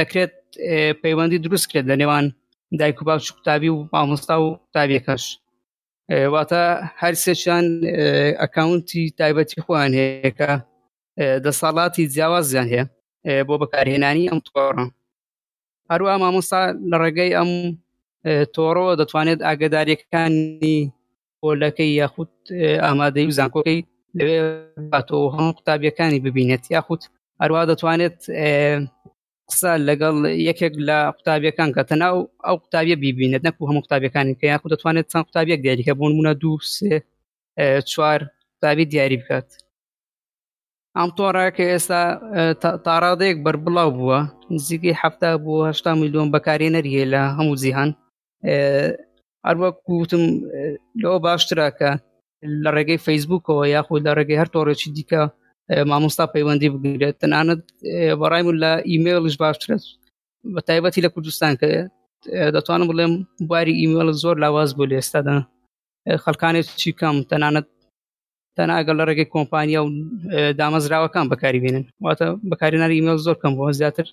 دەکرێت 0.00 0.32
پەیوەندی 1.02 1.42
دروستکرێت 1.44 1.86
لە 1.90 1.94
نێوان 2.00 2.24
دایک 2.80 2.98
و 3.02 3.04
باوچ 3.08 3.26
قوتابی 3.36 3.68
و 3.72 3.78
مامۆستا 3.92 4.34
و 4.44 4.48
تابیەکەش 4.74 5.24
واتە 6.34 6.62
هەر 7.00 7.14
سێشیان 7.24 7.64
ئەکاونتی 8.42 9.02
تایبەتی 9.18 9.62
خۆیان 9.64 9.92
هەیەکە 10.00 10.50
دە 11.44 11.50
ساڵاتی 11.60 12.08
جیاوازیان 12.14 12.68
هەیە 12.72 12.84
بۆ 13.48 13.54
بەکارهێنانی 13.62 14.28
ئەم 14.30 14.40
تۆڕە 14.46 14.84
هەروە 15.90 16.12
مامۆستا 16.22 16.62
لە 16.90 16.96
ڕێگەی 17.02 17.34
ئەم 17.38 17.50
تۆڕەوە 18.54 18.92
دەتوانێت 19.00 19.40
ئاگداریەکانی 19.46 20.80
پۆلەکەی 21.44 21.90
یاخود 22.00 22.30
ئامادەی 22.84 23.26
و 23.28 23.36
زانکۆکەی 23.38 23.80
لەوێ 24.18 24.38
باتۆ 24.92 25.16
هەموو 25.34 25.54
قوتابیەکانی 25.56 26.22
ببینێت 26.26 26.64
یاخود 26.76 27.02
هەروە 27.42 27.62
دەتوانێت 27.70 28.18
قسە 29.48 29.72
لەگەڵ 29.88 30.16
یەکێک 30.48 30.74
لە 30.88 30.98
قوتابیەکان 31.16 31.70
کە 31.76 31.82
تەناو 31.88 32.16
ئەو 32.46 32.56
قوتابیە 32.62 32.96
ببینێت 33.04 33.42
نەکو 33.46 33.68
هەموو 33.70 33.84
قوتابەکانی 33.84 34.38
کە 34.40 34.44
یاخود 34.52 34.70
دەتوانێت 34.74 35.06
چەند 35.12 35.24
قوتابیەک 35.26 35.60
دیاریکە 35.64 35.92
بۆ 35.98 36.04
نمونە 36.10 36.32
دوو 36.40 36.56
سێ 36.74 36.94
چوار 37.90 38.20
قوتابی 38.52 38.84
دیاری 38.92 39.16
بکات 39.20 39.48
ئەم 40.96 41.10
تۆڕە 41.18 41.46
کە 41.56 41.64
ئێستا 41.72 42.02
تاڕادەیەک 42.86 43.36
بربڵاو 43.44 43.90
بووە 43.98 44.18
نزیکیه 44.54 45.10
بۆ 45.44 45.54
هشتا 45.70 45.90
میلیۆن 46.00 46.28
بەکارێنەریە 46.34 47.04
لە 47.12 47.22
هەموو 47.36 47.60
زیهان 47.62 47.90
هەروەک 49.46 49.76
وتم 50.00 50.22
لەوە 51.02 51.18
باشتراکە 51.26 51.90
لە 52.62 52.70
ڕێگەی 52.76 53.02
فەیسبوکەوە 53.06 53.64
یاخود 53.74 54.00
لە 54.06 54.12
ڕێگەی 54.18 54.40
هەر 54.42 54.48
تۆڕێکی 54.54 54.88
دیکە 54.96 55.20
مامۆستا 55.90 56.24
پەیوەندی 56.34 56.68
بگرێت 56.74 57.16
تەنانەت 57.22 57.62
بەڕایمون 58.20 58.56
لە 58.64 58.70
ئیممەڵش 58.90 59.34
باشترێت 59.44 59.82
بە 60.54 60.60
تایبەتی 60.68 61.04
لە 61.04 61.08
کوردستان 61.14 61.52
کە 61.60 61.68
دەتوانم 62.54 62.86
بڵێم 62.90 63.12
باری 63.50 63.74
ئیممەڵ 63.80 64.08
زۆر 64.22 64.36
لاواز 64.42 64.70
بۆ 64.78 64.84
لە 64.90 64.94
ئێستادا 64.98 65.36
خەکانێت 66.24 66.68
چی 66.80 66.90
کەم 67.00 67.16
تەنانەت 67.30 67.66
تەناگەل 68.56 68.96
لە 69.00 69.04
ڕێگەی 69.08 69.30
کۆمپانیا 69.34 69.80
و 69.84 69.88
دامەزراوەکان 70.58 71.26
بەکاری 71.32 71.62
بێنن 71.64 71.84
واتە 72.04 72.26
بەکارێنانی 72.50 72.96
ئیممەل 72.98 73.18
زۆر 73.26 73.36
کەم 73.42 73.52
بۆ 73.58 73.64
زیاتر 73.80 74.06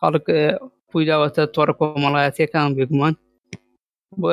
خاڵک 0.00 0.24
پویداوەتە 0.90 1.42
تۆڕە 1.54 1.74
کۆمەڵایەتەکان 1.80 2.68
بێگومان 2.78 3.14
بۆ 4.16 4.30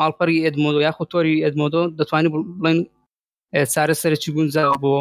ماڵپەری 0.00 0.36
ئەدمۆدۆ 0.44 0.80
یاخۆ 0.86 1.04
تۆری 1.12 1.34
ئەدمۆدۆ 1.44 1.82
دەتوانین 1.98 2.30
بڵێن 2.62 2.78
چارە 3.72 3.94
سەرکی 4.02 4.30
گونجاوە 4.36 4.76
بۆ 4.84 4.94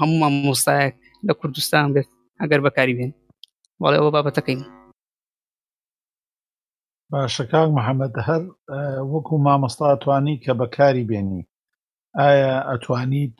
هەموو 0.00 0.20
مامۆستایەک 0.22 0.94
لە 1.26 1.32
کوردستان 1.38 1.84
بێت 1.94 2.08
ئەگەر 2.40 2.60
بەکاری 2.66 2.94
بێن 2.98 3.10
وڵێ 3.82 3.96
ئەوە 3.98 4.10
بابەتەکەین 4.16 4.60
باشەکان 7.10 7.68
محەممەد 7.78 8.14
هەر 8.28 8.42
وەکو 9.12 9.34
مامۆستا 9.46 9.84
ئەتوانی 9.92 10.40
کە 10.44 10.52
بەکاری 10.60 11.08
بێنی 11.10 11.42
ئایا 12.18 12.54
ئەتوانیت 12.70 13.38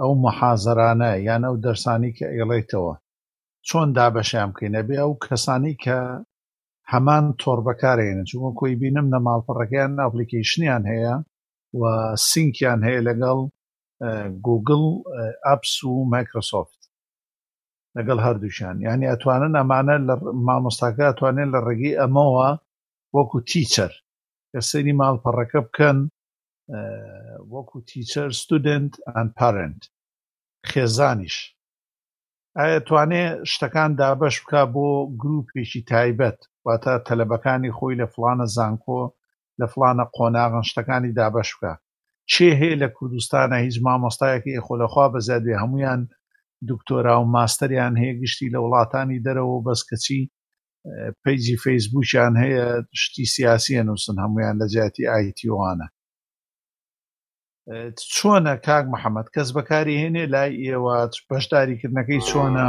ئەو 0.00 0.10
مححازرانە 0.24 1.10
یان 1.28 1.42
ئەو 1.48 1.56
دەرسانی 1.64 2.10
کە 2.18 2.26
ئێڵێتەوە 2.36 2.94
چۆن 3.68 3.88
دابەشیان 3.96 4.48
بکەینە 4.52 4.80
بێ 4.88 4.96
ئەو 5.02 5.12
کەسانی 5.24 5.74
کە 5.84 5.98
هەمان 6.92 7.24
تۆڕ 7.40 7.58
بەکارێنە 7.66 8.22
چون 8.30 8.52
کۆی 8.58 8.74
بینم 8.82 9.06
نە 9.14 9.18
ماڵپەڕەکەیان 9.26 9.92
ئاپلیکیشنیان 10.04 10.82
هەیە 10.92 11.14
و 11.80 11.82
سینکیان 12.30 12.80
هەیە 12.88 13.00
لەگەڵ 13.08 13.38
گوگل 14.46 14.84
ئەپس 15.46 15.72
و 15.88 15.92
مایکرۆسۆفت 16.12 16.80
لەگەڵ 17.96 18.18
هەردووشان 18.26 18.76
یعنی 18.86 19.04
ئەتوانن 19.10 19.54
ئەمانە 19.60 19.96
لە 20.08 20.14
مامۆستاکە 20.46 21.04
ئەتوانێت 21.08 21.48
لە 21.54 21.60
ڕێگەی 21.66 21.98
ئەمەوە 22.00 22.48
وەکو 23.16 23.38
تیچەر 23.50 23.92
کە 24.50 24.60
سەری 24.68 24.92
ماڵپەڕەکە 25.00 25.60
بکەن 25.66 25.98
وەکو 27.54 27.78
تیچەر 27.88 28.30
ستودنت 28.40 28.92
ئەن 29.14 29.28
پارنت 29.38 29.80
خێزانیش 30.70 31.36
ئایا 32.58 32.80
توانێ 32.88 33.24
شتەکان 33.52 33.90
دابش 34.00 34.36
بکە 34.42 34.62
بۆ 34.74 34.88
گرروپێکی 35.20 35.82
تایبەت 35.90 36.38
واتە 36.66 36.94
تەلەبەکانی 37.06 37.74
خۆی 37.76 37.98
لە 38.00 38.06
فلانە 38.14 38.46
زانکۆ 38.56 39.02
لە 39.60 39.66
فلانە 39.72 40.04
قۆناغن 40.16 40.64
شتەکانی 40.70 41.14
دابش 41.18 41.50
بکە 41.56 41.72
چێ 42.30 42.48
هەیە 42.60 42.76
لە 42.82 42.88
کوردستانە 42.96 43.56
هیچ 43.66 43.76
مامۆستایەکی 43.86 44.54
ئێخۆلەخوا 44.56 45.06
بەزادێ 45.14 45.54
هەمویان 45.62 46.00
دکتۆرا 46.70 47.14
و 47.20 47.30
ماستەریان 47.34 47.94
هەیە 48.02 48.14
گشتی 48.22 48.52
لە 48.54 48.58
وڵاتانی 48.64 49.22
دەرەوە 49.26 49.58
بەس 49.66 49.80
کەچی 49.88 50.20
پیجی 51.22 51.56
فەیسبوکیان 51.64 52.34
هەیە 52.42 52.66
شتی 53.02 53.24
سیاسی 53.34 53.82
نووسن 53.88 54.16
هەمویان 54.24 54.54
لە 54.60 54.66
جیاتی 54.72 55.10
ئایتیوانە 55.12 55.86
چۆنە 58.16 58.54
کاک 58.66 58.84
محەممەد 58.94 59.28
کەس 59.34 59.48
بەکاری 59.56 60.00
هێنێ 60.02 60.24
لای 60.34 60.52
ئێوە 60.64 60.96
بەشداریکردنەکەی 61.28 62.24
چۆنە 62.30 62.66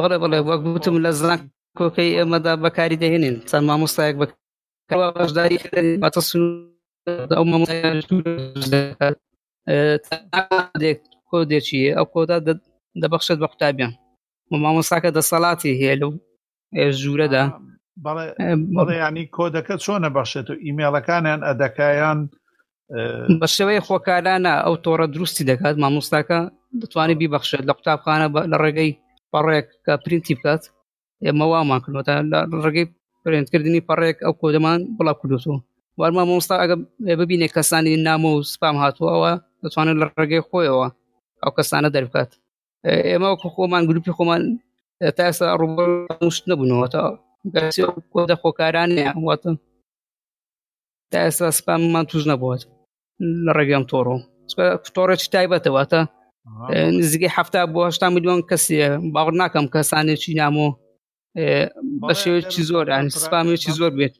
بەڵێ 0.00 0.16
بڵێ 0.22 0.40
وەک 0.48 0.60
گوتم 0.66 0.96
لە 1.04 1.10
زان 1.20 1.40
کۆکەی 1.78 2.14
ئێمەدا 2.18 2.54
بەکاری 2.64 3.00
دەهێنین 3.02 3.36
چەند 3.50 3.64
مامۆستایەک 3.68 4.16
بەشداری 5.18 5.58
کۆ 11.30 11.38
دێکیە 11.50 11.90
ئەو 11.96 12.06
کۆدا 12.14 12.38
دەبەخشێت 13.02 13.38
بە 13.42 13.46
قوتابیان 13.52 13.92
مامۆستاکە 14.64 15.10
دەسەڵاتی 15.16 15.76
هەیە 15.80 15.94
لەو 16.00 16.12
ژوورەدا 17.00 17.44
بەڵێ 18.76 18.96
ینی 19.06 19.24
کۆدەکە 19.36 19.74
چۆنە 19.84 20.08
بەخشێت 20.16 20.46
و 20.50 20.60
ئیمێڵەکانیان 20.66 21.40
ئەدەکایان 21.48 22.20
بە 23.40 23.46
شێوەیە 23.54 23.82
خۆکارانە 23.88 24.54
ئەو 24.64 24.74
تۆڕە 24.84 25.06
دروستی 25.14 25.46
دەکات 25.50 25.74
مامۆستاکە 25.82 26.38
دەتوانێت 26.80 27.18
بیبەخشێت 27.20 27.62
لە 27.68 27.72
قوتابخانە 27.76 28.26
لە 28.52 28.56
ڕێگەی 28.62 28.90
پەڕێک 29.32 29.66
کە 29.84 29.92
پرینتی 30.04 30.34
بکات 30.38 30.62
ئێمە 31.24 31.46
وامان 31.52 31.80
کردوەتە 31.84 32.14
ڕێگەی 32.64 32.86
پرێنتکردنی 33.22 33.84
پەڕێک 33.88 34.16
ئەو 34.24 34.32
کۆدەمان 34.40 34.78
بڵاو 34.96 35.16
کردوتەوە 35.20 35.58
وارما 35.98 36.22
مۆستا 36.30 36.54
ئەگە 36.62 36.76
ببینێ 37.20 37.46
کەسانی 37.56 37.94
نام 38.08 38.22
و 38.30 38.34
سپام 38.52 38.76
هاتووەوە 38.82 39.32
دەتوانێت 39.62 39.96
لە 40.02 40.06
ڕێگەی 40.20 40.42
خۆیەوە 40.48 40.88
ئەو 41.42 41.50
کەسانە 41.58 41.88
دەربکات 41.94 42.30
ئێمە 43.10 43.28
خۆمان 43.54 43.82
گروپی 43.88 44.12
خۆمان 44.18 44.42
تا 45.16 45.22
ئێستا 45.28 45.44
ڕوبشت 45.60 46.42
نەبوونەوە 46.50 46.86
تا 46.94 47.02
کۆدە 48.12 48.34
خۆکارانیان 48.42 49.16
واتن 49.28 49.54
تا 51.10 51.18
ئێستا 51.24 51.46
سپاممان 51.58 52.04
توش 52.10 52.24
نەبووات 52.30 52.62
لە 53.44 53.50
ڕێگەم 53.58 53.84
تۆڕۆ 53.90 54.16
تۆڕێکی 54.96 55.28
تایبەتەوەتە 55.34 56.00
نزیگەی 57.00 57.34
هەفتا 57.36 57.60
بۆ 57.74 57.80
هشتا 57.88 58.06
میلیۆن 58.14 58.40
کەسی 58.50 58.76
باوەڕ 59.14 59.34
ناکەم 59.42 59.66
کەسانێکی 59.74 60.38
نامۆ 60.40 60.68
بە 62.06 62.12
شێوەیەکی 62.20 62.62
زۆر 62.70 62.86
سپامێکی 63.24 63.72
زۆر 63.80 63.92
بێت 63.98 64.14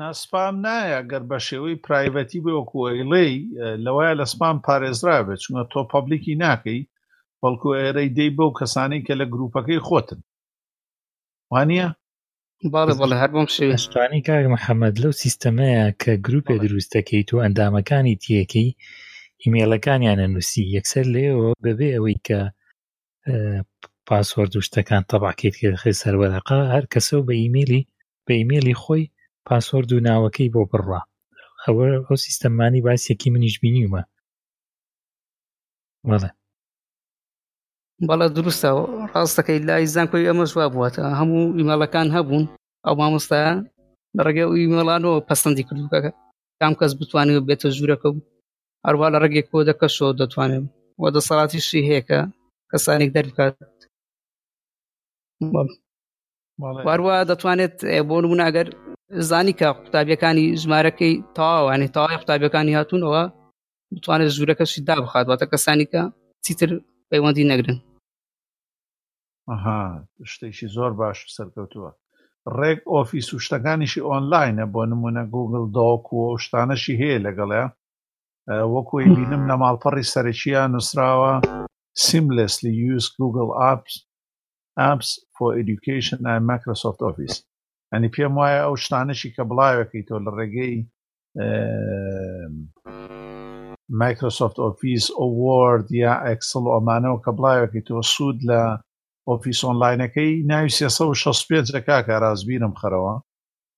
ناسپام 0.00 0.54
نایە 0.66 1.00
گەر 1.10 1.22
بە 1.30 1.38
شێوەی 1.46 1.80
پرایڤەتی 1.84 2.42
بۆکوئیڵێ 2.44 3.24
لەوەیە 3.84 4.12
لە 4.20 4.24
سپام 4.32 4.56
پارێزرا 4.66 5.16
بێت 5.26 5.40
چونە 5.44 5.62
تۆ 5.72 5.80
پەبلیکی 5.90 6.38
ناکەی 6.44 6.80
بەڵکو 7.40 7.68
ئێرەی 7.78 8.12
دەی 8.16 8.30
بەو 8.36 8.50
کەسانی 8.58 9.04
کە 9.06 9.12
لە 9.20 9.26
گروپەکەی 9.32 9.84
خۆتن 9.86 10.20
وانە 11.52 11.82
باڵێ 12.72 12.94
بەڵێ 13.00 13.16
هەر 13.22 13.30
بۆم 13.34 13.48
شوێستانی 13.56 14.24
کاک 14.28 14.44
محەممەد 14.54 14.94
لەو 15.02 15.12
سیستەمەیە 15.22 15.84
کە 16.02 16.12
گروپێ 16.26 16.54
دروستەکەیت 16.64 17.28
و 17.32 17.42
ئەندامەکانی 17.44 18.18
تیەکەی 18.24 18.76
ئیمێلەکانیانە 19.42 20.26
نووسی 20.32 20.70
یەکسەر 20.76 21.06
لێەوە 21.14 21.48
بەبێ 21.66 21.88
ئەوەی 21.94 22.18
کە 22.26 22.40
پاسۆر 24.08 24.46
دوشتەکان 24.54 25.02
تەباکەیت 25.10 25.54
کە 25.60 25.68
خێ 25.80 25.92
سەرەرەقا 26.00 26.60
هەر 26.74 26.84
کەسە 26.92 27.14
و 27.16 27.26
بە 27.28 27.34
ئیمێلی 27.42 27.82
بە 28.26 28.32
ئیمێلی 28.40 28.78
خۆی 28.82 29.04
پاسۆر 29.46 29.82
دو 29.90 29.96
ناوەکەی 30.08 30.52
بۆ 30.54 30.62
بڕوا 30.70 31.00
ئەوە 31.64 31.86
ئەو 32.06 32.16
سیستەمانی 32.24 32.84
باسیەکی 32.86 33.32
منیش 33.34 33.54
بینیومە 33.62 34.02
بەڵێ 36.08 36.30
بەڵە 38.08 38.26
دروستە 38.36 38.68
ڕاستەکەی 39.12 39.58
لای 39.68 39.84
زان 39.94 40.06
کوی 40.10 40.28
ئەمە 40.28 40.44
سووا 40.52 40.66
بوواتە 40.72 41.02
هەموو 41.18 41.54
ئیمەڵەکان 41.58 42.08
هەبوون 42.16 42.44
ئەو 42.84 42.94
مامۆستا 43.00 43.38
ڕێگە 44.24 44.44
و 44.46 44.58
ئیمەڵانەوە 44.60 45.24
پەسەندی 45.28 45.66
کردوکەکە 45.68 46.10
کام 46.60 46.72
کەس 46.80 46.92
بتوانێت 47.00 47.44
بێتە 47.48 47.68
ژوورەکە 47.76 48.08
و 48.10 48.16
هەروە 48.86 49.06
لە 49.12 49.18
ڕێگەی 49.22 49.46
کۆ 49.50 49.58
دەکەشەوە 49.70 50.10
دەتوانێت 50.20 50.64
وە 51.02 51.08
دەسەڵاتیشی 51.16 51.86
هەیەکە 51.88 52.20
کەسانێک 52.70 53.10
دەرکات 53.16 53.54
واروا 56.86 57.16
دەتوانێت 57.30 57.74
بۆ 58.08 58.16
نموناگەر 58.24 58.66
زانی 59.30 59.54
کە 59.58 59.68
قوتابیەکانی 59.80 60.46
ژمارەکەی 60.62 61.14
تاوانێت 61.36 61.92
تاوای 61.96 62.18
قوتابیەکانی 62.20 62.76
هاتوونەوە 62.78 63.22
بتوانێت 63.94 64.30
ژوورەکەشی 64.36 64.84
دابخات 64.88 65.26
واتە 65.30 65.46
کەسانی 65.52 65.86
کە 65.92 66.02
چیتر 66.46 66.70
پەیوەندی 67.10 67.48
نەگرن 67.50 67.78
شتێکی 70.32 70.66
زۆر 70.76 70.92
باش 71.00 71.18
سەرکەوتووە 71.36 71.90
ڕێک 72.58 72.80
ئۆفیس 72.92 73.28
و 73.34 73.38
شتەکانیشی 73.46 74.06
ئۆنلاینە 74.08 74.66
بۆ 74.74 74.82
نمونە 74.90 75.22
گوگل 75.34 75.64
دۆک 75.76 76.06
و 76.18 76.38
شتانەشی 76.44 76.98
هەیە 77.02 77.24
لەگەڵێ 77.26 77.62
وەکوی 78.74 79.04
بینم 79.18 79.42
لە 79.50 79.54
ماڵپەڕی 79.62 80.10
سەرەکیە 80.12 80.62
نووسراوە 80.74 81.32
سیملسلی 82.06 82.72
یوز 82.82 83.04
گوگل 83.20 83.48
ئاپس 83.60 83.92
ئاپس 84.80 85.08
فۆ 85.34 85.44
ئیدوکیشن 85.56 86.20
ئای 86.28 86.40
مایکرۆسۆفت 86.48 87.00
ئۆفیس 87.04 87.34
ئەنی 87.92 88.08
پێم 88.14 88.32
وایە 88.38 88.60
ئەو 88.64 88.74
شتانەشی 88.84 89.30
کە 89.36 89.42
بڵاوەکەی 89.48 90.06
تۆ 90.08 90.16
لە 90.24 90.30
ڕێگەی 90.38 90.76
مایکرۆسۆفت 94.00 94.58
ئۆفیس 94.64 95.04
ئۆوەرد 95.24 95.86
یا 96.02 96.12
ئەکسل 96.28 96.64
ئۆمانەوە 96.74 97.18
کە 97.24 97.30
بڵایەکی 97.38 97.82
تۆ 97.88 97.94
سوود 98.12 98.38
لە 98.48 98.60
ئۆفیس 99.28 99.60
ئۆنلاینەکەی 99.66 100.32
ناوی 100.50 100.70
1965 100.70 101.72
دەکا 101.76 101.98
کە 102.06 102.14
ڕازبیرم 102.22 102.72
خەرەوە 102.80 103.14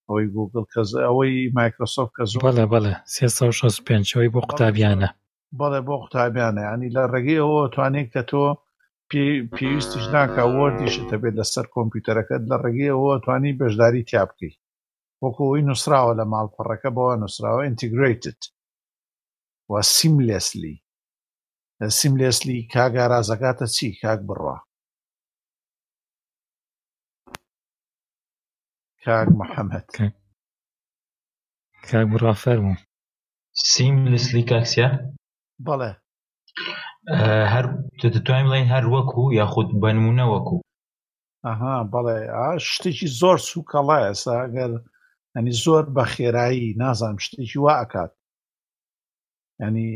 ئەوەی 0.09 0.27
گوگل 0.37 0.65
کە 0.73 0.81
ئەوەی 1.07 1.37
مایکرۆسۆفت 1.59 2.13
کە 2.17 2.25
زۆر 2.31 2.41
بەڵێ 2.49 2.67
بەڵێ 2.75 2.95
1965 3.07 4.15
ئەوەی 4.15 4.31
بۆ 4.35 4.41
قوتابیانە 4.49 5.09
بەڵێ 5.61 5.81
بۆ 5.87 5.95
قوتابیانە 6.03 6.63
ینی 6.71 6.93
لە 6.97 7.03
ڕێگەی 7.13 7.43
ئەوە 7.43 7.63
توانێت 7.75 8.09
کە 8.15 8.23
تۆ 8.31 8.45
پێویستیش 9.57 10.05
ناکە 10.17 10.43
وەردیشتە 10.57 11.17
بێت 11.23 11.35
لەسەر 11.41 11.67
کۆمپیوتەرەکەت 11.75 12.43
لە 12.51 12.57
ڕێگەی 12.65 12.91
ئەوە 12.95 13.13
توانی 13.25 13.57
بەشداری 13.61 14.07
تیا 14.09 14.23
بکەیت 14.31 14.57
وەکو 15.23 15.43
ئەوی 15.49 15.67
نووسراوە 15.69 16.13
لە 16.21 16.25
ماڵپەڕەکە 16.33 16.91
بەوە 16.97 17.15
نووسراوە 17.23 17.61
ئینتیگریت 17.67 18.23
و 19.73 19.75
سیملێسلی 19.99 20.75
سیملێسلی 22.01 22.59
کاگارازەکاتە 22.75 23.67
چی 23.75 23.87
کاک 24.03 24.21
بڕە 24.29 24.57
کاک 29.05 29.29
محەممەد 29.41 29.87
کاک 31.89 32.07
بڕا 32.13 32.33
فەرمو 32.43 32.75
سیملسلی 33.71 34.43
کاکسیا 34.51 34.89
بەڵێ 35.67 35.91
هەر 37.53 37.65
دەتوانین 38.15 38.47
بڵین 38.51 38.67
هەر 38.75 38.85
وەکو 38.95 39.23
یاخود 39.41 39.69
بەنمونە 39.83 40.25
وەکو 40.33 40.57
ئەها 41.47 41.75
بەڵێ 41.93 42.17
شتێکی 42.71 43.09
زۆر 43.21 43.37
سوکەڵای 43.49 44.07
ئەسا 44.09 44.35
ئەگەر 44.45 44.73
ئەنی 45.35 45.53
زۆر 45.65 45.85
بە 45.95 46.05
خێرایی 46.13 46.77
نازانم 46.83 47.19
شتێکی 47.25 47.59
وا 47.65 47.75
ئەکات 47.81 48.13
ینی 49.67 49.87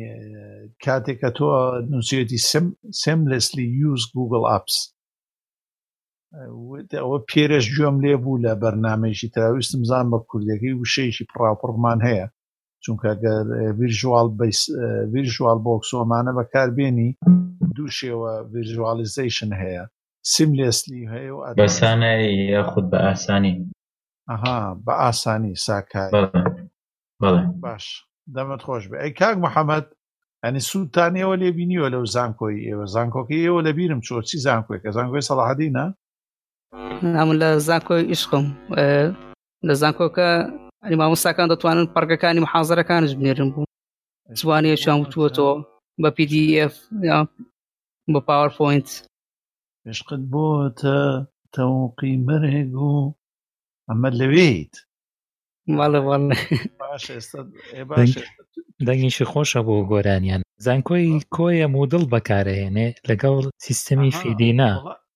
کاتێککە 0.85 1.31
تۆ 1.37 1.47
نووسەتی 1.93 2.39
سملسلی 3.03 3.67
یوز 3.83 4.03
گوگل 4.17 4.43
ئاپس 4.51 4.77
ئەوە 7.03 7.19
پێرەش 7.29 7.67
گوێم 7.75 7.97
لێ 8.05 8.15
بوو 8.23 8.43
لە 8.45 8.53
بەرنمێکی 8.63 9.33
تراویستم 9.35 9.83
زان 9.91 10.07
بە 10.13 10.19
کوردەکەی 10.29 10.79
وشەیەکی 10.81 11.29
پراپڕمان 11.33 11.99
هەیە 12.09 12.27
چونکە 12.85 13.11
گەر 13.25 13.45
ڤژوال 13.79 14.29
ڤژوال 15.13 15.59
بۆکسۆمانە 15.67 16.33
بەکاربیێنی 16.39 17.11
دوو 17.77 17.95
شێوە 17.99 18.33
ڤژوالیزیشن 18.55 19.51
هەیە 19.63 19.85
سیملسلی 20.33 21.03
هەیە 21.13 21.31
و 21.35 21.41
بەسانە 21.61 22.13
یاخود 22.55 22.87
بە 22.93 22.99
ئاسانی 23.07 23.55
ئەها 24.31 24.61
بە 24.85 24.93
ئاسانی 25.03 25.55
ساکای 25.67 26.11
باش 27.65 27.85
دەمت 28.35 28.61
خۆش 28.67 28.85
بێ 28.91 28.97
ئەی 29.03 29.13
کاک 29.21 29.37
محەممەد 29.47 29.87
ئەنی 30.45 30.61
سوودتانەوە 30.69 31.35
لێبینیوە 31.43 31.89
لەو 31.95 32.03
زانکۆی 32.15 32.65
ئێوە 32.69 32.85
زانکۆکی 32.95 33.45
ئێوە 33.45 33.61
لە 33.67 33.73
بیرم 33.79 34.01
چۆ 34.07 34.15
چی 34.29 34.37
زانکۆی 34.47 34.81
کە 34.83 34.89
زانکۆی 34.97 35.27
سەڵاحدینە 35.31 35.85
نام 37.15 37.29
لە 37.43 37.49
زانکۆی 37.69 38.09
ئیشقم 38.11 38.47
لە 39.69 39.75
زانکۆکە 39.81 40.31
ئەنی 40.83 40.97
مامۆستاکان 41.01 41.49
دەتوانن 41.53 41.87
پەرگەکانی 41.95 42.45
محازەرەکانش 42.47 43.13
بنێرم 43.19 43.49
بوو 43.55 43.71
زوانەیەیان 44.41 44.99
وتووە 45.01 45.29
تۆ 45.37 45.49
بە 46.03 46.09
پDF 46.17 46.75
یا 47.11 47.19
بە 48.13 48.21
پاوەپۆینت 48.29 48.89
پێشقت 49.83 50.23
بۆتە 50.33 50.99
تەوقی 51.55 52.15
مەرێک 52.27 52.71
و 52.87 52.93
ئەمە 53.89 54.11
لەوێیت 54.19 54.75
دەنگیشی 58.87 59.25
خۆشە 59.31 59.61
بۆ 59.67 59.75
گۆرانیان 59.91 60.43
زانکۆی 60.65 61.09
کۆیە 61.37 61.67
مودڵ 61.77 62.03
بەکارەهێنێ 62.13 62.89
لەگەڵ 63.09 63.37
سیستەمی 63.67 64.17
فیدینا 64.21 64.71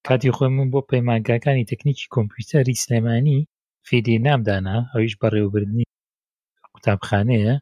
کاتی 0.06 0.34
خۆی 0.36 0.50
من 0.56 0.68
بۆ 0.72 0.80
پەیماگاکانی 0.90 1.68
تەکنیکی 1.70 2.10
کۆمپیوتەری 2.14 2.80
سلێمانی 2.84 3.38
فیدی 3.86 4.22
نامدانا 4.26 4.76
ئەویش 4.92 5.14
بەڕێوەبردنی 5.20 5.86
قوتابخانەیە 6.72 7.54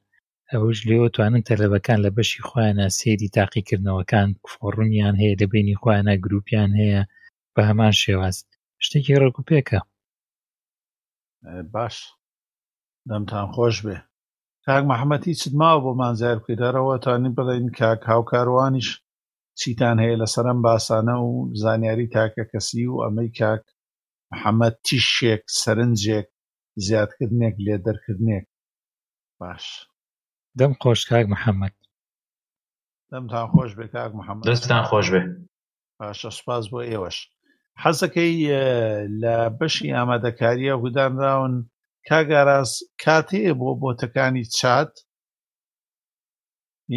ئەوش 0.53 0.79
لێوەتوانن 0.89 1.43
تەلەبەکان 1.49 1.99
لە 2.05 2.11
بەشی 2.17 2.45
خۆیانە 2.49 2.87
سێری 2.99 3.33
تاقیکردنەوەکان 3.37 4.29
فۆڕونیان 4.53 5.15
هەیە 5.23 5.35
لە 5.41 5.47
بینی 5.53 5.79
خۆیانە 5.81 6.15
گروپیان 6.25 6.71
هەیە 6.81 7.03
بە 7.55 7.63
هەمان 7.69 7.95
شێواز 8.03 8.37
شتێکی 8.85 9.19
ڕێکوپێکە 9.23 9.81
باش 11.75 11.97
دەمتان 13.11 13.47
خۆش 13.55 13.77
بێ 13.85 13.99
کاک 14.67 14.83
محەممەد 14.93 15.23
هیچت 15.31 15.53
ماوە 15.61 15.81
بۆ 15.85 15.93
مانزار 16.03 16.37
بکەیدارەوە 16.41 16.95
توانین 17.05 17.35
بڵین 17.39 17.67
کاک 17.79 18.01
هاوکاروانیش 18.13 18.89
چیتان 19.61 19.97
هەیە 20.05 20.17
لە 20.23 20.27
سەرم 20.35 20.59
باسانە 20.67 21.15
و 21.27 21.29
زانیاری 21.63 22.09
تاکە 22.15 22.45
کەسی 22.53 22.85
و 22.91 23.03
ئەمەی 23.05 23.31
کاک 23.41 23.63
محەممەد 24.33 24.75
تیشێک 24.87 25.43
سەرنجێک 25.61 26.29
زیادکردنێک 26.87 27.57
لێ 27.65 27.77
دەرکردنێک 27.87 28.47
باش 29.41 29.65
دەم 30.59 30.73
خۆش 30.83 31.01
کاک 31.11 31.27
محەممەد 31.35 31.75
دەمتان 33.13 33.47
خۆش 33.53 33.71
بێ 33.79 33.87
کاک 33.95 34.11
محەممەد 34.19 34.45
دەستان 34.51 34.83
خۆش 34.91 35.07
بێ 35.15 35.23
باشە 35.99 36.31
سپاس 36.39 36.65
بۆ 36.73 36.81
ئێوەش 36.91 37.19
حەزەکەی 37.83 38.33
لە 39.23 39.37
بەشی 39.59 39.95
ئامادەکاریە 39.97 40.75
هودانراون 40.83 41.55
کاگاراز 42.09 42.71
کات 43.05 43.29
هەیە 43.37 43.53
بۆ 43.61 43.71
بۆتەکانی 43.85 44.45
چات 44.61 44.93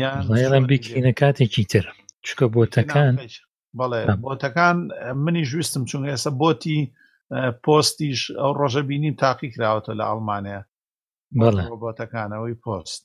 یانڕێڵم 0.01 0.65
بکینە 0.71 1.13
کاتێکی 1.21 1.65
تر 1.71 1.83
چکە 2.25 2.45
بۆتەکان 2.55 3.13
بەڵێ 3.79 3.99
بۆتەکان 4.25 4.77
منی 5.23 5.43
ژویستم 5.49 5.83
چون 5.89 6.01
ئێستا 6.09 6.31
بۆتی 6.41 6.79
پۆستیش 7.63 8.19
ئەو 8.39 8.51
ڕۆژە 8.59 8.81
بینیم 8.89 9.15
تاقی 9.23 9.49
کراوەتە 9.55 9.93
لە 9.99 10.03
ئەڵمانیا 10.09 10.61
بەڵێ 11.41 11.63
بۆتەکانەوەی 11.85 12.55
پۆست 12.65 13.01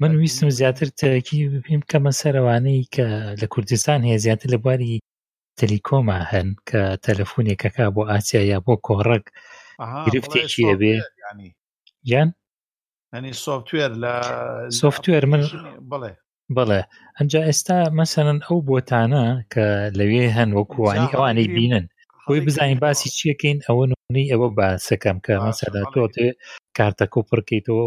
من 0.00 0.12
ویستم 0.20 0.48
زیاتر 0.58 0.88
تەکی 1.00 1.38
پێم 1.64 1.80
بکەمە 1.82 2.12
سەرەوانەی 2.20 2.80
کە 2.94 3.06
لە 3.40 3.46
کوردستان 3.52 4.00
هەیە 4.06 4.18
زیاتر 4.24 4.48
لە 4.54 4.58
بواری 4.64 5.00
تەلیکۆما 5.60 6.18
هەن 6.32 6.48
کە 6.68 6.80
تەلەفۆنێکەکە 7.06 7.84
بۆ 7.94 8.02
ئاسیا 8.10 8.42
یا 8.52 8.58
بۆ 8.66 8.74
کۆڕک 8.86 9.24
گرفتێکی 10.06 10.62
ئەبێ 10.70 10.94
ینی 11.34 11.50
یان 12.12 12.28
ئەنی 13.14 13.32
سوفتوێر 13.44 13.92
لە 14.02 14.12
سوفتوێر 14.82 15.24
من 15.32 15.42
بڵێ 15.90 16.12
بڵێ 16.56 16.80
ئەجا 17.18 17.40
ئێستا 17.48 17.78
مەسەرن 17.98 18.38
ئەو 18.46 18.58
بۆتانە 18.68 19.24
کە 19.52 19.66
لەوێ 19.98 20.24
هەن 20.36 20.50
وەکوانی 20.58 21.12
ئەوانەی 21.14 21.52
بینن 21.56 21.84
خۆی 22.22 22.40
بزانین 22.46 22.78
باسی 22.84 23.08
چیەکەین 23.18 23.58
ئەوە 23.66 23.84
نی 24.14 24.24
ئەوە 24.32 24.48
باسەکەم 24.58 25.18
کە 25.24 25.32
مەسەدا 25.46 25.82
تۆتێ 25.94 26.28
کارتەکۆ 26.76 27.20
پڕکەیتەوە 27.28 27.86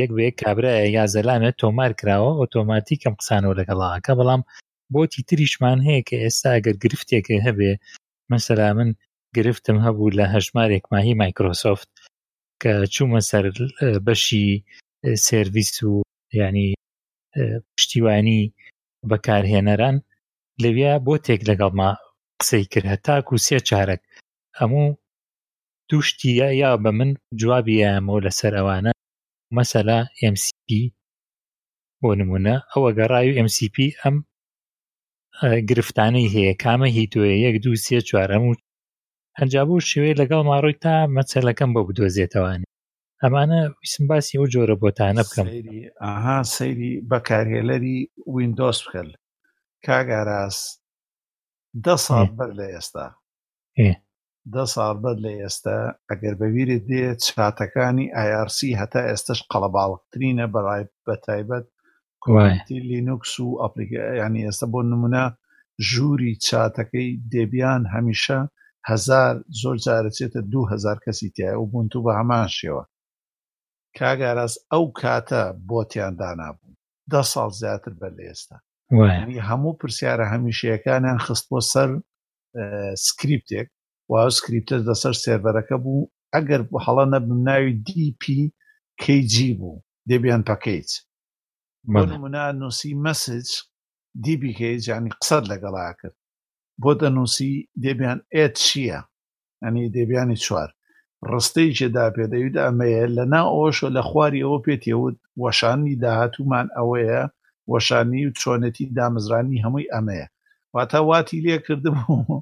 یەک 0.00 0.10
بێ 0.16 0.28
کابراە 0.40 0.76
یا 0.96 1.04
زەلامە 1.14 1.50
تۆمار 1.60 1.92
کراوە 2.00 2.30
ئۆتۆماتیک 2.40 3.00
ئەم 3.04 3.14
قسانەوە 3.20 3.58
لەگەڵاکە 3.60 4.12
بەڵام 4.18 4.42
بۆتی 4.94 5.26
تریشمان 5.28 5.78
هەیە 5.86 6.02
کە 6.08 6.16
ئێستا 6.24 6.48
ئەگەر 6.56 6.76
گرفتێکە 6.84 7.36
هەبێ 7.46 7.72
مەسەلا 8.32 8.68
من 8.78 8.90
گرفتم 9.36 9.76
هەبوو 9.86 10.14
لە 10.18 10.24
هەژمارێک 10.34 10.84
ماهی 10.92 11.14
مایکرۆسۆفت 11.22 11.90
کە 12.62 12.72
چوومە 12.94 13.20
سەر 13.30 13.44
بەشی 14.06 14.46
سرویس 15.28 15.72
و 15.90 15.92
ینی 16.40 16.68
پشتیوانی 17.74 18.40
بەکارهێنەران 19.10 19.96
لەوێ 20.62 20.92
بۆ 21.06 21.14
تێک 21.24 21.40
لەگەڵما 21.50 21.90
قسەی 22.40 22.64
کرد 22.72 22.86
هەتاک 22.92 23.24
و 23.28 23.36
سێ 23.46 23.58
چارەک 23.68 24.00
هەموو 24.60 24.86
دوشتی 25.90 26.30
یا 26.62 26.70
بە 26.82 26.90
من 26.98 27.10
جوابیەمەوە 27.40 28.24
لەسەر 28.26 28.52
ئەوانە 28.58 28.92
مەسەلا 29.56 29.98
MCP 30.34 30.68
بۆ 32.00 32.10
نمونە 32.20 32.54
ئەوە 32.72 32.90
گەڕای 32.98 33.26
و 33.30 33.36
MCP 33.46 33.76
ئەم 34.02 34.16
گرفتانەی 35.68 36.30
هەیە 36.34 36.54
کامە 36.62 36.88
هی 36.96 37.06
توێ 37.12 37.32
یەک 37.46 37.56
دو 37.64 37.72
سێ 37.84 37.98
چوارەم 38.08 38.42
و 38.48 38.54
هەنجابوو 39.40 39.84
شێوەیە 39.90 40.18
لەگەڵ 40.20 40.42
ماڕۆی 40.50 40.80
تا 40.84 40.94
مەچەلەکەم 41.16 41.70
بۆ 41.74 41.80
بدۆزێتەوانی 41.88 42.70
ئەمانە 43.22 43.60
ویسم 43.80 44.04
باسی 44.10 44.34
ئەو 44.38 44.46
جۆرە 44.52 44.76
بۆتانە 44.82 45.22
بکەم 45.28 45.46
ئاها 46.04 46.38
سەیری 46.56 46.92
بەکارهێلەری 47.10 47.96
وینندۆس 48.34 48.78
بکەل 48.84 49.08
کاگاراس 49.86 50.58
ده 51.84 51.94
ساڵ 52.06 52.28
بەر 52.38 52.50
لە 52.58 52.66
ئێستا 52.72 53.06
ده 54.54 54.64
ساڵ 54.74 54.94
بەر 55.04 55.16
لە 55.24 55.32
ئێستا 55.40 55.76
ئەگەر 56.10 56.34
بەویرت 56.40 56.82
دێ 56.90 57.04
چاتەکانی 57.24 58.06
IRC 58.28 58.58
هەتا 58.80 59.00
ئێستش 59.08 59.40
قەڵەباڵترینە 59.50 60.46
بەڕای 60.54 60.82
بە 61.06 61.14
تایبەت 61.24 61.66
کوتی 62.22 62.78
لینوکس 62.90 63.32
و 63.44 63.58
ئەپلیکە 63.62 64.00
ینی 64.22 64.44
ئێستا 64.46 64.66
بۆ 64.72 64.80
نمونە 64.92 65.24
ژووری 65.88 66.32
چاتەکەی 66.46 67.08
دێبیان 67.32 67.82
هەمیشە 67.94 68.40
هزار 68.90 69.36
زۆر 69.62 69.76
جارەچێتە 69.84 70.40
دوو 70.52 70.64
هزار 70.72 70.98
کەسی 71.04 71.28
تایە 71.36 71.54
و 71.62 71.66
بوون 71.70 71.86
تو 71.92 71.98
بە 72.04 72.12
هەمان 72.20 72.48
شێوە 72.58 72.84
کاگاراز 73.98 74.54
ئەو 74.72 74.84
کاتە 75.00 75.42
بۆتیان 75.68 76.14
دانابوو 76.20 76.68
ده 77.12 77.22
ساڵ 77.32 77.50
زیاتر 77.60 77.92
بەر 78.00 78.12
لە 78.18 78.24
ئێستا 78.30 78.56
هەموو 79.50 79.78
پرسیارە 79.80 80.26
هەمیشەکانیان 80.34 81.18
خست 81.24 81.44
بۆ 81.50 81.58
سەر 81.72 81.88
سکریپتێک 83.06 83.68
و 84.10 84.12
سکریپتە 84.36 84.76
دەسەر 84.88 85.14
سێربەرەکە 85.24 85.76
بوو 85.84 86.10
ئەگەر 86.34 86.60
هەڵە 86.86 87.04
نەبم 87.14 87.38
ناوی 87.48 87.74
دیPKG 87.88 89.34
بوو 89.60 89.82
دەبیان 90.10 90.42
پەکەیت 90.48 90.90
منە 92.22 92.44
نووسی 92.60 92.92
مەسج 93.04 93.48
دیبیکەی 94.24 94.76
جانی 94.86 95.10
قسەد 95.20 95.44
لەگەڵا 95.52 95.86
کرد 96.00 96.21
بۆ 96.82 96.92
دەنووسی 97.00 97.52
دەبیان 97.84 98.18
ئێت 98.34 98.54
چییە؟ 98.66 99.00
ئەنی 99.62 99.92
دەبیانی 99.96 100.38
چوار 100.44 100.68
ڕستەیەکی 101.30 101.88
داپێدەویدا 101.96 102.62
ئەمەیە 102.66 103.04
لە 103.16 103.24
ناو 103.34 103.48
ئەوشۆ 103.56 103.88
لە 103.96 104.02
خواری 104.08 104.44
ئەوە 104.44 104.58
پێتیەوت 104.66 105.16
وەشانی 105.42 105.98
داهاتوومان 106.02 106.66
ئەوەیە 106.76 107.22
وەشانی 107.72 108.26
و 108.28 108.34
چۆنەتی 108.40 108.92
دامزرانی 108.96 109.62
هەمووی 109.64 109.90
ئەمەیە 109.94 110.26
واتە 110.74 110.98
واتی 111.08 111.42
لێ 111.44 111.56
کردبوو 111.66 112.38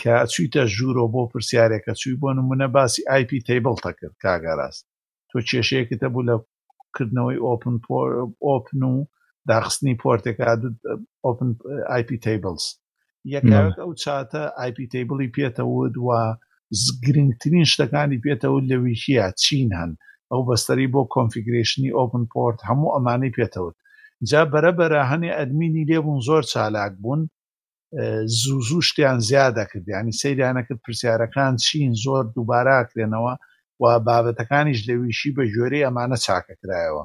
کە 0.00 0.14
چویتە 0.32 0.62
ژوورۆ 0.74 1.04
بۆ 1.14 1.22
پرسیارێکە 1.32 1.92
چوی 2.00 2.14
بۆ 2.22 2.28
نمونە 2.38 2.66
باسی 2.76 3.02
آیP 3.16 3.30
تیبڵتە 3.46 3.90
کرد 3.98 4.16
کاگەڕاست 4.22 4.82
تۆ 5.30 5.36
کێشەیەکتە 5.48 6.06
بوو 6.12 6.26
لە 6.30 6.34
کردنەوەی 6.96 7.42
ئۆپن 7.46 7.74
ئۆپن 8.46 8.80
و 8.92 8.94
داخستنی 9.50 9.94
پۆرتێکا 10.02 10.48
ئۆپن 11.24 11.48
آیP 11.98 12.10
تیبلز 12.24 12.64
یەکەوێت 13.34 13.76
ئەو 13.82 13.90
چاتە 14.02 14.42
آیپی 14.62 14.84
تیبڵی 14.92 15.32
پێێتەوە 15.34 15.84
دووە 15.96 16.20
گرنگترین 17.06 17.64
شتەکانی 17.72 18.22
پێێتەوە 18.24 18.58
لە 18.70 18.76
ویکیە 18.84 19.26
چین 19.42 19.68
هەن 19.78 19.92
ئەو 20.30 20.40
بەستری 20.48 20.90
بۆ 20.94 21.02
کۆنفیگرێشنی 21.14 21.94
ئۆپن 21.96 22.24
پۆرت 22.32 22.58
هەموو 22.68 22.94
ئەمانەی 22.94 23.34
پێێتەوەت 23.36 23.76
جا 24.30 24.42
بەرەبەرە 24.52 25.00
هەنێ 25.10 25.30
ئەدمینی 25.38 25.86
لێبوون 25.90 26.20
زۆر 26.28 26.42
چالاک 26.52 26.92
بوون 27.02 27.20
زوو 28.40 28.58
زوو 28.68 28.80
شتیان 28.88 29.18
زیادە 29.28 29.64
کردیانی 29.72 30.18
سەیرانەکرد 30.22 30.80
پرسیارەکان 30.84 31.54
چین 31.64 31.92
زۆر 32.04 32.24
دووباراکرێنەوە 32.34 33.34
و 33.82 33.84
بابەتەکانیش 34.06 34.80
لەویشی 34.88 35.30
بە 35.36 35.42
ژۆرەی 35.54 35.86
ئەمانە 35.86 36.18
چاکەکرایەوە 36.24 37.04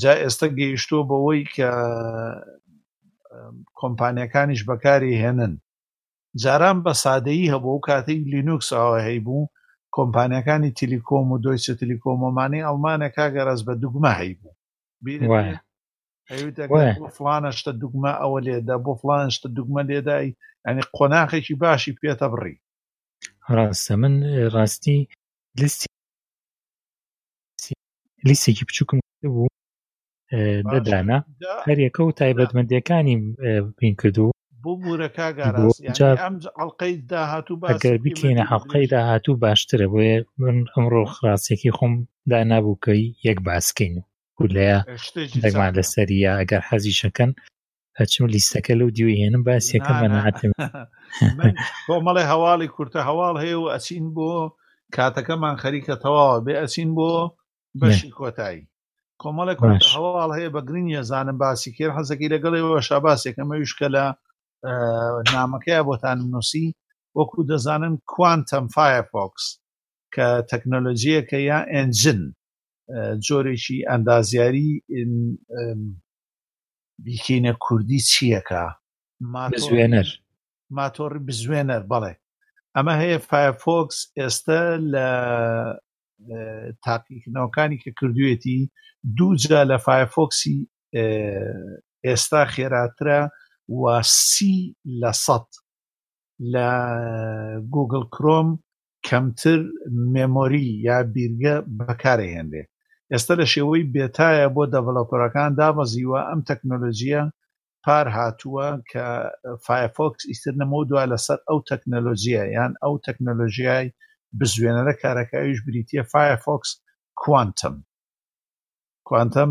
جا 0.00 0.12
ئێستا 0.22 0.46
گەیشتۆ 0.58 0.98
بەوەی 1.10 1.42
کە 1.54 1.70
کۆمپانیەکانیش 3.80 4.62
بەکاری 4.70 5.20
هێنن 5.24 5.54
جاران 6.42 6.78
بە 6.84 6.92
سادەیی 7.04 7.50
هەبوو 7.54 7.72
و 7.76 7.84
کاتەی 7.88 8.20
لینوکس 8.32 8.68
ئەوە 8.78 8.98
هەیبوو 9.08 9.48
کۆمپانیەکانی 9.96 10.74
تیلیکۆم 10.78 11.26
و 11.32 11.40
دۆیچە 11.44 11.72
تیلیکۆمەمانی 11.80 12.64
ئەڵمانە 12.66 13.08
کاگەڕاز 13.16 13.60
بە 13.68 13.74
دوگمە 13.82 14.12
هەیبوو 14.20 14.52
فلانەشتە 17.16 17.72
دوگمە 17.82 18.12
ئەوە 18.22 18.38
لێدا 18.46 18.76
بۆ 18.84 18.92
فلانشتە 19.02 19.48
دوگمە 19.56 19.82
لێدای 19.90 20.28
ئەنی 20.66 20.82
قۆناخێکی 20.96 21.54
باشی 21.62 21.98
پێتە 22.00 22.26
بڕی 22.32 22.54
ڕاستە 23.56 23.94
من 24.00 24.14
ڕاستی 24.54 24.98
لیستی 25.60 25.86
لیستێکی 28.28 28.64
بچووکم 28.68 28.98
بوو 29.22 29.46
دەدانە 30.72 31.18
هەرەکە 31.68 32.00
و 32.04 32.10
تایبەتمەندیەکانی 32.20 33.16
پێین 33.78 33.94
کردو 34.00 34.26
بۆ 34.64 34.72
مورەکە 34.84 35.26
ئەڵلقەی 35.44 36.94
داهاتوو 37.12 37.60
بەگەر 37.62 37.96
بکەینە 38.04 38.44
حڵلقەی 38.50 38.86
داهاتوو 38.94 39.40
باشترە 39.44 39.86
بۆیە 39.92 40.16
من 40.40 40.56
ئەمڕۆ 40.74 41.02
خراپسێکی 41.14 41.74
خۆم 41.76 41.94
دانابووکەی 42.30 43.04
یەک 43.26 43.38
باسکەین 43.48 43.94
کولەیە 44.38 44.78
دەگمان 45.42 45.70
لەسەریە 45.78 46.32
ئەگەر 46.40 46.62
حەزیشەکەن 46.68 47.30
ئەچم 47.98 48.24
لیستەکە 48.34 48.74
لەو 48.80 48.88
دیوی 48.96 49.18
هێنم 49.20 49.42
باسیەکە 49.48 49.92
بەناتم 50.02 50.52
بۆ 51.88 51.94
مەڵێ 52.06 52.24
هەواڵی 52.32 52.72
کورتە 52.74 53.00
هەواڵ 53.08 53.34
هەیە 53.42 53.56
و 53.60 53.66
ئەچین 53.74 54.06
بۆ 54.16 54.30
کاتەکەمان 54.96 55.54
خەریکە 55.62 55.94
تەواوە 56.02 56.36
بێ 56.44 56.54
ئەچین 56.62 56.90
بۆ 56.98 57.10
بەشی 57.80 58.10
کۆتایی 58.20 58.62
کۆمەڵێک 59.22 59.58
هەواڵ 59.94 60.30
هەیە 60.36 60.48
بە 60.54 60.60
گرنگە 60.68 61.02
زانم 61.10 61.36
باسی 61.42 61.70
کرد 61.76 61.94
حەزەکی 61.98 62.32
لەگەڵەوە 62.34 62.78
شاباسێکەمەویش 62.88 63.72
کە 63.78 63.88
لە 63.96 64.04
نامەکەی 65.34 65.82
بۆتان 65.88 66.18
نووسی 66.32 66.66
وەکو 67.18 67.40
دەزانن 67.50 67.94
کوانتەم 68.12 68.64
فایفۆکس 68.74 69.44
کە 70.14 70.26
تەکنۆلۆژیەکە 70.50 71.38
یا 71.50 71.58
ئەنجن 71.72 72.20
جۆرێکی 73.26 73.78
ئەندازیاری 73.90 74.70
بیکینە 77.04 77.52
کوردی 77.64 78.00
چیەکە 78.10 78.64
مازوێنەر 79.34 80.08
ماتۆڕی 80.78 81.20
بزوێنەر 81.26 81.82
بەڵێ 81.90 82.14
ئەمە 82.74 82.94
هەیە 83.02 83.18
فایفۆکس 83.30 83.98
ئێستا 84.20 84.62
لە 84.92 85.08
تاقیکردنەوەکانی 86.84 87.78
کە 87.82 87.90
کردوێتی 87.98 88.58
دووجا 89.16 89.60
لە 89.70 89.76
فایفۆکسی 89.86 90.58
ئێستا 92.06 92.42
خێراترە 92.54 93.20
و 93.80 93.82
سی 94.30 94.54
لە 95.00 95.12
سەد 95.24 95.48
لە 96.54 96.68
گوگل 97.74 98.04
کرۆم 98.14 98.48
کەمتر 99.06 99.60
مێمۆری 100.12 100.68
یا 100.88 100.98
بیرگە 101.14 101.54
بەکارەهێنێ 101.78 102.62
ئێستا 103.12 103.32
لە 103.40 103.46
شێوەی 103.54 103.88
بێتایە 103.94 104.46
بۆ 104.54 104.62
دەڤڵۆپەرەکان 104.72 105.50
دابەزیوە 105.58 106.20
ئەم 106.28 106.40
تەکنۆلۆژیە 106.48 107.22
پار 107.84 108.06
هاتووە 108.18 108.68
کە 108.90 109.04
فایفۆکس 109.64 110.22
ئیتر 110.30 110.54
نەمەدووە 110.60 111.02
لەسەر 111.12 111.38
ئەو 111.48 111.58
تەکنەلۆژیە 111.70 112.44
یان 112.56 112.72
ئەو 112.82 112.94
تەکنەلۆژیای 113.06 113.86
بزوێنەرە 114.40 114.94
کارەکەویش 115.02 115.58
بریتە 115.66 116.02
فایفۆکس 116.12 116.70
کوانتم 117.20 117.76
کوانتم 119.08 119.50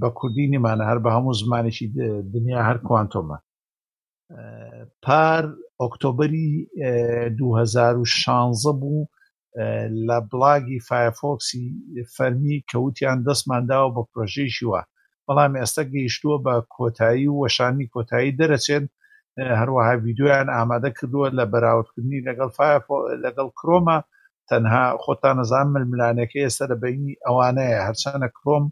بە 0.00 0.08
کوردی 0.18 0.46
نیمانە 0.52 0.84
هەر 0.90 0.98
بە 1.04 1.10
هەموو 1.16 1.38
زمانێکی 1.42 1.86
دنیا 2.34 2.60
هەر 2.68 2.78
کوانتۆمە 2.86 3.38
پار 5.04 5.42
ئۆکتۆبری 5.80 6.48
2016 7.38 8.72
بوو 8.80 9.06
لە 10.06 10.18
بڵاگی 10.30 10.78
فایفۆکسی 10.88 11.64
فەرمی 12.14 12.56
کەوتیان 12.70 13.18
دەستمانداوە 13.28 13.90
بە 13.96 14.02
پرۆژێکی 14.10 14.66
وە 14.70 14.80
بەڵام 15.26 15.52
ئێستا 15.60 15.82
گەیشتووە 15.92 16.38
بە 16.46 16.54
کۆتایی 16.76 17.28
و 17.30 17.40
وەشانی 17.44 17.90
کۆتایی 17.94 18.36
دەرەچێن 18.40 18.84
هەروەها 19.60 19.92
ویددیویان 20.04 20.48
ئامادە 20.56 20.90
کردووە 20.98 21.26
لە 21.38 21.44
بەراوردکردنی 21.52 22.24
لەگەڵ 22.28 22.50
لەگەڵ 23.24 23.48
کرۆمە 23.58 23.98
تەنها 24.50 24.84
خۆتان 25.04 25.36
نەزان 25.40 25.66
ململانەکە 25.74 26.38
ئێستا 26.42 26.64
لە 26.72 26.76
بینی 26.84 27.18
ئەوانەیە 27.26 27.80
هەرچەنە 27.88 28.28
کرۆم 28.38 28.64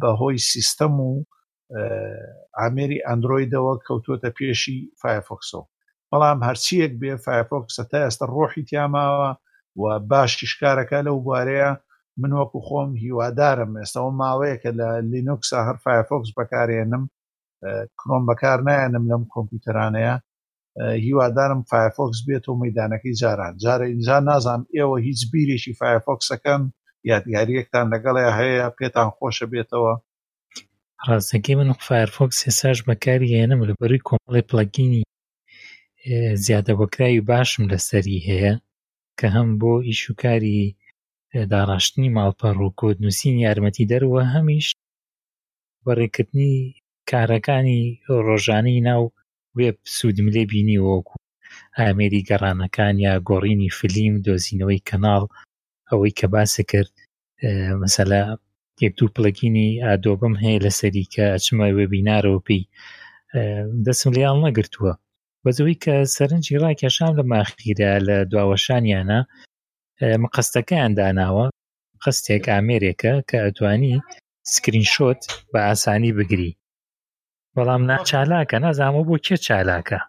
بەهۆی 0.00 0.38
سیستەم 0.52 0.94
و 1.08 1.12
ئامێری 2.58 3.04
ئەندرویدەوە 3.08 3.74
کەوتوتە 3.86 4.30
پێشی 4.36 4.76
فایفۆکسۆ 5.00 5.60
بەڵام 6.10 6.38
هەرچیەک 6.48 6.92
بێ 7.00 7.12
فایفۆکس 7.26 7.74
تا 7.90 7.96
ئێستا 8.04 8.24
ڕۆحی 8.34 8.66
تیاماوە 8.68 9.30
و 9.80 9.84
باشی 10.10 10.46
شکارەکە 10.52 10.98
لەو 11.06 11.16
بوارەیە 11.26 11.70
من 12.20 12.32
وەکو 12.38 12.58
خۆم 12.66 12.90
هیوادارم 13.04 13.72
ئێستا 13.80 13.98
ئەو 14.02 14.10
ماوەیەکە 14.20 14.70
لە 14.80 14.88
لینوکسا 15.10 15.58
هەر 15.68 15.76
فایفۆکس 15.84 16.30
بەکارێنم 16.38 17.04
کرۆم 17.98 18.22
بەکار 18.30 18.58
نایەنم 18.66 19.04
لەم 19.10 19.22
کۆمپیوتەرانەیە 19.32 20.14
هیوادارم 21.04 21.60
فایفۆکس 21.70 22.20
بێت 22.28 22.44
و 22.48 22.60
مەدانەکەی 22.64 23.14
جاران 23.20 23.54
جارە 23.64 23.86
اینجا 23.92 24.16
نازان 24.28 24.60
ئێوە 24.76 24.98
هیچ 25.06 25.20
بیرێکی 25.32 25.72
فایفۆکسەکەم 25.80 26.62
یادگاریەکتان 27.10 27.86
لەگەڵێ 27.94 28.26
هەیە 28.38 28.66
پێتان 28.78 29.08
خۆشە 29.16 29.46
بێتەوە 29.52 29.92
ڕاستەکەی 31.08 31.54
من 31.60 31.70
فایرفۆکس 31.86 32.38
ێساش 32.50 32.78
بەکاری 32.88 33.32
هێنم 33.36 33.60
لە 33.68 33.72
بەری 33.80 34.00
کۆمەڵی 34.08 34.46
پلگینی 34.50 35.02
زیادە 36.44 36.72
بۆکراوی 36.80 37.20
باشم 37.30 37.62
لەسەری 37.72 38.18
هەیە 38.28 38.54
کە 39.18 39.26
هەم 39.36 39.48
بۆ 39.60 39.72
ئیشوکاری 39.88 40.60
داڕاشتنی 41.52 42.08
ماڵپەڕ 42.16 42.56
و 42.60 42.74
کۆدنووسین 42.80 43.36
یارمەتی 43.46 43.88
دەروە 43.92 44.22
هەمیش 44.34 44.66
بەڕێکردنی 45.86 46.54
کارەکانی 47.10 47.80
ڕۆژانەی 48.26 48.80
ناو 48.88 49.02
وێب 49.58 49.76
سوودم 49.96 50.28
لێ 50.34 50.42
بینی 50.52 50.78
وەکو 50.88 51.16
ئامێری 51.78 52.26
گەڕانەکان 52.28 52.94
یا 53.06 53.14
گۆڕینی 53.28 53.70
فلیم 53.78 54.14
دۆزینەوەی 54.26 54.84
کەناڵ 54.88 55.22
ئەوەی 55.90 56.16
کە 56.18 56.26
باسە 56.34 56.62
کرد 56.70 56.92
مەسەلا 57.82 58.22
یەک 58.84 58.92
دوو 58.98 59.14
پلەکینی 59.16 59.68
ئادۆبم 59.86 60.34
هەیە 60.44 60.62
لەسەری 60.66 61.04
کە 61.14 61.24
ئەچمە 61.34 61.66
وێبینارەوە 61.76 62.40
پێی 62.46 62.64
دەسم 63.86 64.10
لیان 64.16 64.36
نەگرتووە 64.46 64.92
بەزەوەی 65.44 65.80
کە 65.84 65.94
سەرنجی 66.16 66.60
ڕاکێشان 66.62 67.12
لە 67.18 67.24
ماخیرە 67.32 67.90
لە 68.08 68.16
دواوەشانیانە 68.32 69.20
مقەستەکەیان 70.22 70.92
داناوە 70.98 71.46
قستێک 72.04 72.44
ئامێرێکە 72.52 73.12
کە 73.28 73.36
ئەتوانی 73.44 73.92
سکرین 74.52 74.86
شۆت 74.94 75.20
بە 75.52 75.60
ئاسانی 75.68 76.12
بگری 76.18 76.52
بەڵام 77.56 77.82
ناچالاکە 77.90 78.56
نازانەوە 78.64 79.02
بۆ 79.08 79.16
کێ 79.26 79.36
چالاکە 79.46 80.00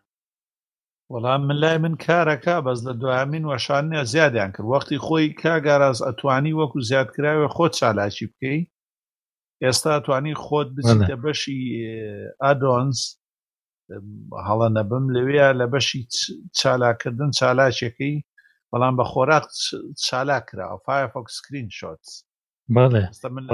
وەڵام 1.13 1.41
من 1.47 1.57
لای 1.63 1.77
من 1.83 1.95
کارەکە 2.05 2.55
بەس 2.65 2.79
لە 2.87 2.93
دوامین 3.01 3.43
وەشانە 3.51 4.03
زیادیان 4.13 4.49
کرد 4.55 4.67
وەختی 4.73 4.99
خۆی 5.05 5.27
کاگاراز 5.41 5.97
ئەتوانی 6.07 6.53
وەکو 6.59 6.79
زیادکراوە 6.89 7.49
خۆت 7.55 7.71
چالاکی 7.79 8.25
بکەیت 8.31 8.67
ئێستا 9.63 9.93
توانی 10.05 10.35
خۆت 10.45 10.69
بچیتە 10.77 11.15
بەشی 11.25 11.59
ئادۆنس 12.43 12.99
هەڵە 14.47 14.67
نەبم 14.77 15.05
لەوەیە 15.15 15.47
لە 15.59 15.65
بەشی 15.73 16.01
چالاکردن 16.59 17.29
چالاکیەکەی 17.39 18.15
بەڵام 18.71 18.93
بە 18.99 19.05
خۆراق 19.11 19.45
چالاک 20.07 20.43
کرا 20.49 20.65
فایفۆکس 20.85 21.33
سکرین 21.39 21.67
شۆت 21.79 22.03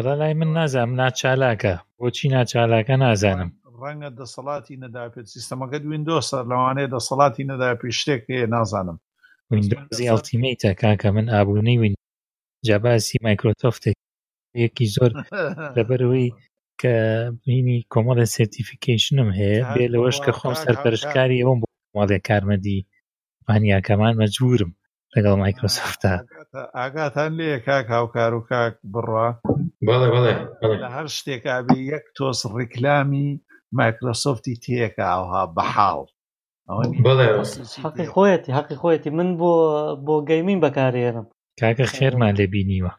بەڵێ 0.01 0.13
لای 0.19 0.33
من 0.39 0.49
نازانم 0.57 0.93
ناچالاکە 1.01 1.73
بۆچی 1.99 2.27
ناچالاکە 2.35 2.95
نازانم 3.05 3.49
ڕەنگە 3.83 4.09
دەسەڵاتی 4.21 4.79
نەداپێت 4.83 5.25
سیستەمەکە 5.35 5.77
وینندۆسە 5.91 6.37
لەوانەیە 6.51 6.89
دەسەڵاتی 6.95 7.43
نەدا 7.51 7.69
پێ 7.81 7.89
شتێک 7.99 8.21
نازانم 8.53 8.97
زیڵتیمیتە 9.97 10.71
کاکە 10.81 11.09
من 11.15 11.25
ئابوونەی 11.33 11.77
وین 11.81 11.95
جاباسی 12.67 13.17
مایکرۆتۆفتێک 13.27 13.97
یەکی 14.63 14.87
زۆر 14.95 15.11
لەبەرەوەی 15.77 16.27
کە 16.81 16.95
بینی 17.45 17.77
کۆمەڵە 17.93 18.25
سرتیفیکیشنم 18.37 19.29
هەیە 19.39 19.61
بێ 19.73 19.85
لەوەش 19.93 20.17
کە 20.25 20.31
خۆم 20.39 20.55
سەرپەرشکاری 20.63 21.43
ئەوم 21.43 21.57
بۆ 21.61 21.67
ماڵێ 21.97 22.19
کارمەدی 22.27 22.79
پانیاکەمان 23.47 24.13
مەجبورم 24.21 24.71
لەگەڵ 25.13 25.35
مایکرۆسفتا 25.43 26.13
ئاگاتان 26.79 27.31
لێ 27.39 27.49
کاک 27.67 27.85
هاوکار 27.95 28.31
و 28.35 28.41
کاک 28.51 28.73
بڕە 28.93 29.27
بەڵێ 29.87 30.07
بەڵێ 30.13 30.33
لە 30.83 30.87
هەر 30.95 31.07
شتێکابی 31.17 31.79
یەک 31.93 32.05
تۆس 32.17 32.39
ڕیکلامی 32.57 33.29
مایکرۆسۆفتی 33.79 34.55
تێکە 34.63 35.05
ئاها 35.13 35.43
بەحاڵ 35.55 36.03
خۆەتی 38.13 38.51
حەقی 38.57 38.75
خۆەتی 38.81 39.09
من 39.17 39.29
بۆ 39.39 39.51
بۆ 40.05 40.15
گەیمین 40.29 40.59
بەکارێنم 40.65 41.25
کاکە 41.59 41.85
خێرمان 41.95 42.33
لێ 42.39 42.47
بینیوە 42.53 42.93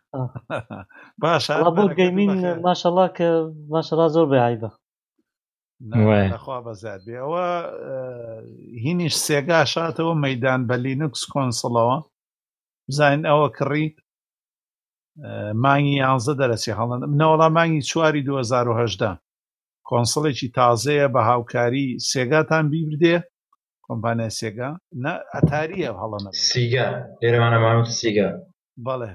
باش 1.23 1.45
بۆ 1.79 1.85
گەیمین 1.99 2.33
ماشەڵا 2.67 3.07
کە 3.17 3.29
ماشەڵا 3.75 4.07
زۆر 4.15 4.27
بەعیبە 4.33 4.71
خوا 6.45 6.59
بەزار 6.67 6.99
بێەوە 7.07 7.47
هینیش 8.85 9.15
سێگا 9.27 9.61
شاتەوە 9.73 10.15
مەدان 10.25 10.61
بە 10.69 10.75
لینوکس 10.85 11.23
کۆنسڵەوە 11.33 11.99
بزانین 12.89 13.23
ئەوە 13.31 13.49
کڕیت 13.59 13.97
مانگی 15.65 15.97
یانزە 16.03 16.35
دەرەسی 16.41 16.77
هەڵند 16.79 17.03
منەوەڵا 17.13 17.49
مانگی 17.57 17.83
چواری 17.91 18.23
2010 18.23 19.17
کۆنسڵێکی 19.93 20.49
تازەیە 20.59 21.07
بە 21.15 21.21
هاوکاری 21.31 21.87
سێگاتان 22.11 22.65
بیبردێ 22.73 23.17
کۆمپانیا 23.87 24.31
سێگا 24.41 24.71
ئەتاریە 25.35 25.91
هەڵەنە 26.01 26.31
سیگا 26.51 26.89
لێرەمانەمان 27.23 27.79
سیگا 28.01 28.29
بەڵێ 28.87 29.13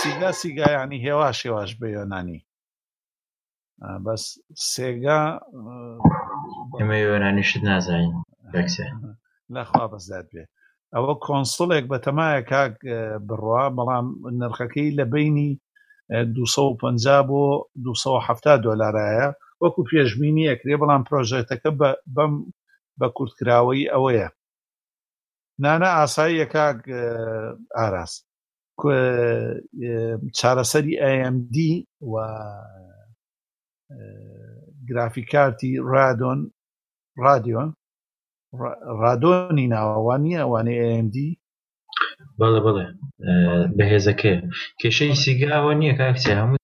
سیگا 0.00 0.30
سیگایانی 0.40 0.98
هێوا 1.06 1.30
شێواش 1.40 1.70
بە 1.80 1.86
یۆنانی 1.96 2.40
بەس 4.04 4.22
سێگا 4.72 5.20
ئێمە 6.78 6.96
یۆنانیشت 7.06 7.56
نازانین 7.70 8.14
لەخوا 9.54 9.84
بەزداد 9.92 10.26
بێت 10.34 10.50
ئەوە 10.94 11.14
کۆنسڵێک 11.24 11.84
بە 11.90 11.98
تەمایە 12.04 12.40
کاک 12.50 12.74
بڕوا 13.28 13.64
بەڵام 13.76 14.06
نرخەکەی 14.40 14.90
لە 14.98 15.04
بینی 15.14 15.50
250 16.38 17.28
بۆ 17.28 17.42
270 17.84 18.60
دلارایە 18.66 19.28
وەکو 19.62 19.80
پێشببینی 19.90 20.50
ئەکرێ 20.50 20.74
بەڵام 20.80 21.02
پرۆژێتەکە 21.08 21.70
بەم 22.14 22.32
بە 22.98 23.06
کورتکراوەی 23.16 23.90
ئەوەیە 23.92 24.28
نانە 25.62 25.88
ئاساییەکە 25.96 26.64
ئاراس 27.76 28.12
چارەسەری 30.38 30.94
ئەMD 31.02 31.56
و 32.12 32.14
گرافیکارتی 34.88 35.72
رادۆن 35.92 36.40
رادیۆن 37.24 37.68
رادۆنی 39.02 39.66
ناوەوانی 39.74 40.38
ئەوانەی 40.40 40.80
ئەMD 40.84 41.16
بەڵێ 42.38 42.60
بڵێ 42.66 42.86
بەهێزەکە 43.76 44.32
کێشەی 44.80 45.18
سیگاوە 45.22 45.72
نییە 45.80 45.94
کاکسێ 46.00 46.32
هەموو 46.40 46.58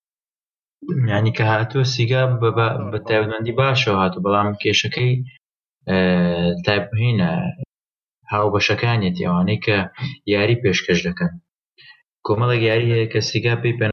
ینی 1.14 1.32
کە 1.36 1.44
هاتووە 1.52 1.84
سیگا 1.94 2.22
بە 2.92 2.98
تایبەتمەندی 3.08 3.58
باشەوە 3.62 3.98
هاتو 4.02 4.18
بەڵام 4.24 4.48
کێشەکەی 4.62 5.12
تایبهینە 6.66 7.30
هاو 8.32 8.46
بەشەکانیت 8.54 9.16
ئەوانەی 9.24 9.58
کە 9.66 9.78
یاری 10.34 10.56
پێشکەش 10.62 11.00
دەکەن 11.08 11.32
کۆمەڵێک 12.26 12.62
یاری 12.70 12.92
هەیە 12.94 13.06
کە 13.12 13.20
سیگا 13.30 13.54
پێی 13.62 13.76
پێ 13.78 13.86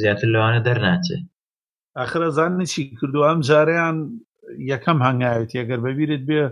زیاتر 0.00 0.26
لەوانە 0.34 0.60
دەرناچێت 0.66 1.24
ئاخرە 1.98 2.28
زانانی 2.36 2.66
چی 2.72 2.80
کردو 2.98 3.26
ئەم 3.28 3.40
جاریان 3.48 3.96
یەکەم 4.72 4.98
هەنگاوێت 5.06 5.50
ئەگەر 5.60 5.80
بەبیرت 5.84 6.22
بێ 6.28 6.42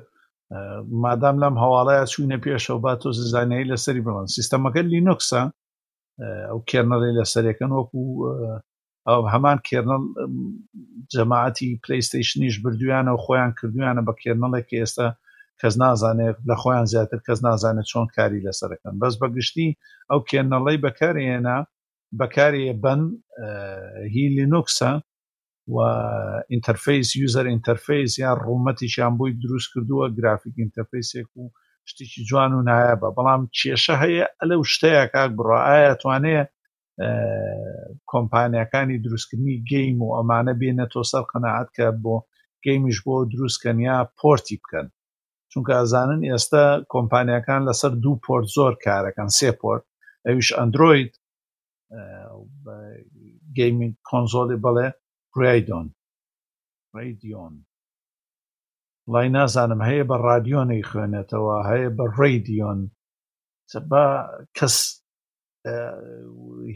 مادام 1.05 1.36
لەم 1.43 1.55
هەواڵەیە 1.62 2.05
چوینە 2.12 2.39
پێشەوە 2.44 2.78
با 2.84 2.93
تۆ 3.02 3.09
زانایی 3.34 3.68
لەسەری 3.70 4.05
بڵند 4.06 4.28
سیستەمەکە 4.36 4.82
لینۆکسە 4.93 5.43
ئەو 6.51 6.59
کێرنەڵی 6.68 7.16
لەسەرەکەن 7.18 7.70
وەکو 7.76 8.02
ئەو 9.11 9.23
هەمان 9.35 9.59
کێرنل 9.69 10.05
جەماعەتی 11.15 11.70
پلیستیشنیش 11.85 12.55
بردویانەوە 12.65 13.19
خۆیان 13.24 13.51
کردویانە 13.59 14.03
بە 14.09 14.15
کێرنڵێک 14.23 14.69
ئێستا 14.81 15.09
کەس 15.61 15.74
نازانێت 15.85 16.37
لە 16.51 16.55
خۆیان 16.62 16.87
زیاتر 16.93 17.19
کەس 17.27 17.39
نازانێت 17.49 17.87
چۆن 17.93 18.07
کاری 18.16 18.45
لەسەرەکەن 18.47 18.95
بەس 19.03 19.15
بەگشتی 19.20 19.69
ئەو 20.11 20.20
کێرنەڵی 20.31 20.79
بەکارێنا 20.85 21.59
بەکارێ 22.20 22.65
بن 22.85 23.01
هی 24.12 24.27
لینوکسە 24.37 24.93
و 25.74 25.77
ئینتەرفیس 26.53 27.09
یوزەر 27.23 27.47
ئینتەرفیس 27.51 28.11
یان 28.23 28.37
ڕوومەتیشیان 28.47 29.12
بووی 29.19 29.33
دروست 29.45 29.69
کردووە 29.73 30.05
گرافیک 30.19 30.55
ئینتەرفیسێک 30.62 31.29
و 31.41 31.45
شتێکی 31.91 32.20
جوان 32.29 32.51
و 32.55 32.65
نایە 32.69 32.95
بە 33.03 33.09
بەڵام 33.16 33.43
کێشە 33.59 33.95
هەیە 34.03 34.27
ئەلە 34.41 34.55
شتەیە 34.74 35.05
کاک 35.15 35.31
بڕە 35.39 35.59
ئایا 35.69 35.95
توانەیە 36.03 36.43
کۆمپانیەکانی 37.01 38.98
دروستکردنی 39.02 39.64
گەیم 39.70 39.98
و 40.05 40.06
ئەمانە 40.16 40.55
بێنە 40.60 40.86
تۆ 40.93 41.01
سەر 41.10 41.24
قەنەعات 41.32 41.69
کە 41.77 41.86
بۆ 42.02 42.14
گەیمیش 42.64 42.98
بۆ 43.06 43.14
دروستکەن 43.32 43.78
یا 43.89 43.97
پۆرتی 44.19 44.56
بکەن 44.62 44.86
چونکە 45.52 45.73
ئازانن 45.78 46.23
ئێستا 46.31 46.64
کۆمپانیەکان 46.93 47.62
لەسەر 47.69 47.93
دوو 48.02 48.23
پۆرت 48.24 48.47
زۆر 48.56 48.73
کارەکەن 48.85 49.31
سێ 49.39 49.48
پۆرت 49.60 49.85
ئەویش 50.27 50.48
ئەندروید 50.59 51.12
گەیمین 53.56 53.93
کۆنزۆلی 54.09 54.56
بڵێ 54.64 54.89
ڕیدۆن 55.40 55.86
ڕیدیۆن 56.97 57.55
لای 59.12 59.28
نازانم 59.36 59.81
هەیە 59.89 60.05
بە 60.10 60.16
ڕادیۆنەی 60.27 60.86
خوێنێتەوە 60.90 61.56
هەیە 61.70 61.90
بە 61.97 62.05
ڕیدیۆن 62.19 62.81
بە 63.90 64.05
کەس 64.56 64.77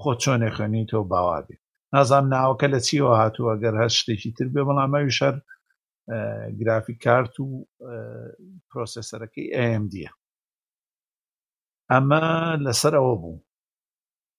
خۆ 0.01 0.11
چۆنێ 0.23 0.51
خوێنیتەوە 0.57 1.05
باوا 1.13 1.39
بێ 1.47 1.57
نازام 1.95 2.25
ناوەکە 2.35 2.67
لە 2.75 2.81
چیەوە 2.87 3.15
هاتووە 3.21 3.55
گەر 3.63 3.75
هەر 3.83 3.93
شتێکی 3.99 4.31
تر 4.37 4.47
بێ 4.53 4.63
بەڵامەوی 4.67 5.17
شەر 5.19 5.35
گرافی 6.59 6.95
کارت 7.05 7.35
و 7.45 7.47
پرۆسسەرەکەی 8.69 9.49
ئەMDە 9.57 10.09
ئەمە 11.91 12.25
لەسەرەوە 12.65 13.15
بوو 13.23 13.45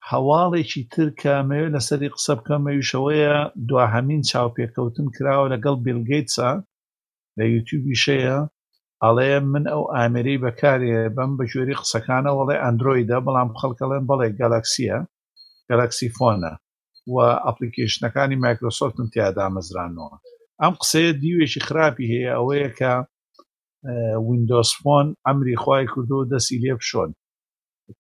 هەواڵێکی 0.09 0.84
تر 0.93 1.07
کامەوێت 1.22 1.72
لەسەری 1.76 2.14
قسە 2.15 2.34
بکەمەویشەوەیە 2.39 3.35
دو 3.68 3.76
هەمین 3.93 4.22
چاوپێکەوتن 4.30 5.07
کراوە 5.15 5.47
لەگەڵ 5.53 5.76
بیلگەیتسا 5.85 6.51
لە 7.38 7.43
یوتیوبی 7.55 7.95
شەیە 8.05 8.39
ئەڵێ 9.06 9.32
من 9.53 9.65
ئەو 9.72 9.84
ئامری 9.95 10.41
بەکارێ 10.44 10.98
بەم 11.15 11.32
بەژێری 11.40 11.80
قسەکانەوەڵێ 11.82 12.56
ئەندرویدا 12.64 13.18
بەڵام 13.26 13.49
خەڵکەڵێن 13.60 14.03
بەڵێ 14.10 14.30
گەلەکسیە 14.40 14.99
گەلەکسی 15.69 16.14
فۆنە 16.18 16.53
و 17.14 17.15
ئەپلیکیشنەکانی 17.45 18.40
مایکرۆسۆفتن 18.45 19.07
تیادا 19.14 19.45
مەزرانەوە 19.56 20.15
ئەم 20.64 20.74
قسەیە 20.82 21.11
دیوێکی 21.22 21.61
خراپی 21.68 22.10
هەیە 22.14 22.32
ئەوەیە 22.38 22.69
کە 22.80 22.94
وینندۆسفۆن 24.28 25.07
ئەمری 25.26 25.57
خی 25.64 25.84
کردو 25.94 26.15
و 26.22 26.30
دەسی 26.32 26.56
لێ 26.64 26.74
بشۆن 26.80 27.11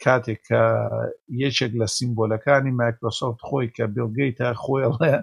کاتێک 0.03 0.41
کە 0.49 0.63
یەکێک 1.43 1.73
لە 1.81 1.87
سیمبۆلەکانی 1.97 2.75
مایکرۆسۆفت 2.81 3.41
خۆی 3.47 3.67
کە 3.75 3.85
بلگەی 3.95 4.31
تا 4.39 4.47
خۆیڵێ 4.63 5.15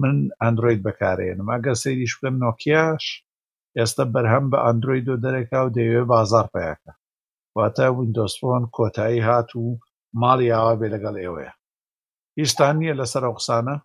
من 0.00 0.16
ئەندروید 0.42 0.80
بەکارێنم 0.86 1.48
ئەگەر 1.54 1.76
سەیریش 1.82 2.12
بکەم 2.16 2.34
نۆکیاش 2.44 3.04
ئێستا 3.80 4.04
بەرهەم 4.14 4.44
بە 4.52 4.58
ئەندروۆی 4.64 5.04
دۆ 5.08 5.14
دەرێکا 5.24 5.60
و 5.64 5.68
دەیەوێ 5.76 6.02
بازار 6.12 6.46
پیاکە 6.54 6.92
واتە 7.56 7.86
وینندۆسپۆن 7.96 8.62
کۆتایی 8.76 9.26
هات 9.28 9.48
و 9.54 9.66
ماڵی 10.20 10.52
ئاوا 10.54 10.74
بێ 10.80 10.88
لەگەڵ 10.94 11.16
ئێوەیە 11.22 11.52
هیچستان 12.38 12.74
نییە 12.80 12.94
لەسەر 13.00 13.22
ئەو 13.26 13.34
قسانە 13.38 13.76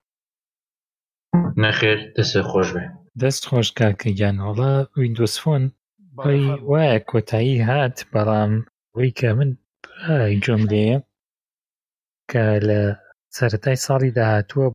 نەخێر 1.63 1.99
دەسێ 2.15 2.41
خۆش 2.49 2.67
بێ 2.75 2.85
دەست 3.21 3.43
خۆش 3.49 3.67
کاکە 3.79 4.09
یانەڵە 4.21 4.73
وینندۆسفۆن 4.99 5.63
وایە 6.69 6.97
کۆتایی 7.09 7.59
هات 7.69 7.95
بەڵام 8.11 8.51
وی 8.97 9.09
کە 9.19 9.29
من 9.37 9.49
جۆملەیە 10.45 10.97
کە 12.31 12.43
لە 12.67 12.81
سەتای 13.37 13.77
ساڵی 13.85 14.15
داهاتووە 14.17 14.67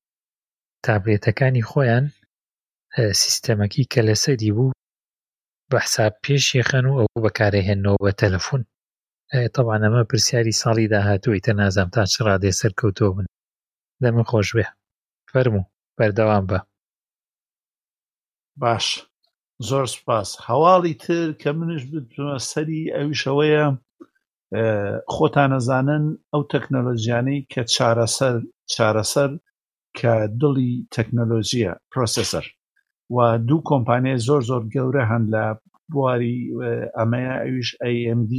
تابلێتەکانی 0.86 1.66
خۆیان 1.70 2.04
سیستەمەکی 3.22 3.84
کە 3.92 4.00
لەسەری 4.08 4.50
بوو 4.56 4.70
بە 5.70 5.78
حساب 5.84 6.12
پێشیخەن 6.24 6.84
و 6.88 6.94
ئەو 7.00 7.08
بەکارهێنەوە 7.24 7.98
بە 8.06 8.12
تەلەفۆن 8.20 8.62
طبعا 9.54 9.76
ئەمە 9.84 10.02
پرسیاری 10.10 10.58
ساڵی 10.62 10.90
داهاتووی 10.94 11.44
تە 11.46 11.52
نازام 11.60 11.88
تا 11.94 12.02
چ 12.12 12.14
ڕادێ 12.26 12.52
سەرکەوتۆ 12.60 13.06
بن 13.16 13.26
دەمە 14.02 14.24
خۆش 14.30 14.48
بێ 14.56 14.66
فەرمو 15.32 15.62
بەردەوام 15.98 16.44
بە 16.50 16.58
باش 18.62 18.86
زۆر 19.68 19.86
سپاس 19.96 20.28
هەواڵی 20.48 20.94
تر 21.04 21.28
کە 21.40 21.50
منش 21.58 21.82
بتونە 21.90 22.36
سەری 22.50 22.82
ئەویشەوەیە 22.96 23.64
خۆتانەزانن 25.14 26.04
ئەو 26.32 26.42
تەکنەلۆژیانەی 26.52 27.40
کە 27.52 27.62
چارەسەر 27.74 28.34
چارەسەر 28.74 29.30
کە 29.98 30.12
دڵی 30.40 30.70
تەکنەلۆژیە 30.94 31.72
پرۆسسەر 31.90 32.46
و 33.10 33.16
دوو 33.48 33.60
کۆمپانیای 33.70 34.18
زۆر 34.28 34.40
زۆر 34.50 34.62
گەورە 34.74 35.04
هەند 35.12 35.26
لە 35.34 35.44
بواری 35.92 36.36
ئەمەیە 36.98 37.34
ئەویش 37.42 37.70
AMD 37.90 38.32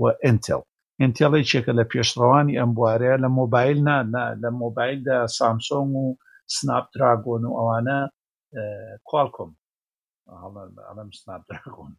و 0.00 0.02
ئەتل 0.24 0.60
ئەتیڵی 1.00 1.48
چێکە 1.50 1.72
لە 1.78 1.84
پێشڕەوانی 1.92 2.58
ئەم 2.60 2.70
بوارەیە 2.76 3.16
لە 3.24 3.28
مۆبایل 3.40 3.78
نادنا 3.88 4.24
لە 4.42 4.48
مۆبایلدا 4.62 5.16
سامسۆنگ 5.36 5.90
و 6.02 6.06
سناپ 6.54 6.86
دراگۆن 6.94 7.42
و 7.46 7.52
ئەوانە 7.58 7.98
کوالکۆم 9.08 9.52
ئەڵم 10.88 11.10
سناپ 11.20 11.42
دراگۆن 11.48 11.92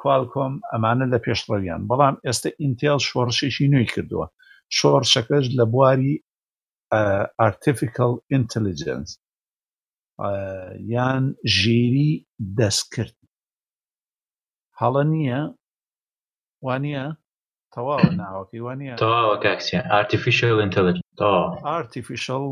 کوالکۆم 0.00 0.52
ئەمانە 0.72 1.06
لە 1.12 1.18
پێشڕەویان 1.24 1.82
بەڵام 1.90 2.14
ئێستا 2.26 2.48
ئینتیل 2.62 2.98
شۆڕشێکی 3.08 3.66
نوێی 3.72 3.90
کردووە 3.94 4.26
شۆڕشەکەش 4.78 5.46
لە 5.58 5.64
بواری 5.72 6.12
ئارتفیکل 7.40 8.12
ئینتلیجنس 8.32 9.08
یان 10.94 11.24
ژێری 11.58 12.10
دەستکرد 12.58 13.16
هەڵە 14.80 15.02
نییە 15.12 15.40
وانە 16.66 17.04
تەواوە 17.74 18.10
ناوەکەی 18.20 18.62
وانە 18.66 18.94
تەواوە 19.02 19.36
کاکسیە 19.44 19.80
ئارتیفیشل 19.92 20.54
ئینتەلیجنت 20.62 21.18
ئارتیفیشل 21.68 22.44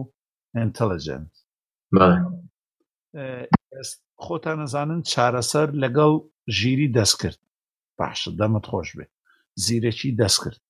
ئینتەلیجنت 0.57 1.33
خۆتان 4.25 4.57
نەزانن 4.65 5.01
چارەسەر 5.13 5.69
لەگەڵ 5.83 6.13
ژیری 6.59 6.89
دەستکرد 6.99 7.41
باشە 7.99 8.31
دەمت 8.41 8.65
خۆش 8.71 8.89
بێ 8.97 9.07
زیرەکی 9.65 10.17
دەستکرد 10.21 10.61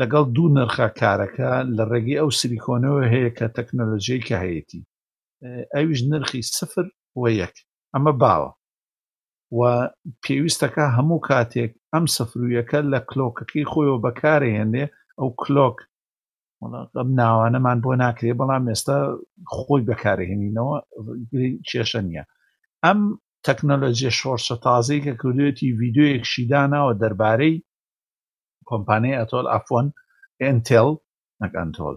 لەگەڵ 0.00 0.24
دوو 0.36 0.48
نرخە 0.58 0.86
کارەکە 1.00 1.50
لە 1.76 1.84
ڕێگەی 1.90 2.18
ئەو 2.20 2.30
سیلیکۆنەوە 2.40 3.00
هەیە 3.12 3.30
کە 3.38 3.46
تەکنەلۆژیی 3.56 4.24
کە 4.28 4.36
هەیەی 4.44 4.62
ئەویش 5.76 6.00
نرخی 6.10 6.42
سفر 6.58 6.86
و 7.20 7.22
یەک 7.42 7.54
ئەمە 7.94 8.12
باوە 8.22 8.50
و 9.58 9.60
پێویستەکە 10.24 10.86
هەموو 10.96 11.24
کاتێک 11.30 11.72
ئەم 11.92 12.04
سفرویەکە 12.16 12.80
لە 12.92 13.00
کلۆکەکەی 13.08 13.68
خۆیەوە 13.72 13.98
بەکارهێنێ 14.04 14.84
ئەو 15.18 15.28
کلۆک 15.42 15.76
ئەم 16.98 17.08
ناوانەمان 17.20 17.78
بۆ 17.84 17.90
ناکرێ 18.02 18.32
بەڵام 18.40 18.64
ئێستا 18.70 18.98
خۆی 19.58 19.86
بەکارهێنینەوە 19.88 20.76
کێشە 21.68 22.00
نییە 22.08 22.24
ئەم 22.84 23.00
تەکنەلۆژیە 23.46 24.12
شۆرشە 24.20 24.56
تازەی 24.64 25.02
کە 25.06 25.12
کردوێتی 25.20 25.64
یددیوەیەکشی 25.70 26.48
داناوە 26.52 26.92
دەربارەی 27.02 27.54
کۆمپانیای 28.68 29.18
ئەتۆل 29.20 29.46
ئەفۆن 29.54 29.86
ئەتل 30.42 30.88
نەکەنتۆل 31.42 31.96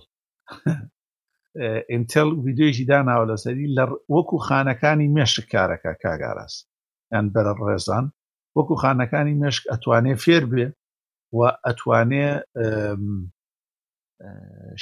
ئینتل 1.92 2.30
ویددیۆژی 2.46 2.86
داناوە 2.92 3.26
لەسەری 3.32 3.74
لە 3.78 3.86
وەکو 4.16 4.36
خانەکانی 4.48 5.08
مێشک 5.16 5.46
کارەکە 5.54 5.92
کاگاراس 6.04 6.56
ئەن 7.14 7.26
بەرە 7.34 7.54
ڕێزان 7.68 8.06
وەکو 8.58 8.76
خانەکانی 8.84 9.40
مێشک 9.42 9.64
ئەتوانێ 9.72 10.14
فێر 10.24 10.44
بێ 10.52 10.66
و 11.38 11.40
ئەتوانێ 11.68 12.28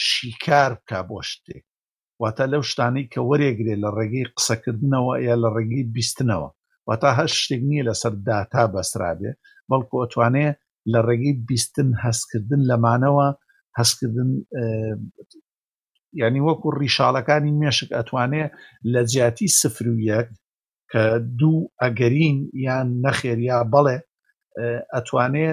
شیکار 0.07 0.71
بکە 0.79 0.99
بۆ 1.09 1.19
شتێک 1.29 1.63
واتە 2.21 2.45
لەو 2.53 2.63
شتانی 2.69 3.09
کە 3.13 3.19
وەرێگرێ 3.29 3.75
لە 3.83 3.89
ڕێگەی 3.97 4.29
قسەکردنەوە 4.35 5.13
یا 5.27 5.35
لە 5.43 5.49
ڕێگەی 5.55 5.89
بیستنەوە 5.95 6.49
واتا 6.87 7.09
هەر 7.19 7.29
شتێک 7.39 7.61
نییە 7.69 7.83
لەسەر 7.89 8.13
داتا 8.27 8.63
بەسرابێ 8.73 9.31
بەڵکو 9.69 9.95
ئەتوانێ 10.03 10.47
لە 10.93 10.99
ڕێگەی 11.07 11.33
بیستن 11.49 11.89
هەستکردن 12.03 12.61
لەمانەوە 12.69 13.27
هەستکردن 13.79 14.29
ینی 16.22 16.41
وەکو 16.48 16.68
ڕیشالەکانی 16.81 17.57
مێشک 17.61 17.90
ئەتوانێ 17.98 18.45
لە 18.94 19.02
جیاتی 19.11 19.48
سفر 19.60 19.86
و 19.91 19.98
یەک 20.11 20.27
کە 20.91 21.03
دوو 21.40 21.69
ئەگەرین 21.81 22.40
یان 22.65 22.88
نەخێریا 23.06 23.60
بەڵێ 23.73 23.98
ئەتوانێ 24.94 25.49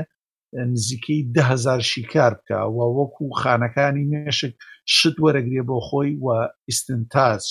نزیکەی 0.73 1.20
دههزار 1.37 1.81
شیکار 1.91 2.33
بکە 2.39 2.61
و 2.77 2.78
وەکو 2.99 3.24
خانەکانی 3.41 4.09
مێشک 4.11 4.53
شت 4.97 5.16
وەرەگرێ 5.24 5.62
بۆ 5.69 5.78
خۆی 5.89 6.11
و 6.24 6.27
ئیسنتاج 6.69 7.43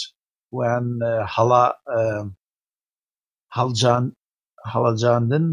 ویان 0.55 0.85
هەڵا 1.35 1.65
هەڵجان 3.57 4.03
هەڵەجاندن 4.73 5.45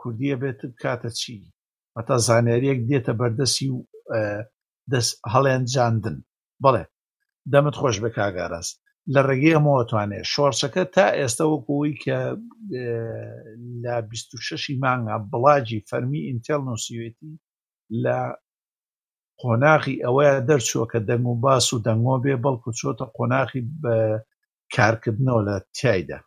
کوردیە 0.00 0.36
بێت 0.42 0.60
کاتە 0.82 1.10
چی 1.18 1.36
بەتا 1.94 2.16
زانیاریەک 2.28 2.80
دێتە 2.90 3.12
بەردەسی 3.20 3.68
و 3.74 3.78
دەست 4.92 5.12
هەڵێنجاندن 5.32 6.16
بڵێ 6.64 6.84
دەمت 7.52 7.74
خۆش 7.80 7.96
بە 8.04 8.10
کاگاراست 8.18 8.74
لە 9.14 9.20
ڕێگەی 9.28 9.56
ئەمەوەتوانێت 9.56 10.26
شۆرشەکە 10.34 10.82
تا 10.94 11.06
ئێستا 11.18 11.44
وەکەوەی 11.52 11.94
کە 12.04 12.18
لە 13.84 13.94
26 14.10 14.70
مانگە 14.82 15.16
بڵاجی 15.30 15.84
فەرمی 15.90 16.26
ئینتێل 16.28 16.62
نووسیوێتی 16.68 17.32
لە 18.04 18.18
قۆناغی 19.42 20.02
ئەوەیە 20.04 20.34
دەرچووە 20.48 20.86
کە 20.92 20.98
دەنگ 21.08 21.26
و 21.30 21.34
باس 21.44 21.66
و 21.72 21.82
دەنگۆ 21.86 22.16
بێ 22.24 22.34
بەڵکو 22.44 22.70
چۆتە 22.80 23.04
قۆناغی 23.16 23.62
بە 23.82 23.94
کارکردنەوە 24.76 25.42
لە 25.48 25.56
تایدا 25.78 26.20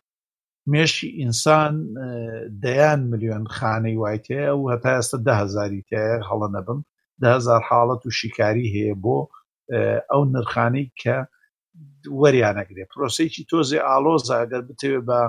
مێشی 0.72 1.08
ئینسان 1.20 1.74
دەیان 2.62 3.00
میلیۆن 3.10 3.44
خانەی 3.56 3.96
وایتەیە 4.02 4.50
و 4.56 4.64
هەتا 4.72 4.90
ئێستا 4.96 5.18
دههزاری 5.28 5.82
تایە 5.88 6.18
هەڵە 6.28 6.48
نەبم 6.56 6.80
دههزار 7.22 7.60
حاڵەت 7.70 8.06
و 8.06 8.10
شیکاری 8.18 8.66
هەیە 8.74 8.94
بۆ 9.04 9.18
ئەو 10.10 10.22
نرخانەی 10.34 10.86
کە 11.00 11.16
وەریانەگرێ 12.20 12.84
پرۆسەیەکی 12.92 13.42
تۆزێ 13.50 13.78
ئالۆزاگەر 13.88 14.62
بتەوێت 14.68 15.04
بە 15.08 15.20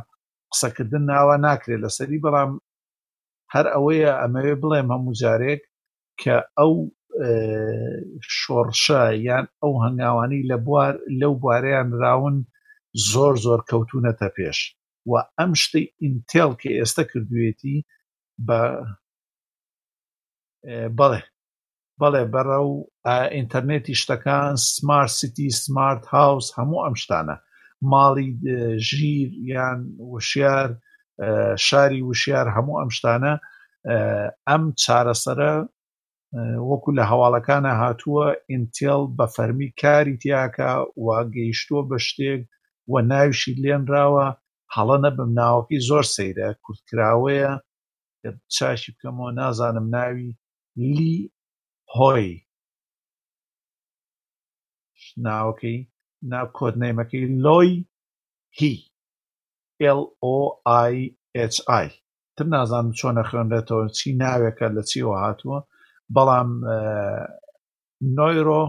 قسەکردن 0.52 1.04
ناوە 1.12 1.36
ناکرێت 1.46 1.82
لەسەری 1.84 2.22
بەڵام 2.26 2.52
هەر 3.54 3.66
ئەوەیە 3.74 4.12
ئەمەوێ 4.22 4.54
بڵێم 4.62 4.88
هەموو 4.94 5.18
جارێک 5.22 5.62
کە 6.22 6.36
ئەو 6.58 6.74
شۆڕشە 8.40 9.04
یان 9.28 9.46
ئەو 9.62 9.74
هەنگاوانی 9.86 10.48
لە 10.50 10.58
بوار 10.66 10.94
لەو 11.22 11.34
بوارەیان 11.42 11.90
راون 12.04 12.36
زۆر 13.12 13.34
زۆر 13.46 13.60
کەوتونەتە 13.70 14.28
پێش 14.38 14.60
و 15.10 15.12
ئەم 15.38 15.52
شتی 15.64 15.84
ئینتێل 16.04 16.52
کە 16.62 16.70
ئێستا 16.78 17.04
کردوێتی 17.12 17.78
بە 18.48 18.62
بەڵێ 20.98 21.22
بەڵێ 22.02 22.24
بەرە 22.34 22.60
و 22.70 22.74
ئینتەرنێتی 23.36 23.96
شتەکان 24.02 24.54
سمارت 24.74 25.12
سیتی 25.20 25.48
سمارت 25.64 26.04
هاوس 26.16 26.46
هەموو 26.58 26.84
ئەم 26.86 26.96
شتانە 27.04 27.36
ماڵی 27.92 28.30
ژیر 28.90 29.30
یان 29.54 29.80
وشیار 30.14 30.68
شاری 31.68 32.02
وشیار 32.10 32.46
هەموو 32.56 32.80
ئەم 32.82 32.90
شتانە 32.98 33.34
ئەم 34.50 34.64
چارەسەرە 34.84 35.54
وەکو 36.70 36.90
لە 36.98 37.04
هەواڵەکانە 37.12 37.72
هاتووە 37.82 38.26
ئینتیل 38.52 39.04
بە 39.18 39.26
فەرمی 39.36 39.70
کاری 39.82 40.16
تیاکە 40.22 40.72
وا 41.06 41.20
گەیشتووە 41.36 41.82
بە 41.90 41.98
شتێک 42.08 42.42
و 42.92 42.94
ناویشی 43.12 43.54
لێنراوە 43.64 44.26
هەڵەنە 44.76 45.10
بم 45.18 45.30
ناوەکی 45.42 45.80
زۆر 45.90 46.06
سەیرە 46.16 46.50
کورتکراوەیە 46.64 47.52
چاشی 48.56 48.92
بکەمەوە 48.94 49.30
نازانم 49.40 49.88
ناوی 49.96 50.30
لی 50.98 51.16
هۆی 51.98 52.28
ناوەکەی 55.26 55.78
ناو 56.32 56.48
کۆدنەیمەکەی 56.58 57.26
لۆی 57.46 57.72
هی 58.58 58.76
LOIHI 59.98 61.92
تر 62.36 62.46
نازانم 62.54 62.92
چۆنە 63.00 63.24
خوێنرێتەوە 63.30 63.86
چی 63.98 64.08
ناوێکە 64.24 64.68
لە 64.76 64.82
چیوە 64.90 65.16
هاتووە 65.26 65.60
بەڵام 66.16 66.50
نۆیرۆ 68.18 68.64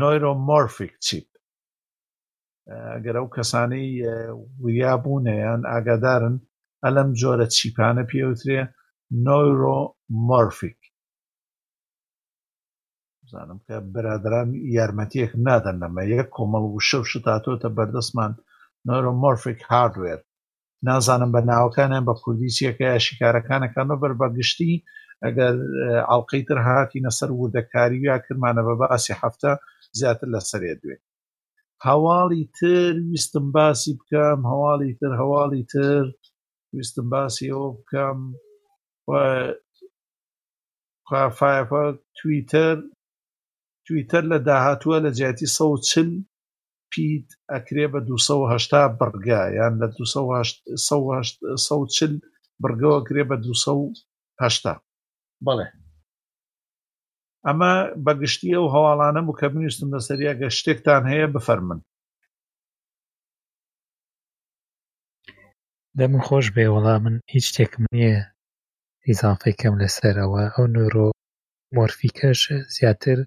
نۆیرۆمۆرفیک 0.00 0.92
چیپ 1.06 1.28
گەرە 3.04 3.20
و 3.24 3.32
کەسانەی 3.36 3.88
وریا 4.62 4.92
بوونەیان 5.02 5.60
ئاگادارن 5.70 6.36
ئەلەم 6.84 7.08
جۆرە 7.20 7.46
چیپانە 7.56 8.04
پێوترێ 8.10 8.60
نۆیرۆمۆرفیک 9.26 10.80
زانم 13.34 13.58
کە 13.66 13.76
برادران 13.96 14.50
یارمەتیەک 14.76 15.32
نادەن 15.46 15.76
لەمە 15.82 16.02
یەک 16.14 16.28
کۆمەڵ 16.36 16.64
و 16.70 16.80
شەو 16.88 17.02
شتاتۆتە 17.10 17.68
بەردەستمان 17.78 18.32
نۆرۆمۆرفیک 18.88 19.60
هاردوێر 19.70 20.20
نازانم 20.88 21.30
بە 21.34 21.40
ناوەکانیان 21.50 22.04
بە 22.08 22.14
کوردیسیەکە 22.22 22.88
شکارەکانەکانەوە 23.06 24.00
بەربەگشتی 24.02 24.72
ئەگەر 25.24 25.54
ئاڵلقەی 26.08 26.42
تر 26.48 26.58
هاتیە 26.68 27.10
سەر 27.18 27.30
وردەکاری 27.40 27.98
یا 28.08 28.16
کرمانە 28.26 28.62
بە 28.68 28.74
باسی 28.82 29.12
هەفتە 29.22 29.50
زیاتر 29.98 30.26
لە 30.34 30.40
سەرێ 30.50 30.72
دوێ 30.80 30.96
هەواڵی 31.88 32.44
تر 32.58 32.92
ویستم 33.10 33.46
باسی 33.56 33.90
بکەم 33.98 34.40
هەواڵی 34.50 34.92
تر 35.00 35.12
هەواڵی 35.20 35.62
تر 35.72 36.02
ویستم 36.76 37.06
باسی 37.14 37.46
ئەوە 37.52 37.68
بکەم 37.78 38.18
تویتەر 42.18 42.76
تویتەر 43.88 44.22
لە 44.32 44.38
داهاتووە 44.48 44.98
لە 45.04 45.10
جیاتی 45.18 45.46
سە 45.56 45.66
چل 45.90 46.10
پیت 46.92 47.28
ئەکرێ 47.52 47.86
بە 47.92 48.00
2هشتا 48.08 48.82
بڕگا 49.00 49.42
یان 49.58 49.72
لە 49.80 49.88
چل 52.00 52.12
بگەوە 52.62 52.98
کرێ 53.06 53.24
بە 53.30 53.36
2هشتا 53.44 54.74
بڵێ 55.46 55.68
ئەمە 57.46 57.72
بەگشتی 58.04 58.52
ئەو 58.56 58.66
هەواڵانە 58.74 59.20
و 59.24 59.36
کە 59.38 59.46
بنویستم 59.52 59.88
لەسەریا 59.94 60.32
گە 60.40 60.48
شتێکتان 60.58 61.02
هەیە 61.12 61.26
بفەرمن 61.34 61.80
دەم 65.98 66.12
خۆش 66.26 66.46
بێ 66.54 66.64
وەڵام 66.74 67.00
من 67.04 67.16
هیچ 67.32 67.44
شتێکم 67.50 67.82
نییە 67.94 68.14
ئیزانفەکەم 69.08 69.74
لەسەرەوە 69.82 70.42
ئەو 70.54 70.64
نۆرۆ 70.74 71.08
مۆرفیکەش 71.76 72.40
زیاتر 72.76 73.18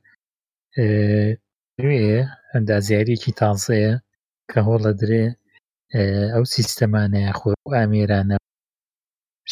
نوێیە 1.82 2.22
ئەندازیارێکی 2.54 3.32
تازەیە 3.42 3.94
کە 4.50 4.60
هۆڵە 4.68 4.92
درێ 5.02 5.26
ئەو 6.34 6.44
سیستەمانەیە 6.56 7.32
خۆ 7.40 7.52
ئامێرانە 7.80 8.38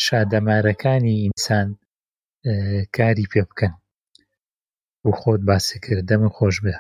شادەمارەکانی 0.04 1.20
ئینسان 1.24 1.68
کاری 2.96 3.26
پێ 3.32 3.42
بکەن 3.50 3.74
و 5.06 5.10
خۆت 5.20 5.42
باسی 5.50 5.78
کرد 5.84 6.06
دەمە 6.10 6.30
خۆش 6.38 6.56
بێ 6.66 6.76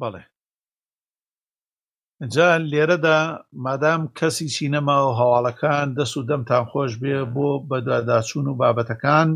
بەڵێ 0.00 0.24
جا 2.34 2.50
لێرەدا 2.70 3.18
مادام 3.64 4.02
کەسی 4.18 4.46
چینەما 4.54 4.98
و 5.04 5.16
هەواڵەکان 5.20 5.88
دەست 5.98 6.14
و 6.16 6.22
دەمتان 6.30 6.64
خۆش 6.70 6.92
بێ 7.02 7.16
بۆ 7.34 7.48
بەداداچوون 7.68 8.46
و 8.48 8.58
بابەتەکان 8.60 9.28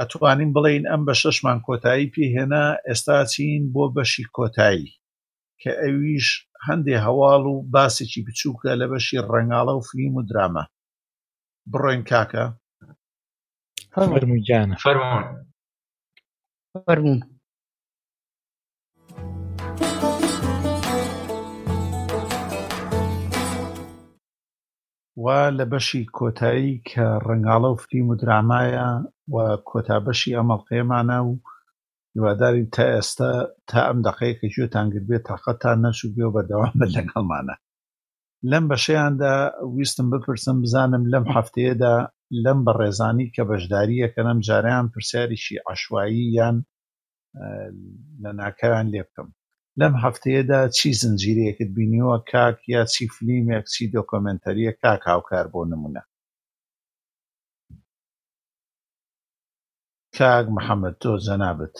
ئەتوانین 0.00 0.50
بڵین 0.56 0.84
ئەم 0.90 1.02
بە 1.08 1.14
شەشمان 1.22 1.58
کۆتایی 1.66 2.12
پێهێنا 2.14 2.64
ئێستا 2.86 3.18
چین 3.32 3.62
بۆ 3.74 3.84
بەشی 3.94 4.24
کۆتایی 4.36 4.94
کە 5.60 5.70
ئەویش 5.82 6.26
هەندێ 6.66 6.96
هەواڵ 7.06 7.42
و 7.52 7.54
باسێکی 7.72 8.24
بچووکە 8.26 8.72
لە 8.80 8.86
بەشی 8.92 9.24
ڕنگاڵە 9.30 9.74
و 9.76 9.86
فلیم 9.88 10.12
و 10.16 10.26
درامە 10.30 10.64
بڕۆین 11.72 12.02
کاکە 12.10 12.44
فەرموجانە 13.92 14.76
فەرمونون 14.84 17.20
وا 25.24 25.40
لە 25.58 25.64
بەشی 25.72 26.02
کۆتایی 26.18 26.72
کە 26.88 27.06
ڕەنگاڵە 27.26 27.70
و 27.72 27.80
فلیم 27.84 28.06
و 28.10 28.14
درامایە 28.22 28.88
و 29.34 29.36
کۆتابەشی 29.70 30.36
ئەمەڵقێمانە 30.38 31.18
و 31.28 31.32
هیوادارین 32.14 32.68
تا 32.74 32.84
ئێستا 32.94 33.30
تا 33.68 33.78
ئەم 33.88 33.98
دقەیەکە 34.06 34.46
گوێتانگر 34.54 35.02
بێت 35.08 35.22
تاقەتان 35.28 35.78
نەشو 35.86 36.06
بێ 36.14 36.24
و 36.26 36.34
بەدەوام 36.36 36.72
بە 36.80 36.86
لەگەڵمانە 36.96 37.54
لەم 38.50 38.64
بەشەیاندا 38.70 39.34
ویستم 39.76 40.06
بپرسم 40.12 40.56
بزانم 40.62 41.04
لەم 41.12 41.24
هەفتەیەدا 41.34 41.94
لەم 42.44 42.58
بەڕێزانی 42.66 43.26
کە 43.34 43.42
بەشداریەکە 43.50 44.20
نەم 44.28 44.38
جاریان 44.48 44.86
پرسیاریشی 44.92 45.62
عشوایی 45.72 46.22
یان 46.38 46.56
لە 48.22 48.30
ناکەیان 48.40 48.86
لێ 48.94 49.02
بکەم 49.08 49.28
لەم 49.80 49.94
هەفتەیەدا 50.04 50.58
چی 50.76 50.88
زنجیرەیەکت 51.02 51.68
بینیوە 51.76 52.16
کاک 52.32 52.56
یا 52.74 52.82
چی 52.92 53.04
فیلمێک 53.14 53.64
چی 53.74 53.84
دۆکۆمنتەریە 53.96 54.72
کاک 54.82 55.02
هاوکار 55.10 55.46
بۆ 55.52 55.60
نمونە 55.72 56.02
کاک 60.18 60.46
محەممەد 60.56 60.94
تۆ 61.02 61.10
جەنابەت 61.26 61.76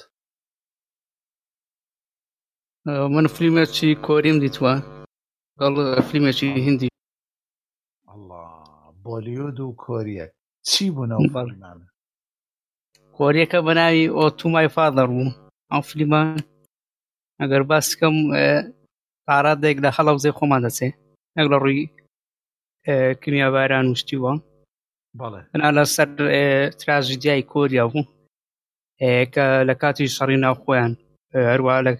من 3.14 3.26
فیلمێکی 3.36 3.90
کۆریم 4.06 4.36
دیتوە 4.44 4.74
گەڵ 5.60 5.74
فیلمێکی 6.10 6.48
هندی 6.66 6.88
بۆلیود 9.04 9.56
و 9.60 9.72
کۆریە 9.84 10.26
چی 10.68 10.84
بوونەوە 10.94 11.26
بەرنامە 11.34 11.86
کۆریەکە 13.16 13.58
بەناوی 13.66 14.12
ئۆ 14.16 14.24
تومای 14.40 14.68
فادەڕ 14.74 15.08
بوو 15.14 15.36
ئەم 15.72 15.82
فلیمان 15.90 16.28
ئەگەر 17.42 17.62
باسکەم 17.72 18.16
ئارادێک 19.30 19.76
لە 19.84 19.90
خەڵەوزێ 19.96 20.30
خۆمان 20.38 20.60
دەچێ 20.66 20.88
ئەگ 21.36 21.46
لە 21.52 21.56
ڕووی 21.62 21.80
کنیا 23.22 23.48
باران 23.54 23.86
وشتی 23.88 24.16
وە 24.22 24.32
بەڵێنا 25.18 25.68
لە 25.76 25.84
سەر 25.94 26.08
تراژیدیای 26.80 27.48
کۆریا 27.52 27.84
بوو 27.92 28.04
کە 29.34 29.46
لە 29.68 29.74
کاتی 29.82 30.12
شەڕی 30.16 30.38
ناوخۆیان 30.44 30.92
هەروە 31.50 31.74
لە 31.86 31.92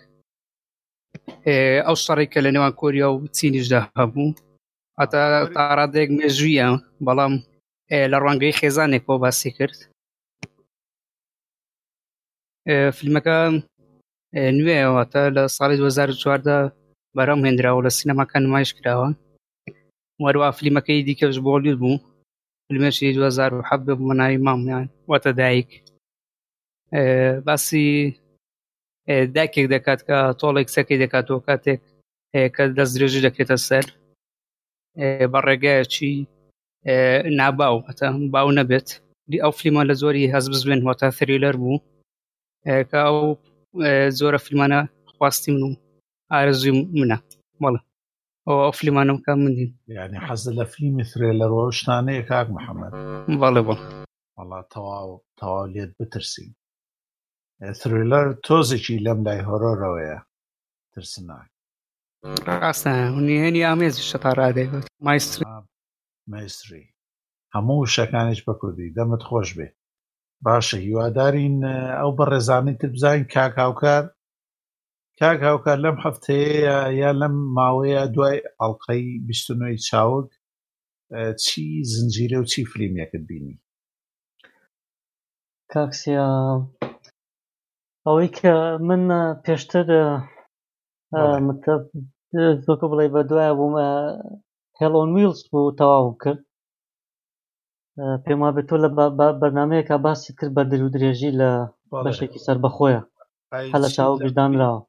ئەو 1.87 1.97
شەڕی 2.05 2.29
کە 2.33 2.39
لە 2.45 2.51
نێوان 2.55 2.73
کۆریا 2.81 3.09
و 3.11 3.17
چینیشدا 3.37 3.81
هەبوو 3.99 4.29
ئەتا 5.01 5.23
تاڕادێک 5.55 6.09
مێژویە 6.19 6.69
بەڵام 7.07 7.35
لە 8.11 8.17
ڕوانگەی 8.23 8.57
خێزانێک 8.59 9.03
بۆ 9.09 9.15
باسی 9.23 9.51
کرد 9.59 9.77
فیلمەکە 12.99 13.37
نوێواتە 14.59 15.23
لە 15.37 15.43
ساڵی 15.57 15.77
2004دا 15.83 16.59
بەرەم 17.17 17.41
هێنراوە 17.47 17.85
لە 17.87 17.91
سینەماکە 17.99 18.39
نمایش 18.45 18.71
کراوە 18.79 19.09
وەروە 20.23 20.49
فلیمەکەی 20.59 21.01
دیکەش 21.09 21.37
بۆلیود 21.47 21.79
بوو 21.83 22.03
فلمێکی 22.67 23.11
2010 23.13 23.77
بە 23.87 23.95
بۆناوی 24.01 24.39
مامیان 24.47 24.87
واتە 25.11 25.31
دایک 25.41 25.71
باسی 27.47 27.85
داکێک 29.37 29.67
دەکات 29.75 30.01
کە 30.07 30.17
تۆڵێک 30.41 30.69
سەکەی 30.75 31.01
دەکاتەوە 31.03 31.41
کاتێک 31.49 31.81
کە 32.55 32.63
دەست 32.79 32.93
درێژی 32.97 33.25
دەکرێتە 33.27 33.57
سەر 33.69 33.87
بە 35.33 35.39
ڕێگایەکی 35.47 36.15
ناباو 37.39 37.77
هەتا 37.89 38.09
باو 38.35 38.49
نەبێت 38.59 38.89
دی 39.31 39.39
ئەو 39.43 39.53
فلیمە 39.59 39.83
لە 39.91 39.95
زۆری 40.03 40.31
هەز 40.35 40.45
بزوێن 40.53 40.81
هۆتا 40.87 41.09
فریلەر 41.19 41.57
بوو 41.63 41.79
کە 42.91 42.99
ئەو 43.07 43.19
زۆرە 44.19 44.39
فیلمانە 44.47 44.81
خواستی 45.17 45.53
من 45.53 45.63
و 45.71 45.75
ئارزوی 46.35 46.73
منە 47.01 47.19
مەڵە 47.63 47.81
ئەو 48.49 48.73
فلیمانم 48.79 49.19
کە 49.25 49.33
منین 49.43 49.71
یعنی 49.97 50.19
حەز 50.27 50.43
لە 50.59 50.65
فیلمی 50.73 51.05
سرێ 51.11 51.31
لە 51.41 51.47
ڕۆشتانەیە 51.55 52.23
کاک 52.31 52.47
محەممەد 52.57 52.93
بەڵێ 53.41 53.63
بڵ 53.69 53.79
وڵا 54.39 54.61
تەواو 54.73 55.11
تەواو 55.39 55.67
لێت 55.75 55.91
بترسی 55.99 56.47
سرلەر 57.81 58.27
تۆزێکی 58.47 59.03
لەم 59.07 59.19
لای 59.27 59.41
هۆرۆرەوەیە 59.49 60.19
ترسناک 60.93 61.49
ڕاستە 62.63 62.91
هەنی 63.17 63.67
ئامێزی 63.69 64.07
شەپارادێت 64.11 64.71
مایستری 65.07 65.45
مایستری 66.33 66.85
هەموو 67.55 67.91
شەکانش 67.97 68.39
بە 68.47 68.53
کوردی 68.61 68.95
دەمت 68.97 69.23
خۆش 69.29 69.49
بێ 69.57 69.69
باشە 70.47 70.77
هیوادارین 70.87 71.57
ئەو 71.99 72.11
بەڕێزانەی 72.19 72.79
تر 72.81 72.89
بزانین 72.97 73.27
کاک 73.35 73.53
هاوکار 73.65 74.05
کاک 75.21 75.39
هاوکار 75.49 75.77
لەم 75.85 75.97
هەفتەیە 76.05 76.79
یا 77.03 77.11
لەم 77.21 77.35
ماوەیە 77.57 78.03
دوای 78.15 78.39
ئەڵلقەی 78.61 79.05
بیستنەوەی 79.29 79.83
چاوک 79.89 80.29
چی 81.43 81.63
زنجیرە 81.93 82.39
و 82.43 82.49
چی 82.53 82.63
فلیمەکەت 82.71 83.25
بینی 83.29 83.55
کاکسیا 85.73 86.27
ئەوەی 88.07 88.29
کە 88.39 88.53
من 88.89 89.03
پێشتر 89.45 89.87
بڵێ 92.91 93.07
بە 93.15 93.21
دوای 93.31 93.51
بوومە 93.59 93.89
هێڵۆن 94.81 95.09
ویلز 95.15 95.41
بوو 95.51 95.77
تەواو 95.79 96.19
کرد 96.23 96.41
پێم 98.25 98.41
وابێت 98.45 98.67
تۆ 98.69 98.75
لە 98.85 98.89
بەرنمەیەکە 99.41 99.97
باسی 100.05 100.31
کرد 100.39 100.53
بە 100.57 100.63
دەرو 100.71 100.93
درێژی 100.95 101.33
لە 101.41 101.51
بەشێکی 102.05 102.43
سەر 102.47 102.57
بەخۆیە 102.65 103.01
هە 103.73 103.79
لە 103.85 103.89
چاو 103.97 104.13
گشتدانراوە 104.23 104.81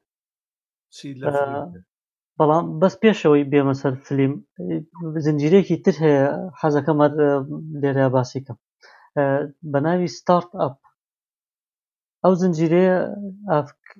بەڵام 2.38 2.64
بەس 2.80 2.94
پێشەوەی 3.02 3.48
بێمە 3.52 3.74
سەر 3.82 3.94
فلیم 4.04 4.32
زنجیرێکی 5.24 5.76
تر 5.84 5.94
هەیە 6.04 6.24
حەزەکەمە 6.60 7.06
لێرە 7.82 8.06
باسیکەم 8.16 8.58
بە 9.72 9.78
ناوی 9.86 10.08
ستارت 10.18 10.50
ئەپ 10.60 10.76
ئەو 12.22 12.32
زنجیرێ 12.40 12.86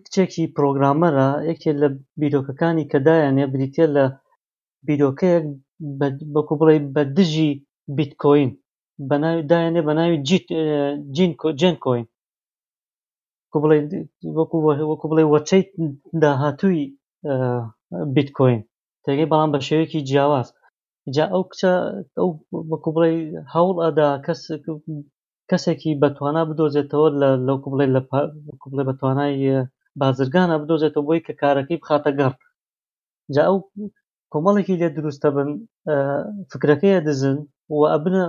کچێکی 0.04 0.44
پرۆگرامەرە 0.56 1.28
یەکێ 1.50 1.72
لە 1.80 1.88
بیرۆکەکانی 2.20 2.88
کەدایانێ 2.92 3.44
بریتە 3.52 3.84
لە 3.96 4.04
بیرۆکەیەک 4.86 5.44
بەکو 6.34 6.54
بڵێ 6.60 6.76
بە 6.94 7.02
دژی 7.16 7.50
بیتکۆین 7.96 8.52
دایەنێ 9.50 9.82
بە 9.86 9.92
ناوی 9.98 10.18
جین 11.60 11.72
کۆین 11.84 12.06
وەکو 14.36 14.58
بڵێ 15.10 15.24
وەچەی 15.32 15.62
داهاتووی 16.22 16.82
بیت 18.14 18.28
کۆین 18.38 18.60
تێگەی 19.04 19.30
بەڵام 19.30 19.50
بە 19.54 19.58
شێوەیەکی 19.66 20.06
جیاواز 20.08 20.48
جا 21.14 21.24
ئەو 21.32 21.42
کچە 21.50 21.72
ئەو 22.18 22.28
وەکو 22.70 22.90
بڵێ 22.94 23.10
هەوڵ 23.54 23.76
ئەدا 23.84 24.08
کەس 24.26 24.40
کەسێکی 25.50 25.98
بەتوانا 26.02 26.42
بدۆزێتەوە 26.48 27.08
لە 27.20 27.28
لەوکو 27.46 27.68
بڵێ 27.72 27.86
لە 27.96 28.00
بڵێ 28.70 28.82
بەتوانای 28.88 29.34
بازرگانە 30.00 30.56
بدۆزێتەوە 30.62 31.06
بۆی 31.08 31.24
کە 31.26 31.32
کارەکەی 31.40 31.80
بخاتە 31.82 32.10
گەڕ 32.18 32.32
جا 33.34 33.42
ئەو 33.48 33.56
کۆمەڵێکی 34.34 34.78
لێ 34.80 34.88
دروستە 34.98 35.28
بن 35.36 35.48
فکرەکەیە 36.50 37.00
دزن 37.08 37.36
و 37.76 37.78
ئەبنە 37.92 38.24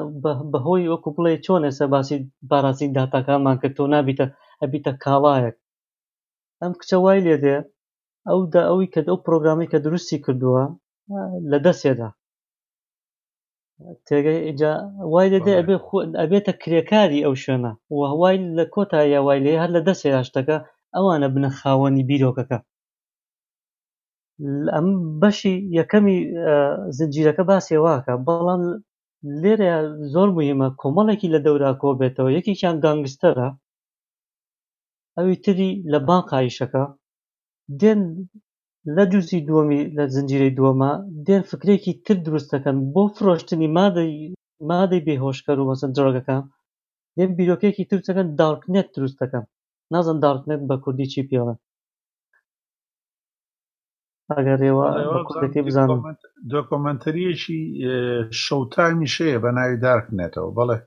بەهۆی 0.51 0.89
وەکو 0.91 1.09
بڵێ 1.15 1.33
چۆنە 1.45 1.69
سەباسی 1.79 2.17
باراسی 2.49 2.91
داتاکانمان 2.95 3.57
کە 3.61 3.69
تۆ 3.75 3.83
نابیتە 3.93 4.25
ئەبیتە 4.61 4.91
کاڵایەک 5.03 5.55
ئەم 6.61 6.71
کچە 6.79 6.97
وای 7.03 7.19
لێدێ 7.27 7.57
ئەو 8.27 8.39
دا 8.53 8.61
ئەوی 8.69 8.87
کە 8.93 9.01
ئەو 9.09 9.17
پرۆگرامی 9.25 9.69
کە 9.71 9.77
دروستی 9.85 10.17
کردووە 10.25 10.63
لە 11.51 11.57
دەستێدا 11.65 12.09
تێگەجا 14.05 14.73
وای 15.13 15.27
لێدێ 15.33 15.53
ئەبێ 15.59 15.75
ئەبێتە 16.21 16.53
کرێکاری 16.61 17.23
ئەو 17.25 17.33
شوێنە 17.43 17.71
و 17.95 17.99
هەوای 18.11 18.35
لە 18.57 18.65
کۆتایە 18.73 19.19
وای 19.23 19.39
لێ 19.45 19.53
هەر 19.61 19.69
لە 19.77 19.81
دەستێ 19.87 20.09
هاشتەکە 20.17 20.57
ئەوانە 20.95 21.27
بنە 21.35 21.49
خاوەنی 21.59 22.07
بیرۆکەکە 22.09 22.57
ئەم 24.73 24.87
بەشی 25.21 25.55
یەکەمی 25.79 26.17
زنجیرەکە 26.97 27.43
باسێواکە 27.49 28.13
بەڵام 28.25 28.63
لێرە 29.41 29.73
زۆر 30.13 30.29
مهمە 30.37 30.67
کۆمەڵێکی 30.81 31.31
لە 31.35 31.39
دەورا 31.45 31.71
کۆ 31.81 31.89
بێتەوە 31.99 32.29
یەکێکیان 32.37 32.75
گانگستەرە 32.83 33.47
ئەوی 35.17 35.35
تری 35.43 35.69
لە 35.91 35.99
بانقایشەکە 36.07 36.83
دێن 37.81 38.01
لە 38.95 39.03
دووسی 39.11 39.45
دووەمی 39.47 39.81
لە 39.97 40.03
زنجیرەی 40.15 40.55
دووەمە 40.57 40.91
دێن 41.27 41.43
فکرێکی 41.51 41.93
تر 42.05 42.17
دروستەکەن 42.27 42.77
بۆ 42.93 43.03
فرۆشتنی 43.15 43.67
مادەی 43.77 44.11
مادەی 44.71 45.05
بێهۆشکەر 45.07 45.57
و 45.59 45.67
مەسن 45.69 45.91
جڕگەکە 45.97 46.37
دێن 47.17 47.31
بیرۆکێکی 47.37 47.87
ترچەکەن 47.89 48.27
داڵکنێت 48.39 48.87
دروستەکەم 48.95 49.45
نازان 49.93 50.17
داڵکنێت 50.23 50.61
بە 50.69 50.75
کوردی 50.83 51.07
چی 51.13 51.21
پێڵێن 51.29 51.59
ئەگەڕێەوە 54.37 54.85
بزانم 55.67 56.01
دۆکۆمەنتریەکی 56.51 57.59
شەوتامیشەیە 58.43 59.37
بە 59.43 59.49
ناوی 59.57 59.81
دارکنێتەوە 59.85 60.49
بەڵێ 60.57 60.77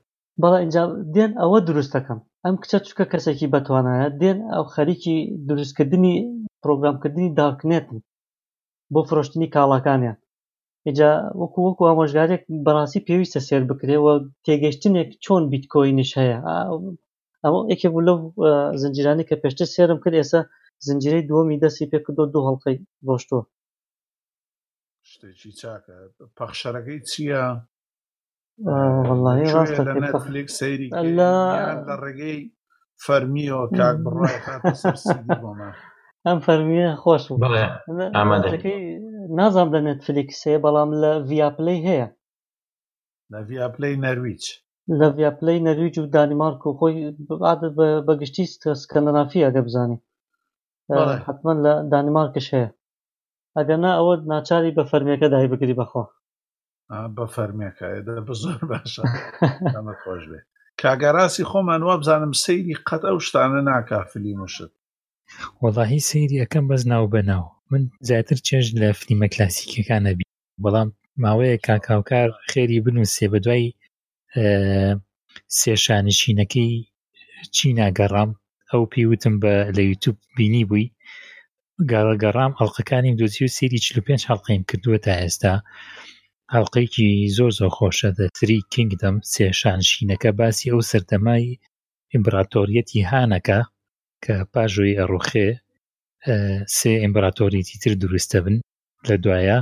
بەڵە 0.41 0.57
اینجا 0.63 0.83
دێن 1.15 1.31
ئەوە 1.41 1.57
دروستەکەم 1.67 2.19
ئەم 2.45 2.55
کچە 2.61 2.79
چکە 2.87 3.05
کەسێکی 3.11 3.51
بەتوانایە 3.53 4.07
دێن 4.21 4.39
ئەو 4.53 4.65
خەریکی 4.73 5.17
دروستکردنی 5.47 6.15
پرۆگرامکردنی 6.63 7.33
دارکنێتن 7.39 7.97
بۆ 8.93 9.01
فرۆشتنی 9.09 9.51
کاڵاکانیان 9.55 10.17
ئجا 10.87 11.11
وەکو 11.41 11.59
وەکو 11.67 11.87
ئامۆژگارێک 11.89 12.43
بەڕاستی 12.65 13.05
پێویستە 13.07 13.39
سێر 13.47 13.63
بکرێەوە 13.69 14.11
تێگەشتنێک 14.45 15.09
چۆن 15.23 15.43
بیتکۆینش 15.51 16.11
هەیە 16.19 16.37
ئەمە 17.43 17.59
یەکێک 17.73 17.93
لەو 18.07 18.19
زنجیرانی 18.81 19.27
کە 19.29 19.35
پێشتر 19.41 19.67
سێرم 19.75 19.99
کرد 20.03 20.15
ئێستا 20.21 20.41
زنجیرەی 20.87 21.27
دووەمی 21.29 21.61
دەستی 21.63 21.89
پێکردۆ 21.91 22.23
دوو 22.33 22.47
هەڵقەی 22.49 22.77
ڕۆشتووە 23.07 23.43
شتێکی 25.11 25.51
چاکە 25.59 25.95
پەخشەرەکەی 26.37 26.99
چییە 27.09 27.43
ڕێگەی 32.03 32.39
فەرمیەوە 33.05 33.65
کاک 33.77 33.97
ئەم 36.25 36.39
فەرمیە 36.45 36.89
خۆش 37.03 37.23
ئامادەەکەی 38.17 38.81
نازام 39.39 39.67
لە 39.75 39.79
نێتفلیکسێ 39.87 40.53
بەڵام 40.63 40.89
لە 41.01 41.11
ڤیاپلەی 41.29 41.79
هەیە 41.87 42.07
لە 43.31 43.39
ڤیاپلەی 43.49 43.95
نەرویچ 44.05 44.45
لە 44.99 45.07
ڤیاپلەی 45.17 45.59
نەرویج 45.67 45.95
و 45.99 46.09
دانیمارک 46.15 46.61
و 46.65 46.75
خۆی 46.79 46.93
بەگشتی 48.07 48.45
سکەندەنافی 48.83 49.45
ئەگە 49.47 49.61
بزانانی 49.65 49.99
حتمما 51.25 51.53
لە 51.65 51.73
دانیمارکش 51.93 52.47
هەیە 52.55 52.67
ئەگەنا 53.57 53.91
ئەوە 53.97 54.13
ناچاری 54.31 54.75
بە 54.77 54.83
فەرمیەکە 54.91 55.27
دای 55.33 55.47
بگری 55.51 55.77
بەخۆ 55.79 56.03
بە 57.17 57.25
فەرمیەکەدا 57.35 58.15
زۆر 58.43 58.61
باشە 58.71 59.03
خۆش 60.03 60.23
بێ 60.31 60.39
کاگەڕاستی 60.81 61.47
خۆمان 61.49 61.81
وا 61.83 61.95
بزانم 62.01 62.33
سەیری 62.45 62.75
قەت 62.87 63.01
ئەو 63.09 63.17
شتانە 63.27 63.61
ناکا 63.69 63.99
فلی 64.11 64.33
مشت 64.41 64.71
وەڵاهی 65.63 66.05
سەیری 66.09 66.41
ئەەکەم 66.41 66.65
بەس 66.71 66.83
ناو 66.93 67.05
بەناو 67.15 67.45
من 67.71 67.81
زیاتر 68.07 68.37
چێژ 68.47 68.65
لە 68.81 68.87
فلیمە 68.99 69.27
کلاسیکەکانە 69.33 70.11
بی 70.17 70.25
بەڵام 70.63 70.89
ماوەیە 71.23 71.57
کاکاوکار 71.67 72.29
خێری 72.49 72.83
بنووسێ 72.85 73.25
بە 73.31 73.39
دوای 73.45 73.65
سێشانشینەکەی 75.59 76.71
چیناگەڕام 77.55 78.31
ئەو 78.71 78.83
پێوتم 78.93 79.35
بە 79.43 79.53
لە 79.77 79.83
یوتوب 79.89 80.15
بینی 80.37 80.63
بووی 80.69 80.87
گارە 81.91 82.13
گەڕام 82.23 82.51
ئەڵلقەکانیم 82.57 83.15
دۆزی 83.19 83.41
و 83.45 83.53
سری 83.57 83.77
45 83.85 84.21
هەڵلقیم 84.29 84.63
کردووە 84.69 84.99
تا 85.05 85.11
ئێستا 85.21 85.53
هەڵلقەیەکی 86.53 87.07
زۆر 87.37 87.51
زۆر 87.59 87.71
خۆشە 87.77 88.09
دەتری 88.19 88.59
کنگدەم 88.73 89.15
سێشانشینەکە 89.33 90.29
باسی 90.39 90.71
ئەو 90.71 90.81
سەردەمای 90.91 91.45
ئیمبراتۆریەتی 92.13 93.07
هانەکە 93.11 93.59
کە 94.23 94.35
پاژۆی 94.53 94.97
ئەڕوخێ 94.99 95.47
سێ 96.77 96.91
ئیمبراتۆریەتی 97.03 97.75
تر 97.83 97.93
دروستە 98.03 98.39
بن 98.45 98.55
لە 99.09 99.15
دوایە 99.23 99.59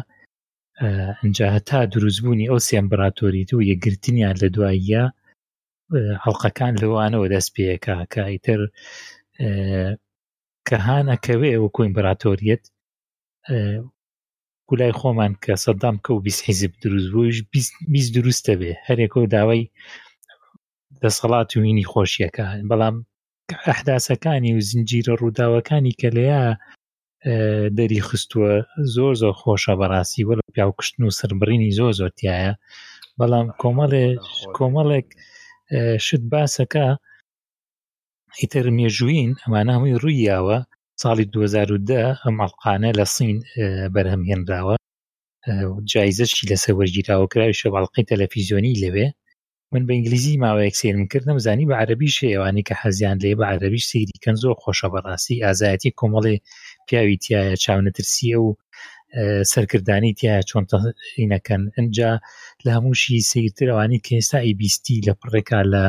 ئەنجە 1.19 1.47
هەتا 1.55 1.79
دروستبوونی 1.93 2.49
ئەو 2.51 2.59
سێمبراتۆریت 2.69 3.49
و 3.53 3.65
یەگرتنیان 3.71 4.35
لە 4.43 4.47
دواییە 4.55 5.03
هەڵلقەکان 6.23 6.73
لەوانەوە 6.81 7.27
دەست 7.35 7.49
پێەکە 7.55 7.95
کە 8.14 8.22
ئیتر 8.31 8.59
کە 10.68 10.76
هانەکەوێ 10.88 11.53
وەکو 11.64 11.81
ئیمپراتۆریەت 11.85 12.64
گولای 14.69 14.93
خۆمان 14.99 15.34
کە 15.43 15.53
سەدام 15.65 15.95
کە 16.05 16.11
و 16.14 16.19
بیست 16.27 16.41
حیزب 16.47 16.73
دروستبووش 16.84 17.38
بیست 17.93 18.09
دروستە 18.18 18.53
بێ 18.59 18.72
هەرێکۆ 18.88 19.19
داوای 19.35 19.64
دەسەڵات 21.01 21.49
و 21.53 21.61
وینی 21.64 21.85
خۆشیەکان 21.91 22.57
بەڵام 22.69 22.95
ئەحداسەکانی 23.68 24.51
و 24.57 24.65
زنجیرە 24.69 25.14
ڕووداوەکانی 25.22 25.97
کە 25.99 26.09
لەیە 26.18 26.41
دەری 27.77 27.99
خستووە 28.07 28.51
زۆر 28.95 29.14
زۆر 29.22 29.34
خۆشە 29.41 29.73
بەڕاستی 29.80 30.27
وەرە 30.27 30.43
پیاوکشتن 30.55 31.01
و 31.03 31.15
سربڕینی 31.19 31.76
زۆر 31.80 31.91
زۆرتایە 31.99 32.51
بەڵام 33.19 33.47
کۆمەڵێ 33.61 34.05
کۆمەڵێک 34.57 35.09
شت 36.07 36.22
باسەکە 36.31 36.88
ئیتر 38.39 38.65
مێژوین 38.77 39.31
ئەمانە 39.44 39.72
هەمووی 39.76 39.99
ڕوویاوە 40.02 40.57
ساڵی 41.03 41.26
2010 41.34 42.23
ئەم 42.23 42.35
ئەڵقانە 42.41 42.89
لە 42.99 43.06
سین 43.15 43.38
بەرهەمهێنراوە 43.94 44.76
جایزەشی 45.91 46.49
لەسەر 46.52 46.73
وەرگیراوە 46.80 47.27
کراوی 47.31 47.60
شەواڵقی 47.61 48.07
تەلەفیزیۆنی 48.11 48.80
لەوێ 48.84 49.07
من 49.72 49.84
بە 49.88 49.94
ئینگلیزی 49.95 50.39
ماوەیەک 50.44 50.76
سێرم 50.81 51.06
کردم 51.11 51.38
زانی 51.45 51.68
بە 51.69 51.76
عربی 51.84 52.10
شێوانی 52.18 52.64
کە 52.68 52.73
حەزیان 52.81 53.18
لێ 53.23 53.31
بە 53.39 53.45
عربیش 53.53 53.84
سیریکەن 53.91 54.35
زۆر 54.44 54.53
خۆشە 54.64 54.88
بەڕاستی 54.94 55.44
ئازایەتی 55.45 55.95
کۆمەڵی 55.99 56.35
پیاوی 56.88 57.18
تایە 57.23 57.41
چاونەترسیە 57.64 58.38
و 58.41 58.48
سەرکردانی 59.51 60.13
تایە 60.19 60.38
چۆن 60.49 60.63
تەینەکەن 60.71 61.61
ئەجا 61.77 62.11
لە 62.65 62.69
هەمووشی 62.77 63.27
سیرترەوانی 63.31 64.03
کە 64.05 64.11
ئێستا 64.17 64.39
ئیبیستی 64.47 65.03
لە 65.07 65.13
پڕێکا 65.21 65.59
لە 65.73 65.84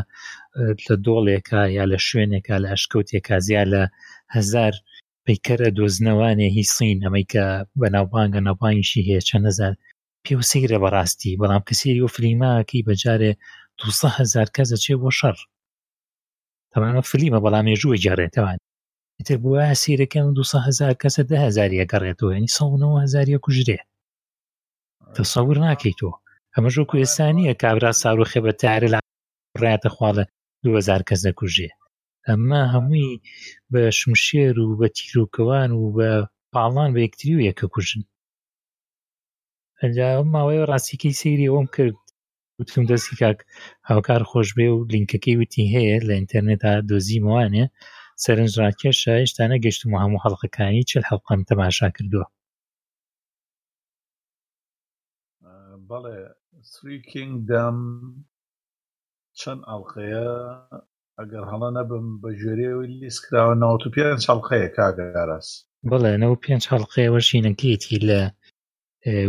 لە 0.87 0.95
دۆڵێکە 1.05 1.63
یا 1.77 1.85
لە 1.93 1.99
شوێنێکە 2.07 2.55
لە 2.63 2.69
ئەشکەوتێکە 2.73 3.35
زیاد 3.47 3.69
لە 3.75 3.83
هزار 4.37 4.73
پیکەرە 5.25 5.69
دۆزنەوانێ 5.79 6.49
هی 6.57 6.65
سین 6.75 6.99
ئەمەیکە 7.05 7.45
بەناوبانگە 7.81 8.41
ناوانیشی 8.49 9.07
هەیە 9.09 9.23
چەند 9.29 9.47
هزار 9.51 9.73
پێوسەیرە 10.25 10.79
بەڕاستی 10.83 11.39
بەڵام 11.41 11.63
کەسێری 11.69 12.05
و 12.05 12.09
فلیماکی 12.15 12.85
بەجارێ 12.87 13.33
200 13.81 14.19
هزار 14.21 14.49
کەس 14.55 14.69
دەچێ 14.75 14.95
بۆ 15.03 15.11
شەڕ 15.19 15.37
تەمانە 16.73 17.03
فلیمە 17.11 17.39
بەڵام 17.45 17.67
ێژوە 17.75 17.95
جارێتەوان 18.05 18.59
ئیتر 19.21 19.37
بووە 19.43 19.63
ئاسیرەکەم 19.71 20.27
دو 20.39 20.43
هزار 20.69 20.95
کەسە 21.03 21.23
ده 21.31 21.37
هزاریە 21.47 21.85
گەڕێتەوە 21.93 22.31
ینی 22.37 22.55
سەەوە 22.57 22.99
هزاریە 23.05 23.39
کوژرێ 23.45 23.79
تەسەور 25.17 25.57
ناکەیتەوە 25.67 26.15
ئەمەش 26.55 26.75
و 26.79 26.89
کوێستانیە 26.91 27.53
کابرا 27.63 27.93
ساڕ 28.03 28.17
و 28.21 28.29
خێبە 28.31 28.53
تارە 28.61 28.89
لە 28.95 28.99
ڕاتە 29.63 29.91
خواڵە 29.95 30.25
2000 30.65 31.03
کەس 31.09 31.21
دەکوژێ 31.27 31.69
ئەمما 32.27 32.63
هەمووی 32.73 33.13
بە 33.73 33.83
شمشێر 33.99 34.55
و 34.61 34.77
بە 34.81 34.89
تیرروکەوان 34.97 35.71
و 35.75 35.83
بە 35.97 36.11
پاڵان 36.55 36.91
بە 36.95 37.01
یەکتری 37.07 37.37
و 37.37 37.47
یەکە 37.49 37.67
کوژن 37.75 38.03
ئەجا 39.81 40.09
ماوەی 40.33 40.67
ڕاستیکەی 40.71 41.19
سری 41.21 41.51
ئەوم 41.51 41.67
کرد 41.75 41.97
وتکم 42.59 42.85
دەستی 42.91 43.15
کاک 43.23 43.39
هاوکار 43.89 44.23
خۆش 44.31 44.49
بێ 44.57 44.67
و 44.73 44.87
لینکەکەی 44.93 45.37
وتی 45.41 45.71
هەیە 45.75 45.97
لە 46.09 46.13
ئینتەرنێتا 46.19 46.73
دۆزی 46.89 47.19
موانێ 47.27 47.65
سەرنجڕاکێشە 48.25 49.13
هێشتا 49.21 49.45
نەگەشتم 49.53 49.91
و 49.93 50.01
هەموو 50.03 50.23
هەڵلقەکانی 50.25 50.87
چل 50.91 51.03
هەڵقم 51.11 51.41
تەماشا 51.51 51.89
کردووە 51.97 52.27
بەڵێ 55.91 56.19
سریکینگدام 56.73 57.79
چەند 59.41 59.63
ئەڵلقەیە 59.69 60.29
ئەگەر 61.19 61.45
هەڵە 61.51 61.69
نەبم 61.79 62.07
بە 62.21 62.31
ژێرەوەی 62.41 62.93
لیسکراوە 63.01 63.55
ناوت 63.63 63.83
و 63.85 63.93
پێنج 63.95 64.21
هەڵلقەیە 64.31 64.69
کاگەگەڕاست 64.77 65.53
بڵێ 65.91 66.13
نەوە 66.23 66.37
پێنج 66.45 66.63
هەڵلقەیەوە 66.71 67.21
شینەکەیەتی 67.29 67.99
لە 68.09 68.21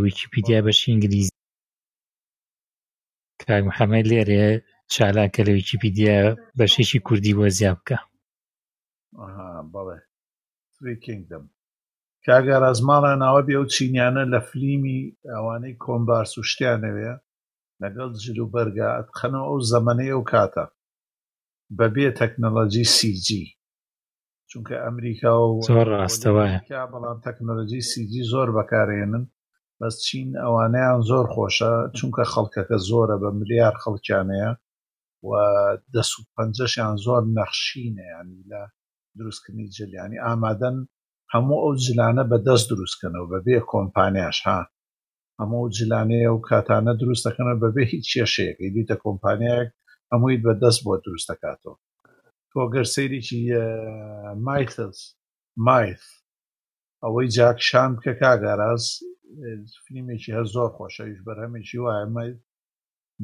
ویکیپیدیا 0.04 0.60
بەش 0.66 0.80
ئینگلیز 0.88 1.28
کاگ 3.44 3.64
محەممەد 3.70 4.06
لێرێ 4.12 4.46
چالاکە 4.94 5.42
لە 5.48 5.52
ویکیپیدیا 5.58 6.18
بەشێکی 6.58 7.00
کوردی 7.08 7.38
وەزیاب 7.40 7.80
بکە 7.84 7.98
بەڵێ 9.74 10.96
کینگدم 11.04 11.46
کاگەڕازماڵە 12.26 13.14
ناوە 13.24 13.42
بێ 13.48 13.56
و 13.62 13.70
چینیانە 13.74 14.24
لە 14.34 14.40
فلیمی 14.50 15.00
ئەوانەی 15.34 15.80
کۆمبار 15.84 16.26
سوشتیانەوێ 16.34 17.12
لەگەڵ 17.82 18.10
جل 18.24 18.38
و 18.42 18.52
بەرگا 18.54 18.90
ئەتخەنەوە 18.98 19.46
ئەو 19.50 19.60
زەمەەیە 19.72 20.16
و 20.18 20.28
کاتە 20.32 20.66
بەبێ 21.80 22.08
تەکنەلۆجی 22.20 22.86
سیجی 22.98 23.46
چونکە 24.52 24.76
ئەمریکا 24.86 25.32
و 25.48 25.52
ڕاستەوەە 26.00 26.48
بەڵام 26.92 27.18
تەکنەلۆجی 27.28 27.82
سیجی 27.92 28.24
زۆر 28.32 28.48
بەکارێنن 28.58 29.26
بەس 29.80 29.96
چین 30.06 30.30
ئەوانیان 30.44 31.00
زۆر 31.10 31.26
خۆشە 31.34 31.74
چونکە 31.98 32.24
خەڵکەکە 32.34 32.78
زۆرە 32.90 33.16
بە 33.24 33.30
ملیار 33.40 33.76
خەڵکیانەیە 33.84 34.50
و 35.28 35.30
دەسوود 35.94 36.28
پەنجەشیان 36.36 36.96
زۆر 37.06 37.24
نەخشینە 37.38 38.06
ینی 38.14 38.42
لە 38.52 38.62
دروستکردنی 39.18 39.66
جلیانی 39.78 40.18
ئامادەن 40.28 40.78
هەموو 41.36 41.60
ئەو 41.64 41.74
جلانە 41.86 42.24
بەدەست 42.32 42.66
دروستکەنەوە 42.74 43.28
بەبێ 43.34 43.56
کۆمپانیاش 43.72 44.38
ها 44.48 44.60
هەموو 45.40 45.70
جلانەیە 45.78 46.30
و 46.34 46.42
کاتانە 46.50 46.94
دروست 47.02 47.24
دەکەنەوە 47.28 47.58
بەبێ 47.66 47.84
هیچ 47.94 48.06
کێشەیەەکەی 48.14 48.74
دیتە 48.76 48.96
کۆمپانیایەک 49.06 49.70
هەموویت 50.12 50.42
بەدەست 50.48 50.80
بۆ 50.86 50.94
دروست 51.06 51.28
دەکاتەوە 51.32 51.76
تۆ 52.52 52.60
گەر 52.74 52.86
سەیریکی 52.96 53.42
مایتس 54.46 54.98
مایف 55.68 56.04
ئەوەی 57.04 57.28
جاکشان 57.36 57.92
کە 58.04 58.12
کاگەاز 58.22 58.84
فیلمێکی 59.84 60.32
هە 60.38 60.44
زۆر 60.54 60.70
خۆشەویش 60.78 61.20
بەرهەمێکی 61.28 61.80
وایە 61.84 62.06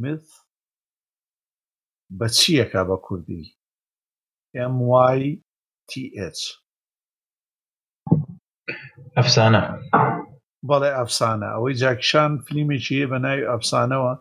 مت 0.01 0.25
بە 2.17 2.27
چیەکە 2.37 2.81
بە 2.89 2.97
کوردی 3.05 3.43
ئەم 4.57 4.75
وای 4.89 5.25
ئەفسانە 9.17 9.61
بەڵێ 10.69 10.91
ئەفسانە 10.97 11.47
ئەوەی 11.55 11.77
جاکشان 11.81 12.31
فلیمێکی 12.45 12.93
هەیە 12.97 13.07
بە 13.11 13.17
ناوی 13.25 13.49
ئەفسانەوە 13.51 14.13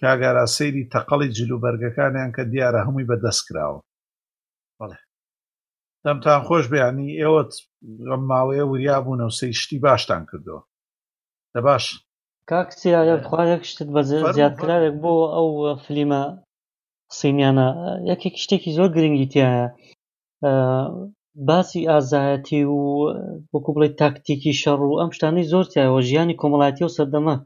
کاگارا 0.00 0.46
سەیری 0.56 0.88
تەقەڵی 0.92 1.32
جلوبەرگەکانیان 1.38 2.30
کە 2.36 2.42
دیارە 2.52 2.80
هەمووی 2.86 3.08
بەدەست 3.10 3.42
کراوە 3.46 3.80
بەڵێ 4.78 4.98
دەمتان 6.04 6.40
خۆش 6.46 6.64
بیانی 6.74 7.18
ئێوە 7.20 7.42
ئەم 8.10 8.22
ماوەیە 8.30 8.64
وریا 8.70 8.96
بوونە 9.04 9.24
و 9.28 9.36
سەی 9.38 9.52
شتی 9.60 9.78
باشتان 9.84 10.22
کردەوە 10.30 10.60
دە 11.54 11.60
باش 11.66 11.84
کاکسیخواارێک 12.50 13.62
شتت 13.70 13.88
بە 13.94 14.00
زیاتکرارێک 14.38 14.94
بۆ 15.02 15.12
ئەو 15.34 15.46
فلیمە 15.84 16.22
سینیانە 17.18 17.68
یەکێک 18.10 18.34
شتێکی 18.44 18.74
زۆر 18.76 18.88
گرنگی 18.96 19.28
تایە 19.34 19.64
باسی 21.48 21.80
ئازایەتی 21.94 22.60
و 22.68 22.80
وەکو 23.54 23.70
بڵێ 23.74 23.88
تاکتیکی 24.02 24.52
شەڕ 24.62 24.80
و 24.84 24.98
ئەم 25.00 25.10
شتانەی 25.16 25.50
زۆرتیایەوە 25.52 26.00
ژیانی 26.08 26.38
کۆمەڵاتی 26.40 26.82
و 26.86 26.94
سەردەما 26.98 27.36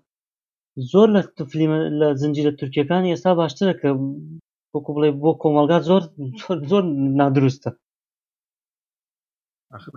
زۆر 0.90 1.09
لە 1.16 1.20
فلیمە 1.51 1.78
لە 2.01 2.09
زنجیرە 2.20 2.52
تورکیەکانی 2.60 3.12
ئێستا 3.14 3.31
باشترە 3.40 3.74
کە 3.81 3.89
وەکو 4.74 4.90
بڵێ 4.97 5.10
بۆ 5.23 5.31
کۆمەلگات 5.43 5.82
زۆر 5.90 6.02
زۆر 6.70 6.82
نادروستە 7.18 7.70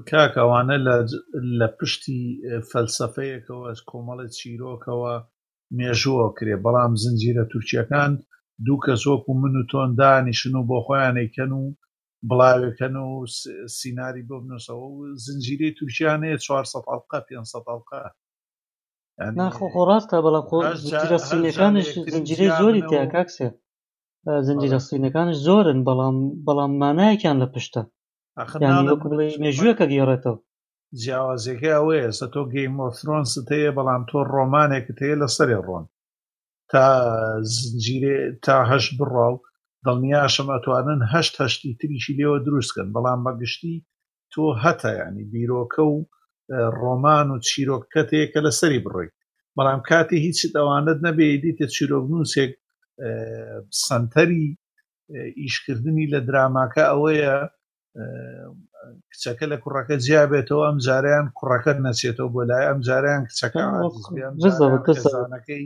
کاکەوانە 0.09 0.75
لە 1.59 1.67
پشتی 1.77 2.19
فەلسفەیەکەوە 2.69 3.59
کۆمەڵی 3.89 4.29
چیرۆکەوە 4.37 5.13
مێژووە 5.77 6.27
کرێ 6.37 6.55
بەڵام 6.65 6.91
زنجیرە 7.03 7.43
تورکیەکان 7.51 8.11
دوو 8.65 8.77
کە 8.85 8.93
زۆک 9.03 9.23
و 9.29 9.33
من 9.41 9.53
و 9.57 9.63
تۆن 9.71 9.89
دانیشن 9.99 10.53
و 10.55 10.63
بۆ 10.69 10.77
خۆیانەی 10.85 11.31
کەن 11.35 11.51
و 11.57 11.61
بڵاوێکەن 12.27 12.95
و 12.97 13.09
سیناری 13.79 14.23
بۆ 14.29 14.35
بنووسەوە 14.43 14.87
و 14.95 14.99
زنجیرەی 15.25 15.73
تووشیان 15.77 16.21
هەیە 16.27 16.37
400 16.37 16.83
ئەڵقا 16.91 17.19
500 17.27 17.69
ئەڵقا 17.69 18.01
ناخۆ 19.39 19.65
ڕاستە 19.89 20.17
بەڵام 20.25 20.45
خۆسینەکانش 20.49 21.87
زنجیرەی 22.13 22.49
زۆری 22.59 22.83
تیا 22.89 23.05
کاکسێ 23.13 23.47
زنجیرە 24.47 24.79
سینەکانش 24.89 25.37
زۆرن 25.47 25.79
بەڵام 25.87 26.15
بەڵام 26.47 26.71
مانایەکیان 26.81 27.37
لە 27.43 27.47
پشتە 27.53 27.83
مێژوەکە 29.43 29.85
گێڕێتەوە 29.93 30.37
جیاوازەکە 31.01 31.69
ئەوەیە 31.75 32.01
ئێستا 32.05 32.27
تۆ 32.33 32.41
گەیمۆفرۆنست 32.53 33.47
هەیە 33.53 33.71
بەڵام 33.77 34.01
تۆ 34.09 34.17
ڕۆمانێکت 34.33 34.97
هەیە 35.03 35.15
لە 35.21 35.27
سەرێ 35.35 35.59
ڕۆن 35.67 35.85
تا 36.71 36.83
زنجیرێ 37.55 38.17
تاهش 38.45 38.85
بڕاو 38.99 39.33
دڵنیاشم 39.87 40.47
ئەتوانن 40.53 40.99
هەشت 41.13 41.33
هەشتی 41.41 41.71
تریشی 41.79 42.17
لێوە 42.19 42.37
دروستکەن 42.45 42.87
بەڵام 42.95 43.19
بەگشتی 43.25 43.75
تۆ 44.33 44.43
هەتا 44.63 44.89
ینی 45.01 45.23
بیرۆکە 45.33 45.83
و 45.93 45.97
ڕۆمان 46.79 47.27
و 47.31 47.37
چیرۆک 47.47 47.83
کەتێکە 47.93 48.39
لە 48.45 48.51
سەری 48.59 48.83
بڕێیت 48.85 49.15
بەڵام 49.57 49.79
کاتی 49.89 50.17
هیچ 50.25 50.39
ئەوانت 50.57 50.97
نەبێ 51.07 51.27
دیتە 51.43 51.65
چیرۆک 51.75 52.05
نووسێک 52.13 52.51
سنتەری 53.85 54.45
ئیشکردنی 55.43 56.05
لە 56.13 56.19
دراماکە 56.27 56.83
ئەوەیە 56.89 57.35
کچەکە 59.11 59.45
لە 59.51 59.57
کوڕەکە 59.63 59.95
جیابێتەوە 60.05 60.63
ئەم 60.67 60.77
جاریان 60.87 61.25
کوڕەکە 61.37 61.71
نەچێتەوە 61.85 62.29
بۆ 62.33 62.41
لای 62.49 62.65
ئەم 62.69 62.79
جاریان 62.87 63.21
کچەکەەکەی 63.29 65.63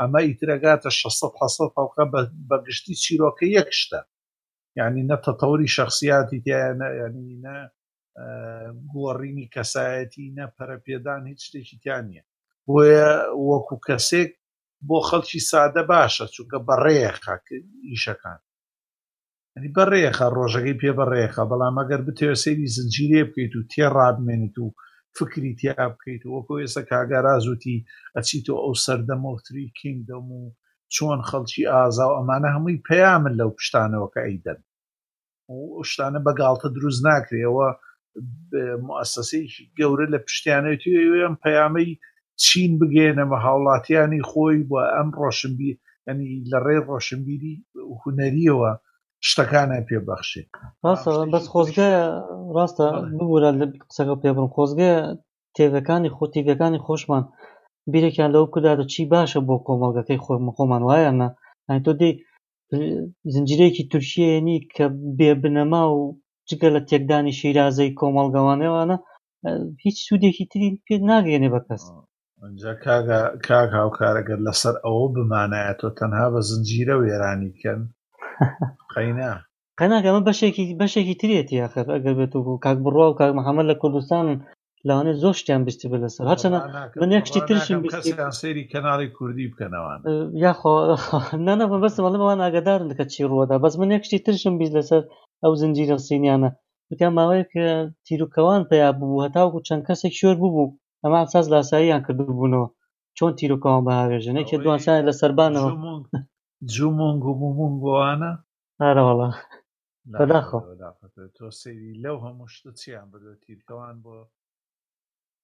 ئەمە 0.00 0.20
ئیترەگاتە 0.28 0.90
600 0.90 1.68
فوقە 1.74 2.04
بەگشتی 2.48 2.94
چیرۆکە 3.02 3.46
یەکشتە 3.58 4.00
یعنی 4.78 5.00
نە 5.10 5.16
تەتەوری 5.26 5.68
شخصیاتی 5.76 6.42
تیانە 6.46 6.88
ینی 7.00 7.36
نە 7.46 7.56
گۆڕینی 8.92 9.46
کەسایەتی 9.54 10.26
نە 10.38 10.46
پەرەپێدان 10.56 11.22
هیچ 11.30 11.40
شتێکی 11.46 11.76
تیان 11.82 12.04
نیە 12.10 12.24
بۆیە 12.66 13.10
وەکو 13.50 13.76
کەسێک 13.88 14.30
بۆ 14.88 14.98
خەڵکی 15.08 15.40
سادە 15.50 15.82
باشە 15.90 16.26
چونکە 16.34 16.58
بەڕێخە 16.68 17.34
ئیشەکان 17.90 18.40
نی 19.62 19.70
بەڕێخە 19.76 20.26
ڕۆژەکەی 20.36 20.78
پێ 20.80 20.90
بەڕێخە 20.98 21.42
بەڵام 21.50 21.76
ئەگەر 21.80 22.00
بتێ 22.06 22.26
سەیری 22.44 22.72
زنجیرێ 22.76 23.22
بکەیت 23.28 23.54
و 23.56 23.66
تێڕابمێنیت 23.72 24.56
و 24.60 24.68
فکری 25.18 25.50
تیا 25.60 25.86
بکەیت 25.92 26.22
وەکو 26.34 26.52
ئێستا 26.62 26.82
کاگەرازوتی 26.90 27.76
ئەچیتۆ 28.16 28.54
ئەو 28.62 28.74
سەردەمۆتری 28.84 29.72
کینگدەم 29.78 30.26
و 30.38 30.42
چۆن 30.94 31.18
خەڵکی 31.28 31.64
ئازا 31.74 32.04
و 32.08 32.16
ئەمانە 32.18 32.48
هەمووی 32.56 32.82
پەیامن 32.88 33.34
لەو 33.40 33.50
پشتانەوە 33.58 34.08
کە 34.14 34.20
ئەیدەن 34.26 34.60
شتانە 35.90 36.20
بەگاڵتە 36.26 36.68
دروست 36.76 37.00
ناکرێەوە 37.08 37.68
مؤسسەیەکی 38.88 39.64
گەورە 39.78 40.06
لە 40.14 40.18
پشتیانێتی 40.24 40.94
ئەم 41.24 41.34
پەیامەی 41.44 41.90
چین 42.44 42.72
بگێنەمە 42.80 43.38
هاوڵاتیانی 43.44 44.26
خۆی 44.30 44.66
بۆ 44.68 44.78
ئەم 44.96 45.08
ڕۆشنبی 45.20 45.72
ئەنی 46.06 46.30
لە 46.50 46.58
ڕێ 46.66 46.76
ڕۆشنبیری 46.88 47.54
هوەریەوە 48.00 48.72
شتەکانە 49.28 49.76
پێبەخشی 49.88 50.42
بەس 51.32 51.44
خۆزگایە 51.52 52.04
ڕاستە 52.54 52.86
ببوورە 53.16 53.50
لە 53.60 53.66
قسەکە 53.90 54.14
پێبن 54.22 54.48
خۆزگەیە 54.54 54.96
تێگەکانی 55.56 56.12
خۆ 56.16 56.24
تیگەکانی 56.34 56.82
خۆشمان 56.86 57.22
بیرێکیان 57.92 58.30
لەو 58.34 58.44
کدادە 58.54 58.84
چی 58.92 59.02
باشە 59.12 59.40
بۆ 59.48 59.54
کۆمەڵگەکەی 59.66 60.22
خۆمەخۆمان 60.24 60.82
وایەنە 60.88 61.28
ئەین 61.68 61.80
تۆ 61.86 61.92
دی 62.00 62.10
زنجیرێکی 63.34 63.84
تورکیەنی 63.92 64.58
کە 64.74 64.84
بێبنەما 65.18 65.82
و 65.96 66.00
جگە 66.48 66.68
لە 66.74 66.80
تێکدانی 66.88 67.32
شیرازەی 67.40 67.94
کۆمەڵگەوانەوانە 67.98 68.96
هیچ 69.84 69.96
سوودێکی 70.06 70.44
تری 70.50 70.68
پێ 70.86 70.94
ناگەێنێ 71.10 71.48
بە 71.54 71.60
کەس 71.66 71.84
کاک 73.46 73.68
هاوکارەگەر 73.80 74.38
لەسەر 74.46 74.74
ئەوە 74.84 75.06
بمانایە 75.14 75.74
تۆ 75.80 75.88
تەنها 75.98 76.26
بە 76.32 76.40
زنجیرە 76.50 76.94
وێرانیکەن 77.02 77.80
قینا 78.94 79.30
قەناکەمە 79.80 80.20
بەشێکی 80.28 80.64
بەشێکی 80.80 81.18
ترێتی 81.20 81.56
یاخر 81.62 81.84
ئەگەر 81.94 82.14
بێت 82.18 82.32
و 82.34 82.60
کاک 82.64 82.78
بڕوا 82.84 83.06
و 83.08 83.16
کاک 83.20 83.30
محەممەد 83.38 83.68
لە 83.70 83.76
کوردستان 83.82 84.26
لەوانێ 84.88 85.12
زۆر 85.22 85.34
شتیان 85.40 85.62
بشتی 85.66 85.90
بە 85.92 85.98
لەسەر 86.04 86.24
هەرچەنە 86.30 86.58
من 87.00 87.10
یەکشتی 87.16 87.40
ترشم 87.48 87.80
سێری 88.40 88.64
کەناڵی 88.72 89.08
کوردی 89.16 89.50
بکەنەوەوان 89.52 89.98
یاخۆ 90.44 90.72
نانەمە 91.46 91.78
بەستمە 91.82 92.08
لەمەوان 92.14 92.38
ئاگدارن 92.44 92.86
دەکە 92.90 93.04
چی 93.12 93.20
ڕوەدا 93.30 93.56
بەس 93.64 93.74
من 93.80 93.90
یەکشتی 93.96 94.18
ترشم 94.26 94.54
بیست 94.60 94.74
لەسەر 94.78 95.02
ئەو 95.42 95.52
زنجیرە 95.60 95.96
سینیانە 96.06 96.50
وتیان 96.90 97.12
ماوەیە 97.18 97.44
کە 97.52 97.64
تیرروکەوان 98.06 98.62
پیا 98.70 98.88
بوو 98.98 99.22
هەتاوکو 99.26 99.64
چەند 99.66 99.82
کەسێک 99.88 100.14
شوێر 100.20 100.36
بوو 100.42 100.72
ئەمە 101.02 101.20
ساز 101.32 101.44
لاساییان 101.52 102.00
کردبوونەوە 102.06 102.68
چۆن 103.16 103.32
تیرروکەوان 103.38 103.82
بەهاوێژنێکی 103.86 104.56
دوانسانە 104.64 105.02
لە 105.08 105.12
سەربانەوە 105.20 105.70
جومونگ 106.70 107.24
و 107.24 107.32
مومونگ 107.40 107.76
بۆوانە 107.84 108.30
ئارەوەڵە 108.82 109.28
بەداخۆ 110.18 110.58
تۆ 111.36 111.46
سەیری 111.62 111.92
لەو 112.04 112.16
هەموو 112.24 112.52
شتە 112.54 112.70
چیان 112.80 113.06
بدە 113.12 113.30
تیرکەوان 113.42 113.96
بۆ 114.04 114.14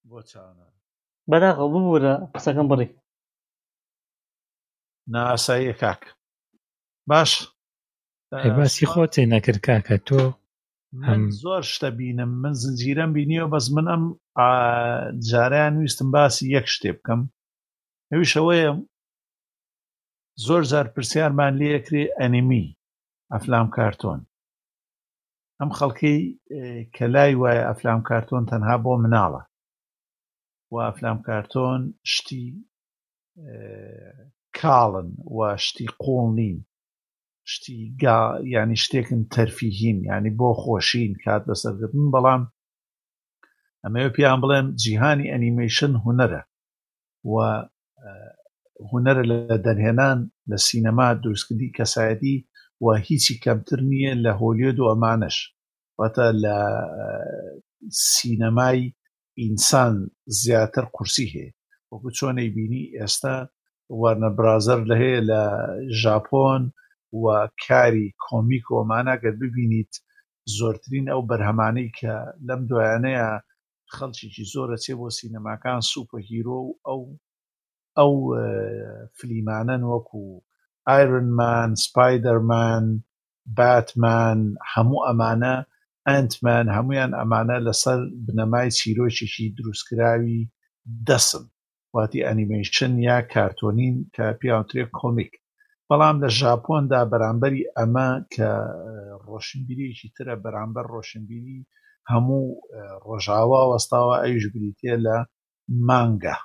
بۆ 0.08 0.18
چاوانە 0.30 0.66
بەداخۆ 1.30 1.64
ببوورە 1.72 2.12
قسەکەم 2.34 2.66
بڕی 2.70 2.88
ناساییە 5.12 5.74
کاک 5.82 6.00
باش 7.10 7.30
باسی 8.56 8.86
خۆتێ 8.92 9.22
نەکرد 9.34 9.60
کاکە 9.66 9.96
تۆ 10.06 10.20
زۆر 11.42 11.62
شتە 11.72 11.88
بینم 11.98 12.32
من 12.42 12.54
زنجیرەم 12.62 13.10
بینیەوە 13.16 13.48
بەس 13.54 13.66
من 13.76 13.86
ئەم 13.92 14.02
جاریان 15.30 15.74
ویستم 15.76 16.08
باسی 16.14 16.42
یەک 16.56 16.66
شتێ 16.74 16.90
بکەم 16.96 17.20
هەویش 18.12 18.32
ئەوەیە 18.38 18.70
زۆر 20.46 20.62
جار 20.70 20.86
پرسیارمان 20.96 21.52
لەکرێ 21.70 22.02
ئەنیمی 22.18 22.66
ئەفلام 23.34 23.66
کارتۆن 23.76 24.20
ئەم 25.58 25.70
خەڵکەی 25.78 26.18
کە 26.94 27.06
لای 27.14 27.32
وایە 27.42 27.62
ئەفلام 27.68 28.00
کارتۆن 28.08 28.42
تەنها 28.50 28.76
بۆ 28.84 28.92
مناڵە 29.02 29.42
و 30.72 30.74
ئەفلام 30.86 31.18
کارتۆن 31.28 31.80
شتی 32.12 32.44
کاڵن 34.58 35.10
و 35.36 35.38
شتی 35.66 35.86
قۆڵ 36.02 36.26
نین 36.38 36.56
شتی 37.52 37.78
ینی 38.54 38.78
شتێکن 38.84 39.22
تەرفیهین 39.34 39.98
ینی 40.10 40.32
بۆ 40.40 40.48
خۆشین 40.62 41.12
کات 41.24 41.42
بەسەرگرتن 41.48 42.06
بەڵام 42.14 42.42
ئەمە 43.84 44.00
پیان 44.16 44.38
بڵێن 44.42 44.66
جیهانی 44.82 45.30
ئەنیمیشن 45.32 45.92
هوەرە 46.04 46.42
و 47.30 47.32
هوەرە 48.90 49.22
لە 49.30 49.38
دەرهێنان 49.66 50.18
لە 50.50 50.56
سینەما 50.68 51.08
دروستکردی 51.24 51.74
کەسایەتی 51.78 52.36
و 52.84 52.86
هیچی 53.06 53.34
کەمتر 53.44 53.80
نییە 53.90 54.12
لە 54.24 54.32
هۆلیۆد 54.40 54.78
و 54.80 54.90
ئەمانش 54.90 55.36
واتە 55.98 56.26
لە 56.44 56.56
سینەمای 58.12 58.82
ئینسان 59.42 59.94
زیاتر 60.42 60.84
قورسی 60.94 61.26
هەیە 61.34 61.50
وەکو 61.90 62.08
چۆنەی 62.18 62.52
بینی 62.56 62.84
ئێستا 62.98 63.36
وەرنە 64.00 64.30
برازەر 64.36 64.80
لە 64.90 64.94
هەیە 65.02 65.20
لە 65.30 65.42
ژاپۆن 66.02 66.62
و 67.22 67.24
کاری 67.64 68.06
کۆمیک 68.24 68.64
ومانەگەر 68.70 69.34
ببینیت 69.42 69.92
زۆرترین 70.58 71.06
ئەو 71.12 71.20
بەرهەمانەی 71.30 71.88
کە 71.98 72.14
لەم 72.46 72.60
دوایانەیە 72.68 73.26
خەڵکیی 73.94 74.48
زۆرە 74.52 74.76
چێ 74.84 74.92
بۆ 74.98 75.06
سینەماکان 75.18 75.80
سوپە 75.92 76.18
هیرۆ 76.28 76.58
و 76.64 76.72
ئەو 76.88 77.02
ئەو 77.98 78.12
فلیمانەن 79.18 79.82
وەکو 79.92 80.22
ئایرنمان 80.88 81.70
سپایدەرمان 81.86 82.84
باتمان 83.58 84.38
هەموو 84.72 85.04
ئەمانە 85.08 85.54
ئەنتمان 86.10 86.66
هەمویان 86.76 87.12
ئەمانە 87.20 87.56
لەسەر 87.66 87.98
بنەمای 88.26 88.68
چیرۆکیشی 88.78 89.54
دروستکراوی 89.58 90.40
دەسم 91.08 91.44
واتی 91.94 92.24
ئەنیمەیشن 92.28 92.92
یا 93.08 93.18
کارتۆنین 93.32 93.96
کە 94.14 94.26
پیاوترێ 94.40 94.84
کۆمیک 94.98 95.32
بەڵام 95.88 96.16
لە 96.22 96.28
ژاپۆندا 96.40 97.00
بەرامبەری 97.12 97.68
ئەمە 97.76 98.08
کە 98.34 98.48
ڕۆشنبیریکی 99.26 100.08
ترە 100.16 100.34
بەرامبەر 100.44 100.84
ڕۆشنبیری 100.94 101.58
هەموو 102.12 102.42
ڕۆژاوا 103.06 103.60
وەستاوە 103.72 104.14
ئەیش 104.22 104.44
بریتێ 104.54 104.92
لە 105.06 105.16
مانگە 105.88 106.36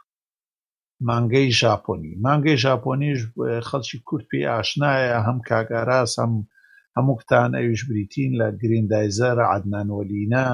مانگەی 1.09 1.51
ژاپۆنی 1.61 2.13
مانگەی 2.25 2.57
ژاپۆنیش 2.65 3.19
خەڵکی 3.67 3.97
کورت 4.07 4.25
پێی 4.31 4.45
ئاشنایە 4.53 5.19
هەم 5.27 5.37
کاگاراس 5.49 6.11
هەم 6.21 6.33
هەموو 6.97 7.15
کتان 7.21 7.49
ئەویش 7.59 7.81
بریتین 7.89 8.31
لە 8.39 8.47
گریندایزەر 8.61 9.37
عادنانوەلینە 9.51 10.45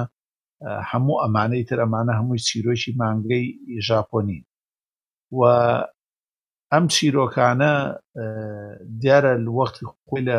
هەموو 0.90 1.20
ئەمانەی 1.22 1.64
ترەمانە 1.70 2.12
هەمووی 2.18 2.38
چیرۆکی 2.48 2.92
مانگەی 3.02 3.44
ژاپۆنی 3.88 4.40
و 5.38 5.40
ئەم 6.72 6.84
چیرۆکانە 6.94 7.74
دیارە 9.02 9.32
وەختی 9.58 9.84
خۆی 10.08 10.24
لە 10.28 10.38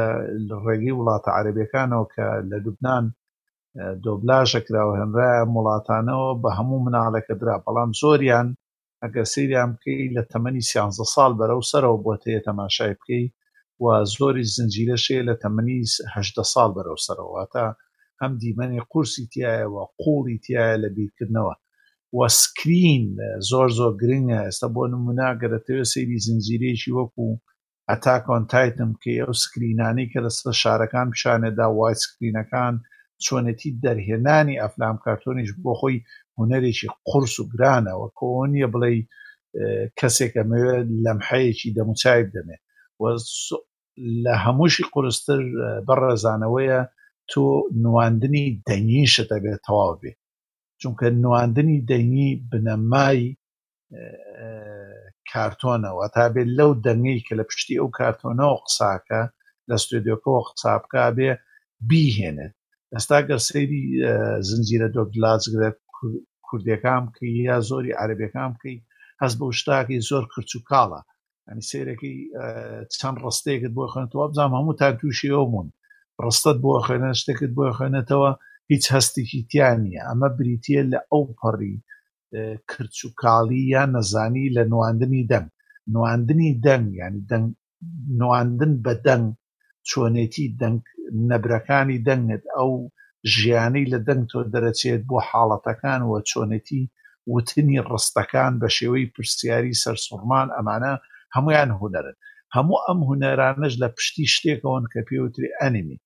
ڕێگەی 0.65 0.97
وڵاتە 0.99 1.29
عربیەکانەوە 1.39 2.05
کە 2.13 2.25
لە 2.49 2.57
لوبناان 2.65 3.05
دۆبلاژەکراوە 4.03 4.93
هەنرای 5.01 5.39
وڵاتانەوە 5.57 6.29
بە 6.41 6.49
هەموو 6.57 6.83
مناڵەکە 6.85 7.33
درا 7.41 7.55
بەڵام 7.65 7.91
زۆریان 8.01 8.47
ئەگە 9.03 9.23
سریان 9.33 9.69
بکەی 9.73 10.13
لە 10.17 10.23
تەمەنی 10.31 10.63
سیانزە 10.69 11.05
ساڵ 11.13 11.31
بەرەو 11.39 11.61
سەرەوە 11.71 11.99
بۆتەیە 12.05 12.41
تەماشای 12.49 12.93
بکەی 12.99 13.25
و 13.83 13.85
زۆری 14.15 14.45
زنجیرەشێ 14.55 15.19
لە 15.29 15.35
تەمەنیهدە 15.43 16.43
ساڵ 16.53 16.69
بەرەو 16.75 16.99
سەرەوەواتە 17.05 17.65
ئەم 18.21 18.31
دیمەنی 18.41 18.81
قورسی 18.91 19.23
تایەوە 19.33 19.83
قوڵی 20.01 20.37
تایە 20.45 20.75
لە 20.83 20.89
بیرکردنەوە 20.97 21.53
وە 22.17 22.27
سکرین 22.41 23.05
زۆر 23.49 23.69
زۆر 23.77 23.91
گرنگە 24.01 24.37
ئێستا 24.45 24.67
بۆ 24.75 24.81
نموناگەرەتەوە 24.93 25.85
سری 25.93 26.17
زنجیرێکی 26.27 26.91
وەکو 26.97 27.27
ئەتاکۆن 27.89 28.43
تایتم 28.53 28.91
کە 29.01 29.11
ئەو 29.21 29.33
سکرینانی 29.43 30.07
کە 30.11 30.19
لەسە 30.25 30.51
شارەکان 30.61 31.07
پیشانێدا 31.13 31.67
وای 31.77 31.95
سکرینەکان 32.03 32.73
چۆنەتی 33.25 33.69
دەرهێنانی 33.83 34.59
ئەفلام 34.63 34.95
کارتۆنیش 35.05 35.49
بۆ 35.63 35.71
خۆی 35.79 35.97
هوەرێکی 36.39 36.87
قرس 37.09 37.35
و 37.39 37.43
گرانەوە 37.53 38.07
کۆ 38.17 38.27
نییە 38.53 38.67
بڵێ 38.73 38.91
کەسێکە 39.99 40.41
مەوێ 40.49 40.75
لەمحەیەکی 41.03 41.73
دەموچایب 41.77 42.27
دەمێ 42.35 42.57
لە 44.23 44.33
هەمووشی 44.45 44.85
قرستر 44.93 45.41
بەڕێزانەوەیە 45.87 46.79
تۆ 47.31 47.45
نواندنی 47.83 48.45
دەنگیشتە 48.69 49.37
بێت 49.43 49.61
تەواو 49.67 49.93
بێ 50.01 50.11
چونکە 50.81 51.05
نواندنی 51.23 51.77
دەنگی 51.91 52.29
بنەمای 52.51 53.21
کارتۆنەوە 55.31 56.05
تا 56.15 56.25
بێت 56.33 56.49
لەو 56.57 56.71
دەنگی 56.85 57.23
کە 57.27 57.33
لە 57.39 57.43
پشتی 57.49 57.79
ئەو 57.81 57.87
کارتۆنەوە 57.99 58.57
قساکە 58.65 59.21
لە 59.69 59.75
سوێدیۆکەوە 59.83 60.39
قسابکە 60.49 61.01
بێ 61.17 61.29
بیهێنێت 61.89 62.53
ئەستا 62.95 63.19
گەر 63.29 63.39
سەیری 63.49 63.83
زنجیرە 64.49 64.87
دۆ 64.95 65.01
گلازگرێت 65.13 65.77
کوردەکان 66.47 67.01
بکەی 67.07 67.31
یا 67.49 67.57
زۆری 67.69 67.97
عربەکان 68.03 68.49
بکەی 68.55 68.77
هەست 69.21 69.35
بە 69.39 69.45
شتاکی 69.59 70.03
زۆر 70.09 70.23
خرچ 70.33 70.51
و 70.55 70.59
کاڵە 70.69 71.01
ئەنی 71.47 71.67
سێرەکەی 71.69 72.15
چەند 72.99 73.17
ڕستێکت 73.23 73.71
بۆ 73.77 73.83
خوێنەوە 73.93 74.25
بزانام 74.29 74.53
هەموو 74.59 74.77
تا 74.79 74.87
تووشیەوەمون 74.99 75.67
ڕستت 76.25 76.57
بۆ 76.63 76.71
خوێنە 76.85 77.09
شتێکت 77.21 77.51
بۆ 77.57 77.63
خوێنێتەوە 77.77 78.31
هیچ 78.71 78.83
هەستێکی 78.95 79.39
تیان 79.49 79.79
نیە 79.85 80.01
ئەمە 80.07 80.29
بریتە 80.37 80.79
لە 80.91 80.99
ئەو 81.11 81.23
پەڕی 81.39 81.75
کرچ 82.71 82.97
و 83.05 83.09
کاڵی 83.21 83.61
یا 83.73 83.83
نەزانی 83.93 84.53
لە 84.55 84.63
نواندنی 84.71 85.23
دەنگ 85.31 85.47
نواندنی 85.95 86.51
دەنگ 86.65 86.85
ینی 87.01 87.21
دەنگ 87.31 87.47
نواندن 88.21 88.71
بە 88.85 88.93
دەنگ 89.05 89.25
چۆنێتی 89.89 90.45
دەنگ 90.61 90.81
نەبرەکانی 91.31 91.99
دەنگت 92.07 92.43
ئەو 92.55 92.71
ژیانەی 93.35 93.85
لە 93.93 93.99
دەنگ 94.07 94.23
تۆ 94.31 94.39
دەرەچێت 94.53 95.01
بۆ 95.09 95.17
حاڵەتەکانەوە 95.29 96.17
چۆنەتی 96.29 96.81
وتنی 97.33 97.83
ڕستەکان 97.89 98.53
بە 98.61 98.67
شێوەی 98.77 99.11
پرسیاری 99.13 99.79
سەرسوڕمان 99.83 100.47
ئەمانە 100.55 100.93
هەمویان 101.35 101.69
هوەرن 101.77 102.17
هەموو 102.55 102.83
ئەم 102.85 102.99
هوەرانەش 103.07 103.73
لە 103.81 103.87
پشتی 103.95 104.25
شتێکەوەن 104.33 104.85
کە 104.93 104.99
پێوتری 105.07 105.55
ئەنیمی 105.59 105.97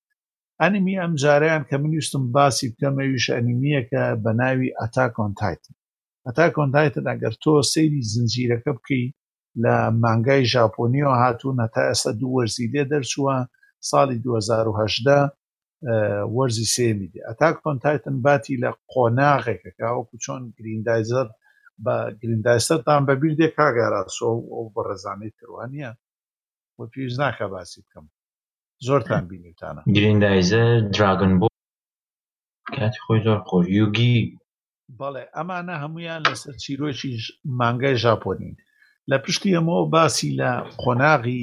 ئەنیمی 0.61 0.99
ئەم 1.01 1.13
جاریان 1.23 1.63
کە 1.69 1.75
منیشتم 1.83 2.23
باسی 2.35 2.65
بکەمەویش 2.71 3.25
ئەنیمیەکە 3.35 4.03
بە 4.23 4.31
ناوی 4.41 4.75
ئەتا 4.79 5.05
کۆنتایتن 5.17 5.75
ئەتا 6.25 6.47
کۆنتایتن 6.57 7.05
ئەگەر 7.11 7.33
تۆ 7.43 7.53
سەیری 7.73 8.01
زنجیرەکە 8.13 8.71
بکەی 8.77 9.05
لە 9.63 9.75
مانگای 10.03 10.47
ژاپۆنیەوە 10.53 11.15
هاتوون 11.23 11.57
هەتا 11.63 11.83
ئێستا 11.89 12.11
دوو 12.19 12.35
وەرزی 12.37 12.67
لێ 12.73 12.83
دەرچووە 12.91 13.35
ساڵی 13.89 14.17
2010 14.23 15.29
وەرزی 16.37 16.65
سێمی 16.75 17.07
دێ 17.13 17.21
ئەتاک 17.29 17.55
کۆنتایتن 17.65 18.15
باتی 18.25 18.59
لە 18.63 18.69
قۆناغێکەکەوەکو 18.91 20.15
چۆن 20.23 20.41
گریندایزەر 20.57 21.27
بە 21.85 21.95
گریندایستەرتان 22.21 23.01
بەبییر 23.09 23.35
دێ 23.39 23.47
کاگاراسۆ 23.57 24.29
ئەو 24.53 24.65
بە 24.75 24.81
ڕێزانەی 24.87 25.31
تروانە 25.37 25.89
بۆ 26.75 26.83
پێویز 26.93 27.15
ناکە 27.21 27.45
باسی 27.53 27.79
بکەم 27.85 28.05
زۆرتان 28.87 29.23
بینیتانە 29.29 29.81
گریندایزەر 29.95 30.71
دراگن 30.95 31.33
بۆ 31.39 31.47
کاتی 32.77 32.99
خۆی 33.05 33.19
زۆر 33.25 33.39
خۆش 33.47 33.65
یوگی 33.79 34.15
بەڵێ 34.99 35.23
ئەمانە 35.35 35.75
هەمویان 35.83 36.21
لەسەر 36.29 36.55
چیرۆکی 36.63 37.11
مانگای 37.59 37.95
ژاپۆنین 38.03 38.55
لە 39.09 39.17
پشتی 39.25 39.55
ئەمەوە 39.57 39.85
باسی 39.93 40.29
لە 40.39 40.51
قۆناغی 40.81 41.41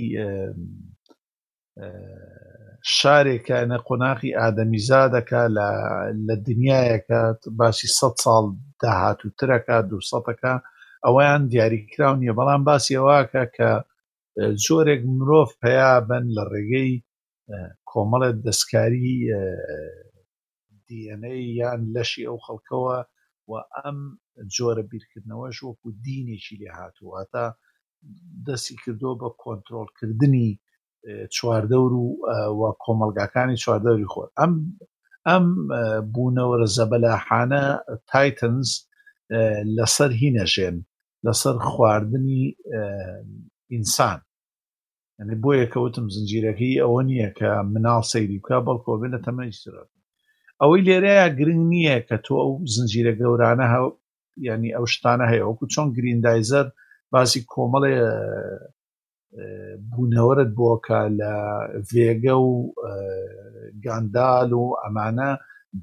شارێکە 2.98 3.58
نە 3.70 3.78
قۆناقی 3.86 4.36
ئادەمیزادەکە 4.40 5.42
لە 6.26 6.34
دنیاەکە 6.46 7.20
باسی 7.58 7.88
100 7.98 8.16
ساڵ 8.24 8.44
داهاتووترەکە 8.82 9.76
دوسەەکە 9.90 10.52
ئەویان 11.04 11.40
دیاریکراون 11.52 12.18
نیە 12.22 12.32
بەڵام 12.38 12.62
باسی 12.68 12.96
ئەوواکە 12.98 13.42
کە 13.56 13.70
زۆرێک 14.66 15.00
مرۆڤ 15.16 15.48
پیا 15.62 15.92
بن 16.08 16.24
لە 16.36 16.44
ڕێگەی 16.52 16.92
کۆمەڵێت 17.90 18.36
دەستکاری 18.46 19.12
دیNA 20.88 21.34
یان 21.60 21.80
لەشی 21.94 22.26
ئەو 22.28 22.36
خەڵکەوە 22.46 22.98
و 23.50 23.52
ئەم 23.76 23.98
جۆرە 24.54 24.82
بیرکردنەوەش 24.90 25.56
وەکو 25.66 25.88
دینێکی 26.04 26.56
لێ 26.60 26.70
هاتوواتە 26.78 27.46
دەستی 28.46 28.74
کردو 28.84 29.10
بە 29.20 29.28
کۆنتترۆلکردنی 29.42 30.50
چواردەور 31.36 31.92
و 32.00 32.16
وە 32.60 32.70
کۆمەلگاکانی 32.84 33.56
چواردەوری 33.64 34.10
خۆر 34.12 34.28
ئەم 34.40 34.52
ئەم 35.28 35.44
بوونەوەرە 36.14 36.68
زەبەلاحانە 36.78 37.62
تایتنز 38.10 38.68
لەسەر 39.76 40.10
هینەژێن 40.20 40.76
لەسەر 41.26 41.56
خواردنی 41.70 42.42
ئینسان 43.72 44.18
ینی 45.20 45.36
بۆ 45.42 45.50
یەکەوتم 45.62 46.06
زنجیرەکەی 46.16 46.80
ئەوە 46.84 47.00
نییە 47.10 47.28
کە 47.38 47.50
مناڵ 47.72 48.02
سەیری 48.12 48.38
بکە 48.42 48.56
بەڵکۆبێ 48.66 49.06
لە 49.14 49.18
تەمەنیترەوە 49.26 49.88
ئەوەی 50.60 50.82
لێرەیە 50.88 51.26
گرنگ 51.38 51.62
نییە 51.72 51.96
کە 52.08 52.16
تۆ 52.26 52.34
ئەو 52.42 52.52
زنجیرە 52.74 53.12
گەورانە 53.20 53.66
ینی 54.48 54.70
ئەو 54.76 54.84
شتانە 54.94 55.26
هەیە 55.32 55.44
وەکو 55.48 55.66
چۆن 55.74 55.88
گریندایزەر 55.96 56.66
باسی 57.12 57.40
کۆمەڵێ 57.52 57.94
بوونەوەرت 59.90 60.50
بۆکە 60.58 61.00
لە 61.20 61.34
ڤێگە 61.90 62.36
و 62.48 62.50
گاندال 63.84 64.50
و 64.60 64.64
ئەمانە 64.82 65.30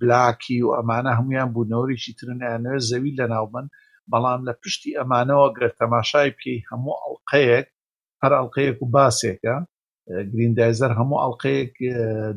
بلاکی 0.01 0.59
و 0.65 0.73
ئەمانە 0.77 1.11
هەمویان 1.19 1.49
بوونەوەریشی 1.53 2.15
ترنیانە 2.19 2.73
زەوی 2.89 3.15
لە 3.19 3.25
ناومن 3.33 3.65
بەڵام 4.11 4.41
لە 4.47 4.53
پشتی 4.61 4.97
ئەمانەوە 4.99 5.47
گەر 5.57 5.69
تەماشای 5.81 6.35
پێی 6.39 6.59
هەموو 6.69 6.99
ئەڵلقەیەک 7.01 7.67
هەر 8.21 8.31
ئەڵلقەیەک 8.37 8.77
و 8.81 8.91
باسێکە 8.95 9.55
گریندایزەر 10.31 10.91
هەموو 10.99 11.21
ئەڵلقەیەک 11.23 11.73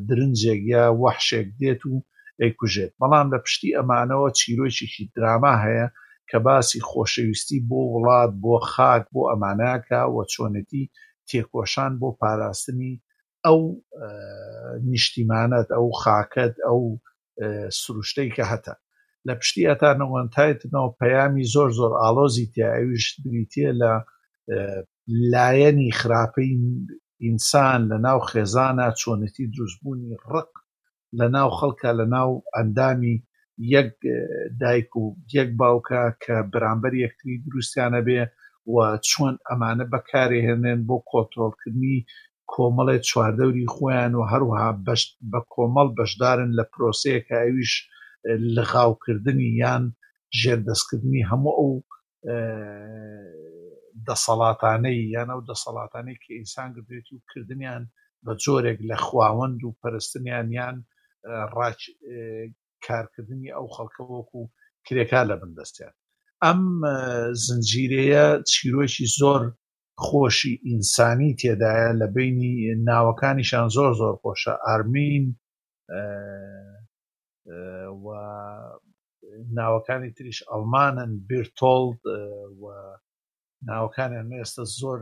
درنجێک 0.09 0.61
یا 0.75 0.83
وەحشێک 1.01 1.47
دێت 1.59 1.81
و 1.89 1.93
ئەیکوژێت 2.41 2.91
بەڵام 3.01 3.27
لە 3.33 3.37
پشتی 3.45 3.75
ئەمانەوە 3.77 4.27
چیرۆکیشی 4.39 5.03
دراما 5.15 5.55
هەیە 5.65 5.87
کە 6.29 6.37
باسی 6.45 6.79
خۆشەویستی 6.89 7.59
بۆ 7.69 7.79
وڵات 7.93 8.31
بۆ 8.43 8.55
خاک 8.71 9.03
بۆ 9.13 9.21
ئەماناکە 9.31 10.01
و 10.15 10.17
چۆنەتی 10.33 10.83
تێکۆشان 11.27 11.91
بۆ 12.01 12.09
پاراستنی 12.19 12.93
ئەو 13.45 13.61
نیشتیمانەت 14.91 15.67
ئەو 15.75 15.87
خاکەت 16.01 16.53
ئەو 16.67 16.79
سروشتەی 17.79 18.29
کە 18.35 18.43
هەتا 18.51 18.75
لە 19.27 19.33
پشتی 19.39 19.67
ئەتانەوەنتایتنەوە 19.69 20.89
پەیامی 20.99 21.45
زۆر 21.53 21.69
زۆر 21.79 21.91
ئالۆزی 22.01 22.45
تیاویش 22.53 23.05
بریتە 23.23 23.67
لە 23.81 23.93
لایەنی 25.33 25.89
خراپەی 25.99 26.51
ئینسان 27.23 27.79
لە 27.91 27.97
ناو 28.05 28.19
خێزانە 28.29 28.87
چۆنەتی 29.01 29.45
دروستبوونی 29.53 30.13
ڕق 30.31 30.51
لە 31.19 31.27
ناو 31.35 31.49
خەڵکە 31.59 31.91
لە 31.99 32.05
ناو 32.15 32.29
ئەندامی 32.55 33.15
یەک 33.57 33.93
دایک 34.59 34.95
و 34.95 35.15
یەک 35.33 35.49
باوکە 35.61 36.03
کە 36.23 36.35
بەرامبەر 36.53 36.93
یەکتری 37.03 37.41
دروستیانە 37.47 38.01
بێ 38.07 38.21
و 38.73 38.75
چۆن 39.09 39.35
ئەمانە 39.49 39.85
بەکارێهێنێن 39.93 40.79
بۆ 40.89 40.97
کۆتۆڵکردنی 41.11 41.97
کۆمەڵێ 42.51 42.97
چواردەوری 43.09 43.71
خۆیان 43.75 44.13
و 44.15 44.27
هەروها 44.31 44.69
بە 45.31 45.39
کۆمەڵ 45.53 45.87
بەشدارن 45.97 46.49
لە 46.57 46.63
پرۆسەیەکە 46.71 47.35
ئەوویش 47.41 47.73
لە 48.55 48.63
غاوکردنی 48.71 49.49
یان 49.63 49.83
ژێردەستکردنی 50.39 51.27
هەموو 51.31 51.55
ئەو 51.59 51.71
دەسەڵاتانەی 54.07 54.97
یان 55.15 55.27
ئەو 55.33 55.41
دەسەڵاتانەی 55.51 56.19
کە 56.23 56.29
ئینسان 56.37 56.69
گردێت 56.75 57.07
و 57.11 57.23
کردنیان 57.31 57.83
بە 58.25 58.33
جۆرێک 58.43 58.79
لە 58.89 58.97
خواوەند 59.05 59.59
و 59.63 59.75
پەرستنیان 59.81 60.47
یان 60.59 60.77
کارکردنی 62.87 63.51
ئەو 63.55 63.67
خەڵکە 63.75 64.03
وەکو 64.13 64.39
کرێکار 64.87 65.25
لە 65.31 65.35
بندەستیان 65.41 65.93
ئەم 66.45 66.61
زنجیرەیە 67.45 68.25
چیرۆکی 68.51 69.05
زۆر 69.19 69.41
خۆشی 70.05 70.61
ئینسانی 70.67 71.35
تێدایە 71.41 71.91
لە 72.01 72.07
بینی 72.15 72.55
ناوەکانیشان 72.89 73.67
زۆر 73.77 73.91
زۆر 74.01 74.13
خۆشە 74.21 74.53
ئارمین 74.67 75.25
و 78.05 78.07
ناوەکانی 79.57 80.11
تریش 80.17 80.39
ئەلمانن 80.53 81.11
بیرتۆڵد 81.29 82.01
و 82.61 82.63
ناوەکانیان 83.69 84.27
ئێستا 84.39 84.63
زۆر 84.79 84.99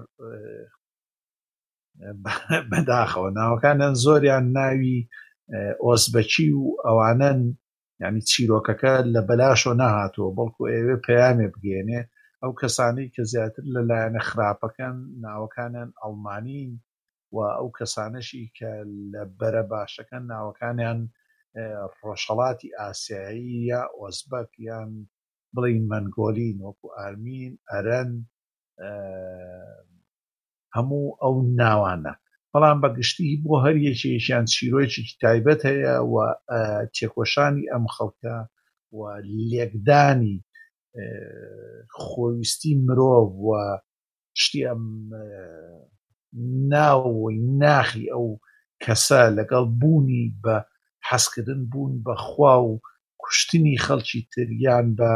بەداخەوە 2.71 3.29
ناوەکانیان 3.39 3.93
زۆریان 4.03 4.45
ناوی 4.57 4.99
ئۆسبەچی 5.85 6.47
و 6.59 6.63
ئەوانن 6.87 7.39
ینی 8.05 8.19
چیرۆکەکە 8.29 8.93
لە 9.13 9.21
بەلاشۆ 9.27 9.73
نەهاتووە 9.81 10.29
بەڵکو 10.37 10.63
ئێوێ 10.73 10.95
پەیامێ 11.05 11.47
بگێنێ 11.53 11.99
ئەو 12.41 12.51
کەسانی 12.61 13.07
کە 13.15 13.23
زیاتر 13.31 13.63
لە 13.75 13.81
لایەنە 13.89 14.21
خراپەکەن 14.29 14.95
ناوەکانیان 15.23 15.89
ئەڵمانی 16.01 16.63
و 17.35 17.37
ئەو 17.57 17.67
کەسانەشی 17.77 18.43
کە 18.57 18.71
لە 19.11 19.23
بەرە 19.39 19.63
باشەکەن 19.71 20.23
ناوەکانیان 20.31 20.99
ڕۆژەڵاتی 22.03 22.73
ئاسیایی 22.79 23.53
یا 23.71 23.81
ئۆزبەک 23.99 24.49
یان 24.69 24.91
بڵین 25.55 25.83
مەنگۆلین 25.91 26.57
وەکو 26.65 26.87
ئارمین 26.97 27.53
ئەرەن 27.71 28.11
هەموو 30.75 31.05
ئەو 31.21 31.35
ناوانە 31.59 32.13
بەڵام 32.53 32.77
بەگشتی 32.83 33.29
بۆ 33.43 33.53
هەر 33.65 33.75
یەکێکیان 33.87 34.45
چیرۆیەکی 34.53 35.03
تایبەت 35.23 35.61
هەیە 35.71 35.95
و 36.11 36.13
تێکۆشانی 36.95 37.69
ئەم 37.71 37.85
خەڵکە 37.95 38.37
و 38.95 38.97
لێکدانی 39.49 40.37
خۆویستی 42.05 42.71
مرۆڤ 42.85 43.29
و 43.45 43.49
شتی 44.41 44.61
ئەم 44.69 44.83
ناوەی 46.73 47.37
ناخی 47.61 48.05
ئەو 48.13 48.27
کەسە 48.83 49.21
لەگەڵ 49.37 49.65
بوونی 49.81 50.23
بە 50.43 50.55
حەسکردن 51.07 51.61
بوون 51.71 51.93
بەخوا 52.05 52.55
و 52.69 52.73
کوشتنی 53.21 53.77
خەڵکی 53.85 54.21
تریان 54.33 54.87
بە 54.99 55.13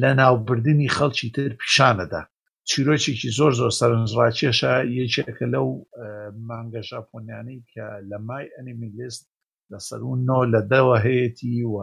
لە 0.00 0.10
ناوبردننی 0.20 0.94
خەڵکی 0.96 1.28
تر 1.36 1.50
پیشانەدا 1.60 2.22
چیرۆکێکی 2.70 3.28
زۆر 3.38 3.52
زۆر 3.60 3.72
سەرنجڕاکێشە 3.80 4.72
یەکێکە 4.98 5.46
لەو 5.54 5.66
مانگە 6.48 6.82
ژاپۆنیانەی 6.90 7.60
کە 7.72 7.86
لە 8.10 8.18
مای 8.28 8.46
ئەنیمیلیست 8.56 9.22
لە 9.70 9.78
سەرون 9.88 10.18
نۆ 10.30 10.40
لە 10.54 10.60
دەوە 10.72 10.96
هەیەی 11.06 11.64
و 11.74 11.76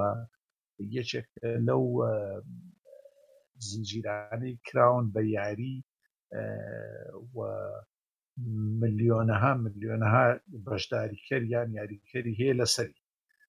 یەکێک 0.98 1.28
لەو 1.68 1.84
زنجیرانەی 3.68 4.54
کراون 4.68 5.06
بە 5.14 5.22
یاری 5.38 5.76
ملیۆنەها 8.82 9.52
ملیۆنەها 9.66 10.28
بەشداریکەریان 10.66 11.68
یاریکەری 11.78 12.34
هەیە 12.40 12.54
لەسەری 12.60 13.00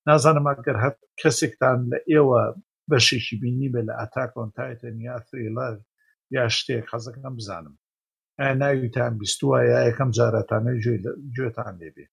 نازانم 0.06 0.46
ئەگەر 0.52 0.76
هەر 0.84 0.94
کەسێکتان 1.20 1.78
لە 1.92 1.98
ئێوە 2.10 2.42
بەشێکی 2.90 3.34
بینی 3.42 3.68
بە 3.74 3.80
لە 3.88 3.92
ئاتاکۆنتایتەنیا 4.00 5.16
فریلەر 5.28 5.76
یا 6.34 6.44
شتێک 6.58 6.84
حەزەکەم 6.92 7.34
بزانم 7.38 7.76
ناویتان 8.62 9.12
بیستووە 9.20 9.58
یا 9.72 9.78
یەکەم 9.88 10.10
جارەتانە 10.16 10.72
گوێتان 11.36 11.74
لێبێ 11.80 12.06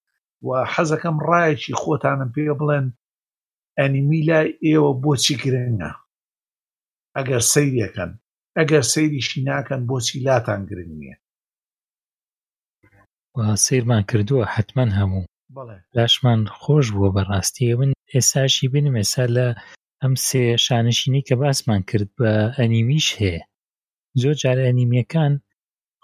و 0.48 0.50
حەزەکەم 0.74 1.16
ڕایەکی 1.30 1.78
خۆتانم 1.82 2.30
پێ 2.36 2.44
بڵێن 2.60 2.86
ئەنیمی 3.80 4.22
لای 4.30 4.50
ئێوە 4.66 4.92
بۆچی 5.04 5.36
گرنگە 5.44 5.92
ئەگەر 7.18 7.44
سیرەکەن 7.52 8.12
ئەگەر 8.60 8.84
سەیریشی 8.94 9.42
ناکەن 9.50 9.82
بۆچی 9.90 10.18
لاتان 10.28 10.62
گرنگ 10.70 10.94
نییە 11.00 11.16
سیرمان 13.66 14.04
کردووە 14.10 14.46
حتمما 14.56 14.86
هەموو 14.98 15.24
لاشمان 15.98 16.42
خۆش 16.62 16.86
بووە 16.96 17.10
بەڕاستی 17.16 17.74
من 17.80 17.92
ئێساشی 18.14 18.68
بنم 18.74 18.96
ئێسا 19.02 19.26
لە 19.36 19.48
ئەم 20.04 20.14
سێ 20.28 20.44
شانشینی 20.66 21.22
کە 21.28 21.34
باسمان 21.42 21.82
کرد 21.90 22.10
بە 22.20 22.32
ئەنیمیش 22.58 23.08
هەیە 23.20 23.44
زۆرجار 24.22 24.58
ئەنیمەکان 24.66 25.34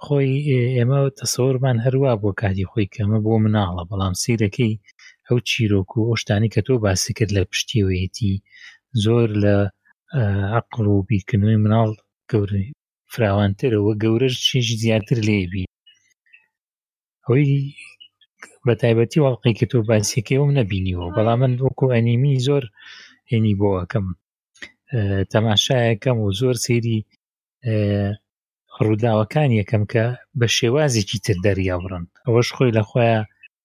خۆی 0.04 0.34
ئێمە 0.78 1.00
تەسەوەرمان 1.20 1.78
هەروە 1.86 2.12
بۆ 2.22 2.30
کاتی 2.40 2.70
خۆی 2.72 2.92
کەمە 2.94 3.20
بۆ 3.26 3.34
مناڵە 3.44 3.84
بەڵام 3.90 4.14
سیرەکەی 4.22 4.74
ئەو 5.28 5.38
چیرۆک 5.50 5.90
و 5.94 6.08
ئۆشتانی 6.10 6.52
کە 6.54 6.62
تۆ 6.68 6.74
باسی 6.86 7.12
کرد 7.18 7.32
لە 7.38 7.42
پشتیوێتی 7.52 8.34
زۆر 9.04 9.28
لە 9.44 9.56
عقل 10.60 10.86
و 10.94 10.96
بیرکردنەوەی 11.10 11.62
مناڵ 11.64 11.90
گەور 12.32 12.50
فراوانترەوە 13.14 13.94
گەورەش 14.04 14.36
چێش 14.48 14.68
زیاتر 14.82 15.18
لێبی 15.28 15.66
ئەوی 17.26 17.48
بە 18.66 18.74
تایبەتی 18.82 19.22
واڵقی 19.26 19.54
کە 19.60 19.66
تۆ 19.72 19.78
باسیەکەیەوەم 19.90 20.52
نەبینیەوە 20.60 21.08
بەڵام 21.16 21.40
من 21.44 21.54
وەکو 21.66 21.86
ئەنیمی 21.96 22.42
زۆر 22.48 22.64
هێنی 23.32 23.54
بۆەکەم 23.62 24.06
تەماشایەکەم 25.32 26.18
و 26.24 26.28
زۆر 26.40 26.56
سێری 26.66 27.00
ڕووداوەکان 28.84 29.50
یەکەم 29.62 29.84
کە 29.94 30.06
بە 30.40 30.48
شێوازێکی 30.58 31.18
تر 31.26 31.38
دەریاوڕن 31.46 32.04
ئەوەش 32.26 32.48
خۆی 32.56 32.76
لە 32.78 32.84
خۆیە 32.90 33.20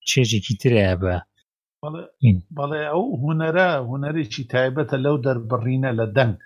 چێژێکی 0.08 0.58
ترەیە 0.60 0.94
بە 1.02 1.14
بەڵێ 2.56 2.82
ئەو 2.92 3.02
هوەرە 3.20 3.70
هوەرێکی 3.88 4.48
تایبەتە 4.52 4.96
لەو 5.06 5.16
دەربڕینە 5.24 5.90
لە 6.00 6.06
دەنگ 6.16 6.38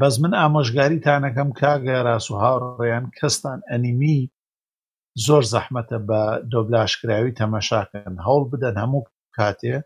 بەس 0.00 0.14
من 0.22 0.32
ئامۆژگاریتانەکەم 0.40 1.48
کاگە 1.60 1.96
ڕاستوهاڕڕێیان 2.06 3.06
کەستان 3.18 3.58
ئەنیمی 3.70 4.18
زۆر 5.26 5.42
زەحمەتە 5.52 5.98
بە 6.08 6.20
دۆبلاشکراوی 6.52 7.36
تەمەشاکەن 7.40 8.14
هەوڵ 8.26 8.42
بدەن 8.52 8.76
هەموو 8.82 9.08
کاتێ 9.38 9.76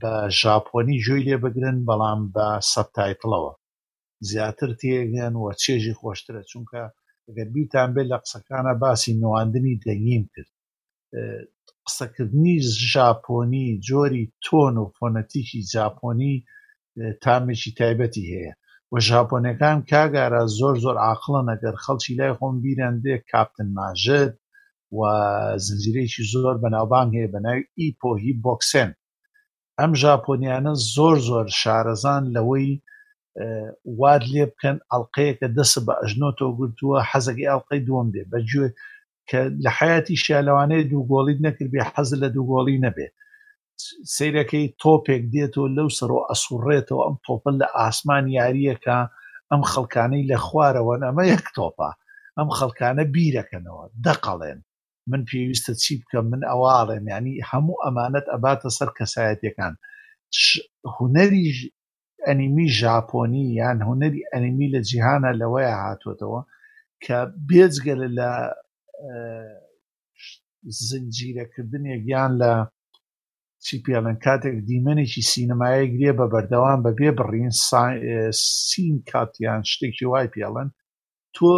بە 0.00 0.12
ژاپۆنی 0.40 1.02
ژووی 1.04 1.24
لێ 1.26 1.36
بگرن 1.44 1.76
بەڵام 1.88 2.20
بە 2.34 2.46
سەبتایتڵەوە 2.72 3.52
زیاتر 4.30 4.70
تێگەن 4.80 5.34
وە 5.42 5.52
چێژی 5.62 5.98
خۆشترە 6.00 6.42
چونکە 6.50 6.82
ئەگەر 7.26 7.48
بیتان 7.54 7.90
بێت 7.94 8.06
لە 8.12 8.18
قسەکانە 8.22 8.72
باسی 8.82 9.12
نواندنی 9.22 9.80
دەنگیم 9.84 10.24
کرد 10.34 10.52
قسەکردنی 11.86 12.54
ژاپۆنی 12.92 13.66
جۆری 13.88 14.24
تۆن 14.44 14.74
و 14.82 14.92
فۆنەتیکی 14.96 15.60
جاپۆنی 15.74 16.34
تامێکی 17.24 17.70
تایبەتی 17.78 18.26
هەیە 18.32 18.52
وە 18.92 18.98
ژاپۆنەکان 19.10 19.78
کاگارە 19.90 20.42
زۆر 20.58 20.74
زۆر 20.84 20.96
عاقلە 21.08 21.40
نەگەر 21.50 21.74
خەڵکی 21.84 22.16
لای 22.18 22.32
خۆم 22.38 22.54
بیرەندێ 22.62 23.14
کاپتن 23.30 23.68
ماژت 23.78 24.32
و 24.96 24.98
زنجیرێکی 25.66 26.24
زۆر 26.32 26.54
بەناوبانگ 26.62 27.10
هەیە 27.18 27.32
بەناو 27.34 27.62
ئیپۆهی 27.80 28.38
بۆکسن 28.44 28.90
ئەم 29.78 29.92
ژاپۆنیانە 30.02 30.72
زۆر 30.96 31.16
زۆر 31.28 31.46
شارەزان 31.60 32.22
لەوەی 32.36 32.70
واد 33.98 34.20
لێ 34.32 34.44
بکەن 34.52 34.76
ئەڵلقەیەکە 34.90 35.48
دەست 35.58 35.76
بە 35.86 35.94
ئەژنۆتەوە 36.00 36.52
گرتووە 36.58 36.98
حەزەکی 37.10 37.48
ئەڵلقەی 37.50 37.84
دووەم 37.88 38.08
بێ 38.14 38.22
بەگوێ 38.32 38.68
کە 39.28 39.40
لە 39.64 39.70
حیاتی 39.78 40.20
شیالەوانەیە 40.24 40.88
دووگۆڵی 40.92 41.36
نەکرد 41.46 41.68
بێ 41.74 41.80
حەز 41.92 42.10
لە 42.22 42.28
دووگۆڵی 42.36 42.82
نەبێت 42.86 43.14
سیرەکەی 44.14 44.64
تۆپێک 44.82 45.22
دێتەوە 45.34 45.68
لەو 45.76 45.88
سەرۆ 45.98 46.18
ئەسوڕێتەوە 46.30 47.02
ئەم 47.06 47.16
تۆپل 47.26 47.54
لە 47.62 47.66
ئاسمان 47.78 48.24
یاریەکە 48.38 48.98
ئەم 49.50 49.62
خەڵکانەی 49.72 50.28
لە 50.30 50.38
خوارەوە 50.44 50.94
ئەمە 51.08 51.24
یەک 51.34 51.44
تۆپە 51.56 51.90
ئەم 52.38 52.48
خەڵکانە 52.58 53.04
بیرەکەنەوە 53.14 53.82
دەقەڵێن 54.06 54.60
من 55.10 55.20
پێویستە 55.28 55.72
چی 55.82 55.92
بکەم 56.00 56.24
من 56.32 56.42
ئەواڵێن 56.50 57.04
ینی 57.14 57.34
هەموو 57.50 57.80
ئەمانەت 57.84 58.26
ئەباتە 58.32 58.68
سەر 58.78 58.90
کەسایەتەکان 58.98 59.74
هوەری 60.94 61.46
ئەنیمی 62.28 62.66
ژاپۆنی 62.80 63.44
یان 63.60 63.78
هوەری 63.88 64.20
ئەنیمی 64.32 64.72
لە 64.74 64.80
جیهانە 64.88 65.30
لەوەیە 65.40 65.74
هاتوتەوە 65.84 66.40
کە 67.04 67.18
بێجگە 67.48 67.94
لە 68.18 68.30
زنجیرەکردنێک 70.88 72.02
یان 72.14 72.32
لە 72.42 72.52
چی 73.64 73.76
پێڵەن 73.84 74.16
کاتێک 74.24 74.56
دیمەنێکی 74.68 75.22
سینەمایە 75.32 75.84
گرێ 75.94 76.10
بە 76.18 76.26
بەردەوام 76.32 76.80
بە 76.84 76.90
بێ 76.98 77.10
بڕین 77.18 77.52
سین 78.68 78.94
کاتیان 79.10 79.60
شتێکی 79.70 80.06
وای 80.10 80.28
پێڵەن 80.34 80.68
تۆ 81.36 81.52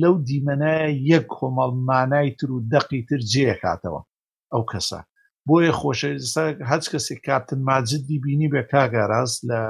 لەو 0.00 0.14
دیمەنایە 0.28 0.88
یەک 1.12 1.24
کۆمەڵمانای 1.38 2.30
تر 2.38 2.50
و 2.56 2.64
دەقی 2.72 3.02
تر 3.08 3.20
جێکاتەوە 3.32 4.02
ئەو 4.52 4.62
کەسە 4.70 5.00
بۆیە 5.46 5.72
خۆشە 5.80 6.10
هەچ 6.70 6.84
کەسێک 6.92 7.18
کاتن 7.28 7.60
ماجددی 7.68 8.18
بینی 8.24 8.48
بە 8.54 8.62
کاگەڕاست 8.72 9.40
لە 9.50 9.60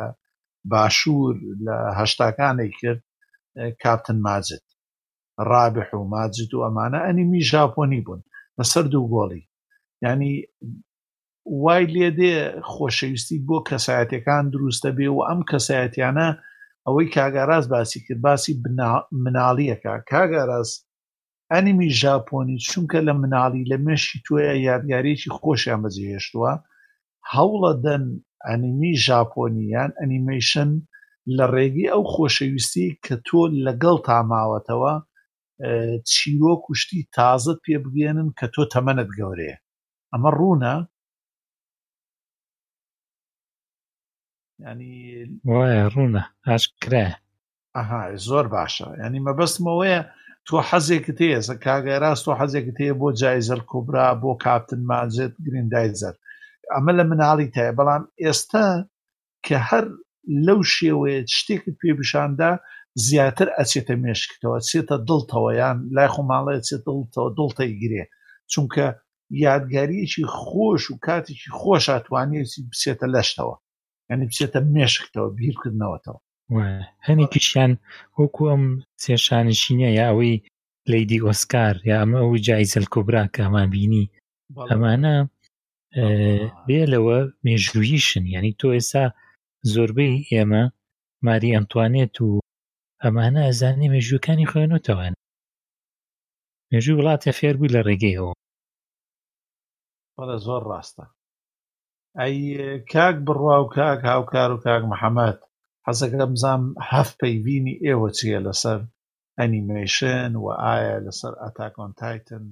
باشوور 0.72 1.34
لە 1.66 1.76
هەشتاکانی 2.00 2.70
کرد 2.80 3.02
کاپتن 3.82 4.18
ماجد 4.26 4.64
ڕابح 5.50 5.88
و 5.94 6.02
ماجد 6.14 6.50
و 6.54 6.60
ئەمانە 6.66 6.98
ئەنیمی 7.06 7.40
ژاپۆنی 7.52 8.00
بوون 8.06 8.20
لەسەر 8.58 8.84
دوو 8.92 9.06
گۆڵی 9.14 9.42
ینی 10.06 10.34
وای 11.62 11.84
لێ 11.94 12.08
دێ 12.18 12.34
خۆشەویستی 12.72 13.42
بۆ 13.46 13.58
کەسایەتەکان 13.68 14.44
دروستە 14.54 14.90
بێ 14.96 15.08
و 15.12 15.20
ئەم 15.28 15.40
کەسایەتیانە 15.50 16.28
ئەوەی 16.86 17.12
کاگاراز 17.16 17.64
باسی 17.72 17.98
کرد 18.04 18.20
باسی 18.26 18.52
مناڵیەکە 19.24 19.92
کاگاراز 20.12 20.68
ئەنیمی 21.52 21.88
ژاپۆنی 22.02 22.56
چونکە 22.68 22.98
لە 23.08 23.12
مناڵی 23.22 23.68
لە 23.70 23.76
مەشی 23.86 24.18
توۆیە 24.24 24.54
یادگارێکی 24.68 25.30
خۆشیان 25.40 25.80
بەجێهێشتووە 25.84 26.52
هەوڵە 27.34 27.72
دەن 27.84 28.04
ئەنیمی 28.46 28.92
ژاپۆنی 29.06 29.64
یان 29.74 29.90
ئەنیمەیشن 30.00 30.70
لە 31.36 31.44
ڕێگەی 31.54 31.92
ئەو 31.92 32.02
خۆشەویستی 32.14 32.88
کە 33.04 33.14
تۆ 33.26 33.40
لەگەڵ 33.66 33.96
تاماوەتەوە 34.08 34.94
چیرۆ 36.10 36.52
کوشتی 36.64 37.00
تازت 37.14 37.58
پێ 37.64 37.76
بگێنن 37.84 38.28
کە 38.38 38.46
تۆ 38.54 38.62
تەمەنت 38.72 39.08
گەورەیە 39.18 39.56
ئەمە 40.12 40.30
ڕوونە 40.38 40.74
ینی 44.64 44.92
وایە 45.52 45.84
ڕوونە 45.94 46.22
ئاشکرا 46.48 47.06
ئەها 47.76 48.00
زۆر 48.28 48.46
باشە 48.54 48.86
ینی 49.02 49.20
مەبەستمەوەیە 49.26 50.00
تۆ 50.46 50.56
حەزێکت 50.68 51.18
هەیە 51.24 51.40
زە 51.48 51.54
کاگەراست 51.64 52.22
تۆ 52.26 52.30
حەزێکت 52.40 52.76
هەیە 52.82 52.94
بۆ 53.00 53.08
جایزەر 53.20 53.60
کوبرا 53.70 54.06
بۆ 54.22 54.30
کاپتن 54.44 54.80
مازێت 54.90 55.32
گرین 55.46 55.66
دایزەر 55.74 56.14
ئەمە 56.74 56.92
لە 56.98 57.04
مناڵی 57.10 57.52
تایە 57.54 57.72
بەڵام 57.78 58.02
ئێستا 58.24 58.66
کە 59.46 59.56
هەر 59.68 59.84
لەو 60.46 60.60
شێوەیە 60.74 61.20
شتێکت 61.36 61.74
پێ 61.80 61.90
بشاندا 61.98 62.50
زیاتر 63.06 63.48
ئەچێتە 63.58 63.94
مێشکتەوە 64.02 64.58
چێتە 64.68 64.96
دڵتەوە 65.08 65.50
یان 65.62 65.76
لای 65.96 66.08
خۆماڵەیە 66.14 66.60
چێت 66.68 66.82
دڵتەوە 66.88 67.28
دڵتەی 67.38 67.72
گرێ 67.82 68.04
چونکە 68.52 68.86
یادگاریەکی 69.44 70.24
خۆش 70.40 70.82
و 70.90 70.96
کاتێکی 71.06 71.50
خۆش 71.58 71.84
ئاتوانێتی 71.92 72.60
بچێتە 72.70 73.06
لەشتەوە 73.14 73.56
ینی 74.12 74.26
بچێتە 74.30 74.58
مێشکتەوە 74.74 75.28
بیرکردنەوەتەوە 75.38 76.18
هەنێکیشیان 77.08 77.72
وەکو 78.18 78.42
ئەم 78.52 78.64
سێشانشینە 79.04 79.88
یا 79.98 80.04
ئەوەی 80.10 80.34
لیدی 80.92 81.22
ئۆسکار 81.26 81.74
یا 81.90 81.94
ئەمە 82.02 82.18
ئەوی 82.22 82.42
جایزل 82.48 82.84
کۆبرا 82.94 83.24
کە 83.34 83.40
ئەمان 83.44 83.68
بینی 83.74 84.04
ئەمانە 84.70 85.16
بێ 86.66 86.80
لەوە 86.92 87.18
مێژوییشن 87.44 88.24
یعنی 88.34 88.52
تۆ 88.60 88.68
ئێسا 88.76 89.04
زۆربەی 89.72 90.14
ئێمە 90.30 90.64
ماری 91.26 91.54
ئەمتوانێت 91.54 92.14
و 92.26 92.28
ئەمانە 93.02 93.42
ئەزانێ 93.48 93.88
مێژوەکانی 93.94 94.50
خوێنەوەتەوان 94.50 95.14
مێژوی 96.70 96.96
وڵاتە 96.98 97.30
فێر 97.38 97.54
بوو 97.60 97.72
لە 97.74 97.80
ڕێگەیەوە 97.86 98.32
زۆر 100.46 100.62
ڕاستە 100.70 101.04
ئەی 102.20 102.36
کاک 102.92 103.16
بڕوا 103.26 103.56
و 103.60 103.70
کاک 103.76 103.98
هاوکار 104.10 104.50
و 104.52 104.62
کاک 104.66 104.82
محەممەد 104.92 105.38
حەزەکە 105.86 106.24
بزانام 106.34 106.62
هەفت 106.90 107.14
پەیوینی 107.22 107.80
ئێوە 107.84 108.08
چیە 108.16 108.40
لەسەر 108.46 108.80
ئەنیمێشن 109.38 110.32
و 110.42 110.46
ئایا 110.62 110.96
لەسەر 111.06 111.32
ئەتاکۆن 111.42 111.90
تایتن 112.00 112.44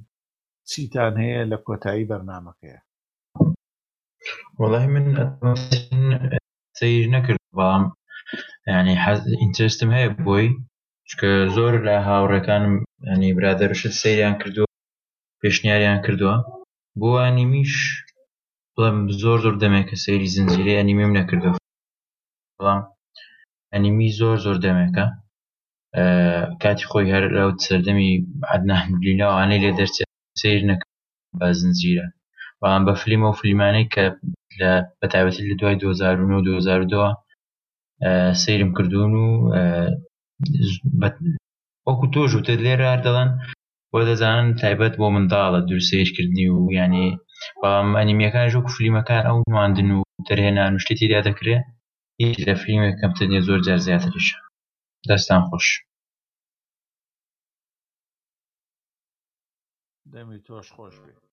چیتان 0.71 1.15
هەیە 1.23 1.43
لە 1.53 1.59
کۆتایی 1.67 2.09
بەرنمەکەیە 2.11 2.81
والله 4.61 4.83
من 4.95 5.05
سیر 6.81 7.05
نەکرد 7.15 7.41
بەڵام 7.59 7.85
ینی 8.77 8.95
ئینترستم 9.43 9.91
هەیە 9.97 10.09
بۆی 10.27 10.49
چکە 11.09 11.31
زۆر 11.57 11.73
لە 11.87 11.95
هاوڕەکانم 12.09 12.75
ئەنی 13.09 13.35
برادەرشت 13.39 13.95
سەیریان 14.03 14.35
کردووە 14.43 14.69
پێشنیاریان 15.43 15.99
کردووە 16.07 16.35
بۆ 17.01 17.11
ئەنیمیش 17.25 17.75
بڵم 18.75 18.99
زۆر 19.23 19.39
زۆر 19.45 19.55
دەمێکە 19.63 19.97
سەیری 20.05 20.33
زنجیری 20.37 20.77
ئەنیمیم 20.79 21.13
نەکردو 21.21 21.51
بەڵام 22.57 22.81
ئەنیمی 23.73 24.09
زۆر 24.21 24.37
زۆر 24.45 24.57
دەمێکە 24.67 25.07
کاتی 26.63 26.87
خۆی 26.91 27.13
هەر 27.15 27.25
لەوت 27.37 27.59
سەردەمی 27.67 28.11
عدناهملیلاوانەی 28.55 29.63
لێ 29.65 29.71
دەرچێت 29.81 30.11
سیر 30.41 30.61
نەکرد 30.71 30.93
بە 31.39 31.47
زنجیرە 31.61 32.07
بەڵام 32.63 32.83
بە 32.89 32.95
فلیمە 33.01 33.29
و 33.31 33.39
فلیمانەی 33.41 33.91
کە 33.95 34.05
لە 34.61 34.73
بەتابەتی 35.01 35.47
لە 35.49 35.55
دوای 35.61 35.77
2009 35.83 38.35
سیرم 38.43 38.71
کردوون 38.77 39.13
و 39.17 39.21
وەکو 41.89 42.07
تۆژ 42.15 42.31
و 42.35 42.45
تێت 42.47 42.61
لێرە 42.67 42.91
دەڵەن 43.07 43.31
بۆ 43.93 43.99
دەزانن 44.09 44.47
تایبەت 44.61 44.95
بۆ 45.01 45.07
منداڵە 45.15 45.61
درسێشکردنی 45.71 46.47
و 46.51 46.57
ینی 46.79 47.09
بەڵام 47.63 47.89
ئەنیمیەکان 47.99 48.47
ژۆ 48.53 48.61
فلیمەکان 48.75 49.23
ئەو 49.29 49.39
ماندن 49.57 49.89
و 49.93 50.01
دەرهێنان 50.29 50.73
و 50.75 50.83
شتێتی 50.85 51.07
دا 51.13 51.21
دەکرێت 51.29 51.65
هیچ 52.23 52.37
لە 52.49 52.55
فلیمێک 52.63 52.95
کەمتەنیە 53.01 53.41
زۆر 53.49 53.61
جار 53.67 53.81
زیاترش 53.87 54.29
دەستان 55.09 55.43
خۆش 55.49 55.67
دەمی 60.13 60.39
تۆش 60.49 60.69
خۆش 60.77 60.95
بێت 61.05 61.26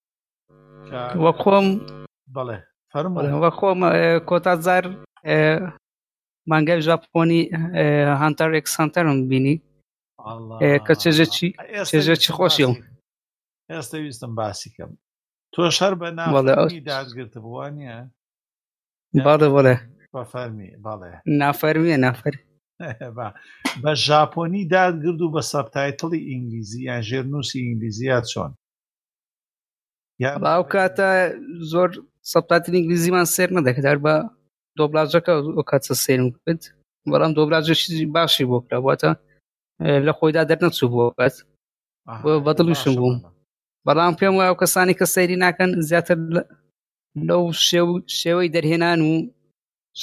وەک 1.24 1.38
خۆم 1.44 1.68
بڵێ 2.36 2.58
فەرم 2.92 3.14
وەک 3.44 3.56
خۆم 3.60 3.80
کۆتا 4.30 4.54
زار 4.66 4.84
مانگای 6.52 6.80
ژاپۆنی 6.88 7.42
هەنتەر 8.22 8.50
ئەکسسانتەرم 8.56 9.18
بینی 9.30 9.56
کە 10.86 10.94
چێژە 11.02 11.26
چی 11.36 11.48
چێژە 11.90 12.16
چی 12.24 12.30
خۆشیم 12.38 12.74
ئێستا 13.72 13.96
ویستم 14.06 14.32
باسیکەم 14.40 14.92
تۆ 15.54 15.62
شەر 15.78 15.94
بە 16.02 16.08
ناوەداگرت 16.18 17.34
بوانە 17.46 17.96
باڵێ 19.26 19.48
بڵێ 19.56 19.76
بەفەرمی 20.16 20.70
باڵێ 20.86 21.10
نافەرمیە 21.40 21.98
نافەر 22.06 22.36
بە 23.84 23.92
ژاپۆنی 24.08 24.62
دادگرد 24.76 25.20
و 25.22 25.32
بە 25.36 25.42
سەبتایتڵی 25.54 26.26
ئینگلیزی 26.30 26.80
یان 26.88 27.02
ژێرنووسی 27.10 27.60
ئینگلیزیات 27.66 28.26
چۆن 28.32 28.52
ئەو 30.24 30.64
کاتە 30.74 31.08
زۆر 31.72 31.90
سەبتاتن 32.32 32.74
ئینگلیزیمان 32.76 33.26
سێر 33.36 33.50
نەدەکەدار 33.58 33.98
بە 34.06 34.14
دۆبلاژەکە 34.78 35.32
ئەو 35.36 35.64
کاتە 35.70 35.94
سێرم 36.04 36.28
کرد 36.44 36.62
بەڵام 37.12 37.32
دۆبلاژشی 37.38 38.06
باشی 38.16 38.46
بۆ 38.50 38.58
کرابواتە 38.68 39.12
لە 40.06 40.12
خۆیدا 40.18 40.44
دەرنەچوو 40.50 40.92
بۆ 40.96 41.04
بەت 41.20 41.36
بەدڵوشم 42.46 42.94
بووم 43.00 43.16
بەڵام 43.86 44.14
پێم 44.20 44.34
وایە 44.36 44.54
کەسانی 44.62 44.98
کە 45.00 45.06
سەیری 45.14 45.42
ناکەن 45.44 45.72
زیاتر 45.90 46.18
لەو 47.28 47.44
شێوەی 48.20 48.54
دەرهێنان 48.56 49.00
و 49.10 49.14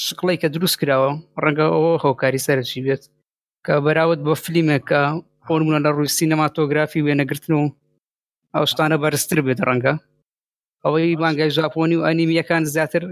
شقڵی 0.04 0.40
کە 0.42 0.48
دروست 0.54 0.76
کراوە 0.80 1.10
ڕەنگە 1.42 1.66
ئەوە 1.74 1.92
هۆکاری 2.04 2.44
سەرکی 2.46 2.80
بێت 2.86 3.02
کە 3.66 3.72
بەراوت 3.84 4.20
بە 4.26 4.32
فلیمێکە 4.44 5.02
هۆرمونە 5.48 5.80
لە 5.84 5.90
ڕووی 5.96 6.14
سینەما 6.18 6.46
تۆگرافی 6.56 7.04
وێنەگرتن 7.06 7.52
و 7.60 7.64
ئەو 8.54 8.64
شتانە 8.70 8.96
بەرزتر 9.02 9.38
بێت 9.46 9.60
ڕەنگە 9.68 9.94
ئەوەی 10.84 11.16
بانگای 11.20 11.50
ژاپۆنی 11.56 11.96
و 11.98 12.06
ئەنیمیەکان 12.08 12.62
زیاتر 12.74 13.02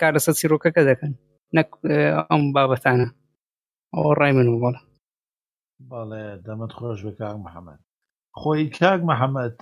کار 0.00 0.12
لەسەر 0.16 0.34
سیرۆکەکە 0.40 0.82
دەکەن 0.90 1.12
نەک 1.56 1.68
ئەم 2.30 2.42
بابەتانە 2.54 3.08
ئەوە 3.94 4.12
ڕای 4.20 4.32
من 4.38 4.48
وڵە 4.52 4.70
باڵێ 5.90 6.22
دەمت 6.46 6.72
خۆش 6.78 6.98
بە 7.06 7.12
کاک 7.18 7.36
محەممەد 7.46 7.80
خۆی 8.40 8.64
کاک 8.78 9.00
محەممەد 9.10 9.56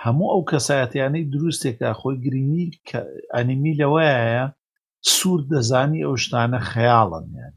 هەموو 0.00 0.32
ئەو 0.32 0.42
کەسایەتیانەی 0.50 1.28
دروستێکە 1.34 1.88
خۆی 2.00 2.20
گرنگی 2.24 2.68
ئەنیمی 3.34 3.78
لەوەیە 3.80 4.44
سوور 5.14 5.40
دەزانی 5.52 6.04
ئەو 6.06 6.14
شتانە 6.24 6.60
خەیاڵن 6.70 7.26
یان 7.40 7.54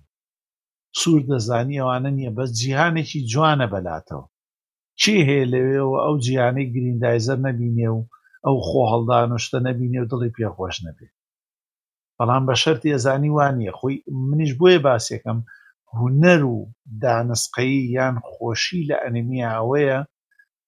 سوور 0.99 1.21
دەزانی 1.31 1.79
ئەوانە 1.81 2.09
نییە 2.17 2.31
بەس 2.37 2.49
جیهانێکی 2.59 3.19
جوانە 3.31 3.67
بەلاتەوە 3.73 4.25
چی 5.01 5.13
هەیە 5.29 5.45
لەوێەوە 5.53 5.97
ئەو 6.05 6.15
جیانەی 6.25 6.71
گریندایزە 6.73 7.35
نەبینێ 7.47 7.89
و 7.95 7.99
ئەو 8.45 8.57
خۆ 8.67 8.81
هەڵدانشتە 8.93 9.57
نەبینێ 9.67 9.99
و 10.01 10.09
دڵی 10.11 10.33
پێخۆش 10.37 10.77
نەبێت 10.87 11.13
بەڵام 12.17 12.43
بە 12.47 12.55
شەرتی 12.63 12.93
ئەزانی 12.93 13.31
وانە 13.37 13.71
خۆی 13.79 13.95
منیش 14.29 14.51
بۆیە 14.59 14.79
باسێکم 14.87 15.39
هوەر 15.97 16.41
و 16.53 16.57
دانسقەی 17.03 17.75
یان 17.97 18.15
خۆشی 18.31 18.81
لە 18.89 18.95
ئەنمی 19.03 19.41
ئەوەیە 19.53 19.99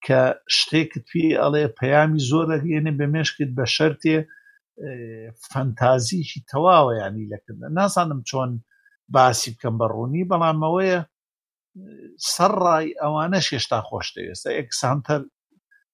کە 0.06 0.22
شتێکت 0.58 1.04
پێ 1.10 1.28
ئەڵێ 1.42 1.64
پەیامی 1.80 2.24
زۆرەگەێنێ 2.30 2.92
بەمێشکت 3.00 3.50
بە 3.58 3.66
شەرتێ 3.76 4.18
فەنتازیشی 5.52 6.42
تەواوە 6.52 6.94
ینی 7.04 7.30
لەکردن 7.32 7.72
ناسانم 7.80 8.20
چۆن 8.30 8.52
باسی 9.16 9.50
بکەم 9.56 9.76
بە 9.80 9.86
ڕوونی 9.94 10.24
بەڵامەوەیە 10.32 11.02
سەرڕای 12.34 12.88
ئەوانەش 13.04 13.48
هێشتا 13.56 13.80
خۆشتەوێستە 13.88 14.50
ئەکسانتەر 14.58 15.22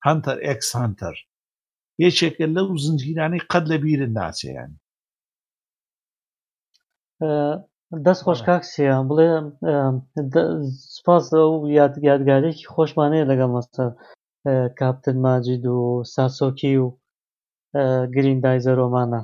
هەنتەر 0.06 0.38
ئەکسانتەر 0.48 1.16
یەکێکە 2.04 2.46
لەو 2.56 2.68
زنجیرانەی 2.84 3.46
قەت 3.52 3.66
لە 3.72 3.78
بیرن 3.84 4.12
ناچیان 4.20 4.72
دەست 8.06 8.22
خۆش 8.26 8.40
کاکسە 8.48 8.98
بڵێ 9.10 9.30
سپاس 10.98 11.24
ئەو 11.38 11.52
یاد 11.80 11.94
یادگارێکی 12.10 12.70
خۆشمانەیە 12.74 13.30
لەگەڵ 13.32 13.50
مەستە 13.58 13.84
کاپتن 14.80 15.18
ماجید 15.26 15.64
و 15.76 15.80
ساسۆکی 16.14 16.76
و 16.84 16.86
گرین 18.16 18.40
دایزە 18.44 18.74
ڕۆمانە 18.80 19.22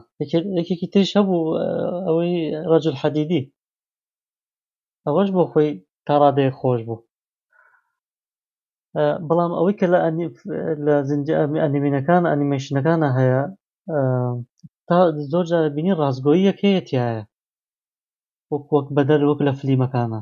یەکێکی 0.59 0.91
تێش 0.93 1.09
هەبوو 1.17 1.39
ئەوەی 2.07 2.33
ڕەجل 2.71 2.95
حەدیدی 3.01 3.43
ئەوەش 5.05 5.29
بۆ 5.35 5.43
خۆی 5.51 5.71
تا 6.07 6.13
ڕادەیەک 6.21 6.55
خۆش 6.59 6.79
بوو 6.87 6.99
بەڵام 9.27 9.51
ئەوەی 9.57 9.77
کە 9.79 9.85
لە 9.93 9.99
لە 10.85 10.93
ئەنیمینەکان 11.63 12.23
ئەنیمەشنەکانە 12.31 13.09
هەیە 13.17 13.41
تا 14.87 14.97
زۆر 15.31 15.45
جارە 15.51 15.69
بینی 15.75 15.97
ڕازگۆیەکەیەتیایە 15.99 17.23
وەک 18.51 18.65
وەک 18.73 18.87
بەدەر 18.95 19.21
وەک 19.29 19.39
لە 19.47 19.53
فلیمەکانە 19.59 20.19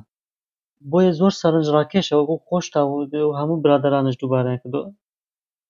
بۆیە 0.92 1.12
زۆر 1.20 1.34
سەرنجڕاکێشەوە 1.42 2.24
بۆ 2.30 2.36
خۆشتا 2.48 2.82
و 2.86 3.38
هەموو 3.40 3.62
برادرانش 3.64 4.16
دووبارە 4.20 4.54
کردو 4.62 4.82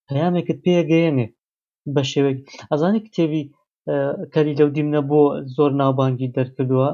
پەیامێکت 0.07 0.59
پێگەێنێ 0.65 1.27
بە 1.93 2.01
شێوێک 2.11 2.37
ئەزانی 2.71 3.03
کتێبی 3.05 3.43
کەری 4.33 4.57
لەودیمنە 4.59 5.01
بۆ 5.09 5.21
زۆر 5.55 5.71
ناوبانگی 5.81 6.33
دەرکردووە 6.35 6.89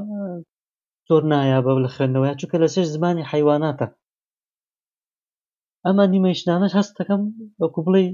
زۆر 1.12 1.24
نایابە 1.32 1.72
لە 1.86 1.90
خوێندنەوەی 1.96 2.38
چونکە 2.40 2.58
لەسەر 2.64 2.86
زمانی 2.96 3.28
حیواناتە 3.32 3.88
ئەمە 5.86 6.06
نیمەشنانەش 6.14 6.74
هەست 6.80 6.94
دەکەم 7.00 7.22
وەکو 7.62 7.80
بڵێ 7.86 8.06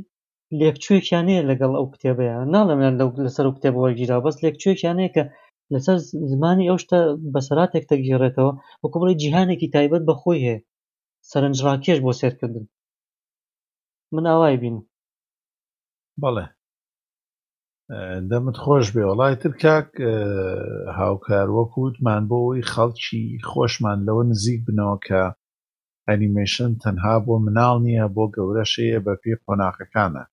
لێکچێکیانەیە 0.59 1.47
لەگەڵ 1.49 1.71
ئەو 1.77 1.85
کتێبەیە 1.93 2.37
ناڵەمیان 2.53 2.95
لە 2.99 3.05
لەسەر 3.27 3.45
کتێب 3.57 3.75
وەرگیرا 3.77 4.17
بەس 4.25 4.35
لێکچێکیانەیە 4.43 5.11
کە 5.15 5.23
لەسەر 5.73 5.97
زمانی 6.31 6.67
ئەو 6.69 6.77
شتە 6.83 6.99
بەسەراتێک 7.33 7.83
دەگیرێتەوە 7.91 8.51
وەکو 8.81 8.97
بڵێ 9.01 9.13
جیهانێکی 9.21 9.71
تایبەت 9.75 10.03
بەخۆی 10.09 10.43
هەیە 10.45 10.57
سەرنجڕاکێش 11.29 11.99
بۆ 12.03 12.11
سێرکردن 12.19 12.65
من 14.13 14.25
ئاوای 14.29 14.55
بین 14.61 14.77
بەڵێ 16.21 16.45
دەمت 18.31 18.55
خۆش 18.63 18.85
بێ 18.93 19.03
وڵای 19.09 19.35
تر 19.41 19.51
کاک 19.63 19.89
هاوکار 20.99 21.47
وەکووتمان 21.57 22.23
بۆەوەی 22.29 22.67
خەڵکی 22.71 23.23
خۆشمان 23.51 23.99
لەوە 24.07 24.23
نزیک 24.31 24.61
بنەوە 24.67 24.97
کە 25.07 25.21
ئەنیمێشن 26.07 26.71
تەنها 26.83 27.15
بۆ 27.25 27.35
مناڵ 27.45 27.75
نییە 27.85 28.07
بۆ 28.15 28.23
گەورە 28.35 28.65
شەیە 28.73 28.99
بە 29.05 29.13
پێ 29.21 29.33
قۆناقەکانە 29.43 30.23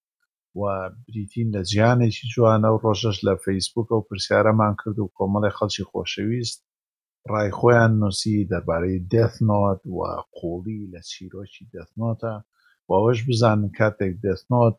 و 0.61 0.63
بریتین 1.07 1.49
لە 1.55 1.61
جیانێکی 1.71 2.27
جوانە 2.33 2.69
و 2.73 2.81
ڕۆژەش 2.85 3.17
لە 3.27 3.35
فەیسبوک 3.45 3.89
و 3.93 4.05
پرسیارەمان 4.09 4.73
کرد 4.83 4.99
و 5.01 5.13
کۆمەڵی 5.17 5.55
خەڵکی 5.59 5.85
خۆشەویست 5.91 6.59
ڕای 7.31 7.49
خۆیان 7.59 7.93
نووسی 8.01 8.47
دەربارەی 8.51 9.05
دەفنۆت 9.13 9.81
و 9.97 9.99
قوڵی 10.37 10.91
لە 10.93 11.01
چیرۆکی 11.11 11.65
دەفنۆتە 11.75 12.35
و 12.91 12.93
ئەوەش 12.97 13.20
بزانن 13.31 13.70
کاتێک 13.78 14.15
دەستنۆت 14.25 14.78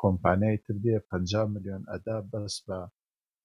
کۆمپانیای 0.00 0.58
تردێ 0.66 0.96
50 1.10 1.46
میلیۆن 1.54 1.82
ئەدا 1.92 2.18
بەس 2.32 2.54
بە 2.66 2.78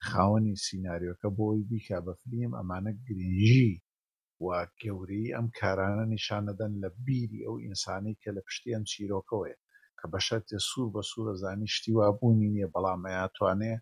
خاوەنی 0.08 0.56
سینناریۆکە 0.66 1.30
بۆی 1.38 1.64
بیکا 1.70 2.00
بە 2.06 2.12
فلیم 2.22 2.52
ئەمانە 2.60 2.92
گرنگی 3.08 3.74
و 4.46 4.48
گەوری 4.82 5.26
ئەم 5.36 5.48
کارانە 5.60 6.06
نیشانەدەن 6.16 6.74
لە 6.82 6.90
بیری 7.06 7.46
ئەو 7.46 7.56
ئینسانی 7.66 8.14
کە 8.22 8.30
لە 8.36 8.42
پشتی 8.48 8.76
ئەم 8.76 8.84
چیرۆکەوەی 8.92 9.58
کە 10.00 10.06
بە 10.12 10.20
شەرێ 10.28 10.58
سوور 10.68 10.88
بە 10.96 11.02
سوورە 11.10 11.34
زانی 11.42 11.68
شتیوا 11.76 12.08
بوونی 12.20 12.50
نییە 12.56 12.70
بەڵامەیاتوانێ 12.76 13.74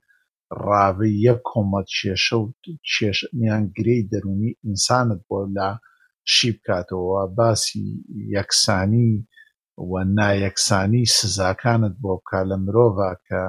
ڕاوی 0.66 1.14
یەک 1.28 1.40
کۆمەت 1.50 1.88
کێشە 1.98 2.36
و 2.42 2.46
کێشیان 2.94 3.64
گرەی 3.78 4.08
دەرونی 4.12 4.52
ئینسانت 4.66 5.20
بۆ 5.30 5.40
لا 5.56 5.70
شی 6.34 6.50
بکاتەوە 6.56 7.22
باسی 7.38 7.86
یەکسانی 8.38 9.12
وە 9.92 10.02
نایەکسانیی 10.20 11.08
سزاکانت 11.18 11.94
بۆ 12.04 12.14
بکا 12.22 12.42
لە 12.50 12.58
مرۆڤ 12.66 12.98
کە 13.28 13.42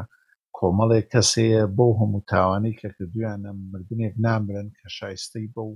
کۆمەڵێک 0.58 1.06
کەسەیە 1.12 1.62
بۆ 1.76 1.86
هەموو 2.00 2.26
تاوانەی 2.32 2.78
کە 2.80 2.88
کردویانە 2.96 3.50
مردنێک 3.70 4.14
نامرن 4.24 4.68
کە 4.78 4.86
شایستەی 4.96 5.46
بەو 5.54 5.70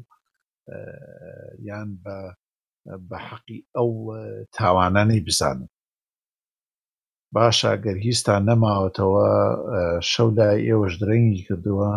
یان 1.69 1.89
بە 2.03 2.19
بە 3.09 3.19
حەقی 3.29 3.61
ئەو 3.77 3.89
تاوانانەی 4.57 5.25
بزانن 5.27 5.71
باشە 7.35 7.73
گەر 7.85 7.97
هیچستان 8.07 8.41
نەماوەتەوە 8.51 9.29
شەولای 10.11 10.65
ئێوەش 10.69 10.95
درەنگی 11.03 11.45
کردووە 11.49 11.91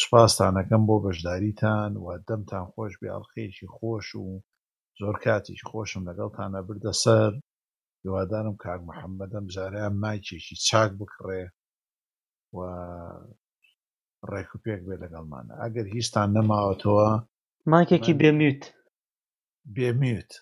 سوپاسستانەکەم 0.00 0.82
بۆ 0.88 0.96
بەشداریتان 1.04 1.90
و 2.02 2.06
دەمتان 2.28 2.64
خۆش 2.72 2.92
بێ 3.00 3.08
ئەڵخێکی 3.14 3.66
خۆش 3.76 4.06
و 4.22 4.26
زۆر 5.00 5.14
کاتیش 5.24 5.60
خۆشم 5.70 6.02
لەگەڵتانە 6.08 6.60
بردەسەر 6.66 7.32
هیوادارم 8.06 8.56
کاک 8.64 8.80
محەممەدەم 8.88 9.44
جاریان 9.54 9.94
مایکێکی 10.04 10.54
چاک 10.68 10.90
بکڕێ 11.00 11.44
و 12.56 12.58
ڕێک 14.30 14.50
و 14.54 14.58
پێک 14.64 14.80
بێ 14.86 14.96
لەگەڵمانە 15.02 15.52
ئەگەر 15.62 15.86
هیچتان 15.96 16.28
نەماوەتەوە 16.36 17.08
ماکێکی 17.72 18.14
بێمیوت 18.20 18.62
بێمیوت 19.76 20.32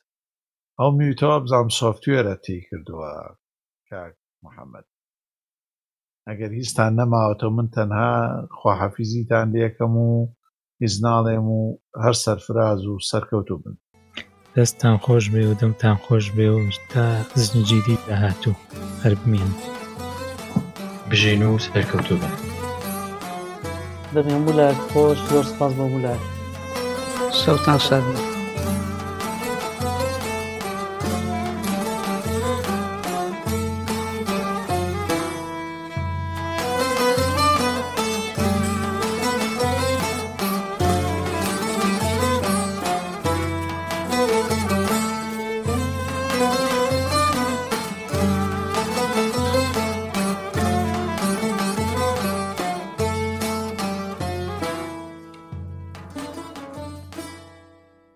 ئەو 0.78 0.90
میوتەوە 0.98 1.36
بزانام 1.44 1.68
سوفتێرە 1.80 2.34
تی 2.44 2.58
کردووە 2.68 3.12
کاک 3.88 4.14
محەممەد 4.44 4.86
ئەگەر 6.28 6.50
هیچتان 6.58 6.92
نەماوەتەوە 7.00 7.52
من 7.56 7.68
تەنها 7.76 8.12
خواحەفیزیتان 8.58 9.46
لەکەم 9.56 9.92
و 10.06 10.10
هیچ 10.82 10.94
ناڵێم 11.06 11.46
و 11.56 11.60
هەر 12.04 12.14
سەرفراز 12.24 12.80
و 12.90 12.94
سەرکەوتو 13.10 13.56
بن 13.62 13.74
دەستان 14.58 14.96
خۆش 15.06 15.24
بێ 15.32 15.42
و 15.50 15.52
دەمتان 15.60 15.96
خۆش 16.04 16.24
بێ 16.36 16.46
و 16.54 16.58
تا 16.92 17.04
زنجیری 17.44 17.96
داهاتوو 18.08 18.60
هەرمین 19.02 19.50
بژین 21.10 21.42
و 21.46 21.58
سەرکەوتو 21.66 22.14
بە 22.22 22.30
دەمێن 24.14 24.42
بولار 24.46 24.74
خۆش 24.88 25.18
زۆر 25.30 25.44
سپاس 25.52 25.72
بە 25.78 25.86
بولار 25.92 26.20
سەوتان 27.42 27.78
شاد. 27.86 28.33